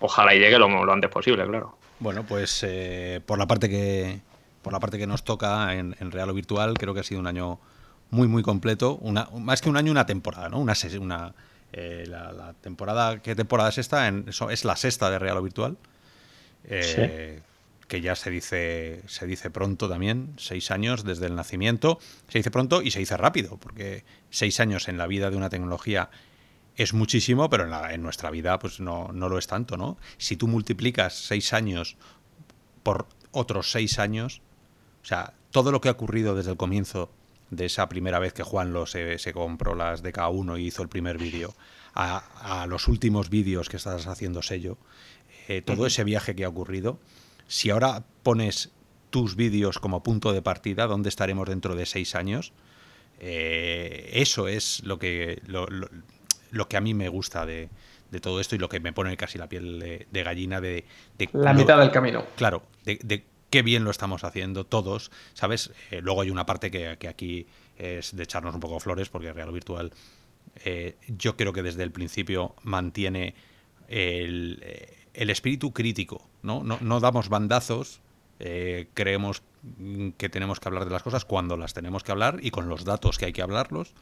Ojalá 0.00 0.34
y 0.34 0.40
llegue 0.40 0.58
lo, 0.58 0.92
antes 0.92 1.10
posible, 1.10 1.46
claro. 1.46 1.78
Bueno, 2.00 2.24
pues 2.24 2.62
eh, 2.68 3.20
por 3.24 3.38
la 3.38 3.46
parte 3.46 3.70
que 3.70 4.20
por 4.60 4.74
la 4.74 4.80
parte 4.80 4.98
que 4.98 5.06
nos 5.06 5.24
toca 5.24 5.74
en, 5.74 5.94
real 6.10 6.28
o 6.28 6.34
virtual, 6.34 6.74
creo 6.76 6.92
que 6.92 7.00
ha 7.00 7.02
sido 7.02 7.20
un 7.20 7.26
año 7.26 7.58
muy, 8.10 8.28
muy 8.28 8.42
completo. 8.42 8.98
Una, 9.00 9.26
más 9.38 9.62
que 9.62 9.70
un 9.70 9.78
año, 9.78 9.90
una 9.90 10.04
temporada, 10.04 10.50
¿no? 10.50 10.58
Una, 10.58 10.74
una 11.00 11.34
eh, 11.72 12.04
la, 12.06 12.54
temporada, 12.60 13.20
¿qué 13.22 13.34
temporada 13.34 13.70
es 13.70 13.78
esta? 13.78 14.08
En, 14.08 14.26
es 14.28 14.64
la 14.64 14.76
sexta 14.76 15.10
de 15.10 15.18
Real 15.18 15.36
o 15.38 15.42
Virtual. 15.42 15.76
Eh, 16.64 17.40
que 17.88 18.00
ya 18.00 18.14
se 18.14 18.30
dice, 18.30 19.02
se 19.06 19.26
dice 19.26 19.50
pronto 19.50 19.88
también, 19.88 20.34
seis 20.36 20.70
años 20.70 21.02
desde 21.02 21.26
el 21.26 21.34
nacimiento. 21.34 21.98
Se 22.28 22.38
dice 22.38 22.50
pronto 22.52 22.82
y 22.82 22.92
se 22.92 23.00
dice 23.00 23.16
rápido, 23.16 23.56
porque 23.58 24.04
seis 24.30 24.60
años 24.60 24.88
en 24.88 24.96
la 24.96 25.08
vida 25.08 25.28
de 25.30 25.36
una 25.36 25.50
tecnología 25.50 26.08
es 26.76 26.94
muchísimo, 26.94 27.50
pero 27.50 27.66
en, 27.66 27.90
en 27.92 28.02
nuestra 28.02 28.30
vida 28.30 28.58
pues 28.60 28.78
no, 28.78 29.10
no, 29.12 29.28
lo 29.28 29.38
es 29.38 29.48
tanto, 29.48 29.76
¿no? 29.76 29.98
Si 30.18 30.36
tú 30.36 30.46
multiplicas 30.46 31.14
seis 31.14 31.52
años 31.52 31.96
por 32.84 33.08
otros 33.32 33.72
seis 33.72 33.98
años, 33.98 34.40
o 35.02 35.06
sea, 35.06 35.34
todo 35.50 35.72
lo 35.72 35.80
que 35.80 35.88
ha 35.88 35.92
ocurrido 35.92 36.36
desde 36.36 36.52
el 36.52 36.56
comienzo 36.56 37.10
de 37.50 37.66
esa 37.66 37.88
primera 37.88 38.18
vez 38.18 38.32
que 38.32 38.42
Juan 38.42 38.72
lo 38.72 38.86
se, 38.86 39.18
compró 39.32 39.74
las 39.74 40.02
DK1 40.02 40.60
y 40.60 40.66
hizo 40.66 40.82
el 40.82 40.88
primer 40.88 41.18
vídeo, 41.18 41.54
a, 41.94 42.66
los 42.68 42.88
últimos 42.88 43.30
vídeos 43.30 43.68
que 43.68 43.76
estás 43.76 44.06
haciendo 44.06 44.42
sello, 44.42 44.78
eh, 45.48 45.62
todo 45.62 45.86
ese 45.86 46.04
viaje 46.04 46.34
que 46.34 46.44
ha 46.44 46.48
ocurrido, 46.48 46.98
si 47.48 47.70
ahora 47.70 48.04
pones 48.22 48.70
tus 49.10 49.34
vídeos 49.34 49.78
como 49.78 50.02
punto 50.02 50.32
de 50.32 50.40
partida, 50.40 50.86
¿dónde 50.86 51.08
estaremos 51.08 51.48
dentro 51.48 51.74
de 51.74 51.86
seis 51.86 52.14
años? 52.14 52.52
Eh, 53.18 54.10
eso 54.14 54.48
es 54.48 54.82
lo 54.84 54.98
que, 54.98 55.42
lo, 55.46 56.68
que 56.68 56.76
a 56.76 56.80
mí 56.80 56.94
me 56.94 57.08
gusta 57.08 57.44
de, 57.44 57.68
todo 58.22 58.40
esto 58.40 58.54
y 58.54 58.58
lo 58.58 58.68
que 58.68 58.80
me 58.80 58.92
pone 58.92 59.16
casi 59.16 59.36
la 59.36 59.48
piel 59.48 60.06
de, 60.10 60.22
gallina 60.22 60.60
de, 60.60 60.84
La 61.32 61.52
mitad 61.52 61.78
del 61.78 61.90
camino. 61.90 62.24
Claro, 62.36 62.62
de, 62.84 63.24
qué 63.50 63.62
bien 63.62 63.84
lo 63.84 63.90
estamos 63.90 64.24
haciendo 64.24 64.64
todos, 64.64 65.10
¿sabes? 65.34 65.72
Eh, 65.90 66.00
luego 66.00 66.22
hay 66.22 66.30
una 66.30 66.46
parte 66.46 66.70
que, 66.70 67.08
aquí 67.08 67.46
es 67.76 68.14
de 68.16 68.22
echarnos 68.22 68.54
un 68.54 68.60
poco 68.60 68.80
flores, 68.80 69.08
porque 69.08 69.32
Real 69.32 69.52
Virtual 69.52 69.92
eh, 70.64 70.96
yo 71.08 71.36
creo 71.36 71.52
que 71.52 71.62
desde 71.62 71.82
el 71.82 71.90
principio 71.90 72.54
mantiene 72.62 73.34
el, 73.88 74.62
espíritu 75.14 75.72
crítico, 75.72 76.28
¿no? 76.42 76.62
No, 76.62 77.00
damos 77.00 77.28
bandazos, 77.28 78.00
eh, 78.38 78.88
creemos 78.94 79.42
que 80.16 80.28
tenemos 80.28 80.60
que 80.60 80.68
hablar 80.68 80.84
de 80.86 80.90
las 80.92 81.02
cosas 81.02 81.24
cuando 81.24 81.56
las 81.56 81.74
tenemos 81.74 82.02
que 82.02 82.12
hablar 82.12 82.38
y 82.40 82.50
con 82.50 82.68
los 82.68 82.84
datos 82.84 83.18
que 83.18 83.26
hay 83.26 83.32
que 83.32 83.42
hablarlos. 83.42 83.94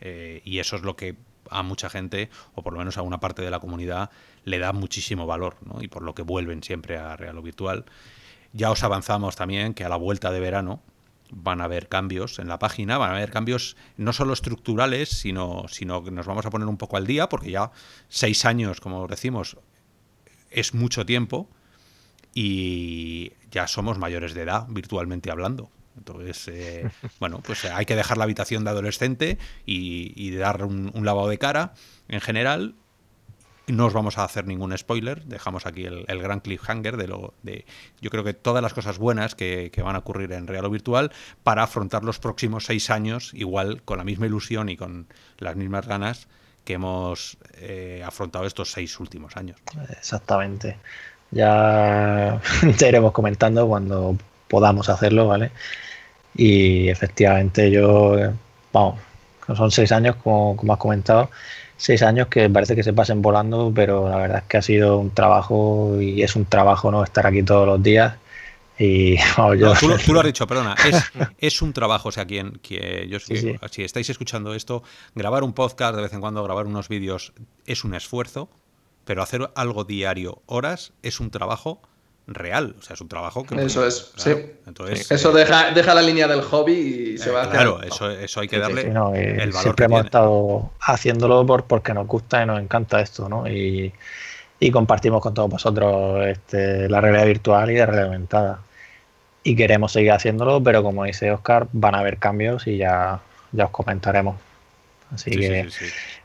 y 0.00 0.58
eso 0.58 0.76
es 0.76 0.82
lo 0.82 0.96
que 0.96 1.16
a 1.50 1.62
mucha 1.62 1.88
gente, 1.88 2.28
o 2.54 2.62
por 2.62 2.72
lo 2.72 2.78
menos 2.80 2.98
a 2.98 3.02
una 3.02 3.20
parte 3.20 3.42
de 3.42 3.50
la 3.50 3.60
comunidad, 3.60 4.10
le 4.44 4.58
da 4.58 4.72
muchísimo 4.72 5.26
valor, 5.26 5.56
¿no? 5.62 5.82
y 5.82 5.88
por 5.88 6.02
lo 6.02 6.14
que 6.14 6.22
vuelven 6.22 6.62
siempre 6.62 6.98
a 6.98 7.16
Real 7.16 7.40
Virtual. 7.40 7.84
Ya 8.52 8.70
os 8.70 8.82
avanzamos 8.82 9.36
también 9.36 9.74
que 9.74 9.84
a 9.84 9.88
la 9.88 9.96
vuelta 9.96 10.30
de 10.30 10.40
verano 10.40 10.82
van 11.30 11.60
a 11.60 11.64
haber 11.64 11.88
cambios 11.88 12.38
en 12.38 12.48
la 12.48 12.58
página, 12.58 12.98
van 12.98 13.10
a 13.10 13.16
haber 13.16 13.30
cambios 13.30 13.76
no 13.96 14.12
solo 14.12 14.32
estructurales, 14.32 15.10
sino, 15.10 15.66
sino 15.68 16.02
que 16.02 16.10
nos 16.10 16.26
vamos 16.26 16.46
a 16.46 16.50
poner 16.50 16.68
un 16.68 16.78
poco 16.78 16.96
al 16.96 17.06
día, 17.06 17.28
porque 17.28 17.50
ya 17.50 17.70
seis 18.08 18.44
años, 18.44 18.80
como 18.80 19.06
decimos, 19.06 19.58
es 20.50 20.74
mucho 20.74 21.04
tiempo 21.04 21.48
y 22.34 23.32
ya 23.50 23.66
somos 23.66 23.98
mayores 23.98 24.34
de 24.34 24.42
edad, 24.42 24.66
virtualmente 24.68 25.30
hablando. 25.30 25.70
Entonces, 25.96 26.48
eh, 26.48 26.90
bueno, 27.20 27.40
pues 27.44 27.64
hay 27.64 27.84
que 27.84 27.96
dejar 27.96 28.16
la 28.16 28.24
habitación 28.24 28.64
de 28.64 28.70
adolescente 28.70 29.38
y, 29.66 30.30
dar 30.36 30.64
un, 30.64 30.90
un, 30.94 31.04
lavado 31.04 31.28
de 31.28 31.38
cara 31.38 31.74
en 32.08 32.20
general 32.20 32.74
no 33.68 33.86
os 33.86 33.92
vamos 33.92 34.18
a 34.18 34.24
hacer 34.24 34.46
ningún 34.46 34.76
spoiler, 34.76 35.24
dejamos 35.24 35.66
aquí 35.66 35.84
el, 35.84 36.04
gran 36.06 36.40
cliffhanger 36.40 36.96
de 36.96 37.06
lo 37.06 37.34
de 37.42 37.64
yo 38.00 38.10
creo 38.10 38.24
que 38.24 38.34
todas 38.34 38.62
las 38.62 38.74
cosas 38.74 38.98
buenas 38.98 39.34
que, 39.34 39.70
van 39.82 39.94
a 39.94 40.00
ocurrir 40.00 40.32
en 40.32 40.46
real 40.46 40.64
o 40.64 40.70
virtual 40.70 41.12
para 41.42 41.62
afrontar 41.62 42.04
los 42.04 42.18
próximos 42.18 42.64
seis 42.64 42.90
años 42.90 43.32
igual 43.34 43.82
con 43.82 43.98
la 43.98 44.04
misma 44.04 44.26
ilusión 44.26 44.68
y 44.68 44.76
con 44.76 45.06
las 45.38 45.56
mismas 45.56 45.86
ganas 45.86 46.28
que 46.64 46.74
hemos 46.74 47.38
eh, 47.54 48.02
afrontado 48.04 48.44
estos 48.44 48.72
seis 48.72 48.98
últimos 49.00 49.36
años. 49.36 49.58
Exactamente. 49.90 50.76
Ya, 51.30 52.40
ya 52.78 52.88
iremos 52.88 53.12
comentando 53.12 53.66
cuando 53.66 54.16
podamos 54.48 54.88
hacerlo, 54.88 55.28
¿vale? 55.28 55.50
Y 56.34 56.88
efectivamente 56.88 57.70
yo, 57.70 58.16
vamos, 58.72 59.00
son 59.56 59.70
seis 59.70 59.92
años 59.92 60.16
como, 60.16 60.56
como 60.56 60.72
has 60.72 60.78
comentado 60.78 61.30
seis 61.78 62.02
años 62.02 62.26
que 62.26 62.50
parece 62.50 62.76
que 62.76 62.82
se 62.82 62.92
pasen 62.92 63.22
volando, 63.22 63.72
pero 63.74 64.10
la 64.10 64.16
verdad 64.16 64.38
es 64.38 64.44
que 64.44 64.56
ha 64.58 64.62
sido 64.62 64.98
un 64.98 65.12
trabajo 65.12 65.96
y 66.00 66.22
es 66.22 66.36
un 66.36 66.44
trabajo 66.44 66.90
no 66.90 67.02
estar 67.02 67.26
aquí 67.26 67.42
todos 67.42 67.66
los 67.66 67.82
días. 67.82 68.16
Y 68.78 69.16
yo... 69.58 69.72
tú, 70.04 70.12
lo 70.12 70.20
has 70.20 70.26
dicho, 70.26 70.46
perdona, 70.46 70.74
es, 71.38 71.62
un 71.62 71.72
trabajo, 71.72 72.10
o 72.10 72.12
sea, 72.12 72.26
quien, 72.26 72.60
yo, 73.08 73.18
si 73.20 73.82
estáis 73.82 74.10
escuchando 74.10 74.54
esto, 74.54 74.82
grabar 75.14 75.44
un 75.44 75.52
podcast 75.52 75.94
de 75.96 76.02
vez 76.02 76.12
en 76.12 76.20
cuando, 76.20 76.42
grabar 76.42 76.66
unos 76.66 76.88
vídeos 76.88 77.32
es 77.64 77.84
un 77.84 77.94
esfuerzo, 77.94 78.50
pero 79.04 79.22
hacer 79.22 79.50
algo 79.54 79.84
diario, 79.84 80.42
horas, 80.46 80.92
es 81.02 81.20
un 81.20 81.30
trabajo 81.30 81.80
real. 82.28 82.76
O 82.78 82.82
sea, 82.82 82.94
es 82.94 83.00
un 83.00 83.08
trabajo 83.08 83.44
que. 83.44 83.54
Eso 83.62 83.86
es, 83.86 84.12
sí. 84.16 84.30
Entonces, 84.66 85.10
eso 85.10 85.32
deja, 85.32 85.72
deja 85.72 85.94
la 85.94 86.02
línea 86.02 86.28
del 86.28 86.42
hobby 86.42 87.14
y 87.14 87.18
se 87.18 87.30
va 87.30 87.44
a 87.44 87.50
Claro, 87.50 87.82
eso, 87.82 88.10
eso 88.10 88.40
hay 88.40 88.48
que 88.48 88.58
darle 88.58 88.82
el 88.82 88.92
valor. 88.92 89.62
Siempre 89.62 89.86
hemos 89.86 90.04
estado 90.04 90.70
haciéndolo 90.80 91.44
por, 91.46 91.64
porque 91.64 91.94
nos 91.94 92.06
gusta 92.06 92.42
y 92.42 92.46
nos 92.46 92.60
encanta 92.60 93.00
esto, 93.00 93.28
¿no? 93.28 93.48
Y, 93.48 93.92
y 94.60 94.70
compartimos 94.70 95.22
con 95.22 95.34
todos 95.34 95.50
vosotros 95.50 96.26
este, 96.26 96.88
la 96.88 97.00
realidad 97.00 97.26
virtual 97.26 97.70
y 97.70 97.78
la 97.78 97.86
realidad 97.86 98.06
aumentada. 98.06 98.60
Y 99.42 99.56
queremos 99.56 99.92
seguir 99.92 100.12
haciéndolo, 100.12 100.62
pero 100.62 100.82
como 100.82 101.04
dice 101.04 101.30
Oscar, 101.32 101.68
van 101.72 101.94
a 101.94 102.00
haber 102.00 102.18
cambios 102.18 102.66
y 102.66 102.76
ya, 102.76 103.20
ya 103.52 103.64
os 103.64 103.70
comentaremos. 103.70 104.36
Así 105.12 105.30
que, 105.30 105.68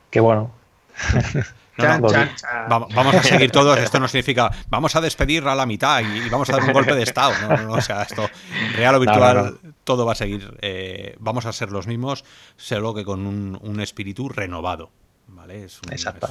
que 0.09 0.19
bueno. 0.19 0.51
vamos 1.77 3.15
a 3.15 3.23
seguir 3.23 3.51
todos. 3.51 3.77
Esto 3.79 3.99
no 3.99 4.07
significa 4.07 4.51
vamos 4.69 4.95
a 4.95 5.01
despedir 5.01 5.47
a 5.47 5.55
la 5.55 5.65
mitad 5.65 6.01
y, 6.01 6.29
vamos 6.29 6.49
a 6.49 6.53
dar 6.53 6.63
un 6.63 6.73
golpe 6.73 6.93
de 6.95 7.03
estado. 7.03 7.33
No, 7.57 7.73
o 7.73 7.81
sea, 7.81 8.03
esto 8.03 8.29
real 8.75 8.95
o 8.95 8.99
virtual, 8.99 9.57
todo 9.83 10.05
va 10.05 10.13
a 10.13 10.15
seguir. 10.15 10.57
Eh, 10.61 11.15
vamos 11.19 11.45
a 11.45 11.53
ser 11.53 11.71
los 11.71 11.87
mismos, 11.87 12.23
solo 12.57 12.93
que 12.93 13.03
con 13.03 13.25
un, 13.25 13.59
un 13.61 13.79
espíritu 13.79 14.29
renovado. 14.29 14.91
¿vale? 15.27 15.65
Es 15.65 15.79
Exacto. 15.89 16.27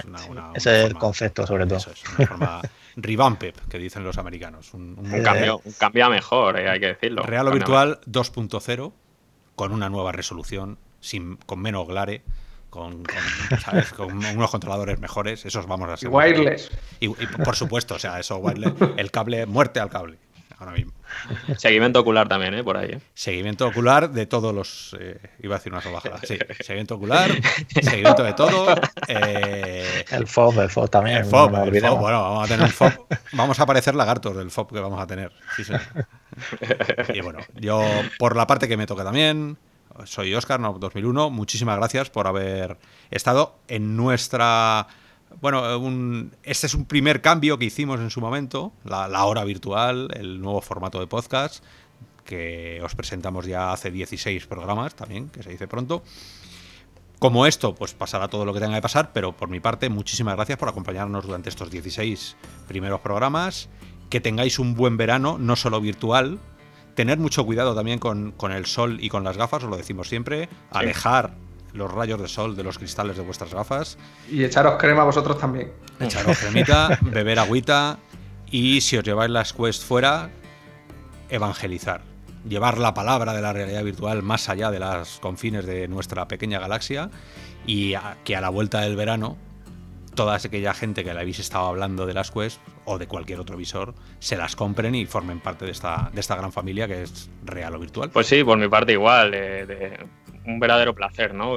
Ese 0.55 0.81
es 0.81 0.87
el 0.87 0.95
concepto, 0.95 1.47
sobre 1.47 1.67
todo. 1.67 1.79
es 1.79 2.05
una 2.19 2.27
forma 2.27 2.61
revamped, 2.97 3.55
que 3.69 3.79
dicen 3.79 4.05
los 4.05 4.19
americanos. 4.19 4.73
Un, 4.75 4.97
cambio, 5.23 5.61
un 5.65 5.73
cambio 5.73 6.09
mejor, 6.11 6.59
eh, 6.59 6.69
hay 6.69 6.81
que 6.81 6.89
decirlo. 6.89 7.23
Real 7.23 7.49
o 7.49 7.53
virtual 7.53 8.01
2.0, 8.07 8.93
con 9.55 9.73
una 9.73 9.89
nueva 9.89 10.13
resolución, 10.13 10.79
sin, 11.01 11.37
con 11.37 11.61
menos 11.61 11.87
glare. 11.87 12.23
Con, 12.73 13.05
con, 13.97 14.25
unos 14.25 14.51
controladores 14.51 14.99
mejores, 14.99 15.45
esos 15.45 15.67
vamos 15.67 15.91
a 15.91 15.97
ser. 15.99 16.09
Wireless. 16.09 16.71
Y, 17.01 17.07
y, 17.07 17.27
por 17.45 17.55
supuesto, 17.55 17.97
o 17.97 17.99
sea, 17.99 18.19
eso 18.19 18.39
wireless, 18.39 18.73
el 18.97 19.11
cable, 19.11 19.45
muerte 19.45 19.79
al 19.79 19.91
cable 19.91 20.17
ahora 20.63 20.73
mismo. 20.73 20.93
Seguimiento 21.57 22.01
ocular 22.01 22.29
también, 22.29 22.55
¿eh? 22.55 22.65
Por 22.65 22.77
ahí. 22.77 22.93
¿eh? 22.93 23.01
Seguimiento 23.15 23.67
ocular 23.67 24.11
de 24.11 24.27
todos 24.27 24.55
los. 24.55 24.97
Eh, 24.99 25.19
iba 25.43 25.57
a 25.57 25.59
decir 25.59 25.73
una 25.73 25.83
salvajada. 25.83 26.21
Sí, 26.23 26.39
seguimiento 26.61 26.95
ocular, 26.95 27.31
seguimiento 27.83 28.23
de 28.23 28.33
todo. 28.33 28.75
Eh, 29.09 30.05
el 30.11 30.27
FOB, 30.27 30.61
el 30.61 30.71
FOB 30.71 30.89
también. 30.89 31.19
El 31.19 31.25
FOB, 31.25 31.51
bueno, 31.51 32.23
vamos 32.23 32.45
a 32.45 32.49
tener 32.49 32.65
un 32.65 32.73
FOB. 32.73 33.07
Vamos 33.33 33.61
a 33.61 33.67
parecer 33.67 33.95
lagartos 33.95 34.37
del 34.37 34.51
FOB 34.51 34.73
que 34.73 34.81
vamos 34.81 35.01
a 35.01 35.07
tener. 35.07 35.33
Y 37.13 37.21
bueno, 37.21 37.41
yo 37.57 37.85
por 38.19 38.37
la 38.37 38.47
parte 38.47 38.69
que 38.69 38.77
me 38.77 38.87
toca 38.87 39.05
también. 39.05 39.59
Soy 40.05 40.35
Oscar, 40.35 40.61
no 40.61 40.73
2001. 40.79 41.31
Muchísimas 41.31 41.77
gracias 41.77 42.11
por 42.11 42.27
haber 42.27 42.79
estado 43.11 43.57
en 43.69 43.97
nuestra 43.97 44.87
bueno, 45.41 45.79
un, 45.79 46.35
este 46.43 46.67
es 46.67 46.75
un 46.75 46.85
primer 46.85 47.21
cambio 47.23 47.59
que 47.59 47.65
hicimos 47.65 48.01
en 48.01 48.11
su 48.11 48.21
momento, 48.21 48.73
la, 48.85 49.25
hora 49.25 49.45
virtual, 49.45 50.09
el 50.15 50.41
nuevo 50.41 50.61
formato 50.61 51.01
de 51.01 51.07
podcast, 51.07 51.65
que 52.25 52.81
os 52.85 52.95
presentamos 52.95 53.47
ya 53.47 53.73
hace 53.73 53.91
16 53.91 54.47
programas 54.47 54.95
también, 54.95 55.29
que 55.29 55.43
se 55.43 55.51
dice 55.51 55.67
pronto. 55.69 56.03
Como 57.19 57.47
esto, 57.47 57.75
pues 57.75 57.95
pasará 57.95 58.29
todo 58.29 58.45
lo 58.45 58.53
que 58.53 58.61
tenga 58.61 58.75
que 58.75 58.83
pasar, 58.83 59.13
pero 59.13 59.33
por 59.33 59.49
mi 59.49 59.61
parte, 59.61 59.89
muchísimas 59.89 60.35
gracias 60.35 60.59
por 60.59 60.69
acompañarnos 60.69 61.25
durante 61.25 61.51
estos 61.51 61.71
16 61.71 62.37
primeros 62.67 63.01
programas. 63.01 63.69
Que 64.11 64.21
tengáis 64.21 64.59
un 64.59 64.75
buen 64.75 64.97
verano, 64.97 65.39
no 65.39 65.57
solo 65.57 65.81
virtual. 65.81 66.39
Tener 66.95 67.19
mucho 67.19 67.45
cuidado 67.45 67.75
también 67.75 67.99
con, 67.99 68.35
el 68.51 68.67
sol 68.67 68.99
y 69.01 69.09
con 69.09 69.25
las 69.25 69.37
gafas, 69.37 69.65
os 69.65 69.71
lo 69.71 69.77
decimos 69.77 70.09
siempre. 70.09 70.49
Alejar 70.71 71.35
los 71.73 71.91
rayos 71.91 72.21
de 72.21 72.29
sol 72.29 72.55
de 72.55 72.63
los 72.63 72.79
cristales 72.79 73.17
de 73.17 73.23
vuestras 73.23 73.55
gafas. 73.55 73.97
Y 74.31 74.45
echaros 74.45 74.75
crema 74.79 75.05
vosotros 75.05 75.39
también. 75.39 75.73
Echaros 76.01 76.39
cremita, 76.39 76.99
beber 77.03 77.39
agüita 77.39 77.99
y 78.51 78.83
si 78.83 78.99
os 78.99 79.05
lleváis 79.05 79.31
las 79.31 79.53
Quest 79.55 79.83
fuera, 79.83 80.31
evangelizar. 81.31 82.03
Llevar 82.47 82.77
la 82.77 82.93
palabra 82.93 83.33
de 83.33 83.41
la 83.41 83.53
realidad 83.53 83.85
virtual 83.85 84.23
más 84.23 84.49
allá 84.49 84.71
de 84.71 84.81
las 84.81 85.19
confines 85.21 85.65
de 85.65 85.89
nuestra 85.89 86.29
pequeña 86.29 86.59
galaxia 86.59 87.11
y 87.67 87.95
que 88.25 88.37
a 88.37 88.41
la 88.41 88.51
vuelta 88.51 88.81
del 88.81 88.97
verano 88.97 89.39
toda 90.15 90.37
aquella 90.37 90.75
gente 90.75 91.05
que 91.05 91.15
le 91.15 91.21
habéis 91.21 91.39
estado 91.39 91.67
hablando 91.67 92.07
de 92.07 92.15
las 92.15 92.31
Quest 92.31 92.61
o 92.85 92.99
de 92.99 93.07
cualquier 93.07 93.41
otro 93.41 93.57
visor 93.57 93.95
se 94.19 94.37
las 94.37 94.57
compren 94.57 94.95
y 94.95 95.07
formen 95.07 95.41
parte 95.41 95.65
de 95.65 95.71
esta, 95.71 96.11
de 96.13 96.21
esta 96.21 96.37
gran 96.37 96.53
familia 96.53 96.87
que 96.87 97.03
es 97.03 97.31
real 97.45 97.75
o 97.75 97.79
virtual. 97.79 98.11
Pues 98.11 98.27
sí, 98.27 98.45
por 98.45 98.59
mi 98.59 98.69
parte 98.69 98.93
igual. 98.93 99.33
Eh, 99.35 99.99
un 100.45 100.59
verdadero 100.59 100.95
placer, 100.95 101.35
¿no? 101.35 101.57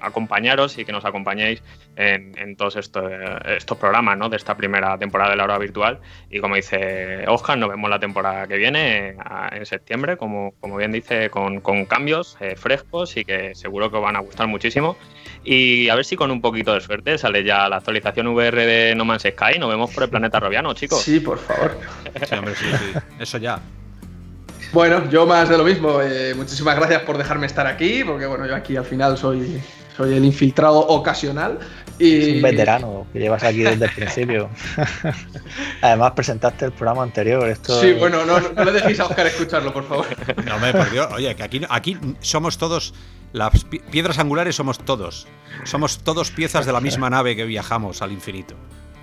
Acompañaros 0.00 0.78
y 0.78 0.84
que 0.84 0.92
nos 0.92 1.04
acompañéis 1.04 1.62
en, 1.96 2.56
todos 2.56 2.76
estos, 2.76 3.10
estos 3.46 3.78
programas 3.78 4.18
¿no? 4.18 4.28
de 4.28 4.36
esta 4.36 4.56
primera 4.56 4.98
temporada 4.98 5.30
de 5.30 5.36
la 5.36 5.44
hora 5.44 5.58
virtual. 5.58 6.00
Y 6.30 6.40
como 6.40 6.56
dice 6.56 7.24
Oscar, 7.28 7.58
nos 7.58 7.70
vemos 7.70 7.88
la 7.90 7.98
temporada 7.98 8.46
que 8.46 8.56
viene 8.56 9.16
en 9.52 9.66
septiembre, 9.66 10.16
como, 10.16 10.52
como 10.60 10.76
bien 10.76 10.92
dice, 10.92 11.30
con, 11.30 11.60
cambios 11.86 12.36
eh, 12.40 12.56
frescos 12.56 13.16
y 13.16 13.24
que 13.24 13.54
seguro 13.54 13.90
que 13.90 13.96
os 13.96 14.02
van 14.02 14.16
a 14.16 14.20
gustar 14.20 14.46
muchísimo. 14.46 14.96
Y 15.44 15.88
a 15.88 15.94
ver 15.94 16.04
si 16.04 16.16
con 16.16 16.30
un 16.30 16.40
poquito 16.40 16.74
de 16.74 16.80
suerte 16.80 17.18
sale 17.18 17.44
ya 17.44 17.68
la 17.68 17.76
actualización 17.76 18.26
VR 18.28 18.66
de 18.66 18.94
No 18.94 19.04
Man's 19.04 19.22
Sky. 19.22 19.58
Nos 19.58 19.68
vemos 19.68 19.92
por 19.94 20.02
el 20.02 20.10
planeta 20.10 20.40
Robiano, 20.40 20.74
chicos. 20.74 21.02
Sí, 21.02 21.20
por 21.20 21.38
favor. 21.38 21.78
sí, 22.54 22.66
sí. 22.66 22.98
Eso 23.20 23.38
ya. 23.38 23.60
Bueno, 24.72 25.08
yo 25.08 25.26
más 25.26 25.48
de 25.48 25.56
lo 25.56 25.64
mismo. 25.64 26.00
Eh, 26.02 26.34
muchísimas 26.34 26.76
gracias 26.76 27.02
por 27.02 27.16
dejarme 27.18 27.46
estar 27.46 27.66
aquí, 27.66 28.02
porque 28.04 28.26
bueno, 28.26 28.46
yo 28.46 28.54
aquí 28.54 28.76
al 28.76 28.84
final 28.84 29.16
soy, 29.16 29.62
soy 29.96 30.14
el 30.14 30.24
infiltrado 30.24 30.78
ocasional. 30.78 31.58
Y... 31.98 32.18
Es 32.18 32.34
un 32.36 32.42
veterano 32.42 33.06
que 33.12 33.18
llevas 33.20 33.42
aquí 33.42 33.62
desde 33.62 33.86
el 33.86 33.90
principio. 33.92 34.50
Además, 35.82 36.12
presentaste 36.12 36.66
el 36.66 36.72
programa 36.72 37.02
anterior. 37.02 37.48
Esto... 37.48 37.80
Sí, 37.80 37.92
bueno, 37.94 38.24
no, 38.26 38.38
le 38.38 38.72
dejéis 38.72 39.00
a 39.00 39.06
Oscar 39.06 39.26
escucharlo, 39.26 39.72
por 39.72 39.84
favor. 39.88 40.06
No 40.44 40.58
me 40.58 40.72
perdió. 40.72 41.08
Oye, 41.10 41.34
que 41.34 41.42
aquí, 41.42 41.62
aquí 41.68 41.98
somos 42.20 42.58
todos. 42.58 42.92
Las 43.32 43.64
piedras 43.64 44.18
angulares 44.18 44.56
somos 44.56 44.78
todos. 44.78 45.26
Somos 45.64 45.98
todos 45.98 46.30
piezas 46.30 46.66
de 46.66 46.72
la 46.72 46.80
misma 46.80 47.10
nave 47.10 47.36
que 47.36 47.44
viajamos 47.44 48.02
al 48.02 48.12
infinito 48.12 48.54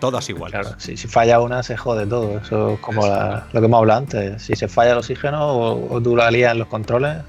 todas 0.03 0.27
iguales. 0.27 0.59
Claro, 0.59 0.75
si, 0.79 0.97
falla 0.97 1.39
una 1.39 1.63
se 1.63 1.77
jode 1.77 2.05
todo. 2.05 2.37
Eso 2.39 2.73
es 2.73 2.79
como 2.81 3.07
lo 3.07 3.61
que 3.61 3.65
hemos 3.65 3.77
hablado 3.79 3.99
antes. 3.99 4.41
Si 4.41 4.53
se 4.53 4.67
falla 4.67 4.91
el 4.91 4.97
oxígeno 4.97 5.39
o, 5.39 6.01
tú 6.01 6.17
la 6.17 6.29
lías 6.29 6.51
en 6.51 6.59
los 6.59 6.67
controles. 6.67 7.19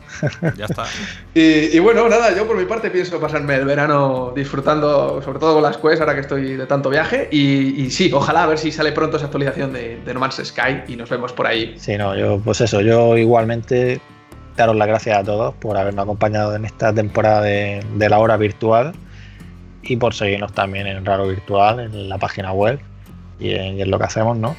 ya 0.56 0.64
está. 0.64 0.84
y, 1.34 1.78
bueno, 1.78 2.08
nada, 2.08 2.36
yo 2.36 2.48
por 2.48 2.56
mi 2.56 2.64
parte 2.64 2.90
pienso 2.90 3.20
pasarme 3.20 3.54
el 3.54 3.64
verano 3.64 4.32
disfrutando, 4.34 5.22
sobre 5.22 5.38
todo 5.38 5.54
con 5.54 5.62
las 5.62 5.76
quests, 5.76 6.00
ahora 6.00 6.16
que 6.16 6.22
estoy 6.22 6.56
de 6.56 6.66
tanto 6.66 6.90
viaje. 6.90 7.28
Y, 7.30 7.88
sí, 7.90 8.10
ojalá 8.12 8.42
a 8.42 8.46
ver 8.46 8.58
si 8.58 8.72
sale 8.72 8.90
pronto 8.90 9.18
esa 9.18 9.26
actualización 9.26 9.72
de, 9.72 10.00
de 10.04 10.12
No 10.12 10.18
Man's 10.18 10.40
Sky 10.42 10.82
y 10.88 10.96
nos 10.96 11.08
vemos 11.08 11.32
por 11.32 11.46
ahí. 11.46 11.76
Sí, 11.78 11.96
no, 11.96 12.16
yo, 12.16 12.40
pues 12.40 12.60
eso, 12.60 12.80
yo 12.80 13.16
igualmente 13.16 14.00
daros 14.56 14.74
las 14.74 14.88
gracias 14.88 15.16
a 15.16 15.22
todos 15.22 15.54
por 15.54 15.76
habernos 15.76 16.02
acompañado 16.02 16.56
en 16.56 16.64
esta 16.64 16.92
temporada 16.92 17.40
de, 17.40 17.84
de 17.94 18.08
la 18.08 18.18
hora 18.18 18.36
virtual 18.36 18.94
y 19.86 19.96
por 19.96 20.14
seguirnos 20.14 20.52
también 20.52 20.86
en 20.86 21.04
Raro 21.04 21.28
Virtual, 21.28 21.80
en 21.80 22.08
la 22.08 22.18
página 22.18 22.52
web 22.52 22.78
y 23.38 23.50
en, 23.50 23.90
lo 23.90 23.98
que 23.98 24.04
hacemos, 24.04 24.36
¿no? 24.36 24.56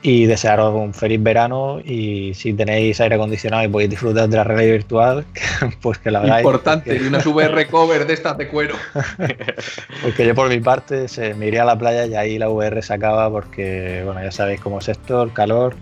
Y 0.00 0.26
desearos 0.26 0.74
un 0.74 0.94
feliz 0.94 1.20
verano 1.20 1.80
y 1.84 2.32
si 2.34 2.54
tenéis 2.54 3.00
aire 3.00 3.16
acondicionado 3.16 3.64
y 3.64 3.68
podéis 3.68 3.90
disfrutar 3.90 4.28
de 4.28 4.36
la 4.36 4.44
realidad 4.44 4.72
virtual, 4.72 5.26
pues 5.82 5.98
que 5.98 6.10
la 6.10 6.20
hagáis. 6.20 6.46
Importante, 6.46 6.96
y 6.96 7.06
una 7.06 7.18
VR 7.18 7.66
cover 7.66 8.06
de 8.06 8.14
estas 8.14 8.38
de 8.38 8.48
cuero. 8.48 8.76
porque 10.02 10.26
yo 10.26 10.34
por 10.34 10.48
mi 10.48 10.60
parte 10.60 11.08
se, 11.08 11.34
me 11.34 11.48
iría 11.48 11.62
a 11.62 11.66
la 11.66 11.76
playa 11.76 12.06
y 12.06 12.14
ahí 12.14 12.38
la 12.38 12.48
VR 12.48 12.80
se 12.80 12.94
acaba 12.94 13.28
porque, 13.30 14.02
bueno, 14.04 14.22
ya 14.22 14.30
sabéis 14.30 14.60
cómo 14.60 14.78
es 14.78 14.88
esto, 14.88 15.22
el 15.22 15.32
calor 15.32 15.74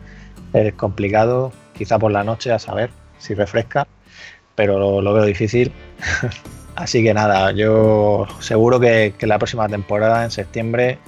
es 0.55 0.73
complicado, 0.75 1.53
quizá 1.77 1.99
por 1.99 2.11
la 2.11 2.25
noche 2.25 2.51
a 2.53 2.59
saber 2.59 2.91
si 3.19 3.35
refresca, 3.35 3.87
pero 4.55 5.03
lo 5.03 5.13
veo 5.13 5.25
difícil. 5.25 5.71
Así 6.77 7.03
que 7.03 7.15
nada, 7.15 7.53
yo 7.53 8.27
seguro 8.41 8.79
que, 8.79 9.15
la 9.21 9.39
próxima 9.39 9.67
temporada, 9.67 10.23
en 10.25 10.31
septiembre, 10.31 10.99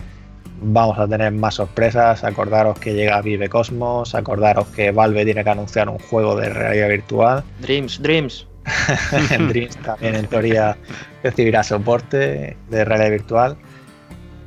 vamos 0.63 0.99
a 0.99 1.07
tener 1.07 1.31
más 1.33 1.57
sorpresas. 1.57 2.25
Acordaros 2.25 2.79
que 2.79 2.95
llega 2.95 3.21
Vive 3.21 3.51
Cosmos, 3.51 4.15
acordaros 4.15 4.67
que 4.69 4.91
Valve 4.91 5.27
tiene 5.27 5.45
que 5.45 5.51
anunciar 5.51 5.91
un 5.91 5.99
juego 5.99 6.37
de 6.37 6.49
realidad 6.49 6.89
virtual. 6.89 7.45
Dreams, 7.61 8.01
Dreams. 8.01 8.47
en 9.31 9.49
Dreams 9.49 9.77
también 9.77 10.15
en 10.15 10.27
teoría 10.27 10.77
recibirá 11.23 11.63
soporte 11.63 12.57
de 12.71 12.85
realidad 12.87 13.11
virtual. 13.11 13.57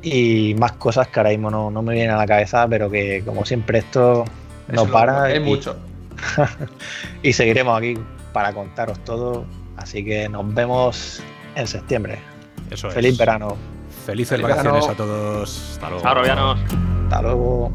Y 0.02 0.56
más 0.58 0.72
cosas 0.72 1.06
que 1.06 1.20
ahora 1.20 1.30
mismo 1.30 1.52
no, 1.52 1.82
me 1.82 1.94
vienen 1.94 2.10
a 2.10 2.16
la 2.16 2.26
cabeza, 2.26 2.66
pero 2.66 2.90
que 2.90 3.22
como 3.24 3.44
siempre 3.44 3.78
esto 3.78 4.24
no 4.66 4.86
para. 4.86 5.22
Hay 5.22 5.38
mucho. 5.38 5.76
y 7.22 7.32
seguiremos 7.32 7.78
aquí 7.78 7.96
para 8.32 8.52
contaros 8.52 8.98
todo 9.04 9.44
Así 9.82 10.04
que 10.04 10.28
nos 10.28 10.54
vemos 10.54 11.20
en 11.56 11.66
septiembre. 11.66 12.20
Eso 12.70 12.88
Feliz 12.90 13.18
verano. 13.18 13.56
Felices 14.06 14.40
vacaciones 14.40 14.88
a 14.88 14.94
todos. 14.94 15.72
Hasta 15.72 15.90
luego. 15.90 16.02
Hasta 17.04 17.22
luego. 17.22 17.72